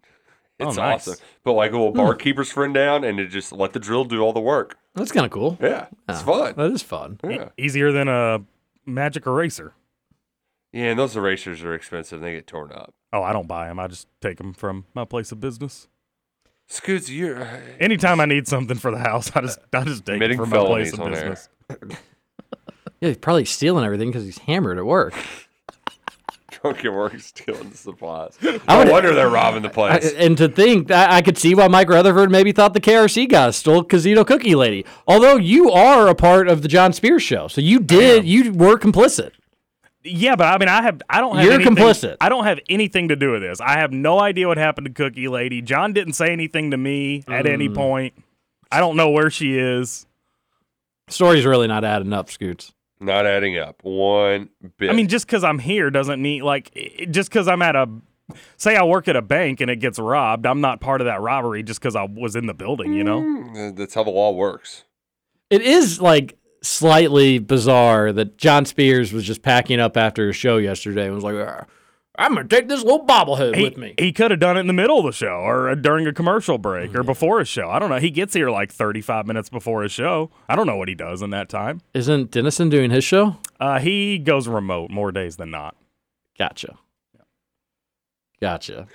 Oh, 0.60 0.68
it's 0.68 0.76
nice. 0.76 1.08
awesome. 1.08 1.24
Put 1.44 1.52
like 1.52 1.70
a 1.72 1.76
little 1.76 1.90
hmm. 1.92 1.98
barkeeper's 1.98 2.50
friend 2.50 2.72
down, 2.74 3.04
and 3.04 3.18
it 3.20 3.28
just 3.28 3.52
let 3.52 3.72
the 3.72 3.78
drill 3.80 4.04
do 4.04 4.20
all 4.20 4.32
the 4.32 4.40
work. 4.40 4.76
That's 4.94 5.12
kind 5.12 5.24
of 5.26 5.32
cool. 5.32 5.56
Yeah, 5.60 5.86
it's 6.08 6.22
Oh, 6.22 6.24
fun. 6.38 6.54
That 6.56 6.70
is 6.72 6.82
fun. 6.82 7.18
Yeah. 7.24 7.48
E- 7.56 7.64
easier 7.64 7.92
than 7.92 8.08
a 8.08 8.42
magic 8.86 9.26
eraser. 9.26 9.72
Yeah, 10.72 10.86
and 10.90 10.98
those 10.98 11.16
erasers 11.16 11.62
are 11.62 11.74
expensive. 11.74 12.20
They 12.20 12.32
get 12.34 12.46
torn 12.46 12.72
up. 12.72 12.92
Oh, 13.12 13.22
I 13.22 13.32
don't 13.32 13.48
buy 13.48 13.66
them. 13.68 13.80
I 13.80 13.88
just 13.88 14.06
take 14.20 14.38
them 14.38 14.52
from 14.52 14.84
my 14.94 15.04
place 15.04 15.32
of 15.32 15.40
business. 15.40 15.88
Scoots, 16.68 17.10
you're 17.10 17.42
uh, 17.42 17.60
Anytime 17.80 18.20
I 18.20 18.26
need 18.26 18.46
something 18.46 18.76
for 18.78 18.92
the 18.92 18.98
house, 18.98 19.30
I 19.34 19.40
just 19.40 19.58
I 19.72 19.82
just 19.82 20.06
take 20.06 20.14
it 20.14 20.16
Committing 20.18 20.38
from 20.38 20.50
my 20.50 20.58
place 20.58 20.90
felonies 20.90 20.92
of 20.92 21.00
on 21.00 21.14
air. 21.14 21.30
business. 21.30 21.98
Yeah, 23.00 23.08
he's 23.08 23.16
probably 23.16 23.46
stealing 23.46 23.82
everything 23.84 24.10
because 24.10 24.24
he's 24.24 24.36
hammered 24.38 24.76
at 24.76 24.84
work. 24.84 25.14
Drunken 26.62 26.94
work 26.94 27.18
stealing 27.20 27.70
the 27.70 27.76
supplies. 27.76 28.36
I 28.42 28.60
No 28.68 28.78
would- 28.78 28.88
wonder 28.90 29.14
they're 29.14 29.28
robbing 29.30 29.62
the 29.62 29.68
I- 29.68 29.72
place. 29.72 30.12
and 30.12 30.36
to 30.38 30.48
think, 30.48 30.90
I, 30.90 31.16
I 31.16 31.22
could 31.22 31.38
see 31.38 31.54
why 31.54 31.68
Mike 31.68 31.88
Rutherford 31.88 32.30
maybe 32.30 32.52
thought 32.52 32.74
the 32.74 32.80
KRC 32.80 33.28
guys 33.28 33.56
stole 33.56 33.82
Casino 33.84 34.24
Cookie 34.24 34.54
Lady. 34.54 34.84
Although 35.06 35.36
you 35.36 35.70
are 35.70 36.08
a 36.08 36.14
part 36.14 36.48
of 36.48 36.62
the 36.62 36.68
John 36.68 36.92
Spears 36.92 37.22
show, 37.22 37.48
so 37.48 37.60
you 37.60 37.80
did, 37.80 38.24
you 38.24 38.52
were 38.52 38.78
complicit. 38.78 39.32
Yeah, 40.02 40.34
but 40.34 40.46
I 40.46 40.56
mean, 40.58 40.68
I 40.70 40.80
have, 40.82 41.02
I 41.10 41.20
don't 41.20 41.36
have. 41.36 41.44
You're 41.44 41.54
anything- 41.54 41.76
complicit. 41.76 42.16
I 42.22 42.30
don't 42.30 42.44
have 42.44 42.58
anything 42.70 43.08
to 43.08 43.16
do 43.16 43.32
with 43.32 43.42
this. 43.42 43.60
I 43.60 43.78
have 43.78 43.92
no 43.92 44.18
idea 44.18 44.48
what 44.48 44.56
happened 44.56 44.86
to 44.86 44.92
Cookie 44.92 45.28
Lady. 45.28 45.60
John 45.60 45.92
didn't 45.92 46.14
say 46.14 46.32
anything 46.32 46.70
to 46.70 46.78
me 46.78 47.22
at 47.28 47.46
any 47.46 47.68
Mm. 47.68 47.74
point. 47.74 48.14
I 48.72 48.80
don't 48.80 48.96
know 48.96 49.10
where 49.10 49.28
she 49.30 49.58
is. 49.58 50.06
Story's 51.08 51.44
really 51.44 51.66
not 51.66 51.84
adding 51.84 52.12
up, 52.12 52.30
Scoots. 52.30 52.72
Not 53.00 53.26
adding 53.26 53.56
up 53.56 53.82
one 53.82 54.50
bit. 54.76 54.90
I 54.90 54.92
mean, 54.92 55.08
just 55.08 55.26
because 55.26 55.42
I'm 55.42 55.58
here 55.58 55.90
doesn't 55.90 56.20
mean 56.20 56.42
like 56.42 56.72
just 57.10 57.30
because 57.30 57.48
I'm 57.48 57.62
at 57.62 57.74
a. 57.74 57.88
Say 58.56 58.76
I 58.76 58.84
work 58.84 59.08
at 59.08 59.16
a 59.16 59.22
bank 59.22 59.60
and 59.60 59.68
it 59.68 59.76
gets 59.76 59.98
robbed, 59.98 60.46
I'm 60.46 60.60
not 60.60 60.80
part 60.80 61.00
of 61.00 61.06
that 61.06 61.20
robbery 61.20 61.64
just 61.64 61.80
because 61.80 61.96
I 61.96 62.04
was 62.04 62.36
in 62.36 62.46
the 62.46 62.54
building. 62.54 62.92
You 62.92 63.02
know. 63.02 63.20
Mm, 63.20 63.76
that's 63.76 63.94
how 63.94 64.04
the 64.04 64.10
law 64.10 64.30
works. 64.32 64.84
It 65.48 65.62
is 65.62 66.00
like 66.00 66.38
slightly 66.62 67.38
bizarre 67.38 68.12
that 68.12 68.36
John 68.36 68.66
Spears 68.66 69.12
was 69.12 69.24
just 69.24 69.42
packing 69.42 69.80
up 69.80 69.96
after 69.96 70.28
a 70.28 70.32
show 70.32 70.58
yesterday 70.58 71.06
and 71.06 71.14
was 71.14 71.24
like, 71.24 71.36
"Ah, 71.36 71.64
I'm 72.20 72.34
going 72.34 72.46
to 72.46 72.54
take 72.56 72.68
this 72.68 72.82
little 72.84 73.06
bobblehead 73.06 73.56
He, 73.56 73.62
with 73.64 73.76
me. 73.78 73.94
he 73.98 74.12
could 74.12 74.30
have 74.30 74.38
done 74.40 74.56
it 74.56 74.60
in 74.60 74.66
the 74.66 74.72
middle 74.74 74.98
of 74.98 75.04
the 75.06 75.12
show 75.12 75.26
or 75.40 75.70
uh, 75.70 75.74
during 75.74 76.06
a 76.06 76.12
commercial 76.12 76.58
break 76.58 76.94
or 76.94 77.02
before 77.02 77.40
a 77.40 77.44
show. 77.46 77.70
I 77.70 77.78
don't 77.78 77.88
know. 77.88 77.96
He 77.98 78.10
gets 78.10 78.34
here 78.34 78.50
like 78.50 78.70
35 78.70 79.26
minutes 79.26 79.48
before 79.48 79.82
his 79.82 79.90
show. 79.90 80.30
I 80.48 80.54
don't 80.54 80.66
know 80.66 80.76
what 80.76 80.88
he 80.88 80.94
does 80.94 81.22
in 81.22 81.30
that 81.30 81.48
time. 81.48 81.80
Isn't 81.94 82.30
Dennison 82.30 82.68
doing 82.68 82.90
his 82.90 83.04
show? 83.04 83.38
Uh, 83.58 83.78
he 83.80 84.18
goes 84.18 84.46
remote 84.48 84.90
more 84.90 85.10
days 85.12 85.36
than 85.38 85.50
not. 85.50 85.76
Gotcha. 86.38 86.76
Gotcha. 88.40 88.86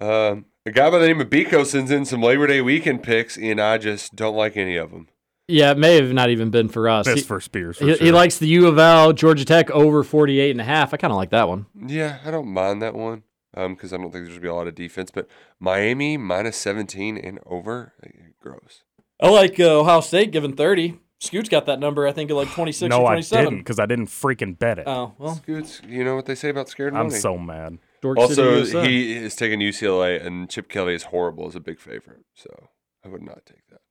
Um, 0.00 0.46
a 0.66 0.70
guy 0.70 0.90
by 0.90 0.98
the 0.98 1.06
name 1.06 1.20
of 1.20 1.28
Biko 1.30 1.64
sends 1.66 1.90
in 1.90 2.04
some 2.04 2.22
Labor 2.22 2.46
Day 2.46 2.60
weekend 2.60 3.02
picks, 3.02 3.36
and 3.36 3.60
I 3.60 3.78
just 3.78 4.14
don't 4.16 4.36
like 4.36 4.56
any 4.56 4.76
of 4.76 4.90
them. 4.90 5.08
Yeah, 5.52 5.72
it 5.72 5.78
may 5.78 5.96
have 5.96 6.12
not 6.12 6.30
even 6.30 6.50
been 6.50 6.68
for 6.68 6.88
us. 6.88 7.06
That's 7.06 7.20
He- 7.20 7.26
for 7.26 7.40
Spears. 7.40 7.78
For 7.78 7.84
He, 7.86 7.94
sure. 7.94 8.06
he 8.06 8.12
likes 8.12 8.38
the 8.38 8.48
U 8.48 8.66
of 8.66 8.78
L, 8.78 9.12
Georgia 9.12 9.44
Tech 9.44 9.70
over 9.70 10.02
48 10.02 10.50
and 10.50 10.60
a 10.60 10.64
half. 10.64 10.92
I 10.94 10.96
kind 10.96 11.12
of 11.12 11.16
like 11.16 11.30
that 11.30 11.48
one. 11.48 11.66
Yeah, 11.86 12.18
I 12.24 12.30
don't 12.30 12.48
mind 12.48 12.80
that 12.82 12.94
one 12.94 13.22
because 13.54 13.92
I 13.92 13.96
don't 13.98 14.10
think 14.12 14.24
there's 14.24 14.28
going 14.28 14.36
to 14.36 14.40
be 14.42 14.48
a 14.48 14.54
lot 14.54 14.66
of 14.66 14.74
defense. 14.74 15.10
But 15.10 15.28
Miami 15.60 16.16
minus 16.16 16.56
17 16.56 17.16
and 17.18 17.38
over, 17.46 17.92
eh, 18.04 18.08
gross. 18.40 18.82
I 19.20 19.28
like 19.28 19.60
uh, 19.60 19.80
Ohio 19.80 20.00
State 20.00 20.32
giving 20.32 20.56
30. 20.56 20.98
Scoots 21.20 21.48
got 21.48 21.66
that 21.66 21.78
number, 21.78 22.08
I 22.08 22.10
think, 22.12 22.30
at 22.30 22.36
like 22.36 22.50
26 22.50 22.90
no, 22.90 23.02
or 23.02 23.12
I 23.12 23.20
didn't 23.20 23.58
because 23.58 23.78
I 23.78 23.86
didn't 23.86 24.08
freaking 24.08 24.58
bet 24.58 24.80
it. 24.80 24.88
Oh, 24.88 25.12
well. 25.18 25.36
Scoots, 25.36 25.80
you 25.86 26.02
know 26.02 26.16
what 26.16 26.26
they 26.26 26.34
say 26.34 26.48
about 26.48 26.68
scared 26.68 26.94
money. 26.94 27.14
I'm 27.14 27.20
so 27.20 27.38
mad. 27.38 27.78
Dork 28.00 28.18
also, 28.18 28.56
USA. 28.56 28.84
he 28.88 29.12
is 29.14 29.36
taking 29.36 29.60
UCLA, 29.60 30.20
and 30.26 30.50
Chip 30.50 30.68
Kelly 30.68 30.94
is 30.94 31.04
horrible 31.04 31.46
as 31.46 31.54
a 31.54 31.60
big 31.60 31.78
favorite. 31.78 32.24
So 32.34 32.70
I 33.04 33.08
would 33.08 33.22
not 33.22 33.46
take 33.46 33.64
that. 33.70 33.81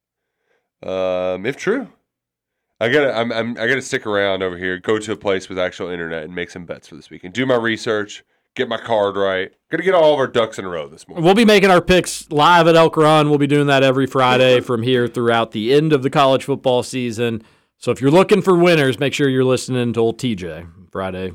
Um, 0.83 1.45
if 1.45 1.57
true, 1.57 1.87
I 2.79 2.89
gotta, 2.89 3.15
I'm, 3.15 3.31
I'm, 3.31 3.51
I 3.51 3.67
gotta 3.67 3.81
stick 3.81 4.05
around 4.05 4.41
over 4.41 4.57
here. 4.57 4.79
Go 4.79 4.97
to 4.97 5.11
a 5.11 5.15
place 5.15 5.49
with 5.49 5.59
actual 5.59 5.89
internet 5.89 6.23
and 6.23 6.33
make 6.33 6.49
some 6.49 6.65
bets 6.65 6.87
for 6.87 6.95
this 6.95 7.09
weekend. 7.09 7.33
Do 7.33 7.45
my 7.45 7.55
research. 7.55 8.23
Get 8.53 8.67
my 8.67 8.77
card 8.77 9.15
right. 9.15 9.51
Gotta 9.69 9.83
get 9.83 9.93
all 9.93 10.13
of 10.13 10.19
our 10.19 10.27
ducks 10.27 10.59
in 10.59 10.65
a 10.65 10.69
row 10.69 10.87
this 10.89 11.07
morning. 11.07 11.23
We'll 11.23 11.35
be 11.35 11.45
making 11.45 11.69
our 11.69 11.81
picks 11.81 12.29
live 12.31 12.67
at 12.67 12.75
Elk 12.75 12.97
Run. 12.97 13.29
We'll 13.29 13.37
be 13.37 13.47
doing 13.47 13.67
that 13.67 13.83
every 13.83 14.07
Friday 14.07 14.59
from 14.61 14.83
here 14.83 15.07
throughout 15.07 15.51
the 15.51 15.73
end 15.73 15.93
of 15.93 16.03
the 16.03 16.09
college 16.09 16.43
football 16.43 16.83
season. 16.83 17.43
So 17.77 17.91
if 17.91 18.01
you're 18.01 18.11
looking 18.11 18.41
for 18.41 18.55
winners, 18.55 18.99
make 18.99 19.13
sure 19.13 19.29
you're 19.29 19.45
listening 19.45 19.93
to 19.93 19.99
old 19.99 20.19
TJ 20.19 20.67
Friday 20.91 21.33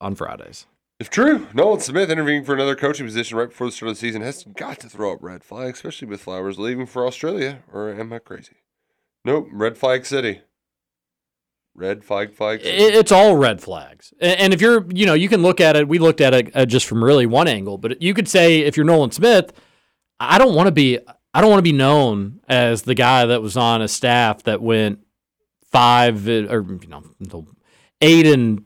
on 0.00 0.14
Fridays. 0.14 0.66
If 1.00 1.10
true, 1.10 1.46
Nolan 1.54 1.78
Smith 1.78 2.10
interviewing 2.10 2.44
for 2.44 2.54
another 2.54 2.74
coaching 2.74 3.06
position 3.06 3.38
right 3.38 3.48
before 3.48 3.68
the 3.68 3.72
start 3.72 3.90
of 3.90 3.96
the 3.96 4.00
season 4.00 4.20
has 4.22 4.42
got 4.42 4.80
to 4.80 4.88
throw 4.88 5.12
up 5.12 5.22
red 5.22 5.44
flag, 5.44 5.74
especially 5.74 6.08
with 6.08 6.20
Flowers 6.20 6.58
leaving 6.58 6.86
for 6.86 7.06
Australia. 7.06 7.62
Or 7.72 7.92
am 7.92 8.12
I 8.12 8.18
crazy? 8.18 8.56
Nope, 9.24 9.46
red 9.52 9.78
flag 9.78 10.06
city. 10.06 10.40
Red 11.72 12.04
flag 12.04 12.34
flag. 12.34 12.62
City. 12.62 12.76
It's 12.76 13.12
all 13.12 13.36
red 13.36 13.60
flags. 13.60 14.12
And 14.20 14.52
if 14.52 14.60
you're, 14.60 14.86
you 14.92 15.06
know, 15.06 15.14
you 15.14 15.28
can 15.28 15.40
look 15.40 15.60
at 15.60 15.76
it. 15.76 15.86
We 15.86 16.00
looked 16.00 16.20
at 16.20 16.34
it 16.34 16.56
uh, 16.56 16.66
just 16.66 16.86
from 16.86 17.04
really 17.04 17.26
one 17.26 17.46
angle, 17.46 17.78
but 17.78 18.02
you 18.02 18.12
could 18.12 18.26
say 18.26 18.60
if 18.60 18.76
you're 18.76 18.86
Nolan 18.86 19.12
Smith, 19.12 19.52
I 20.18 20.38
don't 20.38 20.56
want 20.56 20.66
to 20.66 20.72
be, 20.72 20.98
I 21.32 21.40
don't 21.40 21.50
want 21.50 21.60
to 21.60 21.70
be 21.70 21.70
known 21.70 22.40
as 22.48 22.82
the 22.82 22.94
guy 22.94 23.24
that 23.24 23.40
was 23.40 23.56
on 23.56 23.82
a 23.82 23.86
staff 23.86 24.42
that 24.42 24.60
went 24.60 24.98
five 25.70 26.26
uh, 26.26 26.48
or 26.48 26.62
you 26.62 26.88
know 26.88 27.46
eight 28.00 28.26
and 28.26 28.64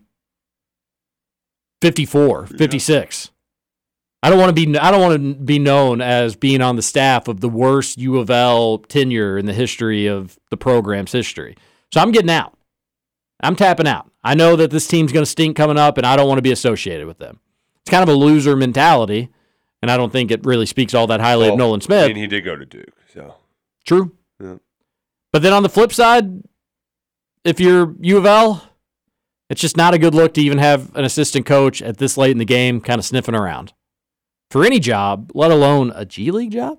54, 1.82 2.46
56. 2.46 3.30
I 4.22 4.30
don't 4.30 4.38
want 4.38 4.56
to 4.56 4.66
be, 4.66 4.78
I 4.78 4.92
don't 4.92 5.00
want 5.00 5.20
to 5.20 5.34
be 5.34 5.58
known 5.58 6.00
as 6.00 6.36
being 6.36 6.62
on 6.62 6.76
the 6.76 6.82
staff 6.82 7.26
of 7.26 7.40
the 7.40 7.48
worst 7.48 7.98
U 7.98 8.18
of 8.18 8.30
L 8.30 8.78
tenure 8.78 9.36
in 9.36 9.46
the 9.46 9.52
history 9.52 10.06
of 10.06 10.38
the 10.50 10.56
program's 10.56 11.10
history. 11.10 11.56
So 11.92 12.00
I'm 12.00 12.12
getting 12.12 12.30
out. 12.30 12.56
I'm 13.42 13.56
tapping 13.56 13.88
out. 13.88 14.08
I 14.22 14.36
know 14.36 14.54
that 14.54 14.70
this 14.70 14.86
team's 14.86 15.10
going 15.10 15.24
to 15.24 15.30
stink 15.30 15.56
coming 15.56 15.76
up, 15.76 15.98
and 15.98 16.06
I 16.06 16.14
don't 16.14 16.28
want 16.28 16.38
to 16.38 16.42
be 16.42 16.52
associated 16.52 17.08
with 17.08 17.18
them. 17.18 17.40
It's 17.80 17.90
kind 17.90 18.08
of 18.08 18.08
a 18.08 18.16
loser 18.16 18.54
mentality, 18.54 19.30
and 19.82 19.90
I 19.90 19.96
don't 19.96 20.12
think 20.12 20.30
it 20.30 20.46
really 20.46 20.66
speaks 20.66 20.94
all 20.94 21.08
that 21.08 21.20
highly 21.20 21.46
Well, 21.46 21.54
of 21.54 21.58
Nolan 21.58 21.80
Smith. 21.80 22.04
I 22.04 22.06
mean, 22.06 22.16
he 22.16 22.28
did 22.28 22.44
go 22.44 22.54
to 22.54 22.64
Duke, 22.64 22.94
so 23.12 23.34
True. 23.84 24.12
Yeah. 24.40 24.58
But 25.32 25.42
then 25.42 25.52
on 25.52 25.64
the 25.64 25.68
flip 25.68 25.92
side, 25.92 26.44
if 27.42 27.58
you're 27.58 27.96
U 28.00 28.18
of 28.18 28.26
L, 28.26 28.71
it's 29.52 29.60
just 29.60 29.76
not 29.76 29.92
a 29.92 29.98
good 29.98 30.14
look 30.14 30.32
to 30.34 30.40
even 30.40 30.56
have 30.56 30.96
an 30.96 31.04
assistant 31.04 31.44
coach 31.44 31.82
at 31.82 31.98
this 31.98 32.16
late 32.16 32.30
in 32.30 32.38
the 32.38 32.44
game 32.46 32.80
kind 32.80 32.98
of 32.98 33.04
sniffing 33.04 33.34
around 33.34 33.74
for 34.50 34.64
any 34.64 34.80
job, 34.80 35.30
let 35.34 35.50
alone 35.50 35.92
a 35.94 36.06
G 36.06 36.30
League 36.30 36.52
job. 36.52 36.78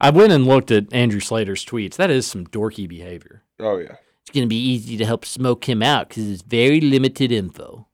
I 0.00 0.10
went 0.10 0.32
and 0.32 0.46
looked 0.46 0.70
at 0.70 0.92
Andrew 0.92 1.18
Slater's 1.18 1.64
tweets. 1.64 1.96
That 1.96 2.08
is 2.08 2.24
some 2.24 2.46
dorky 2.46 2.88
behavior. 2.88 3.42
oh 3.58 3.78
yeah. 3.78 3.96
It's 4.22 4.34
going 4.34 4.44
to 4.44 4.48
be 4.48 4.60
easy 4.60 4.96
to 4.96 5.06
help 5.06 5.24
smoke 5.24 5.68
him 5.68 5.82
out 5.82 6.08
because 6.08 6.30
it's 6.30 6.42
very 6.42 6.80
limited 6.80 7.32
info. 7.32 7.88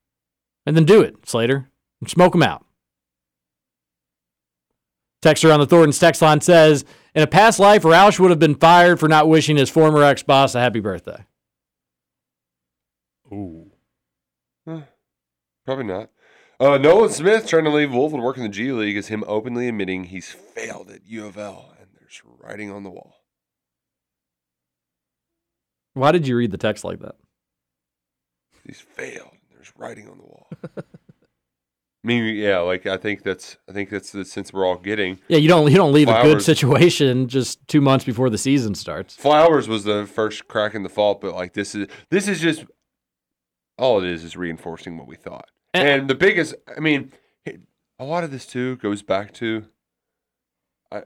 And 0.67 0.77
then 0.77 0.85
do 0.85 1.01
it, 1.01 1.27
Slater. 1.27 1.71
And 2.01 2.11
smoke 2.11 2.35
him 2.35 2.43
out. 2.43 2.67
Texter 5.23 5.55
on 5.55 5.61
the 5.61 5.67
Thornton's 5.67 5.99
text 5.99 6.21
line 6.21 6.41
says, 6.41 6.85
in 7.15 7.23
a 7.23 7.27
past 7.27 7.59
life, 7.59 7.85
Roush 7.85 8.19
would 8.19 8.31
have 8.31 8.41
been 8.41 8.57
fired 8.57 9.01
for 9.01 9.09
not 9.09 9.29
wishing 9.29 9.57
his 9.57 9.71
former 9.71 10.03
ex 10.03 10.23
boss 10.23 10.55
a 10.55 10.61
happy 10.61 10.81
birthday. 10.81 11.25
Ooh. 13.33 13.71
Probably 15.65 15.85
not. 15.85 16.11
Uh, 16.61 16.79
Nolan 16.79 17.11
Smith 17.11 17.47
trying 17.47 17.65
to 17.65 17.71
leave 17.71 17.93
Wolf 17.93 18.13
and 18.13 18.23
work 18.23 18.37
in 18.37 18.43
the 18.43 18.49
G 18.49 18.71
League 18.71 18.97
is 18.97 19.09
him 19.09 19.25
openly 19.27 19.69
admitting 19.69 20.05
he's 20.05 20.31
failed 20.31 20.91
at 20.91 21.05
U 21.07 21.27
of 21.27 21.37
L, 21.37 21.75
and 21.81 21.89
there's 21.99 22.23
writing 22.39 22.71
on 22.71 22.85
the 22.85 22.91
wall. 22.91 23.17
Why 25.95 26.13
did 26.13 26.27
you 26.27 26.37
read 26.37 26.51
the 26.51 26.59
text 26.59 26.85
like 26.85 27.01
that? 27.01 27.17
He's 28.67 28.81
failed. 28.81 29.37
There's 29.53 29.73
writing 29.77 30.09
on 30.09 30.19
the 30.19 30.25
wall. 30.25 30.49
I 32.05 32.07
mean, 32.07 32.37
yeah, 32.37 32.59
like 32.59 32.85
I 32.87 32.99
think 32.99 33.23
that's 33.23 33.57
I 33.69 33.73
think 33.73 33.89
that's 33.89 34.13
the 34.13 34.27
sense 34.27 34.53
we're 34.53 34.67
all 34.67 34.77
getting. 34.77 35.19
Yeah, 35.29 35.39
you 35.39 35.49
don't 35.49 35.71
you 35.71 35.77
don't 35.77 35.93
leave 35.93 36.09
a 36.09 36.23
good 36.23 36.43
situation 36.43 37.29
just 37.29 37.67
two 37.67 37.81
months 37.81 38.05
before 38.05 38.29
the 38.29 38.37
season 38.37 38.75
starts. 38.75 39.17
Flowers 39.17 39.69
was 39.69 39.85
the 39.85 40.05
first 40.05 40.47
crack 40.47 40.75
in 40.75 40.83
the 40.83 40.91
fault, 40.91 41.23
but 41.23 41.35
like 41.35 41.55
this 41.55 41.75
is 41.75 41.89
this 42.11 42.29
is 42.29 42.41
just 42.41 42.67
all 43.79 44.03
it 44.03 44.09
is 44.09 44.25
is 44.25 44.37
reinforcing 44.37 44.97
what 44.97 45.07
we 45.07 45.17
thought. 45.17 45.51
And, 45.73 46.09
the 46.09 46.15
biggest, 46.15 46.55
I 46.77 46.81
mean, 46.81 47.13
a 47.99 48.05
lot 48.05 48.23
of 48.25 48.31
this 48.31 48.47
too 48.47 48.77
goes 48.77 49.03
back 49.03 49.33
to, 49.35 49.67
I, 50.93 51.03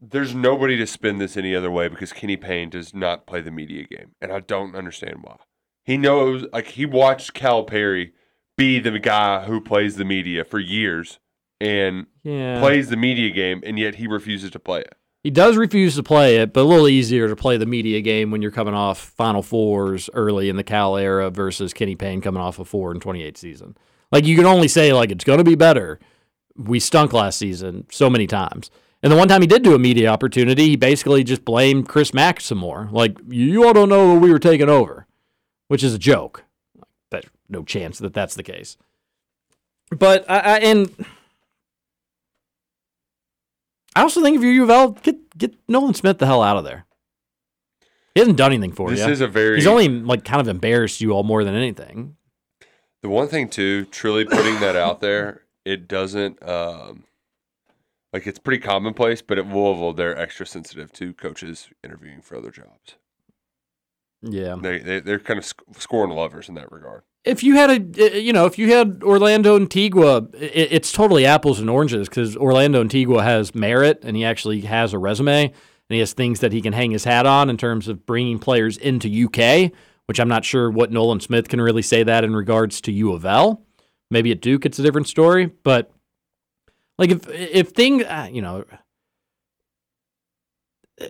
there's 0.00 0.34
nobody 0.34 0.76
to 0.76 0.86
spin 0.86 1.18
this 1.18 1.36
any 1.36 1.54
other 1.54 1.70
way 1.70 1.88
because 1.88 2.12
Kenny 2.12 2.36
Payne 2.36 2.68
does 2.70 2.94
not 2.94 3.26
play 3.26 3.40
the 3.40 3.50
media 3.50 3.84
game, 3.84 4.12
and 4.20 4.32
I 4.32 4.40
don't 4.40 4.74
understand 4.76 5.18
why. 5.22 5.36
He 5.84 5.96
knows, 5.96 6.44
like 6.52 6.68
he 6.68 6.84
watched 6.86 7.32
Calipari 7.34 8.12
be 8.56 8.78
the 8.78 8.98
guy 8.98 9.44
who 9.44 9.60
plays 9.60 9.96
the 9.96 10.04
media 10.04 10.44
for 10.44 10.58
years 10.58 11.18
and 11.58 12.06
Yeah. 12.22 12.60
plays 12.60 12.90
the 12.90 12.96
media 12.96 13.30
game, 13.30 13.62
and 13.64 13.78
yet 13.78 13.94
he 13.96 14.06
refuses 14.06 14.50
to 14.50 14.58
play 14.58 14.80
it. 14.80 14.94
He 15.22 15.30
does 15.30 15.56
refuse 15.56 15.96
to 15.96 16.02
play 16.02 16.38
it, 16.38 16.54
but 16.54 16.62
a 16.62 16.64
little 16.64 16.88
easier 16.88 17.28
to 17.28 17.36
play 17.36 17.58
the 17.58 17.66
media 17.66 18.00
game 18.00 18.30
when 18.30 18.40
you're 18.40 18.50
coming 18.50 18.72
off 18.72 18.98
Final 18.98 19.42
Fours 19.42 20.08
early 20.14 20.48
in 20.48 20.56
the 20.56 20.64
Cal 20.64 20.96
era 20.96 21.30
versus 21.30 21.74
Kenny 21.74 21.94
Payne 21.94 22.22
coming 22.22 22.40
off 22.40 22.58
a 22.58 22.64
four 22.64 22.90
and 22.90 23.02
28 23.02 23.36
season. 23.36 23.76
Like 24.10 24.24
you 24.24 24.34
can 24.34 24.46
only 24.46 24.68
say 24.68 24.92
like 24.92 25.10
it's 25.10 25.24
going 25.24 25.38
to 25.38 25.44
be 25.44 25.54
better. 25.56 26.00
We 26.56 26.80
stunk 26.80 27.12
last 27.12 27.38
season 27.38 27.86
so 27.90 28.08
many 28.08 28.26
times. 28.26 28.70
And 29.02 29.12
the 29.12 29.16
one 29.16 29.28
time 29.28 29.40
he 29.40 29.46
did 29.46 29.62
do 29.62 29.74
a 29.74 29.78
media 29.78 30.08
opportunity, 30.08 30.70
he 30.70 30.76
basically 30.76 31.24
just 31.24 31.44
blamed 31.44 31.88
Chris 31.88 32.12
Mack 32.12 32.40
some 32.40 32.58
more. 32.58 32.88
Like 32.90 33.18
you 33.28 33.66
all 33.66 33.74
don't 33.74 33.88
know 33.88 34.14
we 34.14 34.32
were 34.32 34.38
taking 34.38 34.68
over, 34.68 35.06
which 35.68 35.84
is 35.84 35.94
a 35.94 35.98
joke. 35.98 36.44
There's 37.10 37.24
no 37.48 37.62
chance 37.62 37.98
that 37.98 38.14
that's 38.14 38.34
the 38.34 38.42
case. 38.42 38.78
But 39.90 40.28
I, 40.30 40.38
I 40.38 40.58
and 40.58 41.06
I 43.96 44.02
also 44.02 44.22
think 44.22 44.36
if 44.36 44.42
you're 44.42 44.52
U 44.52 44.62
of 44.64 44.70
L, 44.70 44.90
get 44.92 45.36
get 45.38 45.54
Nolan 45.68 45.94
Smith 45.94 46.18
the 46.18 46.26
hell 46.26 46.42
out 46.42 46.56
of 46.56 46.64
there. 46.64 46.86
He 48.14 48.20
hasn't 48.20 48.36
done 48.38 48.52
anything 48.52 48.72
for 48.72 48.90
This 48.90 49.00
you. 49.00 49.12
is 49.12 49.20
a 49.20 49.28
very- 49.28 49.56
He's 49.56 49.66
only 49.68 49.88
like 49.88 50.24
kind 50.24 50.40
of 50.40 50.48
embarrassed 50.48 51.00
you 51.00 51.12
all 51.12 51.22
more 51.22 51.44
than 51.44 51.54
anything. 51.54 52.16
The 53.02 53.08
one 53.08 53.28
thing 53.28 53.48
too, 53.48 53.84
truly 53.86 54.24
putting 54.24 54.60
that 54.60 54.76
out 54.76 55.00
there, 55.00 55.42
it 55.64 55.88
doesn't 55.88 56.42
um 56.46 57.04
like 58.12 58.26
it's 58.26 58.38
pretty 58.40 58.60
commonplace, 58.60 59.22
but 59.22 59.38
at 59.38 59.46
Louisville 59.46 59.92
they're 59.92 60.16
extra 60.18 60.44
sensitive 60.46 60.92
to 60.92 61.12
coaches 61.14 61.68
interviewing 61.84 62.20
for 62.22 62.36
other 62.36 62.50
jobs. 62.50 62.96
Yeah. 64.22 64.56
They, 64.60 64.78
they 64.78 65.00
they're 65.00 65.18
kind 65.20 65.38
of 65.38 65.44
sc- 65.44 65.62
scoring 65.78 66.10
lovers 66.14 66.48
in 66.48 66.54
that 66.56 66.70
regard. 66.72 67.02
If 67.24 67.42
you 67.42 67.54
had 67.54 67.70
a, 67.98 68.20
you 68.20 68.32
know, 68.32 68.46
if 68.46 68.58
you 68.58 68.72
had 68.72 69.02
Orlando 69.02 69.56
Antigua, 69.56 70.26
it's 70.32 70.90
totally 70.90 71.26
apples 71.26 71.60
and 71.60 71.68
oranges 71.68 72.08
because 72.08 72.36
Orlando 72.36 72.80
Antigua 72.80 73.22
has 73.22 73.54
merit 73.54 74.00
and 74.02 74.16
he 74.16 74.24
actually 74.24 74.62
has 74.62 74.94
a 74.94 74.98
resume 74.98 75.44
and 75.44 75.54
he 75.88 75.98
has 75.98 76.12
things 76.14 76.40
that 76.40 76.52
he 76.52 76.62
can 76.62 76.72
hang 76.72 76.92
his 76.92 77.04
hat 77.04 77.26
on 77.26 77.50
in 77.50 77.58
terms 77.58 77.88
of 77.88 78.06
bringing 78.06 78.38
players 78.38 78.78
into 78.78 79.08
UK, 79.26 79.70
which 80.06 80.18
I'm 80.18 80.28
not 80.28 80.44
sure 80.44 80.70
what 80.70 80.90
Nolan 80.90 81.20
Smith 81.20 81.48
can 81.48 81.60
really 81.60 81.82
say 81.82 82.02
that 82.02 82.24
in 82.24 82.34
regards 82.34 82.80
to 82.82 82.92
U 82.92 83.12
of 83.12 83.26
L. 83.26 83.66
Maybe 84.10 84.32
at 84.32 84.40
Duke 84.40 84.64
it's 84.64 84.78
a 84.78 84.82
different 84.82 85.06
story, 85.06 85.50
but 85.62 85.92
like 86.98 87.10
if 87.10 87.28
if 87.28 87.68
thing, 87.70 88.04
uh, 88.04 88.28
you 88.30 88.42
know, 88.42 88.64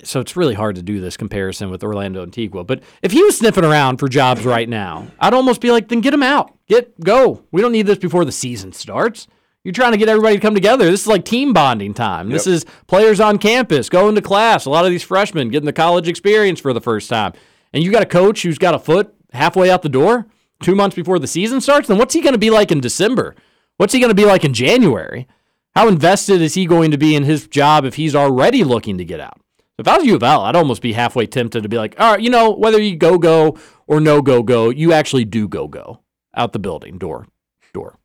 so 0.04 0.20
it's 0.20 0.36
really 0.36 0.54
hard 0.54 0.76
to 0.76 0.82
do 0.82 1.00
this 1.00 1.16
comparison 1.16 1.70
with 1.70 1.82
Orlando 1.82 2.22
Antigua. 2.22 2.64
But 2.64 2.82
if 3.02 3.12
he 3.12 3.22
was 3.22 3.38
sniffing 3.38 3.64
around 3.64 3.98
for 3.98 4.08
jobs 4.08 4.44
right 4.44 4.68
now, 4.68 5.08
I'd 5.18 5.34
almost 5.34 5.60
be 5.60 5.70
like, 5.70 5.88
then 5.88 6.00
get 6.00 6.14
him 6.14 6.22
out. 6.22 6.56
Get 6.66 6.98
go. 7.00 7.44
We 7.50 7.60
don't 7.62 7.72
need 7.72 7.86
this 7.86 7.98
before 7.98 8.24
the 8.24 8.32
season 8.32 8.72
starts. 8.72 9.26
You're 9.64 9.72
trying 9.72 9.92
to 9.92 9.98
get 9.98 10.08
everybody 10.08 10.36
to 10.36 10.40
come 10.40 10.54
together. 10.54 10.90
This 10.90 11.02
is 11.02 11.06
like 11.06 11.24
team 11.24 11.52
bonding 11.52 11.92
time. 11.92 12.30
This 12.30 12.46
is 12.46 12.64
players 12.86 13.20
on 13.20 13.36
campus 13.36 13.90
going 13.90 14.14
to 14.14 14.22
class. 14.22 14.64
A 14.64 14.70
lot 14.70 14.86
of 14.86 14.90
these 14.90 15.02
freshmen 15.02 15.50
getting 15.50 15.66
the 15.66 15.72
college 15.72 16.08
experience 16.08 16.60
for 16.60 16.72
the 16.72 16.80
first 16.80 17.10
time. 17.10 17.34
And 17.74 17.84
you 17.84 17.92
got 17.92 18.02
a 18.02 18.06
coach 18.06 18.42
who's 18.42 18.56
got 18.56 18.74
a 18.74 18.78
foot 18.78 19.14
halfway 19.32 19.70
out 19.70 19.82
the 19.82 19.90
door 19.90 20.26
two 20.62 20.74
months 20.74 20.96
before 20.96 21.18
the 21.18 21.26
season 21.26 21.60
starts. 21.60 21.88
Then 21.88 21.98
what's 21.98 22.14
he 22.14 22.22
going 22.22 22.32
to 22.32 22.38
be 22.38 22.50
like 22.50 22.72
in 22.72 22.80
December? 22.80 23.34
What's 23.76 23.92
he 23.92 24.00
going 24.00 24.10
to 24.10 24.14
be 24.14 24.24
like 24.24 24.44
in 24.44 24.54
January? 24.54 25.28
How 25.74 25.88
invested 25.88 26.40
is 26.40 26.54
he 26.54 26.66
going 26.66 26.90
to 26.90 26.98
be 26.98 27.14
in 27.14 27.24
his 27.24 27.46
job 27.46 27.84
if 27.84 27.94
he's 27.96 28.14
already 28.14 28.64
looking 28.64 28.96
to 28.98 29.04
get 29.04 29.20
out? 29.20 29.40
If 29.81 29.89
I 29.89 29.97
was 29.97 30.07
U 30.07 30.15
of 30.15 30.23
L, 30.23 30.43
I'd 30.43 30.57
almost 30.57 30.82
be 30.82 30.93
halfway 30.93 31.24
tempted 31.24 31.62
to 31.62 31.69
be 31.70 31.78
like, 31.78 31.98
all 31.98 32.12
right, 32.12 32.20
you 32.20 32.28
know, 32.28 32.51
whether 32.51 32.78
you 32.78 32.97
go 32.97 33.16
go 33.16 33.59
or 33.86 33.98
no 33.98 34.20
go 34.20 34.43
go, 34.43 34.69
you 34.69 34.93
actually 34.93 35.24
do 35.24 35.48
go 35.48 35.69
go 35.69 36.01
out 36.36 36.52
the 36.52 36.59
building 36.59 36.98
door, 36.98 37.27
door, 37.73 37.98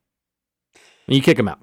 and 1.06 1.16
you 1.18 1.22
kick 1.22 1.38
him 1.38 1.50
out. 1.50 1.60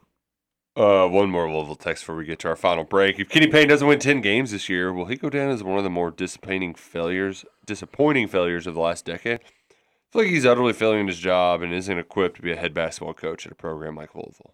Uh, 0.76 1.08
one 1.08 1.30
more 1.30 1.50
Louisville 1.50 1.76
text 1.76 2.02
before 2.02 2.16
we 2.16 2.26
get 2.26 2.38
to 2.40 2.48
our 2.48 2.56
final 2.56 2.84
break. 2.84 3.18
If 3.18 3.30
Kenny 3.30 3.46
Payne 3.46 3.68
doesn't 3.68 3.88
win 3.88 3.98
ten 4.00 4.20
games 4.20 4.50
this 4.50 4.68
year, 4.68 4.92
will 4.92 5.06
he 5.06 5.16
go 5.16 5.30
down 5.30 5.48
as 5.48 5.62
one 5.62 5.78
of 5.78 5.84
the 5.84 5.90
more 5.90 6.10
disappointing 6.10 6.74
failures, 6.74 7.46
disappointing 7.64 8.28
failures 8.28 8.66
of 8.66 8.74
the 8.74 8.80
last 8.80 9.06
decade? 9.06 9.40
I 9.40 10.12
feel 10.12 10.22
like 10.22 10.30
he's 10.30 10.44
utterly 10.44 10.74
failing 10.74 11.06
his 11.06 11.20
job 11.20 11.62
and 11.62 11.72
isn't 11.72 11.98
equipped 11.98 12.36
to 12.36 12.42
be 12.42 12.52
a 12.52 12.56
head 12.56 12.74
basketball 12.74 13.14
coach 13.14 13.46
at 13.46 13.52
a 13.52 13.54
program 13.54 13.96
like 13.96 14.14
Louisville. 14.14 14.52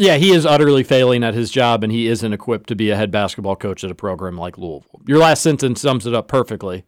Yeah, 0.00 0.16
he 0.16 0.30
is 0.32 0.46
utterly 0.46 0.82
failing 0.82 1.22
at 1.22 1.34
his 1.34 1.50
job, 1.50 1.84
and 1.84 1.92
he 1.92 2.06
isn't 2.08 2.32
equipped 2.32 2.68
to 2.70 2.74
be 2.74 2.88
a 2.90 2.96
head 2.96 3.10
basketball 3.10 3.54
coach 3.54 3.84
at 3.84 3.90
a 3.90 3.94
program 3.94 4.38
like 4.38 4.56
Louisville. 4.56 5.00
Your 5.06 5.18
last 5.18 5.42
sentence 5.42 5.82
sums 5.82 6.06
it 6.06 6.14
up 6.14 6.26
perfectly. 6.26 6.84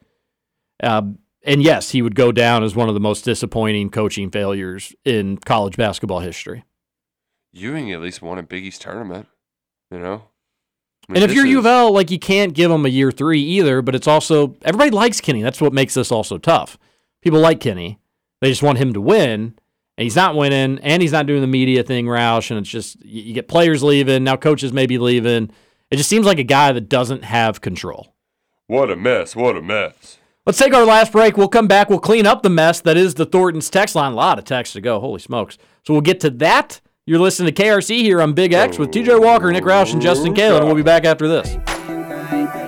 Uh, 0.83 1.03
and 1.45 1.63
yes, 1.63 1.91
he 1.91 2.01
would 2.01 2.15
go 2.15 2.33
down 2.33 2.65
as 2.65 2.75
one 2.75 2.89
of 2.89 2.95
the 2.95 3.01
most 3.01 3.23
disappointing 3.25 3.91
coaching 3.91 4.31
failures 4.31 4.95
in 5.05 5.37
college 5.37 5.77
basketball 5.77 6.21
history. 6.21 6.65
Ewing 7.53 7.93
at 7.93 8.01
least 8.01 8.23
won 8.23 8.39
a 8.39 8.43
Big 8.43 8.65
East 8.65 8.81
tournament, 8.81 9.27
you 9.91 9.99
know. 9.99 10.25
I 11.09 11.13
mean, 11.13 11.23
And 11.23 11.31
if 11.31 11.37
you're 11.37 11.45
U 11.45 11.59
is- 11.59 11.65
of 11.65 11.67
L, 11.67 11.93
like 11.93 12.11
you 12.11 12.19
can't 12.19 12.55
give 12.55 12.71
him 12.71 12.87
a 12.87 12.89
year 12.89 13.11
three 13.13 13.43
either. 13.43 13.83
But 13.83 13.95
it's 13.95 14.07
also 14.09 14.57
everybody 14.63 14.91
likes 14.91 15.21
Kenny. 15.21 15.43
That's 15.43 15.61
what 15.61 15.75
makes 15.75 15.93
this 15.95 16.11
also 16.11 16.39
tough. 16.39 16.79
People 17.21 17.41
like 17.41 17.61
Kenny. 17.61 17.99
They 18.41 18.49
just 18.49 18.63
want 18.63 18.79
him 18.79 18.93
to 18.95 19.01
win, 19.03 19.55
and 19.97 20.05
he's 20.05 20.17
not 20.17 20.37
winning, 20.37 20.79
and 20.81 21.03
he's 21.03 21.13
not 21.13 21.27
doing 21.27 21.41
the 21.41 21.47
media 21.47 21.83
thing, 21.83 22.07
Roush. 22.07 22.51
And 22.51 22.59
it's 22.59 22.69
just 22.69 23.03
you, 23.05 23.35
get 23.35 23.49
players 23.49 23.83
leaving 23.83 24.25
now, 24.25 24.37
coaches 24.37 24.73
may 24.73 24.87
be 24.87 24.99
leaving. 24.99 25.51
It 25.91 25.97
just 25.97 26.09
seems 26.09 26.27
like 26.27 26.39
a 26.39 26.45
guy 26.45 26.73
that 26.73 26.89
doesn't 26.89 27.25
have 27.25 27.61
control. 27.61 28.15
what 28.67 28.91
a 28.91 28.97
mess! 28.97 29.37
What 29.37 29.57
a 29.57 29.63
mess! 29.63 30.19
Let's 30.45 30.59
take 30.59 30.75
our 30.75 30.85
last 30.85 31.13
break. 31.13 31.37
We'll 31.37 31.49
come 31.49 31.69
back. 31.69 31.89
We'll 31.89 32.01
clean 32.01 32.27
up 32.27 32.43
the 32.43 32.51
mess 32.51 32.81
that 32.81 32.97
is 32.97 33.15
the 33.15 33.27
Thornton's 33.27 33.71
text 33.71 33.95
line. 33.95 34.13
A 34.13 34.17
lot 34.17 34.39
of 34.41 34.45
texts 34.45 34.73
to 34.73 34.81
go. 34.81 34.99
Holy 34.99 35.21
smokes. 35.21 35.57
So 35.87 35.95
we'll 35.95 36.01
get 36.01 36.19
to 36.21 36.31
that. 36.31 36.81
You're 37.07 37.21
listening 37.21 37.55
to 37.55 37.63
KRC 37.63 38.01
here 38.03 38.21
on 38.21 38.33
Big 38.33 38.53
X 38.53 38.79
with 38.79 38.91
TJ 38.91 39.21
Walker, 39.23 39.53
Nick 39.53 39.65
Roush, 39.65 39.93
and 39.93 40.03
Justin 40.03 40.35
Kalen. 40.35 40.65
We'll 40.65 40.75
be 40.75 40.83
back 40.83 41.05
after 41.05 41.29
this. 41.29 41.57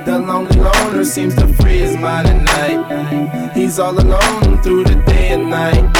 The 0.04 0.18
lonely 0.18 0.56
loner 0.60 1.02
seems 1.02 1.34
to 1.36 1.48
free 1.54 1.78
his 1.78 1.96
mind 1.96 2.28
at 2.28 2.42
night. 2.42 3.52
He's 3.54 3.78
all 3.78 3.98
alone 3.98 4.62
through 4.62 4.84
the 4.84 4.96
day 5.06 5.28
and 5.30 5.48
night. 5.48 5.94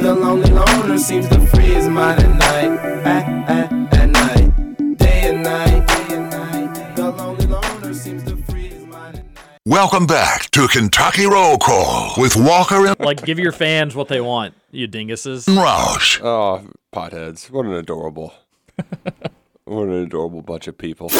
The 0.00 0.14
lonely 0.14 0.48
loner 0.50 0.98
seems 0.98 1.28
to 1.30 1.44
free 1.48 1.74
his 1.74 1.88
mind 1.88 2.22
at 2.22 2.30
night. 2.30 2.78
At, 3.04 3.50
at, 3.50 3.94
at 3.94 4.08
night. 4.08 4.96
Day 4.98 5.34
and 5.34 5.42
night. 5.42 6.94
The 6.94 7.10
lonely 7.10 7.46
loner 7.46 7.92
seems 7.92 8.22
to 8.22 8.36
free 8.44 8.68
his 8.68 8.84
mind 8.86 9.18
at 9.18 9.24
night. 9.34 9.58
Welcome 9.66 10.06
back 10.06 10.48
to 10.52 10.68
Kentucky 10.68 11.26
Roll 11.26 11.58
Call 11.58 12.14
with 12.18 12.36
Walker 12.36 12.86
and 12.86 13.00
Like, 13.00 13.24
give 13.24 13.40
your 13.40 13.52
fans 13.52 13.96
what 13.96 14.06
they 14.06 14.20
want, 14.20 14.54
you 14.70 14.86
dinguses. 14.86 15.48
Roush. 15.48 16.20
Oh, 16.22 16.64
potheads! 16.94 17.50
What 17.50 17.66
an 17.66 17.72
adorable, 17.72 18.32
what 19.64 19.88
an 19.88 20.04
adorable 20.04 20.42
bunch 20.42 20.68
of 20.68 20.78
people. 20.78 21.10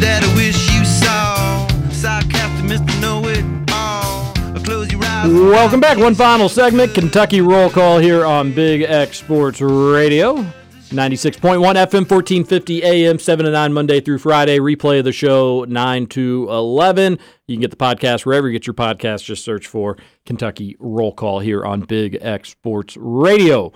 That 0.00 0.22
I 0.24 0.34
wish 0.34 0.56
you 0.72 0.84
saw. 0.84 1.66
Sarcastic 1.90 2.66
Mr. 2.66 3.00
Know 3.00 3.26
It 3.26 3.44
All. 3.72 4.32
Close 4.64 4.90
your 4.92 5.04
eyes. 5.04 5.32
Welcome 5.32 5.80
back. 5.80 5.98
One 5.98 6.14
final 6.14 6.48
segment 6.48 6.94
Kentucky 6.94 7.40
Roll 7.40 7.70
Call 7.70 7.98
here 7.98 8.24
on 8.24 8.52
Big 8.52 8.82
X 8.82 9.18
Sports 9.18 9.60
Radio. 9.60 10.44
96.1 10.90 11.58
FM, 11.58 12.08
1450 12.08 12.82
AM, 12.82 13.18
7 13.18 13.44
to 13.44 13.52
9, 13.52 13.72
Monday 13.74 14.00
through 14.00 14.16
Friday. 14.18 14.58
Replay 14.58 15.00
of 15.00 15.04
the 15.04 15.12
show, 15.12 15.66
9 15.68 16.06
to 16.06 16.46
11. 16.48 17.18
You 17.46 17.56
can 17.56 17.60
get 17.60 17.70
the 17.70 17.76
podcast 17.76 18.24
wherever 18.24 18.48
you 18.48 18.54
get 18.58 18.66
your 18.66 18.72
podcast. 18.72 19.22
Just 19.24 19.44
search 19.44 19.66
for 19.66 19.98
Kentucky 20.24 20.76
Roll 20.80 21.12
Call 21.12 21.40
here 21.40 21.62
on 21.62 21.82
Big 21.82 22.16
X 22.22 22.48
Sports 22.50 22.96
Radio. 22.96 23.70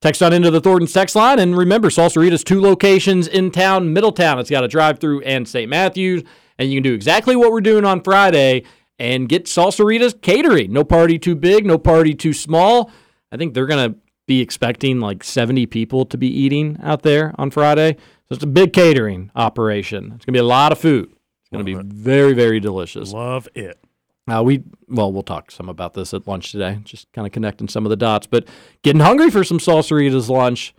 Text 0.00 0.22
on 0.22 0.32
into 0.32 0.50
the 0.50 0.60
Thornton's 0.60 0.92
text 0.92 1.16
line. 1.16 1.40
And 1.40 1.56
remember, 1.56 1.88
Salsarita's 1.88 2.44
two 2.44 2.60
locations 2.60 3.26
in 3.26 3.50
town, 3.50 3.92
Middletown. 3.92 4.38
It's 4.38 4.50
got 4.50 4.62
a 4.62 4.68
drive 4.68 5.00
through 5.00 5.22
and 5.22 5.48
St. 5.48 5.68
Matthews. 5.68 6.22
And 6.58 6.70
you 6.70 6.76
can 6.76 6.84
do 6.84 6.94
exactly 6.94 7.34
what 7.34 7.50
we're 7.50 7.60
doing 7.60 7.84
on 7.84 8.02
Friday 8.02 8.62
and 8.98 9.28
get 9.28 9.46
Salsarita's 9.46 10.14
catering. 10.22 10.72
No 10.72 10.84
party 10.84 11.18
too 11.18 11.34
big, 11.34 11.66
no 11.66 11.78
party 11.78 12.14
too 12.14 12.32
small. 12.32 12.90
I 13.32 13.36
think 13.36 13.54
they're 13.54 13.66
going 13.66 13.92
to 13.92 13.98
be 14.26 14.40
expecting 14.40 15.00
like 15.00 15.24
70 15.24 15.66
people 15.66 16.04
to 16.06 16.18
be 16.18 16.28
eating 16.28 16.78
out 16.82 17.02
there 17.02 17.34
on 17.38 17.50
Friday. 17.50 17.94
So 18.28 18.34
it's 18.34 18.44
a 18.44 18.48
big 18.48 18.72
catering 18.72 19.30
operation. 19.34 20.12
It's 20.14 20.24
going 20.24 20.32
to 20.32 20.32
be 20.32 20.38
a 20.38 20.44
lot 20.44 20.70
of 20.70 20.78
food. 20.78 21.10
It's 21.10 21.50
going 21.50 21.64
to 21.64 21.82
be 21.82 21.94
very, 21.94 22.34
very 22.34 22.60
delicious. 22.60 23.12
Love 23.12 23.48
it. 23.54 23.82
Uh, 24.30 24.42
we 24.42 24.62
well, 24.88 25.12
we'll 25.12 25.22
talk 25.22 25.50
some 25.50 25.68
about 25.68 25.94
this 25.94 26.12
at 26.14 26.26
lunch 26.26 26.52
today. 26.52 26.78
Just 26.84 27.10
kind 27.12 27.26
of 27.26 27.32
connecting 27.32 27.68
some 27.68 27.86
of 27.86 27.90
the 27.90 27.96
dots. 27.96 28.26
But 28.26 28.46
getting 28.82 29.00
hungry 29.00 29.30
for 29.30 29.44
some 29.44 29.58
Salsaritas 29.58 30.28
lunch. 30.28 30.74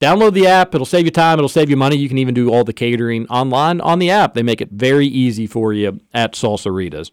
Download 0.00 0.32
the 0.32 0.46
app. 0.46 0.74
It'll 0.76 0.86
save 0.86 1.06
you 1.06 1.10
time. 1.10 1.38
It'll 1.38 1.48
save 1.48 1.68
you 1.68 1.76
money. 1.76 1.96
You 1.96 2.08
can 2.08 2.18
even 2.18 2.32
do 2.34 2.52
all 2.52 2.62
the 2.62 2.72
catering 2.72 3.26
online 3.26 3.80
on 3.80 3.98
the 3.98 4.10
app. 4.10 4.34
They 4.34 4.44
make 4.44 4.60
it 4.60 4.70
very 4.70 5.08
easy 5.08 5.46
for 5.48 5.72
you 5.72 6.00
at 6.14 6.34
Salsaritas. 6.34 7.10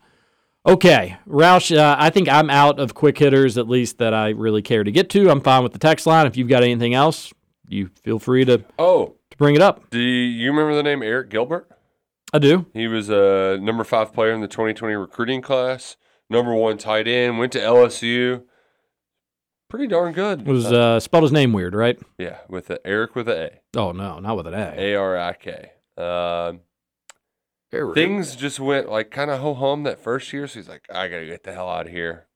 Okay, 0.68 1.18
Roush, 1.28 1.76
uh, 1.76 1.96
I 1.98 2.10
think 2.12 2.28
I'm 2.30 2.50
out 2.50 2.80
of 2.80 2.94
quick 2.94 3.18
hitters, 3.18 3.58
at 3.58 3.68
least 3.68 3.98
that 4.00 4.14
I 4.16 4.30
really 4.30 4.62
care 4.64 4.84
to 4.84 4.92
get 4.92 5.10
to. 5.12 5.30
I'm 5.30 5.42
fine 5.42 5.62
with 5.64 5.74
the 5.74 5.80
text 5.80 6.06
line. 6.08 6.26
If 6.28 6.38
you've 6.38 6.48
got 6.48 6.64
anything 6.64 6.94
else, 6.96 7.32
you 7.68 7.90
feel 8.04 8.18
free 8.20 8.46
to, 8.46 8.64
Oh, 8.80 9.16
to 9.32 9.38
bring 9.38 9.56
it 9.56 9.62
up. 9.62 9.90
do 9.92 10.00
you 10.00 10.50
remember 10.50 10.76
the 10.76 10.82
name 10.84 11.00
Arik 11.02 11.30
Gilbert? 11.30 11.70
I 12.36 12.38
do. 12.40 12.66
He 12.74 12.88
was 12.88 13.08
a 13.10 13.58
number 13.62 13.86
five 13.86 14.12
player 14.12 14.34
in 14.34 14.42
the 14.42 14.50
2020 14.50 14.94
recruiting 14.96 15.42
class. 15.42 15.96
Number 16.30 16.54
one 16.54 16.78
tight 16.78 17.08
end. 17.08 17.40
Went 17.40 17.54
to 17.54 17.60
LSU. 17.60 18.44
Pretty 19.70 19.88
darn 19.88 20.12
good. 20.12 20.42
It 20.42 20.48
Was 20.48 20.66
uh, 20.70 21.00
spelled 21.00 21.24
his 21.24 21.32
name 21.32 21.54
weird, 21.54 21.74
right? 21.74 21.98
yeah, 22.18 22.40
with 22.50 22.70
a 22.70 22.86
Eric 22.86 23.16
with 23.16 23.30
a 23.30 23.52
Oh 23.78 23.94
no, 23.94 24.20
not 24.20 24.36
with 24.36 24.48
an 24.48 24.54
A. 24.54 24.74
A. 24.78 24.94
A 24.94 24.96
R 24.96 25.18
I 25.18 25.32
K. 25.34 25.72
Um, 25.98 26.60
things 27.94 28.36
just 28.36 28.60
went 28.60 28.90
like 28.92 29.12
kind 29.12 29.32
of 29.32 29.40
ho 29.40 29.54
hum 29.54 29.84
that 29.84 30.00
first 30.00 30.34
year. 30.34 30.46
So 30.46 30.60
he's 30.60 30.68
like, 30.68 30.84
I 30.94 31.08
gotta 31.08 31.26
get 31.26 31.44
the 31.44 31.54
hell 31.54 31.70
out 31.70 31.86
of 31.88 31.94
here. 31.94 32.28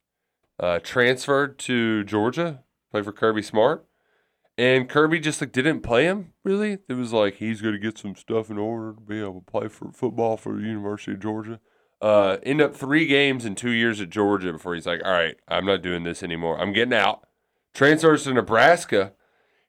Uh, 0.57 0.79
transferred 0.79 1.59
to 1.59 2.05
Georgia, 2.05 2.63
play 2.89 3.01
for 3.01 3.11
Kirby 3.11 3.41
Smart, 3.41 3.85
and 4.59 4.89
Kirby 4.89 5.21
just 5.21 5.39
like 5.39 5.53
didn't 5.53 5.81
play 5.81 6.03
him 6.03 6.33
really. 6.43 6.79
It 6.89 6.93
was 6.93 7.13
like 7.13 7.35
he's 7.35 7.61
gonna 7.61 7.79
get 7.79 7.97
some 7.97 8.15
stuff 8.15 8.49
in 8.49 8.57
order 8.57 8.93
to 8.93 9.01
be 9.01 9.19
able 9.21 9.39
to 9.39 9.51
play 9.51 9.69
for 9.69 9.91
football 9.93 10.35
for 10.35 10.53
the 10.53 10.67
University 10.67 11.13
of 11.13 11.21
Georgia. 11.21 11.61
Uh, 12.01 12.37
end 12.43 12.61
up 12.61 12.75
three 12.75 13.07
games 13.07 13.45
in 13.45 13.55
two 13.55 13.71
years 13.71 14.01
at 14.01 14.09
Georgia 14.09 14.51
before 14.51 14.75
he's 14.75 14.85
like, 14.85 15.01
all 15.03 15.11
right, 15.11 15.37
I'm 15.47 15.65
not 15.65 15.81
doing 15.81 16.03
this 16.03 16.23
anymore. 16.23 16.59
I'm 16.59 16.73
getting 16.73 16.93
out. 16.93 17.25
Transfers 17.73 18.25
to 18.25 18.33
Nebraska. 18.33 19.13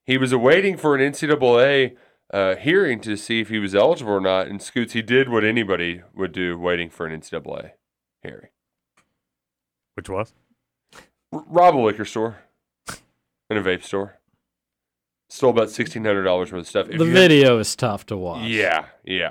He 0.04 0.18
was 0.18 0.32
awaiting 0.32 0.76
for 0.76 0.96
an 0.96 1.12
NCAA 1.12 1.96
uh, 2.32 2.56
hearing 2.56 3.00
to 3.00 3.16
see 3.16 3.40
if 3.40 3.48
he 3.48 3.58
was 3.58 3.74
eligible 3.74 4.12
or 4.12 4.20
not. 4.20 4.48
And 4.48 4.60
Scoots, 4.60 4.92
he 4.92 5.02
did 5.02 5.28
what 5.28 5.44
anybody 5.44 6.02
would 6.14 6.32
do, 6.32 6.58
waiting 6.58 6.90
for 6.90 7.06
an 7.06 7.20
NCAA 7.20 7.72
hearing. 8.22 8.48
Which 9.94 10.08
was? 10.08 10.32
R- 11.32 11.44
rob 11.46 11.76
a 11.76 11.78
liquor 11.78 12.04
store 12.04 12.38
and 13.48 13.58
a 13.58 13.62
vape 13.62 13.82
store. 13.82 14.19
Stole 15.32 15.50
about 15.50 15.70
sixteen 15.70 16.04
hundred 16.04 16.24
dollars 16.24 16.50
worth 16.50 16.62
of 16.62 16.66
stuff. 16.66 16.88
If 16.90 16.98
the 16.98 17.04
video 17.04 17.60
is 17.60 17.76
tough 17.76 18.04
to 18.06 18.16
watch. 18.16 18.48
Yeah, 18.48 18.86
yeah. 19.04 19.30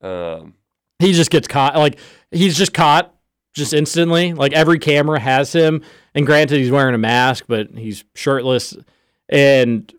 Um, 0.00 0.54
he 0.98 1.12
just 1.12 1.30
gets 1.30 1.46
caught. 1.46 1.76
Like 1.76 1.98
he's 2.30 2.56
just 2.56 2.72
caught 2.72 3.14
just 3.54 3.74
instantly. 3.74 4.32
Like 4.32 4.54
every 4.54 4.78
camera 4.78 5.20
has 5.20 5.52
him. 5.52 5.82
And 6.14 6.24
granted, 6.24 6.56
he's 6.56 6.70
wearing 6.70 6.94
a 6.94 6.98
mask, 6.98 7.44
but 7.48 7.68
he's 7.76 8.02
shirtless. 8.14 8.74
And 9.28 9.92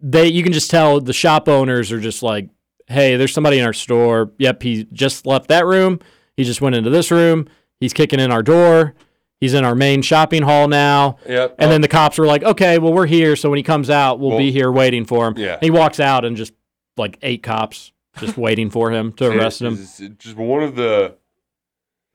they, 0.00 0.26
you 0.26 0.42
can 0.42 0.52
just 0.52 0.68
tell 0.68 1.00
the 1.00 1.12
shop 1.12 1.48
owners 1.48 1.92
are 1.92 2.00
just 2.00 2.24
like, 2.24 2.50
"Hey, 2.88 3.16
there's 3.16 3.32
somebody 3.32 3.60
in 3.60 3.64
our 3.64 3.72
store. 3.72 4.32
Yep, 4.38 4.62
he 4.64 4.84
just 4.92 5.26
left 5.26 5.46
that 5.46 5.64
room. 5.64 6.00
He 6.36 6.42
just 6.42 6.60
went 6.60 6.74
into 6.74 6.90
this 6.90 7.12
room. 7.12 7.46
He's 7.78 7.92
kicking 7.92 8.18
in 8.18 8.32
our 8.32 8.42
door." 8.42 8.94
He's 9.40 9.52
in 9.54 9.64
our 9.64 9.74
main 9.74 10.00
shopping 10.02 10.42
hall 10.42 10.66
now. 10.66 11.18
Yep. 11.28 11.56
And 11.58 11.70
then 11.70 11.82
the 11.82 11.88
cops 11.88 12.16
were 12.18 12.26
like, 12.26 12.42
okay, 12.42 12.78
well, 12.78 12.92
we're 12.92 13.06
here. 13.06 13.36
So 13.36 13.50
when 13.50 13.58
he 13.58 13.62
comes 13.62 13.90
out, 13.90 14.18
we'll, 14.18 14.30
Well, 14.30 14.38
be 14.38 14.50
here 14.50 14.72
waiting 14.72 15.04
for 15.04 15.26
him. 15.28 15.34
yeah. 15.36 15.54
And 15.54 15.62
he 15.62 15.70
walks 15.70 16.00
out 16.00 16.24
and 16.24 16.36
just 16.36 16.54
like 16.96 17.18
eight 17.22 17.42
cops 17.42 17.92
just 18.18 18.36
waiting 18.38 18.70
for 18.70 18.90
him 18.90 19.12
to 19.14 19.26
arrest 19.26 19.60
him. 19.60 19.74
It's 19.74 19.98
just 20.18 20.36
one 20.36 20.62
of 20.62 20.74
the 20.76 21.16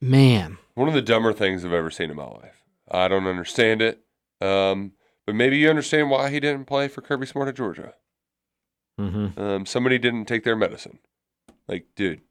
Man. 0.02 0.57
one 0.73 0.88
of 0.88 0.93
the 0.95 1.02
dumber 1.02 1.31
things 1.31 1.64
I've 1.64 1.73
ever 1.73 1.91
seen 1.91 2.10
in 2.10 2.15
my 2.18 2.26
life. 2.26 2.64
I 2.89 3.07
don't 3.07 3.27
understand 3.27 3.81
it. 3.84 4.02
Um, 4.41 4.93
but 5.27 5.35
maybe 5.35 5.57
you 5.57 5.69
understand 5.69 6.10
why 6.10 6.31
he 6.31 6.39
didn't 6.39 6.65
play 6.65 6.88
for 6.88 7.02
Kirby 7.02 7.27
Smart 7.27 7.48
at 7.48 7.56
Georgia. 7.56 7.93
Mm-hmm. 8.99 9.39
Um, 9.39 9.65
somebody 9.68 9.99
didn't 9.99 10.26
take 10.26 10.43
their 10.43 10.56
medicine. 10.56 10.98
Like, 11.68 11.85
dude, 11.95 12.22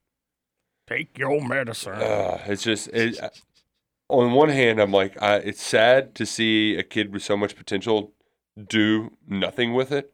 Take 0.88 1.16
your 1.16 1.40
medicine. 1.46 1.92
uh, 1.94 2.40
it's 2.46 2.64
just 2.64 2.88
it, 2.88 3.16
on 4.10 4.32
one 4.32 4.48
hand, 4.48 4.80
I'm 4.80 4.92
like, 4.92 5.20
I, 5.22 5.36
it's 5.36 5.62
sad 5.62 6.14
to 6.16 6.26
see 6.26 6.76
a 6.76 6.82
kid 6.82 7.12
with 7.12 7.22
so 7.22 7.36
much 7.36 7.56
potential 7.56 8.12
do 8.68 9.16
nothing 9.26 9.74
with 9.74 9.92
it. 9.92 10.12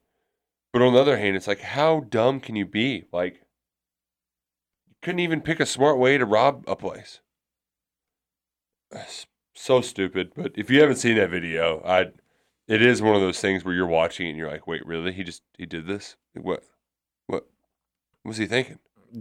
But 0.73 0.83
on 0.83 0.93
the 0.93 1.01
other 1.01 1.17
hand, 1.17 1.37
it's 1.37 1.47
like, 1.47 1.61
how 1.61 2.01
dumb 2.01 2.41
can 2.41 2.55
you 2.55 2.67
be? 2.67 3.05
Like, 3.13 3.41
you 4.87 4.95
couldn't 5.03 5.21
even 5.21 5.41
pick 5.41 5.59
a 5.59 5.67
smart 5.67 5.99
way 5.99 6.19
to 6.19 6.27
rob 6.27 6.65
a 6.67 6.77
place. 6.77 7.21
So 9.55 9.81
stupid. 9.81 10.33
But 10.37 10.53
if 10.55 10.71
you 10.71 10.81
haven't 10.81 10.97
seen 10.97 11.17
that 11.17 11.31
video, 11.31 11.83
I, 11.85 12.09
it 12.69 12.83
is 12.83 13.01
one 13.01 13.15
of 13.15 13.23
those 13.23 13.41
things 13.41 13.65
where 13.65 13.75
you're 13.75 13.87
watching 13.87 14.29
and 14.29 14.37
you're 14.37 14.51
like, 14.51 14.67
wait, 14.67 14.87
really? 14.87 15.13
He 15.13 15.25
just 15.25 15.43
he 15.57 15.67
did 15.67 15.87
this? 15.87 16.17
What? 16.35 16.63
What? 17.27 17.47
What 18.23 18.31
was 18.31 18.37
he 18.37 18.47
thinking? 18.47 18.79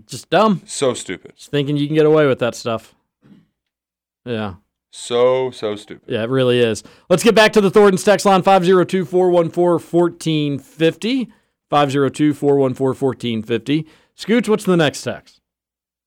Just 0.07 0.29
dumb. 0.29 0.61
So 0.65 0.93
stupid. 0.93 1.33
Just 1.37 1.51
thinking 1.51 1.77
you 1.77 1.87
can 1.87 1.95
get 1.95 2.05
away 2.05 2.27
with 2.27 2.39
that 2.39 2.55
stuff. 2.55 2.93
Yeah. 4.25 4.55
So 4.97 5.51
so 5.51 5.75
stupid. 5.75 6.09
Yeah, 6.11 6.23
it 6.23 6.29
really 6.29 6.59
is. 6.59 6.81
Let's 7.09 7.21
get 7.21 7.35
back 7.35 7.51
to 7.53 7.61
the 7.61 7.69
Thornton's 7.69 8.03
text 8.03 8.25
line 8.25 8.41
502 8.41 9.03
414 9.03 9.79
1450. 9.91 11.31
502 11.69 12.33
414 12.33 13.41
1450. 13.43 13.87
Scooch, 14.17 14.47
what's 14.47 14.63
the 14.63 14.77
next 14.77 15.03
text? 15.03 15.41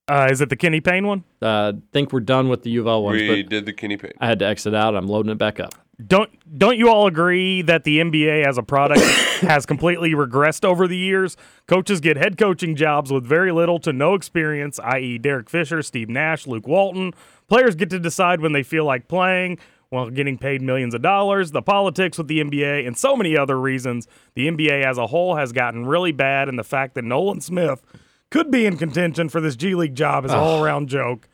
Uh, 0.07 0.27
is 0.31 0.41
it 0.41 0.49
the 0.49 0.55
Kenny 0.55 0.81
Payne 0.81 1.05
one? 1.05 1.23
Uh, 1.39 1.73
think 1.93 2.11
we're 2.11 2.19
done 2.19 2.49
with 2.49 2.63
the 2.63 2.71
U 2.71 2.81
of 2.81 2.87
L 2.87 3.03
ones, 3.03 3.21
We 3.21 3.43
but 3.43 3.49
did 3.49 3.65
the 3.67 3.73
Kenny 3.73 3.95
Payne. 3.95 4.13
I 4.19 4.27
had 4.27 4.39
to 4.39 4.45
exit 4.45 4.73
out. 4.73 4.95
I'm 4.95 5.05
loading 5.07 5.31
it 5.31 5.37
back 5.37 5.59
up. 5.59 5.75
Don't 6.05 6.31
don't 6.57 6.77
you 6.77 6.89
all 6.89 7.07
agree 7.07 7.61
that 7.61 7.83
the 7.83 7.99
NBA 7.99 8.45
as 8.45 8.57
a 8.57 8.63
product 8.63 9.01
has 9.41 9.65
completely 9.65 10.11
regressed 10.11 10.63
over 10.63 10.87
the 10.87 10.97
years? 10.97 11.35
Coaches 11.67 11.99
get 11.99 12.15
head 12.15 12.37
coaching 12.37 12.75
jobs 12.75 13.11
with 13.11 13.25
very 13.25 13.51
little 13.51 13.79
to 13.79 13.91
no 13.91 14.13
experience, 14.13 14.79
i.e., 14.79 15.17
Derek 15.17 15.49
Fisher, 15.49 15.81
Steve 15.81 16.07
Nash, 16.07 16.47
Luke 16.47 16.67
Walton. 16.67 17.13
Players 17.47 17.75
get 17.75 17.89
to 17.89 17.99
decide 17.99 18.39
when 18.39 18.53
they 18.53 18.63
feel 18.63 18.85
like 18.85 19.09
playing 19.09 19.57
while 19.89 20.09
getting 20.09 20.37
paid 20.37 20.61
millions 20.61 20.93
of 20.93 21.01
dollars. 21.01 21.51
The 21.51 21.61
politics 21.61 22.17
with 22.17 22.27
the 22.27 22.39
NBA 22.39 22.87
and 22.87 22.97
so 22.97 23.15
many 23.15 23.35
other 23.35 23.59
reasons. 23.59 24.07
The 24.35 24.47
NBA 24.47 24.85
as 24.85 24.97
a 24.97 25.07
whole 25.07 25.35
has 25.35 25.51
gotten 25.51 25.85
really 25.85 26.13
bad, 26.13 26.47
and 26.47 26.57
the 26.57 26.63
fact 26.63 26.95
that 26.95 27.03
Nolan 27.03 27.41
Smith 27.41 27.83
could 28.31 28.49
be 28.51 28.65
in 28.65 28.77
contention 28.77 29.27
for 29.27 29.41
this 29.41 29.57
G 29.57 29.75
League 29.75 29.95
job 29.95 30.23
is 30.23 30.31
an 30.31 30.37
Ugh. 30.37 30.43
all 30.43 30.63
around 30.63 30.87
joke. 30.87 31.27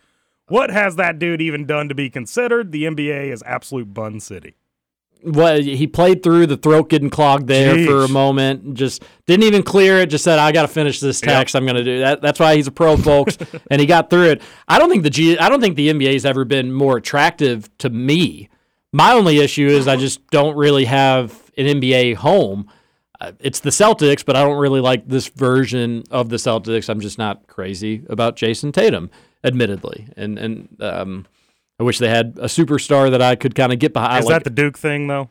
What 0.48 0.70
has 0.70 0.96
that 0.98 1.18
dude 1.20 1.42
even 1.42 1.66
done 1.66 1.90
to 1.90 1.96
be 1.96 2.10
considered? 2.10 2.72
The 2.72 2.84
NBA 2.84 3.32
is 3.32 3.44
absolute 3.46 3.94
bun 3.94 4.20
city. 4.20 4.56
Well, 5.24 5.60
he 5.60 5.88
played 5.88 6.22
through 6.22 6.46
the 6.46 6.58
throat 6.58 6.90
getting 6.90 7.10
clogged 7.10 7.48
there 7.48 7.84
for 7.88 8.04
a 8.04 8.08
moment. 8.08 8.76
Just 8.76 9.04
didn't 9.26 9.46
even 9.46 9.64
clear 9.64 9.98
it. 10.02 10.12
Just 10.12 10.24
said, 10.24 10.38
"I 10.38 10.52
got 10.52 10.64
to 10.64 10.68
finish 10.68 11.00
this 11.00 11.20
text. 11.20 11.56
I'm 11.56 11.66
going 11.66 11.78
to 11.78 11.84
do 11.84 12.00
that." 12.00 12.22
That's 12.22 12.40
why 12.40 12.56
he's 12.56 12.68
a 12.68 12.72
pro, 12.72 12.96
folks, 12.96 13.36
and 13.72 13.82
he 13.82 13.88
got 13.88 14.12
through 14.12 14.26
it. 14.32 14.42
I 14.68 14.78
don't 14.78 14.90
think 14.90 15.02
the 15.02 15.10
G. 15.10 15.36
I 15.40 15.50
don't 15.50 15.62
think 15.62 15.78
the 15.78 15.90
NBA's 15.90 16.26
ever 16.26 16.46
been 16.46 16.72
more 16.72 16.98
attractive 16.98 17.76
to 17.80 17.90
me. 17.90 18.50
My 18.94 19.14
only 19.14 19.40
issue 19.40 19.68
is 19.68 19.88
I 19.88 19.96
just 19.96 20.26
don't 20.28 20.56
really 20.56 20.86
have 20.86 21.32
an 21.58 21.66
NBA 21.66 22.16
home. 22.18 22.68
Uh, 23.20 23.32
It's 23.40 23.62
the 23.62 23.72
Celtics, 23.72 24.24
but 24.24 24.36
I 24.36 24.44
don't 24.44 24.58
really 24.60 24.82
like 24.82 25.08
this 25.08 25.28
version 25.30 26.04
of 26.12 26.30
the 26.30 26.36
Celtics. 26.38 26.88
I'm 26.88 27.00
just 27.00 27.18
not 27.18 27.48
crazy 27.48 28.04
about 28.10 28.36
Jayson 28.36 28.72
Tatum, 28.72 29.10
admittedly, 29.46 30.08
and 30.18 30.38
and 30.38 30.78
um, 30.82 31.26
I 31.80 31.84
wish 31.84 32.00
they 32.00 32.10
had 32.10 32.38
a 32.42 32.48
superstar 32.48 33.12
that 33.12 33.22
I 33.22 33.36
could 33.36 33.56
kind 33.56 33.72
of 33.72 33.80
get 33.80 33.94
behind. 33.94 34.20
Is 34.20 34.26
like- 34.26 34.44
that 34.44 34.44
the 34.44 34.50
Duke 34.50 34.78
thing 34.78 35.08
though? 35.08 35.30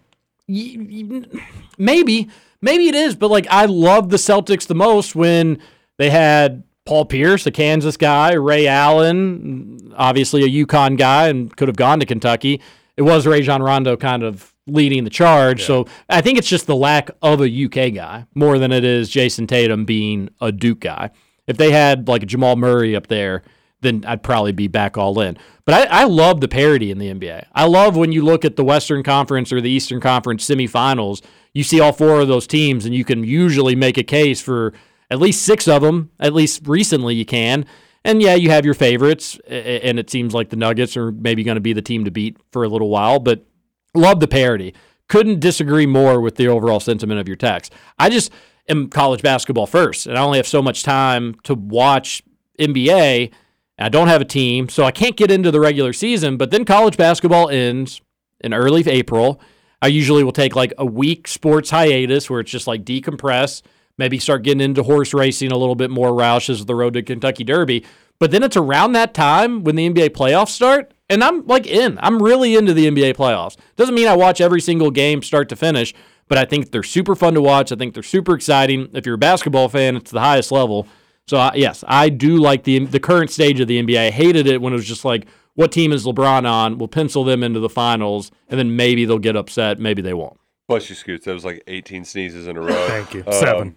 maybe. 1.78 2.28
Maybe 2.60 2.88
it 2.88 2.94
is 2.94 3.14
but 3.14 3.30
like 3.30 3.46
i 3.50 3.66
love 3.66 4.08
the 4.08 4.16
celtics 4.16 4.66
the 4.66 4.74
most 4.74 5.14
when 5.14 5.58
they 5.98 6.08
had 6.08 6.62
paul 6.86 7.04
pierce 7.04 7.46
a 7.46 7.50
kansas 7.50 7.98
guy 7.98 8.32
ray 8.32 8.66
allen 8.66 9.92
obviously 9.96 10.42
a 10.42 10.64
uconn 10.64 10.96
guy 10.96 11.28
and 11.28 11.54
could 11.56 11.68
have 11.68 11.76
gone 11.76 12.00
to 12.00 12.06
kentucky. 12.06 12.62
It 12.96 13.02
was 13.02 13.26
rajon 13.26 13.62
rondo 13.62 13.98
kind 13.98 14.22
of 14.22 14.54
leading 14.66 15.04
the 15.04 15.10
charge. 15.10 15.62
So 15.62 15.86
i 16.08 16.22
think 16.22 16.38
it's 16.38 16.48
just 16.48 16.66
the 16.66 16.76
lack 16.76 17.10
of 17.20 17.42
a 17.42 17.64
uk 17.66 17.94
guy 17.94 18.26
more 18.34 18.58
than 18.58 18.72
it 18.72 18.84
is 18.84 19.10
jayson 19.10 19.46
tatum 19.46 19.84
being 19.84 20.30
a 20.40 20.50
duke 20.50 20.80
guy. 20.80 21.10
If 21.46 21.58
they 21.58 21.70
had 21.70 22.08
like 22.08 22.22
a 22.22 22.26
jamal 22.26 22.56
murray 22.56 22.96
up 22.96 23.08
there 23.08 23.42
then 23.84 24.04
I'd 24.06 24.22
probably 24.22 24.52
be 24.52 24.68
back 24.68 24.98
all 24.98 25.20
in. 25.20 25.38
But 25.64 25.90
I, 25.90 26.02
I 26.02 26.04
love 26.04 26.40
the 26.40 26.48
parity 26.48 26.90
in 26.90 26.98
the 26.98 27.12
NBA. 27.12 27.46
I 27.54 27.66
love 27.66 27.96
when 27.96 28.12
you 28.12 28.22
look 28.22 28.44
at 28.44 28.56
the 28.56 28.64
Western 28.64 29.02
Conference 29.02 29.52
or 29.52 29.60
the 29.60 29.70
Eastern 29.70 30.00
Conference 30.00 30.48
semifinals, 30.48 31.22
you 31.52 31.62
see 31.62 31.80
all 31.80 31.92
four 31.92 32.20
of 32.20 32.28
those 32.28 32.46
teams, 32.46 32.84
and 32.84 32.94
you 32.94 33.04
can 33.04 33.24
usually 33.24 33.74
make 33.74 33.96
a 33.96 34.02
case 34.02 34.40
for 34.40 34.74
at 35.10 35.20
least 35.20 35.42
six 35.42 35.68
of 35.68 35.82
them. 35.82 36.10
At 36.18 36.34
least 36.34 36.66
recently, 36.66 37.14
you 37.14 37.24
can. 37.24 37.64
And 38.04 38.20
yeah, 38.20 38.34
you 38.34 38.50
have 38.50 38.66
your 38.66 38.74
favorites, 38.74 39.38
and 39.46 39.98
it 39.98 40.10
seems 40.10 40.34
like 40.34 40.50
the 40.50 40.56
Nuggets 40.56 40.96
are 40.96 41.10
maybe 41.12 41.42
going 41.42 41.54
to 41.54 41.60
be 41.60 41.72
the 41.72 41.80
team 41.80 42.04
to 42.04 42.10
beat 42.10 42.36
for 42.52 42.64
a 42.64 42.68
little 42.68 42.90
while, 42.90 43.18
but 43.18 43.46
love 43.94 44.20
the 44.20 44.28
parity. 44.28 44.74
Couldn't 45.08 45.40
disagree 45.40 45.86
more 45.86 46.20
with 46.20 46.36
the 46.36 46.48
overall 46.48 46.80
sentiment 46.80 47.20
of 47.20 47.28
your 47.28 47.36
text. 47.36 47.72
I 47.98 48.10
just 48.10 48.30
am 48.68 48.88
college 48.88 49.22
basketball 49.22 49.66
first, 49.66 50.06
and 50.06 50.18
I 50.18 50.22
only 50.22 50.38
have 50.38 50.46
so 50.46 50.60
much 50.60 50.82
time 50.82 51.36
to 51.44 51.54
watch 51.54 52.22
NBA. 52.58 53.32
I 53.78 53.88
don't 53.88 54.08
have 54.08 54.20
a 54.20 54.24
team, 54.24 54.68
so 54.68 54.84
I 54.84 54.92
can't 54.92 55.16
get 55.16 55.30
into 55.30 55.50
the 55.50 55.60
regular 55.60 55.92
season. 55.92 56.36
But 56.36 56.50
then 56.50 56.64
college 56.64 56.96
basketball 56.96 57.48
ends 57.48 58.00
in 58.40 58.54
early 58.54 58.88
April. 58.88 59.40
I 59.82 59.88
usually 59.88 60.22
will 60.22 60.32
take 60.32 60.54
like 60.54 60.72
a 60.78 60.86
week 60.86 61.26
sports 61.28 61.70
hiatus 61.70 62.30
where 62.30 62.40
it's 62.40 62.50
just 62.50 62.66
like 62.66 62.84
decompress, 62.84 63.62
maybe 63.98 64.18
start 64.18 64.42
getting 64.42 64.60
into 64.60 64.82
horse 64.82 65.12
racing 65.12 65.52
a 65.52 65.58
little 65.58 65.74
bit 65.74 65.90
more, 65.90 66.10
Roush 66.10 66.48
as 66.48 66.64
the 66.64 66.74
road 66.74 66.94
to 66.94 67.02
Kentucky 67.02 67.44
Derby. 67.44 67.84
But 68.20 68.30
then 68.30 68.42
it's 68.42 68.56
around 68.56 68.92
that 68.92 69.12
time 69.12 69.64
when 69.64 69.76
the 69.76 69.90
NBA 69.90 70.10
playoffs 70.10 70.50
start, 70.50 70.94
and 71.10 71.22
I'm 71.22 71.46
like 71.46 71.66
in. 71.66 71.98
I'm 72.00 72.22
really 72.22 72.54
into 72.54 72.72
the 72.72 72.86
NBA 72.86 73.16
playoffs. 73.16 73.56
Doesn't 73.76 73.94
mean 73.94 74.06
I 74.06 74.16
watch 74.16 74.40
every 74.40 74.60
single 74.60 74.90
game 74.92 75.20
start 75.20 75.48
to 75.48 75.56
finish, 75.56 75.92
but 76.28 76.38
I 76.38 76.44
think 76.44 76.70
they're 76.70 76.82
super 76.84 77.16
fun 77.16 77.34
to 77.34 77.42
watch. 77.42 77.72
I 77.72 77.76
think 77.76 77.92
they're 77.92 78.02
super 78.02 78.34
exciting. 78.34 78.88
If 78.94 79.04
you're 79.04 79.16
a 79.16 79.18
basketball 79.18 79.68
fan, 79.68 79.96
it's 79.96 80.12
the 80.12 80.20
highest 80.20 80.52
level. 80.52 80.86
So 81.26 81.38
I, 81.38 81.54
yes, 81.54 81.84
I 81.86 82.08
do 82.08 82.36
like 82.36 82.64
the 82.64 82.84
the 82.84 83.00
current 83.00 83.30
stage 83.30 83.60
of 83.60 83.68
the 83.68 83.82
NBA. 83.82 83.98
I 83.98 84.10
hated 84.10 84.46
it 84.46 84.60
when 84.60 84.72
it 84.72 84.76
was 84.76 84.86
just 84.86 85.04
like, 85.04 85.26
what 85.54 85.72
team 85.72 85.92
is 85.92 86.04
LeBron 86.04 86.48
on? 86.48 86.78
We'll 86.78 86.88
pencil 86.88 87.24
them 87.24 87.42
into 87.42 87.60
the 87.60 87.68
finals, 87.68 88.30
and 88.48 88.58
then 88.58 88.76
maybe 88.76 89.04
they'll 89.04 89.18
get 89.18 89.36
upset. 89.36 89.78
Maybe 89.78 90.02
they 90.02 90.14
won't. 90.14 90.38
Bless 90.68 90.88
you, 90.88 90.94
Scoots. 90.94 91.26
That 91.26 91.34
was 91.34 91.44
like 91.44 91.62
18 91.66 92.04
sneezes 92.04 92.46
in 92.46 92.56
a 92.56 92.60
row. 92.60 92.86
Thank 92.88 93.14
you. 93.14 93.22
Um, 93.26 93.32
Seven. 93.32 93.76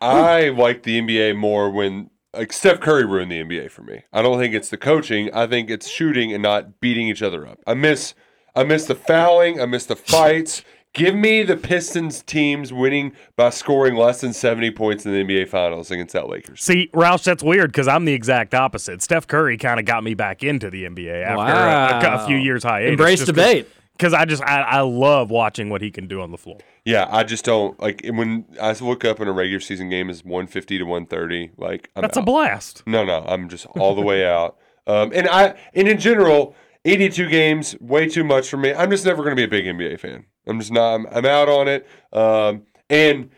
I 0.00 0.48
like 0.48 0.82
the 0.82 1.00
NBA 1.00 1.36
more 1.36 1.70
when 1.70 2.10
like 2.34 2.52
Steph 2.52 2.80
Curry 2.80 3.04
ruined 3.04 3.30
the 3.30 3.42
NBA 3.42 3.70
for 3.70 3.82
me. 3.82 4.04
I 4.12 4.22
don't 4.22 4.38
think 4.38 4.54
it's 4.54 4.68
the 4.68 4.76
coaching. 4.76 5.32
I 5.34 5.46
think 5.46 5.68
it's 5.68 5.88
shooting 5.88 6.32
and 6.32 6.42
not 6.42 6.80
beating 6.80 7.08
each 7.08 7.22
other 7.22 7.46
up. 7.46 7.58
I 7.66 7.74
miss 7.74 8.14
I 8.54 8.64
miss 8.64 8.86
the 8.86 8.94
fouling. 8.94 9.60
I 9.60 9.66
miss 9.66 9.86
the 9.86 9.96
fights. 9.96 10.64
Give 10.92 11.14
me 11.14 11.44
the 11.44 11.56
Pistons 11.56 12.20
teams 12.22 12.72
winning 12.72 13.12
by 13.36 13.50
scoring 13.50 13.94
less 13.94 14.20
than 14.22 14.32
70 14.32 14.72
points 14.72 15.06
in 15.06 15.12
the 15.12 15.22
NBA 15.24 15.48
Finals 15.48 15.90
against 15.92 16.14
that 16.14 16.28
Lakers. 16.28 16.62
See, 16.64 16.90
Roush, 16.92 17.22
that's 17.22 17.44
weird 17.44 17.70
because 17.70 17.86
I'm 17.86 18.04
the 18.06 18.12
exact 18.12 18.54
opposite. 18.56 19.00
Steph 19.00 19.28
Curry 19.28 19.56
kind 19.56 19.78
of 19.78 19.86
got 19.86 20.02
me 20.02 20.14
back 20.14 20.42
into 20.42 20.68
the 20.68 20.84
NBA 20.86 21.22
after 21.24 22.06
a- 22.08 22.10
a, 22.18 22.24
a 22.24 22.26
few 22.26 22.36
years 22.36 22.64
hiatus. 22.64 22.90
Embrace 22.90 23.24
debate. 23.24 23.68
because 23.96 24.12
I 24.12 24.24
just 24.24 24.42
I, 24.42 24.62
I 24.62 24.80
love 24.80 25.30
watching 25.30 25.70
what 25.70 25.80
he 25.80 25.92
can 25.92 26.08
do 26.08 26.20
on 26.22 26.32
the 26.32 26.38
floor. 26.38 26.58
Yeah, 26.84 27.06
I 27.08 27.22
just 27.22 27.44
don't 27.44 27.78
like 27.80 28.02
when 28.04 28.46
I 28.60 28.72
look 28.72 29.04
up 29.04 29.20
in 29.20 29.28
a 29.28 29.32
regular 29.32 29.60
season 29.60 29.90
game 29.90 30.10
is 30.10 30.24
150 30.24 30.78
to 30.78 30.84
130. 30.84 31.52
Like 31.56 31.88
I'm 31.94 32.02
That's 32.02 32.16
a 32.16 32.22
blast. 32.22 32.82
No, 32.84 33.04
no, 33.04 33.24
I'm 33.28 33.48
just 33.48 33.66
all 33.78 33.94
the 33.94 34.02
way 34.02 34.26
out. 34.26 34.56
Um, 34.88 35.12
and 35.14 35.28
I 35.28 35.54
and 35.72 35.86
in 35.86 35.98
general, 36.00 36.56
82 36.84 37.28
games 37.28 37.76
way 37.80 38.08
too 38.08 38.24
much 38.24 38.48
for 38.48 38.56
me. 38.56 38.74
I'm 38.74 38.90
just 38.90 39.04
never 39.04 39.22
going 39.22 39.36
to 39.36 39.40
be 39.40 39.44
a 39.44 39.48
big 39.48 39.66
NBA 39.66 40.00
fan. 40.00 40.24
I'm 40.46 40.58
just 40.58 40.72
not. 40.72 40.94
I'm, 40.94 41.06
I'm 41.06 41.26
out 41.26 41.48
on 41.48 41.68
it. 41.68 41.86
Um, 42.12 42.62
and 42.88 43.30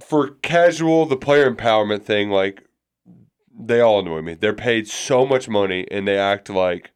for 0.00 0.30
casual, 0.42 1.06
the 1.06 1.16
player 1.16 1.50
empowerment 1.50 2.02
thing, 2.02 2.30
like 2.30 2.64
they 3.56 3.80
all 3.80 4.00
annoy 4.00 4.22
me. 4.22 4.34
They're 4.34 4.52
paid 4.52 4.88
so 4.88 5.24
much 5.24 5.48
money 5.48 5.86
and 5.90 6.06
they 6.06 6.18
act 6.18 6.50
like 6.50 6.90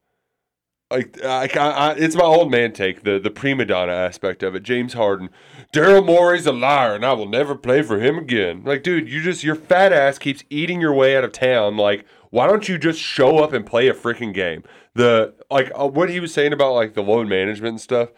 like 0.90 1.22
I, 1.22 1.46
I, 1.56 1.92
it's 1.94 2.16
my 2.16 2.24
old 2.24 2.50
man 2.50 2.72
take 2.72 3.02
the 3.02 3.18
the 3.18 3.30
prima 3.30 3.66
donna 3.66 3.92
aspect 3.92 4.42
of 4.42 4.54
it. 4.54 4.62
James 4.62 4.94
Harden, 4.94 5.28
Daryl 5.72 6.04
Morey's 6.04 6.46
a 6.46 6.52
liar, 6.52 6.94
and 6.94 7.04
I 7.04 7.12
will 7.12 7.28
never 7.28 7.54
play 7.54 7.82
for 7.82 8.00
him 8.00 8.16
again. 8.16 8.62
Like, 8.64 8.82
dude, 8.82 9.08
you 9.08 9.22
just 9.22 9.44
your 9.44 9.54
fat 9.54 9.92
ass 9.92 10.18
keeps 10.18 10.44
eating 10.48 10.80
your 10.80 10.94
way 10.94 11.16
out 11.16 11.24
of 11.24 11.32
town. 11.32 11.76
Like, 11.76 12.06
why 12.30 12.46
don't 12.46 12.68
you 12.68 12.78
just 12.78 13.00
show 13.00 13.38
up 13.38 13.52
and 13.52 13.66
play 13.66 13.88
a 13.88 13.94
freaking 13.94 14.32
game? 14.32 14.62
The 14.94 15.34
like 15.50 15.70
uh, 15.78 15.88
what 15.88 16.08
he 16.08 16.20
was 16.20 16.32
saying 16.32 16.54
about 16.54 16.72
like 16.72 16.94
the 16.94 17.02
load 17.02 17.28
management 17.28 17.72
and 17.72 17.80
stuff. 17.80 18.08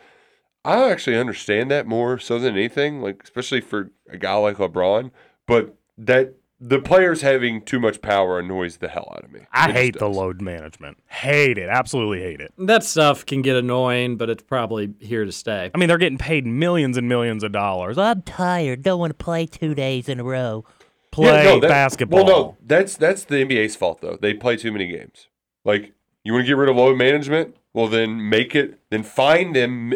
I 0.64 0.90
actually 0.90 1.16
understand 1.16 1.70
that 1.70 1.86
more 1.86 2.18
so 2.18 2.38
than 2.38 2.54
anything, 2.54 3.00
like 3.00 3.22
especially 3.22 3.60
for 3.60 3.90
a 4.10 4.16
guy 4.18 4.34
like 4.34 4.56
LeBron. 4.58 5.10
But 5.46 5.74
that 5.98 6.34
the 6.60 6.78
players 6.78 7.22
having 7.22 7.62
too 7.62 7.80
much 7.80 8.02
power 8.02 8.38
annoys 8.38 8.76
the 8.76 8.88
hell 8.88 9.10
out 9.16 9.24
of 9.24 9.32
me. 9.32 9.40
I 9.52 9.70
It 9.70 9.74
hate 9.74 9.98
the 9.98 10.08
load 10.08 10.42
management. 10.42 10.98
Hate 11.06 11.56
it. 11.56 11.70
Absolutely 11.70 12.20
hate 12.20 12.40
it. 12.42 12.52
That 12.58 12.84
stuff 12.84 13.24
can 13.24 13.40
get 13.40 13.56
annoying, 13.56 14.16
but 14.18 14.28
it's 14.28 14.42
probably 14.42 14.92
here 15.00 15.24
to 15.24 15.32
stay. 15.32 15.70
I 15.74 15.78
mean, 15.78 15.88
they're 15.88 15.96
getting 15.96 16.18
paid 16.18 16.44
millions 16.46 16.98
and 16.98 17.08
millions 17.08 17.42
of 17.42 17.52
dollars. 17.52 17.96
I'm 17.96 18.20
tired. 18.22 18.82
Don't 18.82 19.00
want 19.00 19.10
to 19.18 19.24
play 19.24 19.46
two 19.46 19.74
days 19.74 20.08
in 20.08 20.20
a 20.20 20.24
row. 20.24 20.66
Play 21.10 21.28
Yeah, 21.28 21.42
no, 21.54 21.60
that- 21.60 21.68
basketball. 21.68 22.24
Well, 22.24 22.36
no, 22.36 22.56
that's 22.64 22.96
that's 22.98 23.24
the 23.24 23.36
NBA's 23.36 23.74
fault 23.76 24.02
though. 24.02 24.18
They 24.20 24.34
play 24.34 24.56
too 24.58 24.70
many 24.70 24.86
games. 24.86 25.28
Like 25.64 25.92
you 26.22 26.34
want 26.34 26.42
to 26.44 26.46
get 26.46 26.56
rid 26.58 26.68
of 26.68 26.76
load 26.76 26.98
management? 26.98 27.56
Well, 27.72 27.88
then 27.88 28.28
make 28.28 28.54
it. 28.54 28.78
Then 28.90 29.02
find 29.02 29.56
them 29.56 29.94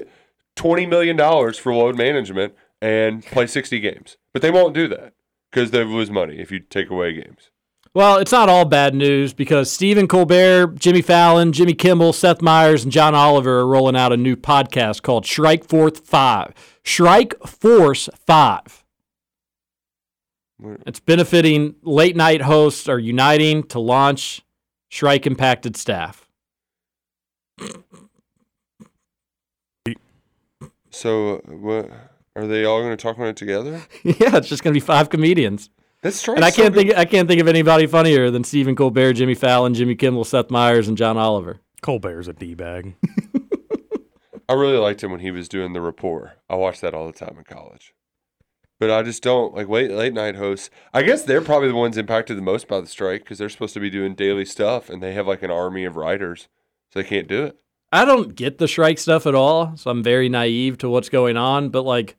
twenty 0.56 0.86
million 0.86 1.16
dollars 1.16 1.58
for 1.58 1.74
load 1.74 1.96
management 1.96 2.54
and 2.80 3.24
play 3.24 3.46
sixty 3.46 3.80
games. 3.80 4.16
But 4.32 4.42
they 4.42 4.50
won't 4.50 4.74
do 4.74 4.88
that 4.88 5.14
because 5.50 5.70
they 5.70 5.84
lose 5.84 6.10
money 6.10 6.38
if 6.38 6.50
you 6.50 6.60
take 6.60 6.90
away 6.90 7.12
games. 7.12 7.50
Well, 7.94 8.18
it's 8.18 8.32
not 8.32 8.48
all 8.48 8.64
bad 8.64 8.92
news 8.92 9.32
because 9.32 9.70
Stephen 9.70 10.08
Colbert, 10.08 10.80
Jimmy 10.80 11.00
Fallon, 11.00 11.52
Jimmy 11.52 11.74
Kimmel, 11.74 12.12
Seth 12.12 12.42
Meyers, 12.42 12.82
and 12.82 12.92
John 12.92 13.14
Oliver 13.14 13.60
are 13.60 13.66
rolling 13.68 13.94
out 13.94 14.12
a 14.12 14.16
new 14.16 14.34
podcast 14.34 15.02
called 15.02 15.24
Strike 15.24 15.64
Force 15.64 16.00
5. 16.00 16.54
Strike 16.84 17.34
Force 17.46 18.08
5. 18.26 18.84
It's 20.86 20.98
benefiting 20.98 21.76
late 21.82 22.16
night 22.16 22.42
hosts 22.42 22.88
are 22.88 22.98
uniting 22.98 23.62
to 23.64 23.78
launch 23.78 24.42
Strike 24.90 25.24
impacted 25.24 25.76
staff. 25.76 26.28
So 30.94 31.42
what 31.46 31.90
are 32.36 32.46
they 32.46 32.64
all 32.64 32.80
going 32.80 32.96
to 32.96 32.96
talk 32.96 33.16
about 33.16 33.28
it 33.28 33.36
together? 33.36 33.82
yeah, 34.04 34.36
it's 34.36 34.48
just 34.48 34.62
going 34.62 34.72
to 34.72 34.80
be 34.80 34.84
five 34.84 35.10
comedians. 35.10 35.68
That's 36.02 36.16
strange. 36.16 36.36
And 36.36 36.44
I 36.44 36.50
can't 36.50 36.74
think 36.74 36.94
I 36.94 37.04
can't 37.04 37.28
think 37.28 37.40
of 37.40 37.48
anybody 37.48 37.86
funnier 37.86 38.30
than 38.30 38.44
Stephen 38.44 38.76
Colbert, 38.76 39.14
Jimmy 39.14 39.34
Fallon, 39.34 39.74
Jimmy 39.74 39.96
Kimmel, 39.96 40.24
Seth 40.24 40.50
Meyers, 40.50 40.86
and 40.86 40.96
John 40.96 41.16
Oliver. 41.16 41.60
Colbert's 41.82 42.28
a 42.28 42.32
d 42.32 42.54
bag. 42.54 42.94
I 44.48 44.52
really 44.52 44.76
liked 44.76 45.02
him 45.02 45.10
when 45.10 45.20
he 45.20 45.30
was 45.30 45.48
doing 45.48 45.72
the 45.72 45.80
Report. 45.80 46.30
I 46.48 46.54
watched 46.56 46.82
that 46.82 46.94
all 46.94 47.06
the 47.06 47.12
time 47.12 47.36
in 47.38 47.44
college. 47.44 47.94
But 48.78 48.90
I 48.90 49.02
just 49.02 49.22
don't 49.22 49.54
like 49.54 49.68
late 49.68 49.90
late 49.90 50.12
night 50.12 50.36
hosts. 50.36 50.70
I 50.92 51.02
guess 51.02 51.24
they're 51.24 51.40
probably 51.40 51.68
the 51.68 51.74
ones 51.74 51.96
impacted 51.96 52.36
the 52.36 52.42
most 52.42 52.68
by 52.68 52.80
the 52.80 52.86
strike 52.86 53.22
because 53.22 53.38
they're 53.38 53.48
supposed 53.48 53.74
to 53.74 53.80
be 53.80 53.90
doing 53.90 54.14
daily 54.14 54.44
stuff 54.44 54.88
and 54.88 55.02
they 55.02 55.14
have 55.14 55.26
like 55.26 55.42
an 55.42 55.50
army 55.50 55.84
of 55.84 55.96
writers, 55.96 56.48
so 56.92 57.00
they 57.00 57.08
can't 57.08 57.26
do 57.26 57.44
it. 57.44 57.58
I 57.94 58.04
don't 58.04 58.34
get 58.34 58.58
the 58.58 58.66
strike 58.68 58.98
stuff 58.98 59.26
at 59.26 59.34
all, 59.34 59.76
so 59.76 59.90
I'm 59.90 60.02
very 60.02 60.28
naive 60.28 60.78
to 60.78 60.88
what's 60.88 61.08
going 61.08 61.36
on. 61.36 61.68
But 61.70 61.82
like, 61.82 62.16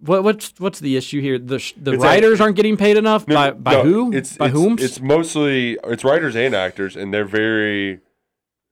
what 0.00 0.24
what's 0.24 0.52
what's 0.58 0.80
the 0.80 0.96
issue 0.96 1.20
here? 1.20 1.38
The 1.38 1.58
sh- 1.60 1.74
the 1.76 1.92
It's 1.92 2.02
writers 2.02 2.40
a- 2.40 2.42
aren't 2.44 2.56
getting 2.56 2.76
paid 2.76 2.96
enough 2.96 3.26
No, 3.28 3.34
by 3.34 3.50
by 3.52 3.72
no, 3.74 3.82
who? 3.84 4.12
It's 4.12 4.36
by 4.36 4.48
whom? 4.48 4.76
It's 4.78 5.00
mostly 5.00 5.78
it's 5.84 6.04
writers 6.04 6.34
and 6.36 6.54
actors, 6.54 6.96
and 6.96 7.14
they're 7.14 7.24
very. 7.24 8.00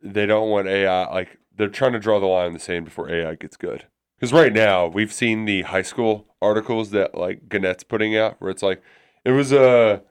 They 0.03 0.27
don't 0.27 0.51
want 0.51 0.67
AI 0.69 1.09
like 1.13 1.39
they're 1.57 1.69
trying 1.69 1.93
to 1.93 1.99
draw 2.01 2.19
the 2.21 2.27
line 2.27 2.49
in 2.49 2.53
the 2.53 2.59
sand 2.59 2.85
before 2.85 3.09
AI 3.11 3.37
gets 3.37 3.57
good. 3.57 3.87
Because 4.19 4.33
right 4.33 4.53
now 4.53 4.87
we've 4.87 5.13
seen 5.13 5.45
the 5.45 5.63
high 5.63 5.83
school 5.83 6.27
articles 6.43 6.91
that 6.91 7.15
like 7.15 7.49
Gannett's 7.49 7.85
putting 7.85 8.17
out, 8.17 8.41
where 8.41 8.51
it's 8.51 8.63
like 8.63 8.83
it 9.25 9.31
was 9.31 9.53
a 9.53 10.03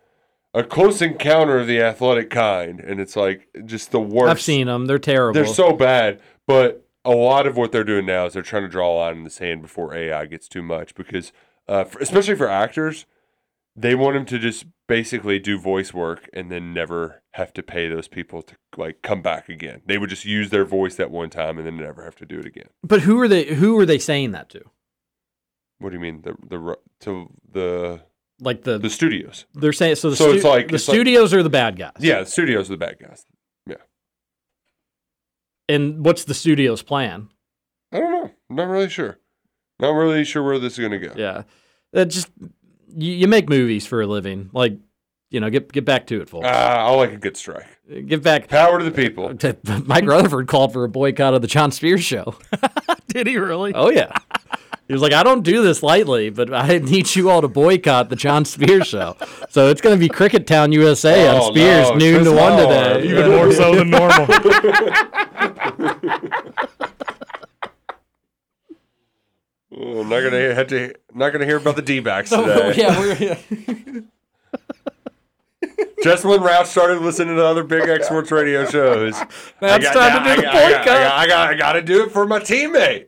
a 0.53 0.63
close 0.63 1.01
encounter 1.01 1.59
of 1.59 1.67
the 1.67 1.81
athletic 1.81 2.29
kind, 2.29 2.79
and 2.79 2.99
it's 2.99 3.15
like 3.15 3.47
just 3.65 3.91
the 3.91 3.99
worst. 3.99 4.31
I've 4.31 4.41
seen 4.41 4.67
them. 4.67 4.85
They're 4.85 4.99
terrible. 4.99 5.33
They're 5.33 5.45
so 5.45 5.73
bad, 5.73 6.21
but 6.47 6.87
a 7.05 7.11
lot 7.11 7.47
of 7.47 7.57
what 7.57 7.71
they're 7.71 7.83
doing 7.83 8.05
now 8.05 8.25
is 8.25 8.33
they're 8.33 8.43
trying 8.43 8.63
to 8.63 8.69
draw 8.69 8.93
a 8.93 8.95
line 8.97 9.17
in 9.17 9.23
the 9.23 9.29
sand 9.29 9.61
before 9.61 9.93
AI 9.93 10.25
gets 10.25 10.47
too 10.47 10.61
much 10.61 10.95
because, 10.95 11.33
uh, 11.67 11.83
for, 11.83 11.99
especially 11.99 12.35
for 12.35 12.47
actors, 12.47 13.05
they 13.75 13.95
want 13.95 14.15
them 14.15 14.25
to 14.25 14.39
just 14.39 14.65
basically 14.87 15.39
do 15.39 15.57
voice 15.57 15.93
work 15.93 16.29
and 16.33 16.51
then 16.51 16.73
never 16.73 17.23
have 17.31 17.51
to 17.53 17.63
pay 17.63 17.87
those 17.87 18.07
people 18.07 18.41
to 18.43 18.55
like 18.77 19.01
come 19.01 19.21
back 19.21 19.49
again. 19.49 19.81
They 19.85 19.97
would 19.97 20.09
just 20.09 20.25
use 20.25 20.49
their 20.49 20.65
voice 20.65 20.95
that 20.95 21.09
one 21.09 21.29
time 21.29 21.57
and 21.57 21.65
then 21.65 21.77
never 21.77 22.03
have 22.03 22.15
to 22.17 22.25
do 22.25 22.39
it 22.39 22.45
again. 22.45 22.69
But 22.83 23.01
who 23.01 23.19
are 23.19 23.27
they? 23.27 23.55
Who 23.55 23.77
are 23.79 23.85
they 23.85 23.99
saying 23.99 24.31
that 24.31 24.49
to? 24.49 24.61
What 25.79 25.89
do 25.89 25.95
you 25.95 26.01
mean 26.01 26.21
the 26.21 26.35
the 26.47 26.77
to 27.01 27.29
the 27.51 28.01
Like 28.43 28.63
the 28.63 28.77
the 28.77 28.89
studios? 28.89 29.45
They're 29.53 29.73
saying 29.73 29.95
so. 29.95 30.09
The 30.09 30.15
So 30.15 30.31
it's 30.31 30.43
like- 30.43 30.67
the 30.69 30.75
it's 30.75 30.87
like- 30.87 30.95
studios 30.95 31.33
are 31.33 31.41
the 31.43 31.49
bad 31.49 31.77
guys. 31.77 31.93
Yeah, 31.99 32.19
the 32.19 32.25
studios 32.25 32.69
are 32.69 32.73
the 32.73 32.77
bad 32.77 32.97
guys. 32.99 33.25
Yeah, 33.65 33.75
And 35.69 36.05
what's 36.05 36.25
the 36.25 36.33
studio's 36.33 36.81
plan? 36.83 37.29
I 37.91 37.99
don't 37.99 38.11
know. 38.11 38.31
I'm 38.49 38.55
not 38.55 38.67
really 38.67 38.89
sure. 38.89 39.19
Not 39.79 39.91
really 39.91 40.23
sure 40.25 40.43
where 40.43 40.59
this 40.59 40.73
is 40.73 40.79
gonna 40.79 40.99
go. 40.99 41.13
Yeah, 41.15 41.43
that 41.93 42.05
just 42.09 42.29
you, 42.95 43.13
you 43.13 43.27
make 43.27 43.49
movies 43.49 43.85
for 43.87 44.01
a 44.01 44.07
living. 44.07 44.49
Like, 44.53 44.77
you 45.31 45.39
know, 45.39 45.49
get 45.49 45.71
get 45.71 45.85
back 45.85 46.07
to 46.07 46.21
it, 46.21 46.29
folks. 46.29 46.47
Ah, 46.49 46.85
I 46.87 46.95
like 46.95 47.11
a 47.11 47.17
good 47.17 47.37
strike. 47.37 47.65
Get 48.07 48.21
back. 48.23 48.47
Power 48.47 48.79
to 48.79 48.85
the 48.85 48.91
people. 48.91 49.33
Mike 49.85 50.05
Rutherford 50.05 50.47
called 50.47 50.73
for 50.73 50.83
a 50.83 50.89
boycott 50.89 51.33
of 51.33 51.41
the 51.41 51.47
John 51.47 51.71
Spears 51.71 52.03
show. 52.03 52.35
Did 53.07 53.27
he 53.27 53.37
really? 53.37 53.73
Oh 53.73 53.89
yeah. 53.89 54.15
He 54.87 54.93
was 54.93 55.01
like, 55.01 55.13
I 55.13 55.23
don't 55.23 55.43
do 55.43 55.63
this 55.63 55.81
lightly, 55.81 56.29
but 56.29 56.53
I 56.53 56.77
need 56.79 57.15
you 57.15 57.29
all 57.29 57.41
to 57.41 57.47
boycott 57.47 58.09
the 58.09 58.15
John 58.15 58.45
Spears 58.45 58.87
show. 58.87 59.15
So 59.49 59.69
it's 59.69 59.81
going 59.81 59.95
to 59.95 59.99
be 59.99 60.09
Cricket 60.09 60.45
Town 60.45 60.71
USA 60.71 61.29
Oh, 61.29 61.43
on 61.45 61.53
Spears 61.53 61.89
no, 61.89 61.95
noon 61.95 62.15
Chris 62.23 62.27
to 62.29 62.35
one 62.35 62.57
today. 62.57 63.07
Even 63.07 63.31
more 63.31 63.51
so 63.51 63.75
than 63.75 63.89
normal. 63.89 64.27
Oh, 69.75 70.01
I'm 70.01 70.09
not 70.09 70.21
gonna 70.21 70.53
have 70.53 70.67
to. 70.67 70.93
Not 71.15 71.31
gonna 71.31 71.45
hear 71.45 71.57
about 71.57 71.75
the 71.75 71.81
D-backs 71.81 72.29
oh, 72.31 72.45
today. 72.45 72.75
yeah, 72.79 72.99
we're, 72.99 74.03
Just 76.03 76.25
when 76.25 76.43
Ralph 76.43 76.67
started 76.67 77.01
listening 77.01 77.37
to 77.37 77.43
other 77.45 77.63
big 77.63 77.89
X 77.89 78.05
sports 78.05 78.29
radio 78.31 78.65
shows, 78.69 79.13
Now 79.61 79.75
it's 79.75 79.89
time 79.89 80.23
to 80.23 80.35
do 80.35 80.41
the 80.41 80.47
I 80.47 80.51
got, 80.51 80.55
I 80.55 80.71
got, 80.71 80.85
boycott. 80.85 80.89
I 80.89 81.27
got, 81.27 81.49
I 81.49 81.53
got 81.55 81.73
to 81.73 81.81
do 81.81 82.03
it 82.03 82.11
for 82.11 82.27
my 82.27 82.39
teammate. 82.39 83.07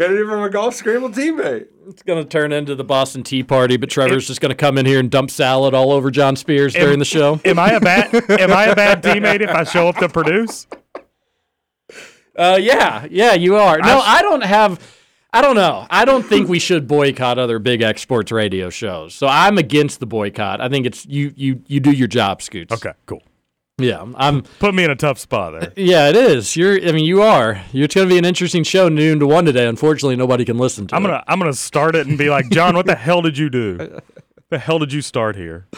Got 0.00 0.08
to 0.08 0.16
do 0.16 0.24
it 0.24 0.28
for 0.28 0.38
my 0.38 0.48
golf 0.48 0.74
scramble 0.74 1.10
teammate. 1.10 1.66
it's 1.86 2.02
going 2.02 2.24
to 2.24 2.26
turn 2.26 2.52
into 2.52 2.74
the 2.74 2.82
Boston 2.82 3.22
Tea 3.22 3.42
Party, 3.42 3.76
but 3.76 3.90
Trevor's 3.90 4.26
just 4.26 4.40
going 4.40 4.48
to 4.48 4.54
come 4.56 4.78
in 4.78 4.86
here 4.86 4.98
and 4.98 5.10
dump 5.10 5.30
salad 5.30 5.74
all 5.74 5.92
over 5.92 6.10
John 6.10 6.36
Spears 6.36 6.72
during 6.72 6.98
the 6.98 7.04
show. 7.04 7.38
Am 7.44 7.58
I 7.58 7.72
a 7.72 7.80
bad 7.80 8.14
am 8.40 8.50
I 8.50 8.68
a 8.68 8.74
bad 8.74 9.02
teammate 9.02 9.42
if 9.42 9.50
I 9.50 9.64
show 9.64 9.88
up 9.88 9.96
to 9.96 10.08
produce? 10.08 10.66
Uh, 12.34 12.56
yeah, 12.58 13.06
yeah, 13.10 13.34
you 13.34 13.56
are. 13.56 13.76
No, 13.76 14.00
I 14.00 14.22
don't 14.22 14.42
have. 14.42 14.80
I 15.34 15.42
don't 15.42 15.54
know. 15.54 15.86
I 15.90 16.06
don't 16.06 16.22
think 16.22 16.48
we 16.48 16.60
should 16.60 16.88
boycott 16.88 17.38
other 17.38 17.58
big 17.58 17.82
X 17.82 18.00
sports 18.00 18.32
radio 18.32 18.70
shows. 18.70 19.14
So 19.14 19.26
I'm 19.26 19.58
against 19.58 20.00
the 20.00 20.06
boycott. 20.06 20.62
I 20.62 20.70
think 20.70 20.86
it's 20.86 21.04
you. 21.04 21.34
You 21.36 21.60
you 21.66 21.78
do 21.78 21.90
your 21.90 22.08
job, 22.08 22.40
Scoots. 22.40 22.72
Okay, 22.72 22.94
cool. 23.04 23.22
Yeah, 23.82 24.04
I'm. 24.16 24.42
Put 24.58 24.74
me 24.74 24.84
in 24.84 24.90
a 24.90 24.96
tough 24.96 25.18
spot 25.18 25.58
there. 25.60 25.72
Yeah, 25.76 26.08
it 26.08 26.16
is. 26.16 26.56
You're. 26.56 26.74
I 26.86 26.92
mean, 26.92 27.04
you 27.04 27.22
are. 27.22 27.62
It's 27.72 27.94
going 27.94 28.08
to 28.08 28.12
be 28.12 28.18
an 28.18 28.24
interesting 28.24 28.64
show, 28.64 28.88
noon 28.88 29.18
to 29.20 29.26
one 29.26 29.44
today. 29.44 29.66
Unfortunately, 29.66 30.16
nobody 30.16 30.44
can 30.44 30.58
listen 30.58 30.86
to. 30.88 30.96
I'm 30.96 31.04
it. 31.04 31.08
gonna 31.08 31.24
I'm 31.26 31.38
gonna 31.38 31.52
start 31.54 31.94
it 31.96 32.06
and 32.06 32.16
be 32.18 32.30
like, 32.30 32.48
John, 32.50 32.74
what 32.76 32.86
the 32.86 32.94
hell 32.94 33.22
did 33.22 33.38
you 33.38 33.50
do? 33.50 34.00
The 34.50 34.58
hell 34.58 34.78
did 34.78 34.92
you 34.92 35.00
start 35.02 35.36
here? 35.36 35.68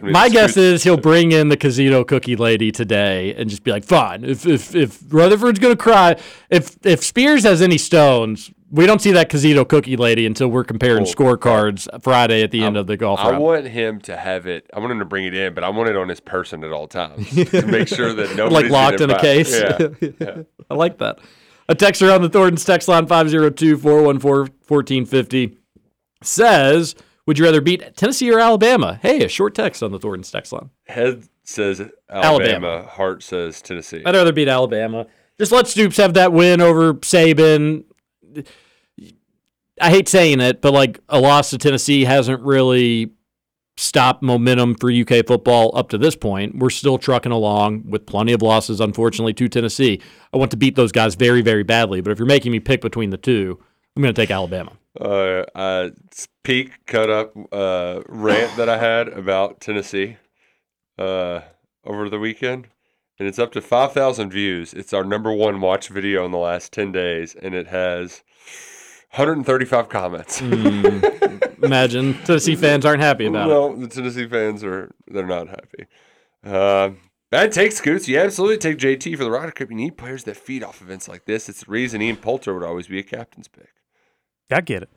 My 0.00 0.28
guess 0.28 0.56
is 0.56 0.84
he'll 0.84 0.96
bring 0.96 1.32
in 1.32 1.48
the 1.48 1.56
Casino 1.56 2.04
cookie 2.04 2.36
lady 2.36 2.70
today 2.70 3.34
and 3.34 3.50
just 3.50 3.64
be 3.64 3.72
like, 3.72 3.84
"Fine, 3.84 4.24
if 4.24 4.46
if 4.46 4.72
if 4.74 5.00
Rutherford's 5.08 5.58
gonna 5.58 5.74
cry, 5.74 6.16
if 6.48 6.76
if 6.86 7.02
Spears 7.02 7.42
has 7.42 7.60
any 7.60 7.76
stones, 7.76 8.52
we 8.70 8.86
don't 8.86 9.00
see 9.00 9.12
that 9.12 9.28
Casino 9.28 9.64
cookie 9.64 9.96
lady 9.96 10.26
until 10.26 10.48
we're 10.48 10.64
comparing 10.64 11.04
Cool. 11.04 11.14
scorecards 11.36 11.88
Friday 12.02 12.42
at 12.42 12.50
the 12.50 12.62
end 12.62 12.76
of 12.76 12.86
the 12.86 12.96
golf 12.96 13.20
I 13.20 13.30
round." 13.30 13.42
want 13.42 13.66
him 13.66 14.00
to 14.02 14.16
have 14.16 14.46
it. 14.46 14.68
I 14.72 14.78
want 14.78 14.92
him 14.92 14.98
to 15.00 15.04
bring 15.04 15.24
it 15.24 15.34
in, 15.34 15.54
but 15.54 15.64
I 15.64 15.68
want 15.70 15.88
it 15.90 15.96
on 15.96 16.08
his 16.08 16.20
person 16.20 16.62
at 16.64 16.72
all 16.72 16.86
times 16.86 17.28
to 17.30 17.66
make 17.66 17.88
sure 17.88 18.12
that 18.14 18.36
nobody 18.36 18.68
like 18.68 18.70
locked 18.70 19.00
in 19.00 19.10
a 19.10 19.20
case. 19.20 19.52
Yeah. 19.60 19.88
yeah. 20.20 20.42
I 20.70 20.74
like 20.74 20.98
that. 20.98 21.18
A 21.68 21.74
texter 21.74 22.14
on 22.14 22.22
the 22.22 22.28
Thornton's 22.28 22.64
text 22.64 22.88
line 22.88 23.06
502 23.06 23.76
414 23.78 24.54
1450 24.66 25.56
says, 26.22 26.94
Would 27.26 27.38
you 27.38 27.44
rather 27.44 27.60
beat 27.60 27.96
Tennessee 27.96 28.30
or 28.32 28.40
Alabama? 28.40 28.98
Hey, 29.02 29.24
a 29.24 29.28
short 29.28 29.54
text 29.54 29.82
on 29.82 29.92
the 29.92 29.98
Thornton's 29.98 30.30
text 30.30 30.52
line. 30.52 30.70
Head 30.86 31.24
says 31.44 31.80
Alabama. 32.08 32.44
Alabama. 32.68 32.82
Heart 32.88 33.22
says 33.22 33.62
Tennessee. 33.62 34.02
I'd 34.04 34.14
rather 34.14 34.32
beat 34.32 34.48
Alabama. 34.48 35.06
Just 35.38 35.52
let 35.52 35.66
Stoops 35.68 35.96
have 35.96 36.14
that 36.14 36.32
win 36.32 36.60
over 36.60 36.94
Saban. 36.94 37.84
I 39.80 39.90
hate 39.90 40.08
saying 40.08 40.40
it, 40.40 40.60
but 40.60 40.72
like 40.72 41.00
a 41.08 41.20
loss 41.20 41.50
to 41.50 41.58
Tennessee 41.58 42.04
hasn't 42.04 42.42
really 42.42 43.12
stopped 43.76 44.22
momentum 44.22 44.74
for 44.74 44.90
UK 44.90 45.26
football 45.26 45.70
up 45.74 45.88
to 45.88 45.98
this 45.98 46.14
point. 46.14 46.58
We're 46.58 46.70
still 46.70 46.98
trucking 46.98 47.32
along 47.32 47.84
with 47.88 48.04
plenty 48.04 48.32
of 48.32 48.42
losses, 48.42 48.80
unfortunately, 48.80 49.32
to 49.34 49.48
Tennessee. 49.48 50.00
I 50.32 50.36
want 50.36 50.50
to 50.50 50.56
beat 50.56 50.76
those 50.76 50.92
guys 50.92 51.14
very, 51.14 51.40
very 51.40 51.62
badly, 51.62 52.00
but 52.02 52.10
if 52.10 52.18
you're 52.18 52.26
making 52.26 52.52
me 52.52 52.60
pick 52.60 52.82
between 52.82 53.10
the 53.10 53.16
two, 53.16 53.58
I'm 53.96 54.02
going 54.02 54.14
to 54.14 54.20
take 54.20 54.30
Alabama. 54.30 54.72
Uh, 55.00 55.44
uh, 55.54 55.90
peak 56.42 56.84
cut 56.86 57.10
up 57.10 57.32
uh, 57.52 58.02
rant 58.06 58.56
that 58.56 58.68
I 58.68 58.76
had 58.76 59.08
about 59.08 59.60
Tennessee 59.60 60.16
uh, 60.98 61.40
over 61.84 62.08
the 62.10 62.18
weekend, 62.18 62.68
and 63.20 63.28
it's 63.28 63.38
up 63.38 63.52
to 63.52 63.60
five 63.60 63.92
thousand 63.92 64.30
views. 64.30 64.72
It's 64.72 64.94
our 64.94 65.04
number 65.04 65.30
one 65.30 65.60
watch 65.60 65.88
video 65.88 66.24
in 66.24 66.32
the 66.32 66.38
last 66.38 66.72
ten 66.72 66.90
days, 66.90 67.36
and 67.40 67.54
it 67.54 67.66
has 67.68 68.24
135 69.12 69.88
comments. 69.88 70.40
Mm, 70.40 71.62
imagine 71.62 72.14
Tennessee 72.24 72.56
fans 72.56 72.86
aren't 72.86 73.02
happy 73.02 73.26
about 73.26 73.46
it. 73.46 73.52
no, 73.52 73.76
the 73.76 73.88
Tennessee 73.88 74.26
fans 74.26 74.64
are 74.64 74.94
they're 75.06 75.26
not 75.26 75.48
happy. 75.48 75.86
Uh, 76.42 76.90
bad 77.30 77.52
take, 77.52 77.72
Scoots. 77.72 78.08
You 78.08 78.18
absolutely 78.18 78.56
take 78.56 78.78
JT 78.78 79.18
for 79.18 79.24
the 79.24 79.30
Ryder 79.30 79.52
Cup. 79.52 79.68
You 79.68 79.76
need 79.76 79.98
players 79.98 80.24
that 80.24 80.38
feed 80.38 80.64
off 80.64 80.80
events 80.80 81.06
like 81.06 81.26
this. 81.26 81.48
It's 81.50 81.64
the 81.64 81.70
reason 81.70 82.00
Ian 82.00 82.16
Poulter 82.16 82.54
would 82.54 82.62
always 82.62 82.86
be 82.86 83.00
a 83.00 83.02
captain's 83.02 83.48
pick. 83.48 83.68
I 84.50 84.62
get 84.62 84.82
it. 84.82 84.90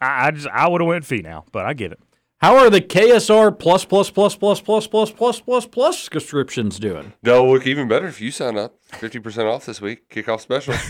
I, 0.00 0.28
I 0.28 0.30
just 0.30 0.48
I 0.48 0.66
would 0.66 0.80
have 0.80 0.88
went 0.88 1.04
Finau, 1.04 1.44
but 1.52 1.66
I 1.66 1.74
get 1.74 1.92
it. 1.92 2.00
How 2.40 2.56
are 2.56 2.68
the 2.68 2.80
KSR 2.80 3.58
plus 3.58 3.84
plus 3.84 4.10
plus 4.10 4.36
plus 4.36 4.60
plus 4.60 4.86
plus 4.86 5.10
plus 5.10 5.40
plus 5.40 5.66
plus 5.66 5.98
subscriptions 5.98 6.78
doing? 6.78 7.14
They'll 7.22 7.50
look 7.50 7.66
even 7.66 7.88
better 7.88 8.06
if 8.06 8.20
you 8.20 8.30
sign 8.30 8.58
up. 8.58 8.76
Fifty 8.82 9.18
percent 9.18 9.48
off 9.48 9.66
this 9.66 9.80
week. 9.80 10.08
Kickoff 10.10 10.40
special. 10.40 10.74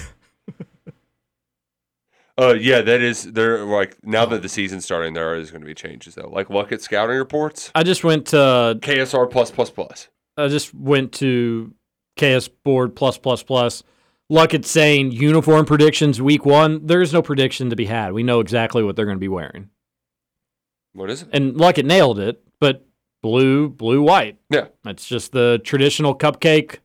Uh, 2.39 2.55
yeah, 2.61 2.83
that 2.83 3.01
is. 3.01 3.33
They're 3.33 3.65
like 3.65 3.97
now 4.03 4.27
that 4.27 4.43
the 4.43 4.49
season's 4.49 4.85
starting, 4.85 5.15
there 5.15 5.35
is 5.37 5.51
going 5.51 5.63
to 5.63 5.67
be 5.67 5.75
changes 5.75 6.17
though. 6.17 6.29
Like 6.29 6.51
look 6.51 6.71
at 6.71 6.83
scouting 6.83 7.17
reports. 7.17 7.71
I 7.75 7.83
just 7.83 8.05
went 8.05 8.27
to 8.27 8.79
KSR 8.83 9.31
plus 9.31 9.51
plus 9.51 9.71
plus. 9.71 10.09
I 10.37 10.49
just 10.49 10.75
went 10.75 11.13
to 11.13 11.73
KS 12.17 12.49
Board 12.49 12.95
plus 12.95 13.17
plus 13.17 13.43
plus. 13.43 13.83
Look 14.29 14.53
at 14.53 14.67
saying 14.67 15.13
uniform 15.13 15.65
predictions 15.65 16.21
week 16.21 16.45
one. 16.45 16.85
There 16.87 17.01
is 17.01 17.13
no 17.13 17.23
prediction 17.23 17.71
to 17.71 17.77
be 17.77 17.87
had. 17.87 18.13
We 18.13 18.23
know 18.23 18.41
exactly 18.41 18.83
what 18.83 18.97
they're 18.97 19.07
going 19.07 19.17
to 19.17 19.21
be 19.21 19.29
wearing. 19.29 19.71
What 20.97 21.11
is 21.11 21.23
it? 21.23 21.29
And 21.33 21.57
like 21.57 21.79
it 21.79 21.87
nailed 21.87 22.19
it, 22.19 22.43
but 22.59 22.85
blue, 23.23 23.69
blue, 23.69 24.03
white. 24.03 24.39
Yeah, 24.51 24.67
That's 24.85 25.07
just 25.07 25.33
the 25.33 25.61
traditional 25.65 26.17
cupcake 26.17 26.79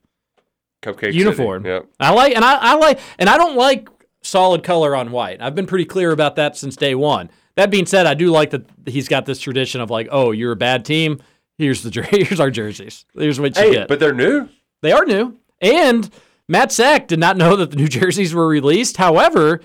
Cupcake 0.82 1.14
uniform. 1.14 1.64
City. 1.64 1.74
Yep. 1.74 1.86
I 2.00 2.12
like, 2.12 2.36
and 2.36 2.44
I, 2.44 2.56
I 2.56 2.76
like, 2.76 3.00
and 3.20 3.30
I 3.30 3.38
don't 3.38 3.56
like 3.56 3.88
solid 4.24 4.64
color 4.64 4.96
on 4.96 5.12
white. 5.12 5.42
I've 5.42 5.56
been 5.56 5.68
pretty 5.68 5.86
clear 5.86 6.12
about 6.12 6.36
that 6.38 6.58
since 6.58 6.76
day 6.76 6.96
one. 6.96 7.30
That 7.56 7.70
being 7.70 7.86
said, 7.86 8.06
I 8.08 8.14
do 8.14 8.32
like 8.32 8.50
that 8.52 8.66
he's 8.86 9.08
got 9.08 9.26
this 9.26 9.40
tradition 9.40 9.82
of 9.82 9.90
like, 9.90 10.08
oh, 10.12 10.32
you're 10.32 10.54
a 10.54 10.56
bad 10.56 10.86
team. 10.86 11.20
Here's 11.58 11.84
the 11.84 12.02
here's 12.10 12.40
our 12.40 12.50
jerseys. 12.50 13.06
Here's 13.14 13.40
what 13.40 13.56
you 13.56 13.62
Hey, 13.62 13.72
get. 13.74 13.88
but 13.88 14.00
they're 14.00 14.14
new. 14.14 14.50
They 14.82 14.92
are 14.92 15.06
new. 15.06 15.38
And 15.60 16.10
Matt 16.48 16.72
Sack 16.72 17.08
did 17.08 17.20
not 17.20 17.38
know 17.42 17.56
that 17.58 17.70
the 17.72 17.76
new 17.78 17.88
jerseys 17.88 18.34
were 18.34 18.48
released. 18.48 18.98
However, 18.98 19.62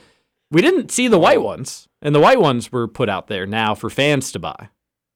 we 0.50 0.60
didn't 0.60 0.90
see 0.90 1.08
the 1.08 1.18
white 1.18 1.40
ones, 1.40 1.88
and 2.06 2.14
the 2.14 2.20
white 2.20 2.40
ones 2.40 2.70
were 2.70 2.86
put 2.86 3.08
out 3.08 3.26
there 3.26 3.46
now 3.46 3.74
for 3.74 3.90
fans 3.90 4.30
to 4.30 4.38
buy. 4.38 4.68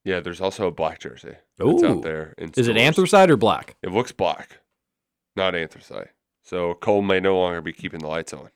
Yeah, 0.05 0.19
there's 0.19 0.41
also 0.41 0.67
a 0.67 0.73
black 0.73 0.99
jersey 0.99 1.37
Ooh. 1.63 1.87
out 1.87 2.03
there. 2.03 2.35
In 2.37 2.51
Is 2.57 2.67
it 2.67 2.77
anthracite 2.77 3.31
or 3.31 3.37
black? 3.37 3.77
It 3.81 3.93
looks 3.93 4.11
black, 4.11 4.59
not 5.37 5.55
anthracite. 5.55 6.09
So 6.43 6.75
Cole 6.75 7.03
may 7.03 7.21
no 7.21 7.39
longer 7.39 7.61
be 7.61 7.73
keeping 7.73 8.01
the 8.01 8.09
lights 8.09 8.33
on. 8.33 8.49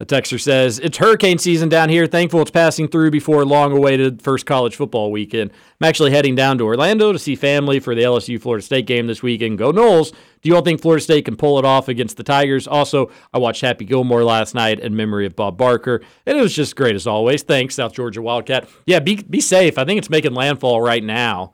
A 0.00 0.04
texter 0.04 0.40
says, 0.40 0.80
It's 0.80 0.98
hurricane 0.98 1.38
season 1.38 1.68
down 1.68 1.88
here. 1.88 2.08
Thankful 2.08 2.42
it's 2.42 2.50
passing 2.50 2.88
through 2.88 3.12
before 3.12 3.44
long 3.44 3.70
awaited 3.70 4.20
first 4.20 4.44
college 4.44 4.74
football 4.74 5.12
weekend. 5.12 5.52
I'm 5.80 5.86
actually 5.86 6.10
heading 6.10 6.34
down 6.34 6.58
to 6.58 6.64
Orlando 6.64 7.12
to 7.12 7.18
see 7.18 7.36
family 7.36 7.78
for 7.78 7.94
the 7.94 8.02
LSU 8.02 8.40
Florida 8.42 8.64
State 8.64 8.86
game 8.86 9.06
this 9.06 9.22
weekend. 9.22 9.56
Go 9.56 9.70
Noles. 9.70 10.10
Do 10.42 10.48
you 10.48 10.56
all 10.56 10.62
think 10.62 10.82
Florida 10.82 11.00
State 11.00 11.26
can 11.26 11.36
pull 11.36 11.60
it 11.60 11.64
off 11.64 11.86
against 11.86 12.16
the 12.16 12.24
Tigers? 12.24 12.66
Also, 12.66 13.12
I 13.32 13.38
watched 13.38 13.60
Happy 13.60 13.84
Gilmore 13.84 14.24
last 14.24 14.52
night 14.52 14.80
in 14.80 14.96
memory 14.96 15.26
of 15.26 15.36
Bob 15.36 15.56
Barker, 15.56 16.00
and 16.26 16.36
it 16.36 16.42
was 16.42 16.56
just 16.56 16.74
great 16.74 16.96
as 16.96 17.06
always. 17.06 17.44
Thanks, 17.44 17.76
South 17.76 17.92
Georgia 17.92 18.20
Wildcat. 18.20 18.68
Yeah, 18.86 18.98
be, 18.98 19.22
be 19.22 19.40
safe. 19.40 19.78
I 19.78 19.84
think 19.84 19.98
it's 19.98 20.10
making 20.10 20.34
landfall 20.34 20.82
right 20.82 21.04
now 21.04 21.52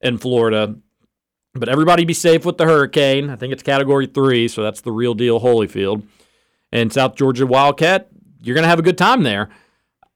in 0.00 0.18
Florida. 0.18 0.76
But 1.54 1.68
everybody 1.68 2.04
be 2.04 2.14
safe 2.14 2.44
with 2.44 2.56
the 2.56 2.66
hurricane. 2.66 3.30
I 3.30 3.36
think 3.36 3.52
it's 3.52 3.64
category 3.64 4.06
three, 4.06 4.46
so 4.46 4.62
that's 4.62 4.80
the 4.80 4.92
real 4.92 5.14
deal 5.14 5.40
Holyfield 5.40 6.04
and 6.74 6.92
South 6.92 7.14
Georgia 7.14 7.46
Wildcat, 7.46 8.08
you're 8.42 8.54
going 8.54 8.64
to 8.64 8.68
have 8.68 8.78
a 8.78 8.82
good 8.82 8.98
time 8.98 9.22
there. 9.22 9.48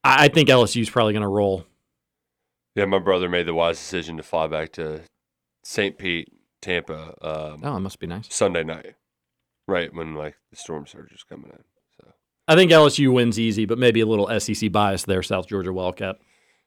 I 0.05 0.25
I 0.27 0.29
think 0.29 0.51
LSU's 0.51 0.91
probably 0.91 1.15
going 1.15 1.23
to 1.23 1.29
roll. 1.29 1.65
Yeah, 2.75 2.85
my 2.85 2.99
brother 2.99 3.29
made 3.29 3.47
the 3.47 3.55
wise 3.55 3.79
decision 3.79 4.19
to 4.19 4.23
fly 4.23 4.47
back 4.47 4.73
to 4.73 5.01
St. 5.65 5.97
Pete, 5.99 6.33
Tampa. 6.61 7.15
Um, 7.23 7.61
Oh, 7.65 7.77
it 7.77 7.81
must 7.81 7.99
be 7.99 8.07
nice. 8.07 8.33
Sunday 8.33 8.63
night, 8.63 8.95
right 9.67 9.93
when 9.95 10.15
like 10.15 10.37
the 10.51 10.57
storm 10.57 10.87
surge 10.87 11.13
is 11.13 11.25
coming 11.25 11.51
in. 11.51 11.65
So 12.01 12.13
I 12.47 12.55
think 12.55 12.71
LSU 12.71 13.13
wins 13.13 13.39
easy, 13.39 13.65
but 13.65 13.79
maybe 13.79 14.01
a 14.01 14.07
little 14.07 14.29
SEC 14.39 14.71
bias 14.71 15.05
there, 15.05 15.23
South 15.23 15.49
Georgia 15.49 15.73
Wildcat. 15.73 16.17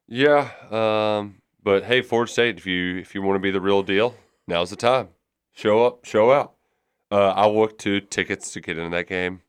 Yeah, 0.07 0.49
um, 0.69 1.35
but 1.63 1.85
hey, 1.85 2.01
Ford 2.01 2.27
State, 2.30 2.57
if 2.57 2.65
you 2.65 2.97
if 2.97 3.15
you 3.15 3.22
want 3.22 3.35
to 3.35 3.39
be 3.39 3.51
the 3.51 3.61
real 3.61 3.81
deal, 3.84 4.15
now's 4.47 4.69
the 4.72 4.76
time. 4.76 5.09
Show 5.53 5.85
up, 5.85 6.03
show 6.05 6.31
out. 6.31 6.53
Uh, 7.09 7.30
I'll 7.35 7.57
look 7.57 7.77
to 7.80 7.99
tickets 8.01 8.51
to 8.53 8.61
get 8.61 8.77
into 8.77 8.89
that 8.95 9.07
game. 9.07 9.41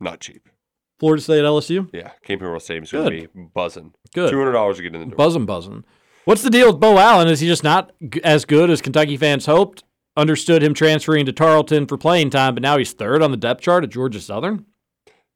Not 0.00 0.20
cheap. 0.20 0.48
Florida 0.98 1.22
State 1.22 1.42
LSU? 1.44 1.88
Yeah, 1.92 2.10
came 2.24 2.38
here 2.40 2.48
going 2.48 2.60
to 2.60 2.86
Good. 2.90 3.32
be 3.34 3.42
buzzing. 3.54 3.94
Good. 4.14 4.30
Two 4.30 4.38
hundred 4.38 4.52
dollars 4.52 4.76
to 4.76 4.82
get 4.82 4.94
in 4.94 5.00
the 5.00 5.06
door. 5.06 5.16
Buzzing, 5.16 5.46
buzzing. 5.46 5.84
What's 6.26 6.42
the 6.42 6.50
deal 6.50 6.70
with 6.70 6.80
Beau 6.80 6.98
Allen? 6.98 7.28
Is 7.28 7.40
he 7.40 7.46
just 7.48 7.64
not 7.64 7.92
g- 8.10 8.20
as 8.22 8.44
good 8.44 8.68
as 8.70 8.82
Kentucky 8.82 9.16
fans 9.16 9.46
hoped? 9.46 9.84
Understood 10.16 10.62
him 10.62 10.74
transferring 10.74 11.24
to 11.26 11.32
Tarleton 11.32 11.86
for 11.86 11.96
playing 11.96 12.30
time, 12.30 12.54
but 12.54 12.62
now 12.62 12.76
he's 12.76 12.92
third 12.92 13.22
on 13.22 13.30
the 13.30 13.36
depth 13.36 13.62
chart 13.62 13.84
at 13.84 13.90
Georgia 13.90 14.20
Southern. 14.20 14.66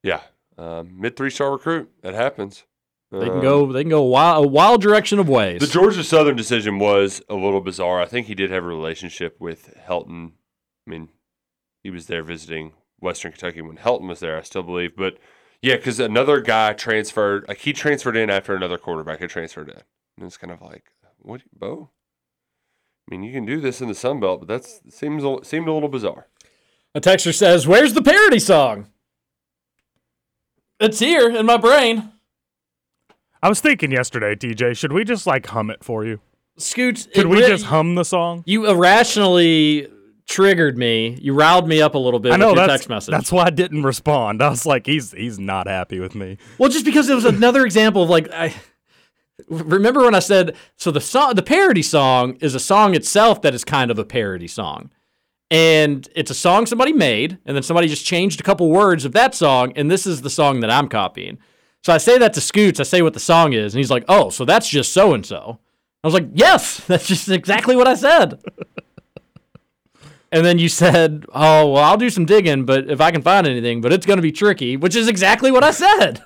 Yeah, 0.03 0.20
um, 0.59 1.01
mid 1.01 1.16
three 1.16 1.31
star 1.31 1.53
recruit. 1.53 1.91
That 2.03 2.15
happens. 2.15 2.65
They 3.11 3.20
can 3.27 3.36
Um, 3.36 3.41
go. 3.41 3.73
They 3.73 3.82
can 3.85 3.91
go 3.91 4.03
a 4.03 4.09
wild, 4.09 4.45
a 4.45 4.49
wild 4.49 4.82
direction 4.82 5.19
of 5.19 5.28
ways. 5.28 5.61
The 5.61 5.66
Georgia 5.69 6.05
Southern 6.05 6.36
decision 6.36 6.78
was 6.78 7.23
a 7.31 7.35
little 7.35 7.61
bizarre. 7.61 8.01
I 8.03 8.07
think 8.07 8.27
he 8.27 8.35
did 8.35 8.51
have 8.51 8.65
a 8.65 8.66
relationship 8.66 9.36
with 9.41 9.73
Helton. 9.89 10.32
I 10.86 10.91
mean, 10.91 11.09
he 11.82 11.91
was 11.91 12.07
there 12.07 12.23
visiting 12.24 12.73
Western 13.05 13.31
Kentucky 13.32 13.60
when 13.60 13.76
Helton 13.76 14.09
was 14.09 14.18
there, 14.20 14.36
I 14.36 14.43
still 14.43 14.62
believe. 14.64 14.97
But 14.97 15.18
yeah, 15.62 15.76
because 15.76 16.01
another 16.01 16.40
guy 16.40 16.72
transferred, 16.72 17.44
like 17.47 17.59
he 17.59 17.72
transferred 17.72 18.16
in 18.16 18.31
after 18.31 18.55
another 18.56 18.78
quarterback 18.78 19.20
had 19.20 19.31
transferred 19.31 19.68
in. 19.68 19.82
And 20.16 20.26
it's 20.26 20.36
kind 20.36 20.52
of 20.52 20.60
like, 20.60 20.85
what, 21.18 21.43
Beau? 21.56 21.90
I 23.09 23.14
mean, 23.14 23.22
you 23.22 23.32
can 23.32 23.44
do 23.44 23.60
this 23.60 23.81
in 23.81 23.89
the 23.89 23.94
Sun 23.94 24.20
Belt, 24.20 24.40
but 24.40 24.48
that 24.48 24.64
seems 24.93 25.22
a- 25.22 25.44
seemed 25.44 25.68
a 25.68 25.72
little 25.72 25.89
bizarre. 25.90 26.26
A 26.94 27.01
texter 27.01 27.35
says, 27.35 27.66
"Where's 27.66 27.93
the 27.93 28.02
parody 28.02 28.39
song?" 28.39 28.86
It's 30.81 30.98
here 31.01 31.28
in 31.31 31.44
my 31.47 31.56
brain. 31.56 32.12
I 33.43 33.48
was 33.48 33.60
thinking 33.60 33.90
yesterday, 33.93 34.35
TJ, 34.35 34.74
should 34.76 34.93
we 34.93 35.05
just 35.05 35.26
like 35.26 35.47
hum 35.47 35.70
it 35.70 35.85
for 35.85 36.05
you? 36.05 36.20
Scoots, 36.56 37.06
Could 37.06 37.26
it 37.26 37.28
we 37.28 37.40
re- 37.43 37.48
just 37.48 37.64
hum 37.66 37.94
the 37.94 38.05
song? 38.05 38.43
You 38.47 38.68
irrationally 38.70 39.89
triggered 40.26 40.76
me. 40.78 41.18
You 41.20 41.34
riled 41.34 41.68
me 41.68 41.82
up 41.82 41.94
a 41.94 41.98
little 41.98 42.20
bit 42.20 42.32
I 42.32 42.36
know 42.36 42.48
with 42.48 42.56
your 42.56 42.66
that's 42.66 42.80
text 42.80 42.88
message. 42.88 43.12
that's 43.12 43.30
why 43.32 43.44
I 43.44 43.51
didn't 43.51 43.82
respond. 43.82 44.42
I 44.42 44.48
was 44.48 44.64
like, 44.66 44.86
he's 44.86 45.12
he's 45.12 45.38
not 45.38 45.66
happy 45.68 46.01
with 46.01 46.14
me. 46.14 46.38
Well, 46.59 46.70
just 46.70 46.84
because 46.84 47.09
it 47.09 47.14
was 47.14 47.24
another 47.24 47.64
example 47.64 48.02
of 48.02 48.10
like 48.10 48.32
I 48.32 48.55
remember 49.48 50.02
when 50.05 50.14
I 50.14 50.20
said 50.20 50.56
so 50.76 50.90
the 50.90 51.01
song 51.01 51.34
the 51.34 51.42
parody 51.42 51.82
song 51.82 52.36
is 52.40 52.55
a 52.55 52.60
song 52.60 52.94
itself 52.94 53.42
that 53.42 53.55
is 53.55 53.64
kind 53.64 53.90
of 53.90 53.98
a 53.98 54.05
parody 54.05 54.48
song. 54.48 54.90
And 55.51 56.09
it's 56.16 56.30
a 56.30 56.34
song 56.34 56.66
somebody 56.66 56.92
made, 56.92 57.38
and 57.44 57.55
then 57.55 57.62
somebody 57.62 57.86
just 57.86 58.05
changed 58.06 58.40
a 58.40 58.42
couple 58.42 58.70
words 58.70 59.05
of 59.05 59.12
that 59.12 59.34
song, 59.34 59.72
and 59.76 59.90
this 59.90 60.06
is 60.06 60.22
the 60.22 60.30
song 60.30 60.60
that 60.60 60.70
I'm 60.70 60.88
copying. 60.88 61.38
So 61.82 61.92
I 61.92 61.98
say 61.98 62.16
that 62.18 62.32
to 62.32 62.40
Scoots, 62.40 62.80
I 62.80 62.82
say 62.82 63.02
what 63.02 63.12
the 63.12 63.20
song 63.20 63.52
is, 63.52 63.74
and 63.74 63.78
he's 63.78 63.90
like, 63.90 64.05
Oh, 64.09 64.30
so 64.30 64.44
that's 64.46 64.68
just 64.68 64.92
so 64.92 65.12
and 65.12 65.24
so. 65.24 65.60
I 66.02 66.06
was 66.06 66.14
like, 66.14 66.28
Yes, 66.32 66.78
that's 66.86 67.06
just 67.06 67.28
exactly 67.28 67.76
what 67.76 67.86
I 67.86 67.94
said. 67.94 68.40
And 70.35 70.44
then 70.44 70.59
you 70.59 70.69
said, 70.69 71.27
"Oh, 71.32 71.70
well, 71.70 71.85
I'll 71.85 71.97
do 71.97 72.11
some 72.11 72.27
digging, 72.27 72.65
but 72.65 72.90
if 72.90 73.01
I 73.01 73.12
can 73.12 73.23
find 73.23 73.47
anything, 73.47 73.81
but 73.81 73.93
it's 73.93 74.05
going 74.05 74.16
to 74.16 74.23
be 74.23 74.32
tricky," 74.32 74.77
which 74.77 74.97
is 74.97 75.06
exactly 75.06 75.52
what 75.52 75.62
I 75.62 75.70
said. 75.70 76.24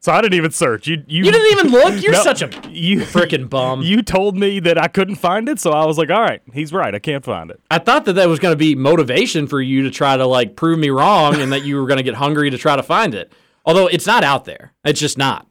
So 0.00 0.10
I 0.10 0.20
didn't 0.20 0.34
even 0.34 0.50
search. 0.50 0.88
You 0.88 1.04
you, 1.06 1.24
You 1.24 1.30
didn't 1.30 1.52
even 1.52 1.70
look? 1.70 2.02
You're 2.02 2.12
No, 2.12 2.22
such 2.22 2.42
a 2.42 2.50
you 2.68 3.00
freaking 3.02 3.48
bum. 3.48 3.82
You 3.86 4.02
told 4.02 4.36
me 4.36 4.58
that 4.60 4.78
I 4.78 4.88
couldn't 4.88 5.16
find 5.16 5.48
it, 5.48 5.60
so 5.60 5.70
I 5.70 5.84
was 5.84 5.96
like, 5.96 6.10
all 6.10 6.20
right, 6.20 6.42
he's 6.54 6.72
right. 6.72 6.92
I 6.92 6.98
can't 6.98 7.24
find 7.24 7.50
it. 7.50 7.60
I 7.70 7.78
thought 7.78 8.04
that 8.06 8.14
that 8.14 8.28
was 8.28 8.40
going 8.40 8.52
to 8.52 8.58
be 8.58 8.74
motivation 8.74 9.46
for 9.46 9.60
you 9.60 9.82
to 9.82 9.90
try 9.90 10.16
to 10.16 10.26
like 10.26 10.56
prove 10.56 10.80
me 10.80 10.90
wrong 10.90 11.40
and 11.40 11.52
that 11.52 11.64
you 11.64 11.76
were 11.76 11.86
going 11.86 11.98
to 11.98 12.02
get 12.02 12.14
hungry 12.14 12.50
to 12.50 12.58
try 12.58 12.74
to 12.74 12.82
find 12.82 13.14
it. 13.14 13.32
Although 13.64 13.86
it's 13.86 14.06
not 14.06 14.24
out 14.24 14.44
there. 14.44 14.72
It's 14.84 14.98
just 14.98 15.18
not. 15.18 15.46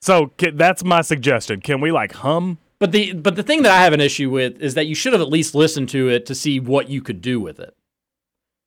So 0.00 0.32
that's 0.38 0.82
my 0.82 1.02
suggestion. 1.02 1.60
Can 1.60 1.80
we 1.80 1.90
like 1.92 2.12
hum? 2.12 2.58
But 2.78 2.92
the 2.92 3.12
but 3.12 3.36
the 3.36 3.42
thing 3.42 3.62
that 3.62 3.72
I 3.72 3.82
have 3.84 3.92
an 3.92 4.00
issue 4.00 4.30
with 4.30 4.60
is 4.60 4.74
that 4.74 4.86
you 4.86 4.94
should 4.94 5.12
have 5.12 5.22
at 5.22 5.28
least 5.28 5.54
listened 5.54 5.88
to 5.90 6.08
it 6.08 6.26
to 6.26 6.34
see 6.34 6.60
what 6.60 6.88
you 6.88 7.00
could 7.02 7.20
do 7.20 7.40
with 7.40 7.60
it. 7.60 7.76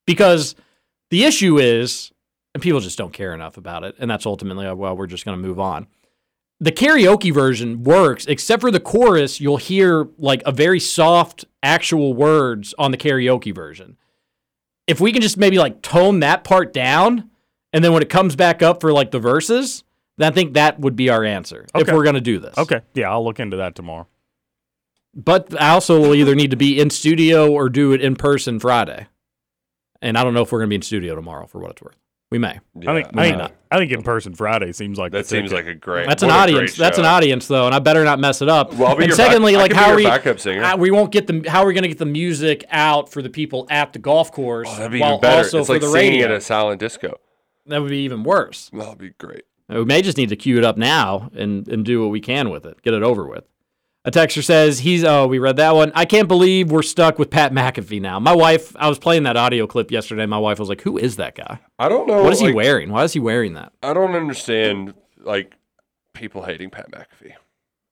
Because 0.06 0.56
the 1.10 1.26
issue 1.26 1.58
is 1.58 2.12
and 2.54 2.64
people 2.64 2.80
just 2.80 2.98
don't 2.98 3.14
care 3.14 3.34
enough 3.34 3.58
about 3.58 3.84
it 3.84 3.96
and 4.00 4.10
that's 4.10 4.26
ultimately 4.26 4.66
uh, 4.66 4.76
well 4.76 4.96
we're 4.96 5.08
just 5.08 5.26
going 5.26 5.40
to 5.40 5.48
move 5.48 5.60
on. 5.60 5.88
The 6.60 6.72
karaoke 6.72 7.34
version 7.34 7.84
works 7.84 8.26
except 8.26 8.62
for 8.62 8.72
the 8.72 8.80
chorus 8.80 9.40
you'll 9.42 9.58
hear 9.58 10.08
like 10.18 10.42
a 10.46 10.52
very 10.52 10.80
soft 10.80 11.46
actual 11.62 12.14
words 12.14 12.74
on 12.80 12.92
the 12.92 12.98
karaoke 12.98 13.54
version. 13.54 13.98
If 14.88 15.02
we 15.02 15.12
can 15.12 15.22
just 15.22 15.38
maybe 15.38 15.60
like 15.60 15.82
tone 15.82 16.22
that 16.22 16.44
part 16.46 16.74
down 16.74 17.30
and 17.74 17.84
then 17.84 17.92
when 17.92 18.02
it 18.02 18.10
comes 18.10 18.36
back 18.38 18.64
up 18.64 18.80
for 18.80 18.94
like 18.94 19.12
the 19.12 19.20
verses, 19.20 19.84
I 20.19 20.31
think 20.31 20.53
that 20.53 20.80
would 20.80 20.95
be 20.95 21.10
our 21.10 21.23
answer 21.23 21.65
if 21.76 21.88
we're 21.91 22.03
going 22.03 22.15
to 22.15 22.22
do 22.22 22.39
this. 22.39 22.57
Okay, 22.57 22.81
yeah, 22.94 23.11
I'll 23.11 23.23
look 23.23 23.39
into 23.39 23.57
that 23.57 23.76
tomorrow. 23.76 24.07
But 25.14 25.60
I 25.60 25.69
also 25.69 25.99
will 25.99 26.14
either 26.15 26.35
need 26.35 26.52
to 26.52 26.57
be 26.57 26.80
in 26.80 26.89
studio 26.89 27.52
or 27.52 27.69
do 27.69 27.91
it 27.94 28.02
in 28.02 28.15
person 28.15 28.60
Friday. 28.60 29.07
And 30.02 30.18
I 30.18 30.23
don't 30.23 30.34
know 30.35 30.41
if 30.44 30.52
we're 30.52 30.60
going 30.60 30.68
to 30.68 30.72
be 30.72 30.76
in 30.76 30.81
studio 30.84 31.15
tomorrow 31.15 31.48
for 31.48 31.60
what 31.60 31.72
it's 31.72 31.81
worth. 31.81 31.98
We 32.30 32.38
may. 32.39 32.49
I 32.49 32.52
think 32.60 32.68
We 32.76 32.88
I 32.88 33.02
may 33.14 33.23
think, 33.30 33.38
not. 33.38 33.53
I 33.72 33.77
think 33.77 33.91
in 33.94 34.03
person 34.03 34.35
Friday 34.35 34.73
seems 34.73 34.99
like 34.99 35.14
That 35.14 35.19
the 35.19 35.23
seems 35.30 35.49
ticket. 35.49 35.65
like 35.65 35.76
a 35.76 35.80
great. 35.80 36.07
That's 36.07 36.23
an 36.23 36.30
audience. 36.30 36.72
great 36.76 36.77
That's 36.85 36.98
an 36.98 37.06
audience, 37.06 37.48
though, 37.48 37.65
and 37.65 37.73
I 37.73 37.80
better 37.80 38.03
not 38.03 38.19
mess 38.19 38.41
it 38.41 38.49
up. 38.49 38.73
Well, 38.73 38.89
I'll 38.89 38.95
be 38.98 39.03
and 39.06 39.10
your 39.10 39.18
back- 39.18 39.27
secondly, 39.27 39.56
I 39.56 39.60
like 39.60 39.72
can 39.72 39.80
how 39.80 39.91
are 39.91 39.95
we? 39.95 40.03
backup 40.03 40.38
we 40.77 40.91
won't 40.91 41.11
get 41.11 41.26
the. 41.26 41.49
How 41.49 41.64
are 41.64 41.68
we 41.68 41.73
going 41.73 41.84
to 41.84 41.88
get 41.88 41.99
the 41.99 42.06
music 42.06 42.65
out 42.69 43.10
for 43.10 43.22
the 43.22 43.30
people 43.30 43.65
at 43.69 43.94
the 43.94 43.99
golf 43.99 44.31
course 44.34 44.68
Oh, 44.69 44.76
that'd 44.76 44.91
be 44.91 44.99
while 44.99 45.11
even 45.14 45.22
better. 45.22 45.38
also 45.38 45.60
it's 45.60 45.68
for 45.68 45.73
like 45.73 45.81
the 45.81 45.89
singing 45.89 46.11
radio? 46.19 46.26
at 46.26 46.31
a 46.34 46.41
silent 46.41 46.80
disco. 46.81 47.15
that 47.68 47.81
would 47.81 47.89
be 47.91 47.99
even 48.03 48.23
worse. 48.23 48.69
That'd 48.73 48.98
be 48.98 49.11
great. 49.18 49.44
We 49.69 49.85
may 49.85 50.02
just 50.02 50.18
need 50.18 50.30
to 50.30 50.35
cue 50.35 50.57
it 50.57 50.64
up 50.64 50.77
now 50.77 51.30
and, 51.35 51.68
and 51.68 51.84
do 51.85 52.02
what 52.02 52.10
we 52.10 52.22
can 52.22 52.49
with 52.49 52.65
it. 52.65 52.81
Get 52.81 52.94
it 52.94 53.03
over 53.03 53.27
with. 53.27 53.44
A 54.06 54.11
texter 54.11 54.41
says 54.41 54.80
he's 54.80 55.03
oh 55.03 55.27
we 55.27 55.38
read 55.38 55.57
that 55.57 55.76
one. 55.76 55.91
I 55.94 56.06
can't 56.06 56.30
believe 56.30 56.72
we're 56.72 56.81
stuck 56.81 57.19
with 57.19 57.30
Pat 57.30 57.52
McAfee 57.52 57.99
now. 57.99 58.19
My 58.22 58.34
wife, 58.34 58.73
I 58.77 58.88
was 58.88 58.98
playing 58.98 59.23
that 59.23 59.35
audio 59.35 59.68
clip 59.68 59.91
yesterday. 59.91 60.26
My 60.26 60.38
wife 60.38 60.60
was 60.60 60.69
like, 60.69 60.80
"Who 60.81 60.98
is 60.98 61.18
that 61.18 61.35
guy? 61.35 61.60
I 61.77 61.89
don't 61.89 62.07
know. 62.07 62.23
What 62.23 62.31
is 62.31 62.39
he 62.39 62.53
wearing? 62.53 62.89
Why 62.89 63.03
is 63.03 63.11
he 63.11 63.19
wearing 63.19 63.56
that?" 63.56 63.73
I 63.84 63.94
don't 63.94 64.15
understand 64.15 64.94
like 65.19 65.56
people 66.14 66.44
hating 66.44 66.69
Pat 66.69 66.89
McAfee. 66.89 67.34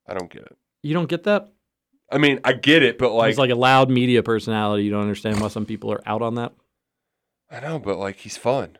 I 0.07 0.13
don't 0.13 0.31
get 0.31 0.43
it. 0.43 0.55
You 0.83 0.93
don't 0.93 1.09
get 1.09 1.23
that? 1.23 1.51
I 2.09 2.17
mean, 2.17 2.39
I 2.45 2.53
get 2.53 2.81
it, 2.81 2.97
but 2.97 3.11
like, 3.11 3.29
He's 3.29 3.37
like 3.37 3.49
a 3.49 3.55
loud 3.55 3.89
media 3.89 4.23
personality. 4.23 4.85
You 4.85 4.91
don't 4.91 5.01
understand 5.01 5.41
why 5.41 5.49
some 5.49 5.65
people 5.65 5.91
are 5.91 6.01
out 6.05 6.21
on 6.21 6.35
that. 6.35 6.53
I 7.51 7.59
know, 7.59 7.77
but 7.77 7.97
like 7.97 8.17
he's 8.17 8.37
fun. 8.37 8.77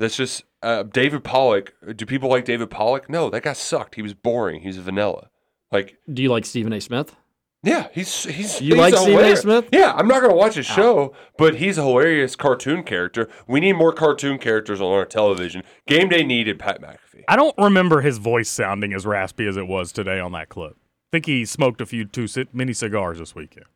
That's 0.00 0.16
just 0.16 0.44
uh, 0.62 0.82
David 0.84 1.22
Pollack. 1.24 1.74
Do 1.94 2.06
people 2.06 2.28
like 2.30 2.44
David 2.44 2.70
Pollack? 2.70 3.08
No, 3.10 3.28
that 3.30 3.42
guy 3.42 3.52
sucked. 3.52 3.94
He 3.96 4.02
was 4.02 4.14
boring. 4.14 4.62
He's 4.62 4.78
vanilla. 4.78 5.28
Like, 5.70 5.98
Do 6.12 6.22
you 6.22 6.30
like 6.30 6.44
Stephen 6.46 6.72
A. 6.72 6.80
Smith? 6.80 7.14
yeah, 7.62 7.88
he's 7.92 8.24
he's. 8.24 8.60
You 8.62 8.74
he's 8.74 8.76
like 8.78 8.94
Stephen 8.94 9.08
A. 9.12 9.16
hilarious. 9.18 9.40
Smith? 9.42 9.68
Yeah, 9.72 9.92
I'm 9.94 10.08
not 10.08 10.22
gonna 10.22 10.34
watch 10.34 10.54
his 10.54 10.64
show, 10.66 11.14
but 11.36 11.56
he's 11.56 11.76
a 11.76 11.82
hilarious 11.82 12.34
cartoon 12.34 12.82
character. 12.82 13.28
We 13.46 13.60
need 13.60 13.74
more 13.74 13.92
cartoon 13.92 14.38
characters 14.38 14.80
on 14.80 14.90
our 14.90 15.04
television. 15.04 15.62
Game 15.86 16.08
Day 16.08 16.24
needed 16.24 16.58
Pat 16.58 16.80
McAfee. 16.80 17.24
I 17.28 17.36
don't 17.36 17.54
remember 17.58 18.00
his 18.00 18.16
voice 18.18 18.48
sounding 18.48 18.94
as 18.94 19.04
raspy 19.04 19.46
as 19.46 19.56
it 19.58 19.66
was 19.68 19.92
today 19.92 20.18
on 20.18 20.32
that 20.32 20.48
clip. 20.48 20.72
I 20.72 21.08
think 21.12 21.26
he 21.26 21.44
smoked 21.44 21.82
a 21.82 21.86
few 21.86 22.06
too 22.06 22.26
ci- 22.26 22.46
mini 22.54 22.72
cigars 22.72 23.18
this 23.18 23.34
weekend. 23.34 23.66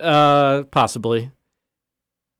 Uh, 0.00 0.62
possibly. 0.70 1.32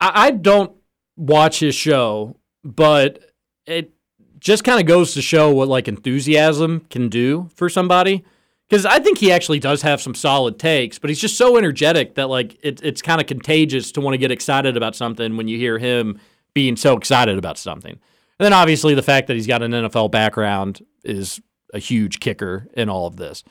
I, 0.00 0.26
I 0.26 0.30
don't 0.30 0.76
watch 1.16 1.58
his 1.60 1.74
show, 1.74 2.36
but 2.74 3.20
it 3.66 3.92
just 4.40 4.64
kind 4.64 4.80
of 4.80 4.86
goes 4.86 5.14
to 5.14 5.22
show 5.22 5.50
what 5.52 5.68
like 5.68 5.88
enthusiasm 5.88 6.80
can 6.90 7.08
do 7.08 7.48
for 7.54 7.68
somebody. 7.68 8.24
Because 8.68 8.84
I 8.84 8.98
think 8.98 9.18
he 9.18 9.30
actually 9.30 9.60
does 9.60 9.82
have 9.82 10.00
some 10.00 10.14
solid 10.14 10.58
takes, 10.58 10.98
but 10.98 11.08
he's 11.08 11.20
just 11.20 11.36
so 11.36 11.56
energetic 11.56 12.16
that 12.16 12.28
like 12.28 12.58
it, 12.62 12.82
it's 12.82 13.00
kind 13.00 13.20
of 13.20 13.28
contagious 13.28 13.92
to 13.92 14.00
want 14.00 14.14
to 14.14 14.18
get 14.18 14.32
excited 14.32 14.76
about 14.76 14.96
something 14.96 15.36
when 15.36 15.46
you 15.46 15.56
hear 15.56 15.78
him 15.78 16.18
being 16.52 16.76
so 16.76 16.96
excited 16.96 17.38
about 17.38 17.58
something. 17.58 17.92
And 17.92 18.44
then 18.44 18.52
obviously 18.52 18.94
the 18.94 19.02
fact 19.02 19.28
that 19.28 19.34
he's 19.34 19.46
got 19.46 19.62
an 19.62 19.70
NFL 19.70 20.10
background 20.10 20.84
is 21.04 21.40
a 21.72 21.78
huge 21.78 22.18
kicker 22.18 22.66
in 22.74 22.88
all 22.88 23.06
of 23.06 23.16
this. 23.16 23.44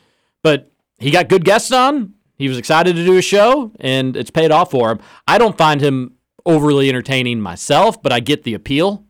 But 0.44 0.72
he 1.00 1.12
got 1.12 1.30
good 1.30 1.46
guests 1.46 1.72
on. 1.72 2.14
He 2.38 2.50
was 2.50 2.58
excited 2.58 2.96
to 2.98 3.06
do 3.06 3.18
a 3.18 3.22
show, 3.22 3.72
and 3.80 4.18
it's 4.18 4.30
paid 4.30 4.52
off 4.52 4.72
for 4.72 4.92
him. 4.92 5.00
I 5.28 5.38
don't 5.38 5.58
find 5.58 5.80
him 5.80 6.15
overly 6.46 6.90
entertaining 6.90 7.42
myself, 7.42 8.02
but 8.02 8.12
I 8.12 8.20
get 8.20 8.44
the 8.44 8.54
appeal. 8.54 9.06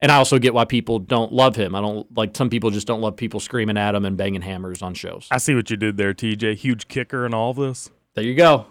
And 0.00 0.10
I 0.10 0.16
also 0.16 0.40
get 0.40 0.52
why 0.52 0.64
people 0.64 0.98
don't 0.98 1.32
love 1.32 1.54
him. 1.54 1.76
I 1.76 1.80
don't 1.80 2.06
like 2.16 2.36
some 2.36 2.50
people 2.50 2.70
just 2.70 2.88
don't 2.88 3.00
love 3.00 3.16
people 3.16 3.38
screaming 3.38 3.76
at 3.76 3.94
him 3.94 4.04
and 4.04 4.16
banging 4.16 4.42
hammers 4.42 4.82
on 4.82 4.94
shows. 4.94 5.28
I 5.30 5.38
see 5.38 5.54
what 5.54 5.70
you 5.70 5.76
did 5.76 5.96
there, 5.96 6.12
TJ. 6.12 6.56
Huge 6.56 6.88
kicker 6.88 7.24
in 7.24 7.32
all 7.32 7.50
of 7.50 7.56
this. 7.56 7.88
There 8.14 8.24
you 8.24 8.34
go. 8.34 8.66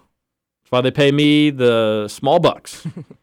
That's 0.62 0.70
why 0.70 0.82
they 0.82 0.90
pay 0.90 1.10
me 1.10 1.48
the 1.48 2.08
small 2.08 2.38
bucks. 2.38 2.86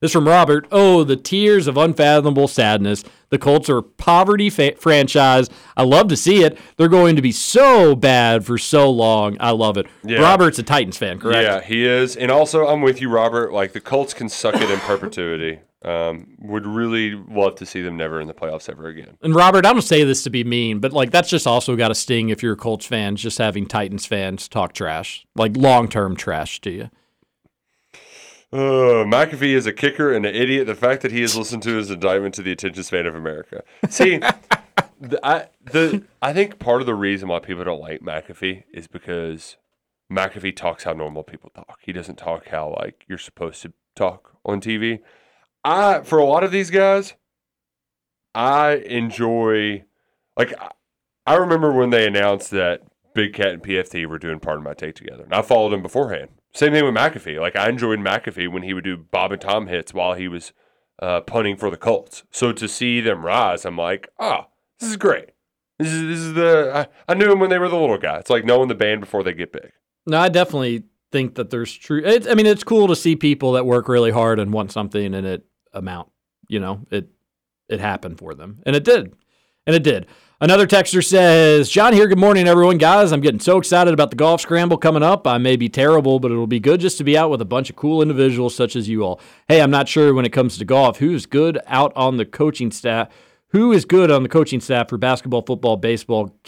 this 0.00 0.12
from 0.12 0.28
Robert. 0.28 0.66
Oh, 0.70 1.04
the 1.04 1.16
tears 1.16 1.66
of 1.66 1.76
unfathomable 1.76 2.48
sadness. 2.48 3.02
The 3.30 3.38
Colts 3.38 3.70
are 3.70 3.78
a 3.78 3.82
poverty 3.82 4.50
fa- 4.50 4.76
franchise. 4.76 5.48
I 5.76 5.82
love 5.84 6.08
to 6.08 6.16
see 6.16 6.42
it. 6.44 6.58
They're 6.76 6.88
going 6.88 7.16
to 7.16 7.22
be 7.22 7.32
so 7.32 7.96
bad 7.96 8.44
for 8.44 8.58
so 8.58 8.90
long. 8.90 9.36
I 9.40 9.50
love 9.50 9.76
it. 9.78 9.86
Yeah. 10.04 10.20
Robert's 10.20 10.58
a 10.58 10.62
Titans 10.62 10.98
fan, 10.98 11.18
correct? 11.18 11.42
Yeah, 11.42 11.60
he 11.60 11.84
is. 11.84 12.16
And 12.16 12.30
also, 12.30 12.66
I'm 12.66 12.82
with 12.82 13.00
you, 13.00 13.08
Robert. 13.08 13.52
Like, 13.52 13.72
the 13.72 13.80
Colts 13.80 14.14
can 14.14 14.28
suck 14.28 14.54
it 14.54 14.70
in 14.70 14.78
perpetuity. 14.80 15.60
Um, 15.82 16.34
would 16.40 16.66
really 16.66 17.12
love 17.12 17.54
to 17.56 17.66
see 17.66 17.80
them 17.80 17.96
never 17.96 18.20
in 18.20 18.26
the 18.26 18.34
playoffs 18.34 18.68
ever 18.68 18.88
again. 18.88 19.16
And 19.22 19.36
Robert, 19.36 19.64
I 19.64 19.72
don't 19.72 19.82
say 19.82 20.02
this 20.02 20.24
to 20.24 20.30
be 20.30 20.42
mean, 20.42 20.80
but 20.80 20.92
like 20.92 21.12
that's 21.12 21.28
just 21.28 21.46
also 21.46 21.76
got 21.76 21.92
a 21.92 21.94
sting 21.94 22.30
if 22.30 22.42
you're 22.42 22.54
a 22.54 22.56
Colts 22.56 22.86
fan, 22.86 23.14
just 23.14 23.38
having 23.38 23.66
Titans 23.66 24.04
fans 24.04 24.48
talk 24.48 24.72
trash, 24.72 25.24
like 25.36 25.56
long 25.56 25.86
term 25.86 26.16
trash 26.16 26.60
to 26.62 26.70
you. 26.70 26.90
Uh, 28.52 29.04
McAfee 29.04 29.54
is 29.54 29.66
a 29.66 29.72
kicker 29.72 30.12
and 30.12 30.24
an 30.24 30.34
idiot. 30.34 30.66
The 30.66 30.74
fact 30.74 31.02
that 31.02 31.10
he 31.12 31.20
has 31.22 31.36
listened 31.36 31.62
to 31.64 31.76
his 31.76 31.90
indictment 31.90 32.34
to 32.36 32.42
the 32.42 32.52
attention 32.52 32.82
span 32.84 33.06
of 33.06 33.14
America. 33.14 33.62
See, 33.88 34.18
the, 35.00 35.18
I 35.22 35.48
the 35.64 36.04
I 36.22 36.32
think 36.32 36.58
part 36.58 36.80
of 36.80 36.86
the 36.86 36.94
reason 36.94 37.28
why 37.28 37.40
people 37.40 37.64
don't 37.64 37.80
like 37.80 38.00
McAfee 38.00 38.64
is 38.72 38.86
because 38.86 39.56
McAfee 40.10 40.54
talks 40.54 40.84
how 40.84 40.92
normal 40.92 41.24
people 41.24 41.50
talk. 41.50 41.80
He 41.82 41.92
doesn't 41.92 42.16
talk 42.16 42.48
how 42.48 42.74
like 42.78 43.04
you're 43.08 43.18
supposed 43.18 43.62
to 43.62 43.72
talk 43.96 44.36
on 44.44 44.60
TV. 44.60 45.00
I 45.64 46.02
for 46.02 46.18
a 46.18 46.24
lot 46.24 46.44
of 46.44 46.52
these 46.52 46.70
guys, 46.70 47.14
I 48.34 48.74
enjoy 48.76 49.84
like 50.36 50.54
I- 50.60 50.70
I 51.28 51.34
remember 51.34 51.72
when 51.72 51.90
they 51.90 52.06
announced 52.06 52.52
that 52.52 52.82
Big 53.12 53.34
Cat 53.34 53.48
and 53.48 53.60
PFT 53.62 54.06
were 54.06 54.16
doing 54.20 54.38
Pardon 54.38 54.62
My 54.62 54.74
Take 54.74 54.94
together, 54.94 55.24
and 55.24 55.34
I 55.34 55.42
followed 55.42 55.70
them 55.70 55.82
beforehand. 55.82 56.28
Same 56.56 56.72
thing 56.72 56.86
with 56.86 56.94
McAfee. 56.94 57.38
Like 57.38 57.54
I 57.54 57.68
enjoyed 57.68 57.98
McAfee 57.98 58.50
when 58.50 58.62
he 58.62 58.72
would 58.72 58.84
do 58.84 58.96
Bob 58.96 59.30
and 59.30 59.40
Tom 59.40 59.66
hits 59.66 59.92
while 59.92 60.14
he 60.14 60.26
was 60.26 60.54
uh, 61.02 61.20
punting 61.20 61.58
for 61.58 61.70
the 61.70 61.76
Colts. 61.76 62.24
So 62.30 62.50
to 62.52 62.66
see 62.66 63.02
them 63.02 63.26
rise, 63.26 63.66
I'm 63.66 63.76
like, 63.76 64.08
ah, 64.18 64.46
this 64.80 64.88
is 64.88 64.96
great. 64.96 65.32
This 65.78 65.92
is 65.92 66.02
this 66.02 66.18
is 66.18 66.32
the 66.32 66.72
I, 66.74 67.12
I 67.12 67.14
knew 67.14 67.30
him 67.30 67.40
when 67.40 67.50
they 67.50 67.58
were 67.58 67.68
the 67.68 67.76
little 67.76 67.98
guy. 67.98 68.16
It's 68.16 68.30
like 68.30 68.46
knowing 68.46 68.68
the 68.68 68.74
band 68.74 69.02
before 69.02 69.22
they 69.22 69.34
get 69.34 69.52
big. 69.52 69.72
No, 70.06 70.18
I 70.18 70.30
definitely 70.30 70.84
think 71.12 71.34
that 71.34 71.50
there's 71.50 71.74
true. 71.74 72.02
It, 72.02 72.26
I 72.26 72.34
mean, 72.34 72.46
it's 72.46 72.64
cool 72.64 72.88
to 72.88 72.96
see 72.96 73.16
people 73.16 73.52
that 73.52 73.66
work 73.66 73.86
really 73.86 74.10
hard 74.10 74.40
and 74.40 74.50
want 74.50 74.72
something, 74.72 75.14
and 75.14 75.26
it 75.26 75.44
amount. 75.74 76.08
You 76.48 76.60
know, 76.60 76.86
it 76.90 77.10
it 77.68 77.80
happened 77.80 78.18
for 78.18 78.34
them, 78.34 78.62
and 78.64 78.74
it 78.74 78.84
did, 78.84 79.14
and 79.66 79.76
it 79.76 79.82
did. 79.82 80.06
Another 80.38 80.66
texter 80.66 81.02
says, 81.02 81.70
"John 81.70 81.94
here. 81.94 82.06
Good 82.06 82.18
morning, 82.18 82.46
everyone, 82.46 82.76
guys. 82.76 83.10
I'm 83.10 83.22
getting 83.22 83.40
so 83.40 83.56
excited 83.56 83.94
about 83.94 84.10
the 84.10 84.16
golf 84.16 84.42
scramble 84.42 84.76
coming 84.76 85.02
up. 85.02 85.26
I 85.26 85.38
may 85.38 85.56
be 85.56 85.70
terrible, 85.70 86.20
but 86.20 86.30
it'll 86.30 86.46
be 86.46 86.60
good 86.60 86.78
just 86.78 86.98
to 86.98 87.04
be 87.04 87.16
out 87.16 87.30
with 87.30 87.40
a 87.40 87.46
bunch 87.46 87.70
of 87.70 87.76
cool 87.76 88.02
individuals 88.02 88.54
such 88.54 88.76
as 88.76 88.86
you 88.86 89.02
all. 89.02 89.18
Hey, 89.48 89.62
I'm 89.62 89.70
not 89.70 89.88
sure 89.88 90.12
when 90.12 90.26
it 90.26 90.34
comes 90.34 90.58
to 90.58 90.66
golf 90.66 90.98
who's 90.98 91.24
good 91.24 91.58
out 91.66 91.90
on 91.96 92.18
the 92.18 92.26
coaching 92.26 92.70
staff. 92.70 93.08
Who 93.52 93.72
is 93.72 93.86
good 93.86 94.10
on 94.10 94.22
the 94.24 94.28
coaching 94.28 94.60
staff 94.60 94.90
for 94.90 94.98
basketball, 94.98 95.40
football, 95.40 95.78
baseball, 95.78 96.38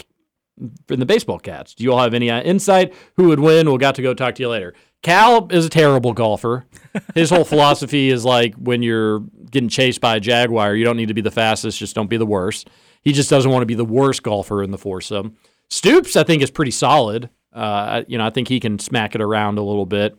in 0.90 1.01
the 1.01 1.06
baseball 1.06 1.39
cats. 1.39 1.74
Do 1.74 1.85
you 1.85 1.93
all 1.93 2.01
have 2.01 2.12
any 2.12 2.31
uh, 2.31 2.43
insight? 2.43 2.93
Who 3.16 3.28
would 3.28 3.40
win? 3.40 3.69
We'll 3.69 3.78
got 3.78 3.94
to 3.94 4.02
go 4.02 4.12
talk 4.12 4.35
to 4.35 4.43
you 4.43 4.51
later. 4.51 4.74
Cal 5.02 5.48
is 5.51 5.65
a 5.65 5.70
terrible 5.70 6.12
golfer. 6.12 6.66
His 7.15 7.31
whole 7.31 7.44
philosophy 7.44 8.10
is 8.10 8.23
like 8.23 8.55
when 8.56 8.82
you're 8.82 9.20
getting 9.51 9.70
chased 9.70 10.02
by 10.02 10.16
a 10.16 10.20
jaguar, 10.20 10.74
you 10.74 10.85
don't 10.85 10.97
need 10.98 11.09
to 11.09 11.15
be 11.15 11.23
the 11.23 11.31
fastest, 11.31 11.78
just 11.78 11.94
don't 11.94 12.10
be 12.10 12.19
the 12.19 12.27
worst. 12.27 12.69
He 13.03 13.12
just 13.12 13.31
doesn't 13.31 13.51
want 13.51 13.62
to 13.62 13.66
be 13.66 13.75
the 13.75 13.85
worst 13.85 14.23
golfer 14.23 14.62
in 14.62 14.70
the 14.70 14.79
foursome. 14.79 15.37
Stoops, 15.70 16.16
I 16.16 16.25
think, 16.25 16.43
is 16.43 16.51
pretty 16.51 16.70
solid. 16.70 17.31
Uh, 17.53 18.03
you 18.09 18.19
know, 18.19 18.27
I 18.27 18.31
think 18.31 18.49
he 18.49 18.61
can 18.61 18.79
smack 18.79 19.15
it 19.15 19.20
around 19.20 19.59
a 19.59 19.62
little 19.62 19.87
bit. 19.87 20.16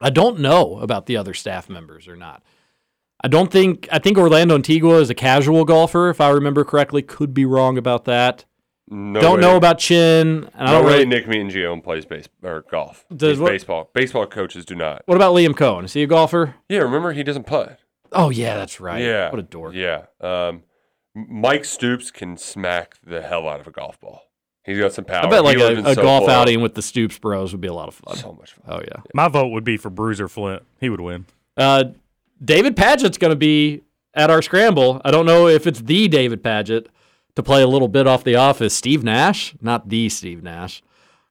I 0.00 0.10
don't 0.10 0.40
know 0.40 0.78
about 0.78 1.06
the 1.06 1.16
other 1.16 1.34
staff 1.34 1.68
members 1.68 2.08
or 2.08 2.16
not. 2.16 2.42
I 3.22 3.28
don't 3.28 3.50
think 3.50 3.88
I 3.90 3.98
think 3.98 4.18
Orlando 4.18 4.54
Antigua 4.54 4.98
is 4.98 5.08
a 5.08 5.14
casual 5.14 5.64
golfer, 5.64 6.10
if 6.10 6.20
I 6.20 6.28
remember 6.30 6.64
correctly. 6.64 7.00
Could 7.00 7.32
be 7.32 7.44
wrong 7.46 7.78
about 7.78 8.04
that. 8.04 8.44
No 8.88 9.18
don't 9.20 9.36
way. 9.36 9.40
know 9.40 9.56
about 9.56 9.78
Chin. 9.78 10.50
and 10.54 10.68
I 10.68 10.72
don't 10.72 10.84
way 10.84 10.92
really. 10.94 11.06
Nick 11.06 11.24
Mingione 11.26 11.82
plays 11.82 12.04
base 12.04 12.28
or 12.42 12.64
golf. 12.70 13.06
Does 13.16 13.38
what- 13.40 13.50
baseball. 13.52 13.90
Baseball 13.94 14.26
coaches 14.26 14.66
do 14.66 14.74
not. 14.74 15.02
What 15.06 15.14
about 15.16 15.34
Liam 15.34 15.54
Coen? 15.54 15.84
Is 15.84 15.94
he 15.94 16.02
a 16.02 16.06
golfer? 16.06 16.56
Yeah, 16.68 16.80
remember 16.80 17.12
he 17.12 17.22
doesn't 17.22 17.44
putt. 17.46 17.78
Oh 18.12 18.28
yeah, 18.28 18.56
that's 18.56 18.78
right. 18.80 19.02
Yeah. 19.02 19.30
What 19.30 19.38
a 19.38 19.42
dork. 19.42 19.74
Yeah. 19.74 20.04
Um, 20.20 20.64
Mike 21.14 21.64
Stoops 21.64 22.10
can 22.10 22.36
smack 22.36 22.96
the 23.04 23.22
hell 23.22 23.48
out 23.48 23.60
of 23.60 23.66
a 23.66 23.70
golf 23.70 24.00
ball. 24.00 24.22
He's 24.64 24.78
got 24.78 24.92
some 24.94 25.04
power. 25.04 25.26
I 25.26 25.28
bet 25.30 25.44
like 25.44 25.56
He 25.58 25.62
a, 25.62 25.66
lives 25.70 25.86
in 25.86 25.94
golf 26.02 26.24
SoFlo. 26.24 26.28
outing 26.30 26.60
with 26.62 26.74
the 26.74 26.82
Stoops 26.82 27.18
Bros 27.18 27.52
would 27.52 27.60
be 27.60 27.68
a 27.68 27.74
lot 27.74 27.88
of 27.88 27.94
fun. 27.94 28.16
So 28.16 28.32
much 28.32 28.52
fun. 28.54 28.64
Oh 28.66 28.80
yeah. 28.80 29.02
My 29.12 29.28
vote 29.28 29.48
would 29.48 29.64
be 29.64 29.76
for 29.76 29.90
Bruiser 29.90 30.26
Flint. 30.28 30.62
He 30.80 30.88
would 30.88 31.00
win. 31.00 31.26
Uh, 31.56 31.84
David 32.42 32.74
Paget's 32.76 33.18
going 33.18 33.30
to 33.32 33.36
be 33.36 33.82
at 34.14 34.30
our 34.30 34.40
scramble. 34.42 35.00
I 35.04 35.10
don't 35.10 35.26
know 35.26 35.46
if 35.48 35.66
it's 35.66 35.80
the 35.80 36.08
David 36.08 36.42
Paget 36.42 36.88
to 37.36 37.42
play 37.42 37.62
a 37.62 37.66
little 37.68 37.88
bit 37.88 38.06
off 38.06 38.24
the 38.24 38.36
office. 38.36 38.74
Steve 38.74 39.04
Nash, 39.04 39.54
not 39.60 39.88
the 39.90 40.08
Steve 40.08 40.42
Nash, 40.42 40.82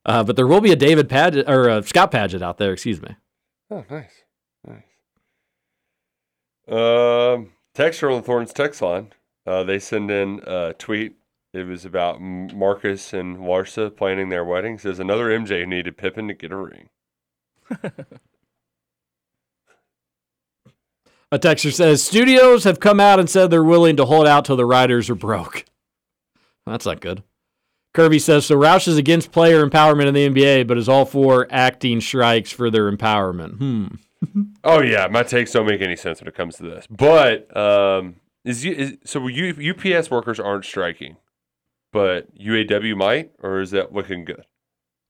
uh, 0.06 0.24
but 0.24 0.36
there 0.36 0.48
will 0.48 0.62
be 0.62 0.72
a 0.72 0.76
David 0.76 1.10
Paget 1.10 1.50
or 1.50 1.68
a 1.70 1.82
Scott 1.84 2.12
Paget 2.12 2.42
out 2.42 2.58
there. 2.58 2.72
Excuse 2.74 3.02
me. 3.02 3.16
Oh, 3.72 3.84
nice. 3.90 4.24
Nice. 4.68 4.84
Um, 6.68 7.52
texture 7.74 8.10
on 8.12 8.18
the 8.18 8.24
Thorns 8.26 8.54
text 8.54 8.82
line. 8.82 9.12
Uh, 9.46 9.64
they 9.64 9.80
send 9.80 10.10
in 10.10 10.42
a 10.46 10.74
tweet. 10.74 11.16
It 11.54 11.68
was 11.68 11.86
about 11.86 12.20
Marcus 12.22 13.14
and 13.14 13.38
Larsa 13.38 13.96
planning 13.96 14.30
their 14.30 14.44
wedding. 14.46 14.80
Says 14.80 15.00
another 15.00 15.30
MJ 15.30 15.62
who 15.62 15.68
needed 15.68 15.98
Pippen 15.98 16.28
to 16.28 16.34
get 16.34 16.52
a 16.52 16.58
ring. 16.58 16.90
A 21.34 21.40
texter 21.40 21.74
says 21.74 22.04
studios 22.04 22.64
have 22.64 22.80
come 22.80 23.00
out 23.00 23.20
and 23.20 23.28
said 23.28 23.50
they're 23.50 23.64
willing 23.64 23.96
to 23.96 24.06
hold 24.06 24.28
out 24.28 24.46
till 24.46 24.56
the 24.56 24.68
riders 24.68 25.10
are 25.10 25.16
broke. 25.16 25.66
That's 26.68 26.86
not 26.86 27.02
good. 27.02 27.24
Kirby 27.96 28.20
says 28.20 28.46
so. 28.46 28.56
Roush 28.56 28.88
is 28.88 28.98
against 28.98 29.32
player 29.32 29.68
empowerment 29.68 30.06
in 30.06 30.14
the 30.14 30.30
NBA, 30.30 30.68
but 30.68 30.78
is 30.78 30.88
all 30.88 31.06
for 31.06 31.48
acting 31.50 32.02
strikes 32.02 32.52
for 32.52 32.70
their 32.70 32.92
empowerment. 32.92 33.58
Hmm. 33.58 33.88
Oh 34.64 34.82
yeah, 34.82 35.08
my 35.08 35.24
takes 35.24 35.52
don't 35.52 35.66
make 35.66 35.82
any 35.82 35.98
sense 35.98 36.22
when 36.22 36.30
it 36.30 36.36
comes 36.36 36.56
to 36.56 36.64
this. 36.64 36.88
But 36.90 37.56
um, 37.58 38.16
is, 38.46 38.64
you, 38.66 38.74
is 38.74 38.98
so 39.06 39.28
U, 39.28 39.74
UPS 39.78 40.10
workers 40.12 40.40
aren't 40.40 40.66
striking, 40.66 41.18
but 41.92 42.34
UAW 42.38 42.96
might, 42.96 43.32
or 43.42 43.62
is 43.62 43.72
that 43.72 43.94
looking 43.94 44.26
good 44.26 44.46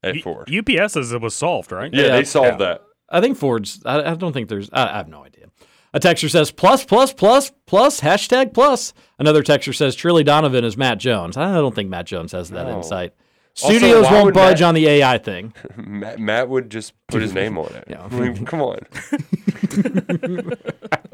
at 0.03 0.17
Ford? 0.17 0.49
UPS 0.53 0.93
says 0.93 1.11
it 1.11 1.21
was 1.21 1.35
solved, 1.35 1.71
right? 1.71 1.93
Yeah, 1.93 2.09
they 2.09 2.23
solved 2.23 2.59
that. 2.59 2.81
I 3.09 3.21
think 3.21 3.37
Ford's. 3.37 3.81
I, 3.85 4.11
I 4.11 4.15
don't 4.15 4.33
think 4.33 4.49
there's. 4.49 4.69
I, 4.73 4.87
I 4.89 4.97
have 4.97 5.07
no 5.07 5.23
idea. 5.23 5.47
A 5.95 5.99
texter 5.99 6.29
says 6.29 6.49
plus 6.51 6.83
plus 6.83 7.13
plus 7.13 7.51
plus 7.67 8.01
hashtag 8.01 8.53
plus. 8.53 8.93
Another 9.19 9.43
texter 9.43 9.75
says 9.75 9.95
Trilly 9.95 10.25
Donovan 10.25 10.63
is 10.63 10.75
Matt 10.75 10.97
Jones. 10.97 11.37
I 11.37 11.53
don't 11.53 11.75
think 11.75 11.89
Matt 11.89 12.07
Jones 12.07 12.31
has 12.31 12.49
that 12.49 12.65
No. 12.67 12.77
insight. 12.77 13.13
Studios 13.55 14.05
why 14.05 14.13
won't 14.13 14.33
budge 14.33 14.61
Matt- 14.61 14.69
on 14.69 14.73
the 14.73 14.87
AI 14.87 15.19
thing. 15.19 15.53
Matt, 15.77 16.17
Matt 16.17 16.49
would 16.49 16.71
just 16.71 16.93
put 17.07 17.21
his 17.21 17.33
name 17.33 17.59
on 17.59 17.67
it. 17.75 17.83
Yeah. 17.89 18.01
I 18.03 18.19
mean, 18.19 18.43
come 18.45 18.61
on. 18.63 18.79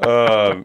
um, 0.00 0.64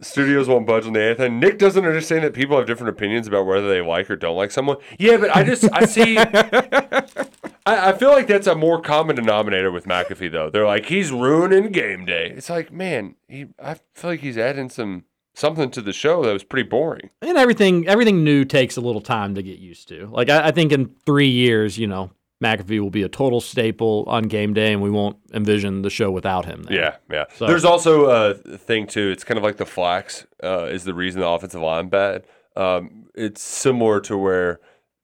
studios 0.00 0.48
won't 0.48 0.66
budge 0.66 0.86
on 0.86 0.92
the 0.92 1.14
thing. 1.16 1.38
Nick 1.38 1.58
doesn't 1.58 1.84
understand 1.84 2.24
that 2.24 2.34
people 2.34 2.56
have 2.56 2.66
different 2.66 2.90
opinions 2.90 3.26
about 3.26 3.46
whether 3.46 3.68
they 3.68 3.80
like 3.80 4.10
or 4.10 4.16
don't 4.16 4.36
like 4.36 4.50
someone. 4.50 4.78
Yeah, 4.98 5.16
but 5.18 5.34
I 5.34 5.44
just 5.44 5.68
I 5.72 5.84
see. 5.84 6.18
I, 6.18 7.90
I 7.90 7.92
feel 7.92 8.10
like 8.10 8.26
that's 8.26 8.46
a 8.46 8.54
more 8.54 8.80
common 8.80 9.16
denominator 9.16 9.70
with 9.70 9.86
McAfee 9.86 10.32
though. 10.32 10.50
They're 10.50 10.66
like 10.66 10.86
he's 10.86 11.12
ruining 11.12 11.72
game 11.72 12.04
day. 12.04 12.32
It's 12.34 12.50
like 12.50 12.72
man, 12.72 13.16
he 13.28 13.46
I 13.62 13.74
feel 13.94 14.10
like 14.10 14.20
he's 14.20 14.38
adding 14.38 14.68
some 14.68 15.04
something 15.34 15.70
to 15.70 15.80
the 15.80 15.92
show 15.92 16.22
that 16.24 16.32
was 16.32 16.44
pretty 16.44 16.68
boring. 16.68 17.10
And 17.22 17.36
everything 17.36 17.86
everything 17.86 18.24
new 18.24 18.44
takes 18.44 18.76
a 18.76 18.80
little 18.80 19.00
time 19.00 19.34
to 19.34 19.42
get 19.42 19.58
used 19.58 19.88
to. 19.88 20.06
Like 20.06 20.28
I, 20.28 20.48
I 20.48 20.50
think 20.50 20.72
in 20.72 20.94
three 21.06 21.30
years, 21.30 21.78
you 21.78 21.86
know, 21.86 22.10
McAfee 22.42 22.80
will 22.80 22.90
be 22.90 23.02
a 23.02 23.08
total 23.08 23.40
staple 23.40 24.04
on 24.06 24.24
game 24.24 24.54
day, 24.54 24.72
and 24.72 24.80
we 24.80 24.90
won't 24.90 25.18
envision 25.34 25.82
the 25.82 25.90
show 25.90 26.10
without 26.10 26.46
him. 26.46 26.62
There. 26.62 26.76
Yeah, 26.76 26.96
yeah. 27.10 27.24
So- 27.36 27.46
There's 27.46 27.64
also 27.64 28.06
a 28.06 28.34
thing 28.34 28.86
too. 28.86 29.10
It's 29.10 29.24
kind 29.24 29.36
of 29.38 29.44
like 29.44 29.58
the 29.58 29.66
flax 29.66 30.26
uh, 30.42 30.64
is 30.64 30.84
the 30.84 30.94
reason 30.94 31.20
the 31.20 31.28
offensive 31.28 31.60
line 31.60 31.88
bad. 31.88 32.24
Um, 32.56 33.06
it's 33.14 33.42
similar 33.42 34.00
to 34.00 34.16
where 34.16 34.58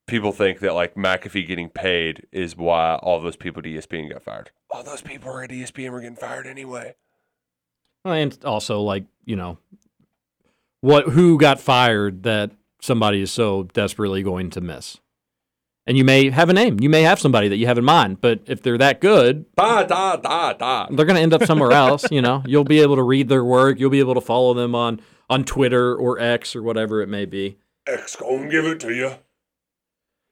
people 0.07 0.31
think 0.31 0.59
that 0.59 0.73
like 0.73 0.95
McAfee 0.95 1.45
getting 1.47 1.69
paid 1.69 2.25
is 2.31 2.55
why 2.57 2.95
all 2.95 3.19
those 3.21 3.35
people 3.35 3.59
at 3.59 3.65
ESPN 3.65 4.11
got 4.11 4.23
fired. 4.23 4.51
All 4.71 4.83
those 4.83 5.01
people 5.01 5.37
at 5.39 5.49
ESPN 5.49 5.91
were 5.91 6.01
getting 6.01 6.15
fired 6.17 6.47
anyway. 6.47 6.95
And 8.03 8.37
also, 8.45 8.81
like 8.81 9.05
you 9.25 9.35
know, 9.35 9.59
what 10.81 11.09
who 11.09 11.37
got 11.37 11.59
fired 11.59 12.23
that 12.23 12.51
somebody 12.81 13.21
is 13.21 13.31
so 13.31 13.63
desperately 13.73 14.23
going 14.23 14.49
to 14.51 14.61
miss. 14.61 14.97
And 15.87 15.97
you 15.97 16.03
may 16.03 16.29
have 16.29 16.49
a 16.49 16.53
name. 16.53 16.79
You 16.81 16.89
may 16.89 17.01
have 17.03 17.17
somebody 17.17 17.47
that 17.47 17.55
you 17.55 17.65
have 17.67 17.77
in 17.77 17.85
mind, 17.85 18.19
but 18.19 18.41
if 18.45 18.61
they're 18.61 18.77
that 18.77 18.99
good, 18.99 19.45
Da 19.55 19.83
da 19.83 20.17
da 20.17 20.51
da. 20.53 20.87
they're 20.91 21.05
going 21.05 21.15
to 21.15 21.21
end 21.21 21.33
up 21.33 21.43
somewhere 21.45 21.71
else. 21.71 22.05
You 22.11 22.21
know, 22.21 22.43
you'll 22.45 22.65
be 22.65 22.81
able 22.81 22.97
to 22.97 23.03
read 23.03 23.29
their 23.29 23.43
work. 23.45 23.79
You'll 23.79 23.89
be 23.89 23.99
able 23.99 24.13
to 24.15 24.21
follow 24.21 24.53
them 24.53 24.75
on 24.75 24.99
on 25.29 25.45
Twitter 25.45 25.95
or 25.95 26.19
X 26.19 26.55
or 26.57 26.61
whatever 26.61 27.01
it 27.01 27.07
may 27.07 27.25
be. 27.25 27.57
X 27.87 28.17
gonna 28.17 28.49
give 28.49 28.65
it 28.65 28.79
to 28.81 28.93
you. 28.93 29.13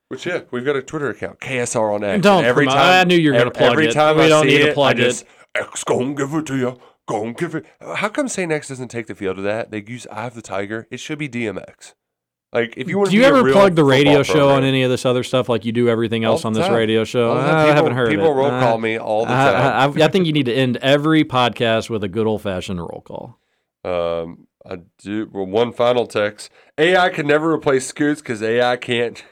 Which 0.08 0.24
yeah, 0.26 0.42
we've 0.50 0.64
got 0.64 0.76
a 0.76 0.82
Twitter 0.82 1.08
account, 1.10 1.40
KSR 1.40 1.94
on 1.94 2.04
X. 2.04 2.22
Don't 2.22 2.38
and 2.38 2.46
every 2.46 2.66
promote- 2.66 2.78
time 2.80 3.00
I 3.00 3.04
knew 3.04 3.16
you 3.16 3.32
were 3.32 3.38
gonna 3.38 3.50
ev- 3.50 3.54
plug 3.54 3.72
every 3.72 3.86
it. 3.88 3.92
time 3.92 4.16
We 4.18 4.24
I 4.24 4.28
don't 4.28 4.44
see 4.44 4.50
need 4.50 4.58
to 4.62 4.68
it, 4.70 4.74
plug 4.74 4.96
I 4.96 5.00
it. 5.00 5.04
just, 5.04 5.24
X 5.54 5.82
gonna 5.84 6.14
give 6.14 6.32
it 6.34 6.46
to 6.46 6.56
you. 6.56 6.78
Gonna 7.08 7.32
give 7.32 7.54
it. 7.54 7.64
How 7.80 8.08
come 8.08 8.28
St. 8.28 8.52
X 8.52 8.68
doesn't 8.68 8.88
take 8.88 9.06
the 9.06 9.14
field 9.14 9.38
of 9.38 9.44
that? 9.44 9.70
They 9.70 9.82
use 9.86 10.06
I 10.12 10.22
have 10.24 10.34
the 10.34 10.42
Tiger. 10.42 10.86
It 10.90 11.00
should 11.00 11.18
be 11.18 11.28
DMX. 11.28 11.94
Like 12.56 12.74
if 12.78 12.88
you 12.88 12.96
want 12.98 13.10
Do 13.10 13.16
you 13.16 13.24
ever 13.24 13.52
plug 13.52 13.74
the 13.74 13.84
radio 13.84 14.22
show 14.22 14.48
on 14.48 14.64
any 14.64 14.82
of 14.82 14.90
this 14.90 15.04
other 15.04 15.22
stuff 15.22 15.48
like 15.48 15.64
you 15.66 15.72
do 15.72 15.88
everything 15.90 16.24
else 16.24 16.44
on 16.46 16.54
this 16.54 16.66
time. 16.66 16.74
radio 16.74 17.04
show? 17.04 17.34
The. 17.34 17.40
I 17.42 17.66
haven't 17.74 17.92
heard 17.94 18.08
people 18.08 18.32
roll 18.34 18.46
Uh, 18.46 18.60
call 18.60 18.78
me 18.78 18.98
all 18.98 19.26
the 19.26 19.32
I- 19.32 19.48
I, 19.48 19.52
time. 19.88 20.00
I, 20.00 20.04
I 20.06 20.08
think 20.08 20.26
you 20.26 20.32
need 20.32 20.46
to 20.46 20.54
end 20.54 20.78
every 20.78 21.22
podcast 21.22 21.90
with 21.90 22.02
a 22.02 22.08
good 22.08 22.26
old 22.26 22.40
fashioned 22.40 22.78
roll 22.80 23.02
call. 23.04 23.38
Um, 23.84 24.46
I 24.68 24.78
do. 24.98 25.28
Well, 25.32 25.44
one 25.46 25.72
final 25.72 26.06
text: 26.06 26.50
AI 26.78 27.10
can 27.10 27.26
never 27.26 27.52
replace 27.52 27.86
Scoots 27.86 28.20
because 28.22 28.42
AI 28.42 28.76
can't 28.78 29.22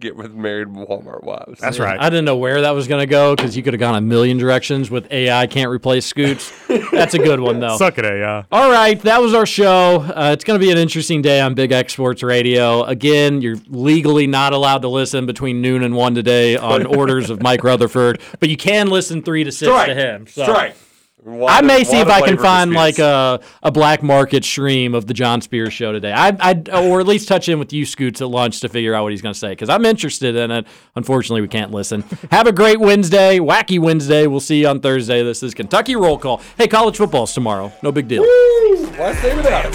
get 0.00 0.16
with 0.16 0.32
married 0.32 0.68
Walmart 0.68 1.22
wives. 1.22 1.60
That's 1.60 1.78
right. 1.78 2.00
I 2.00 2.08
didn't 2.08 2.24
know 2.24 2.36
where 2.36 2.62
that 2.62 2.70
was 2.70 2.88
going 2.88 3.00
to 3.00 3.06
go 3.06 3.36
because 3.36 3.56
you 3.56 3.62
could 3.62 3.74
have 3.74 3.80
gone 3.80 3.94
a 3.94 4.00
million 4.00 4.38
directions 4.38 4.90
with 4.90 5.10
AI 5.12 5.46
can't 5.46 5.70
replace 5.70 6.06
Scoots. 6.06 6.52
That's 6.92 7.14
a 7.14 7.18
good 7.18 7.40
one, 7.40 7.60
though. 7.60 7.76
Suck 7.76 7.98
it, 7.98 8.04
AI. 8.04 8.44
All 8.50 8.70
right, 8.70 9.00
that 9.02 9.20
was 9.20 9.34
our 9.34 9.46
show. 9.46 10.00
Uh, 10.02 10.30
it's 10.32 10.44
going 10.44 10.58
to 10.58 10.64
be 10.64 10.72
an 10.72 10.78
interesting 10.78 11.22
day 11.22 11.40
on 11.40 11.54
Big 11.54 11.72
X 11.72 11.92
Sports 11.92 12.22
Radio. 12.22 12.82
Again, 12.84 13.42
you're 13.42 13.58
legally 13.68 14.26
not 14.26 14.52
allowed 14.52 14.82
to 14.82 14.88
listen 14.88 15.26
between 15.26 15.60
noon 15.60 15.82
and 15.82 15.94
one 15.94 16.14
today 16.14 16.56
on 16.56 16.86
orders 16.96 17.30
of 17.30 17.42
Mike 17.42 17.62
Rutherford, 17.62 18.20
but 18.40 18.48
you 18.48 18.56
can 18.56 18.88
listen 18.88 19.22
three 19.22 19.44
to 19.44 19.52
six 19.52 19.70
Strike. 19.70 19.88
to 19.88 19.94
him. 19.94 20.26
So. 20.26 20.44
Strike. 20.44 20.76
I 21.26 21.60
may 21.60 21.84
see 21.84 21.98
if 22.00 22.08
I 22.08 22.20
can 22.22 22.38
find 22.38 22.72
like. 22.72 22.98
like 22.98 22.98
a, 22.98 23.40
a 23.62 23.70
black 23.70 24.02
market 24.02 24.44
stream 24.44 24.94
of 24.94 25.06
the 25.06 25.14
John 25.14 25.40
Spears 25.40 25.72
show 25.72 25.92
today. 25.92 26.12
I, 26.12 26.36
I 26.40 26.62
or 26.72 27.00
at 27.00 27.06
least 27.06 27.28
touch 27.28 27.48
in 27.48 27.58
with 27.58 27.72
you, 27.72 27.84
Scoots, 27.84 28.20
at 28.22 28.28
lunch 28.28 28.60
to 28.60 28.68
figure 28.68 28.94
out 28.94 29.02
what 29.02 29.12
he's 29.12 29.22
going 29.22 29.34
to 29.34 29.38
say 29.38 29.50
because 29.50 29.68
I'm 29.68 29.84
interested 29.84 30.34
in 30.34 30.50
it. 30.50 30.66
Unfortunately, 30.96 31.42
we 31.42 31.48
can't 31.48 31.70
listen. 31.72 32.02
Have 32.30 32.46
a 32.46 32.52
great 32.52 32.80
Wednesday, 32.80 33.38
wacky 33.38 33.78
Wednesday. 33.78 34.26
We'll 34.26 34.40
see 34.40 34.60
you 34.60 34.68
on 34.68 34.80
Thursday. 34.80 35.22
This 35.22 35.42
is 35.42 35.54
Kentucky 35.54 35.94
Roll 35.94 36.18
Call. 36.18 36.40
Hey, 36.56 36.68
college 36.68 36.96
football's 36.96 37.34
tomorrow. 37.34 37.72
No 37.82 37.92
big 37.92 38.08
deal. 38.08 38.22
Last 38.22 39.22
name 39.22 39.36
without 39.36 39.66
it. 39.66 39.72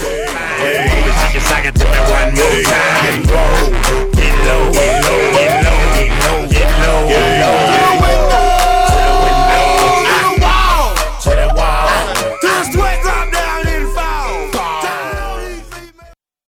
Get 6.51 6.69
low, 6.81 7.07
get 7.07 7.84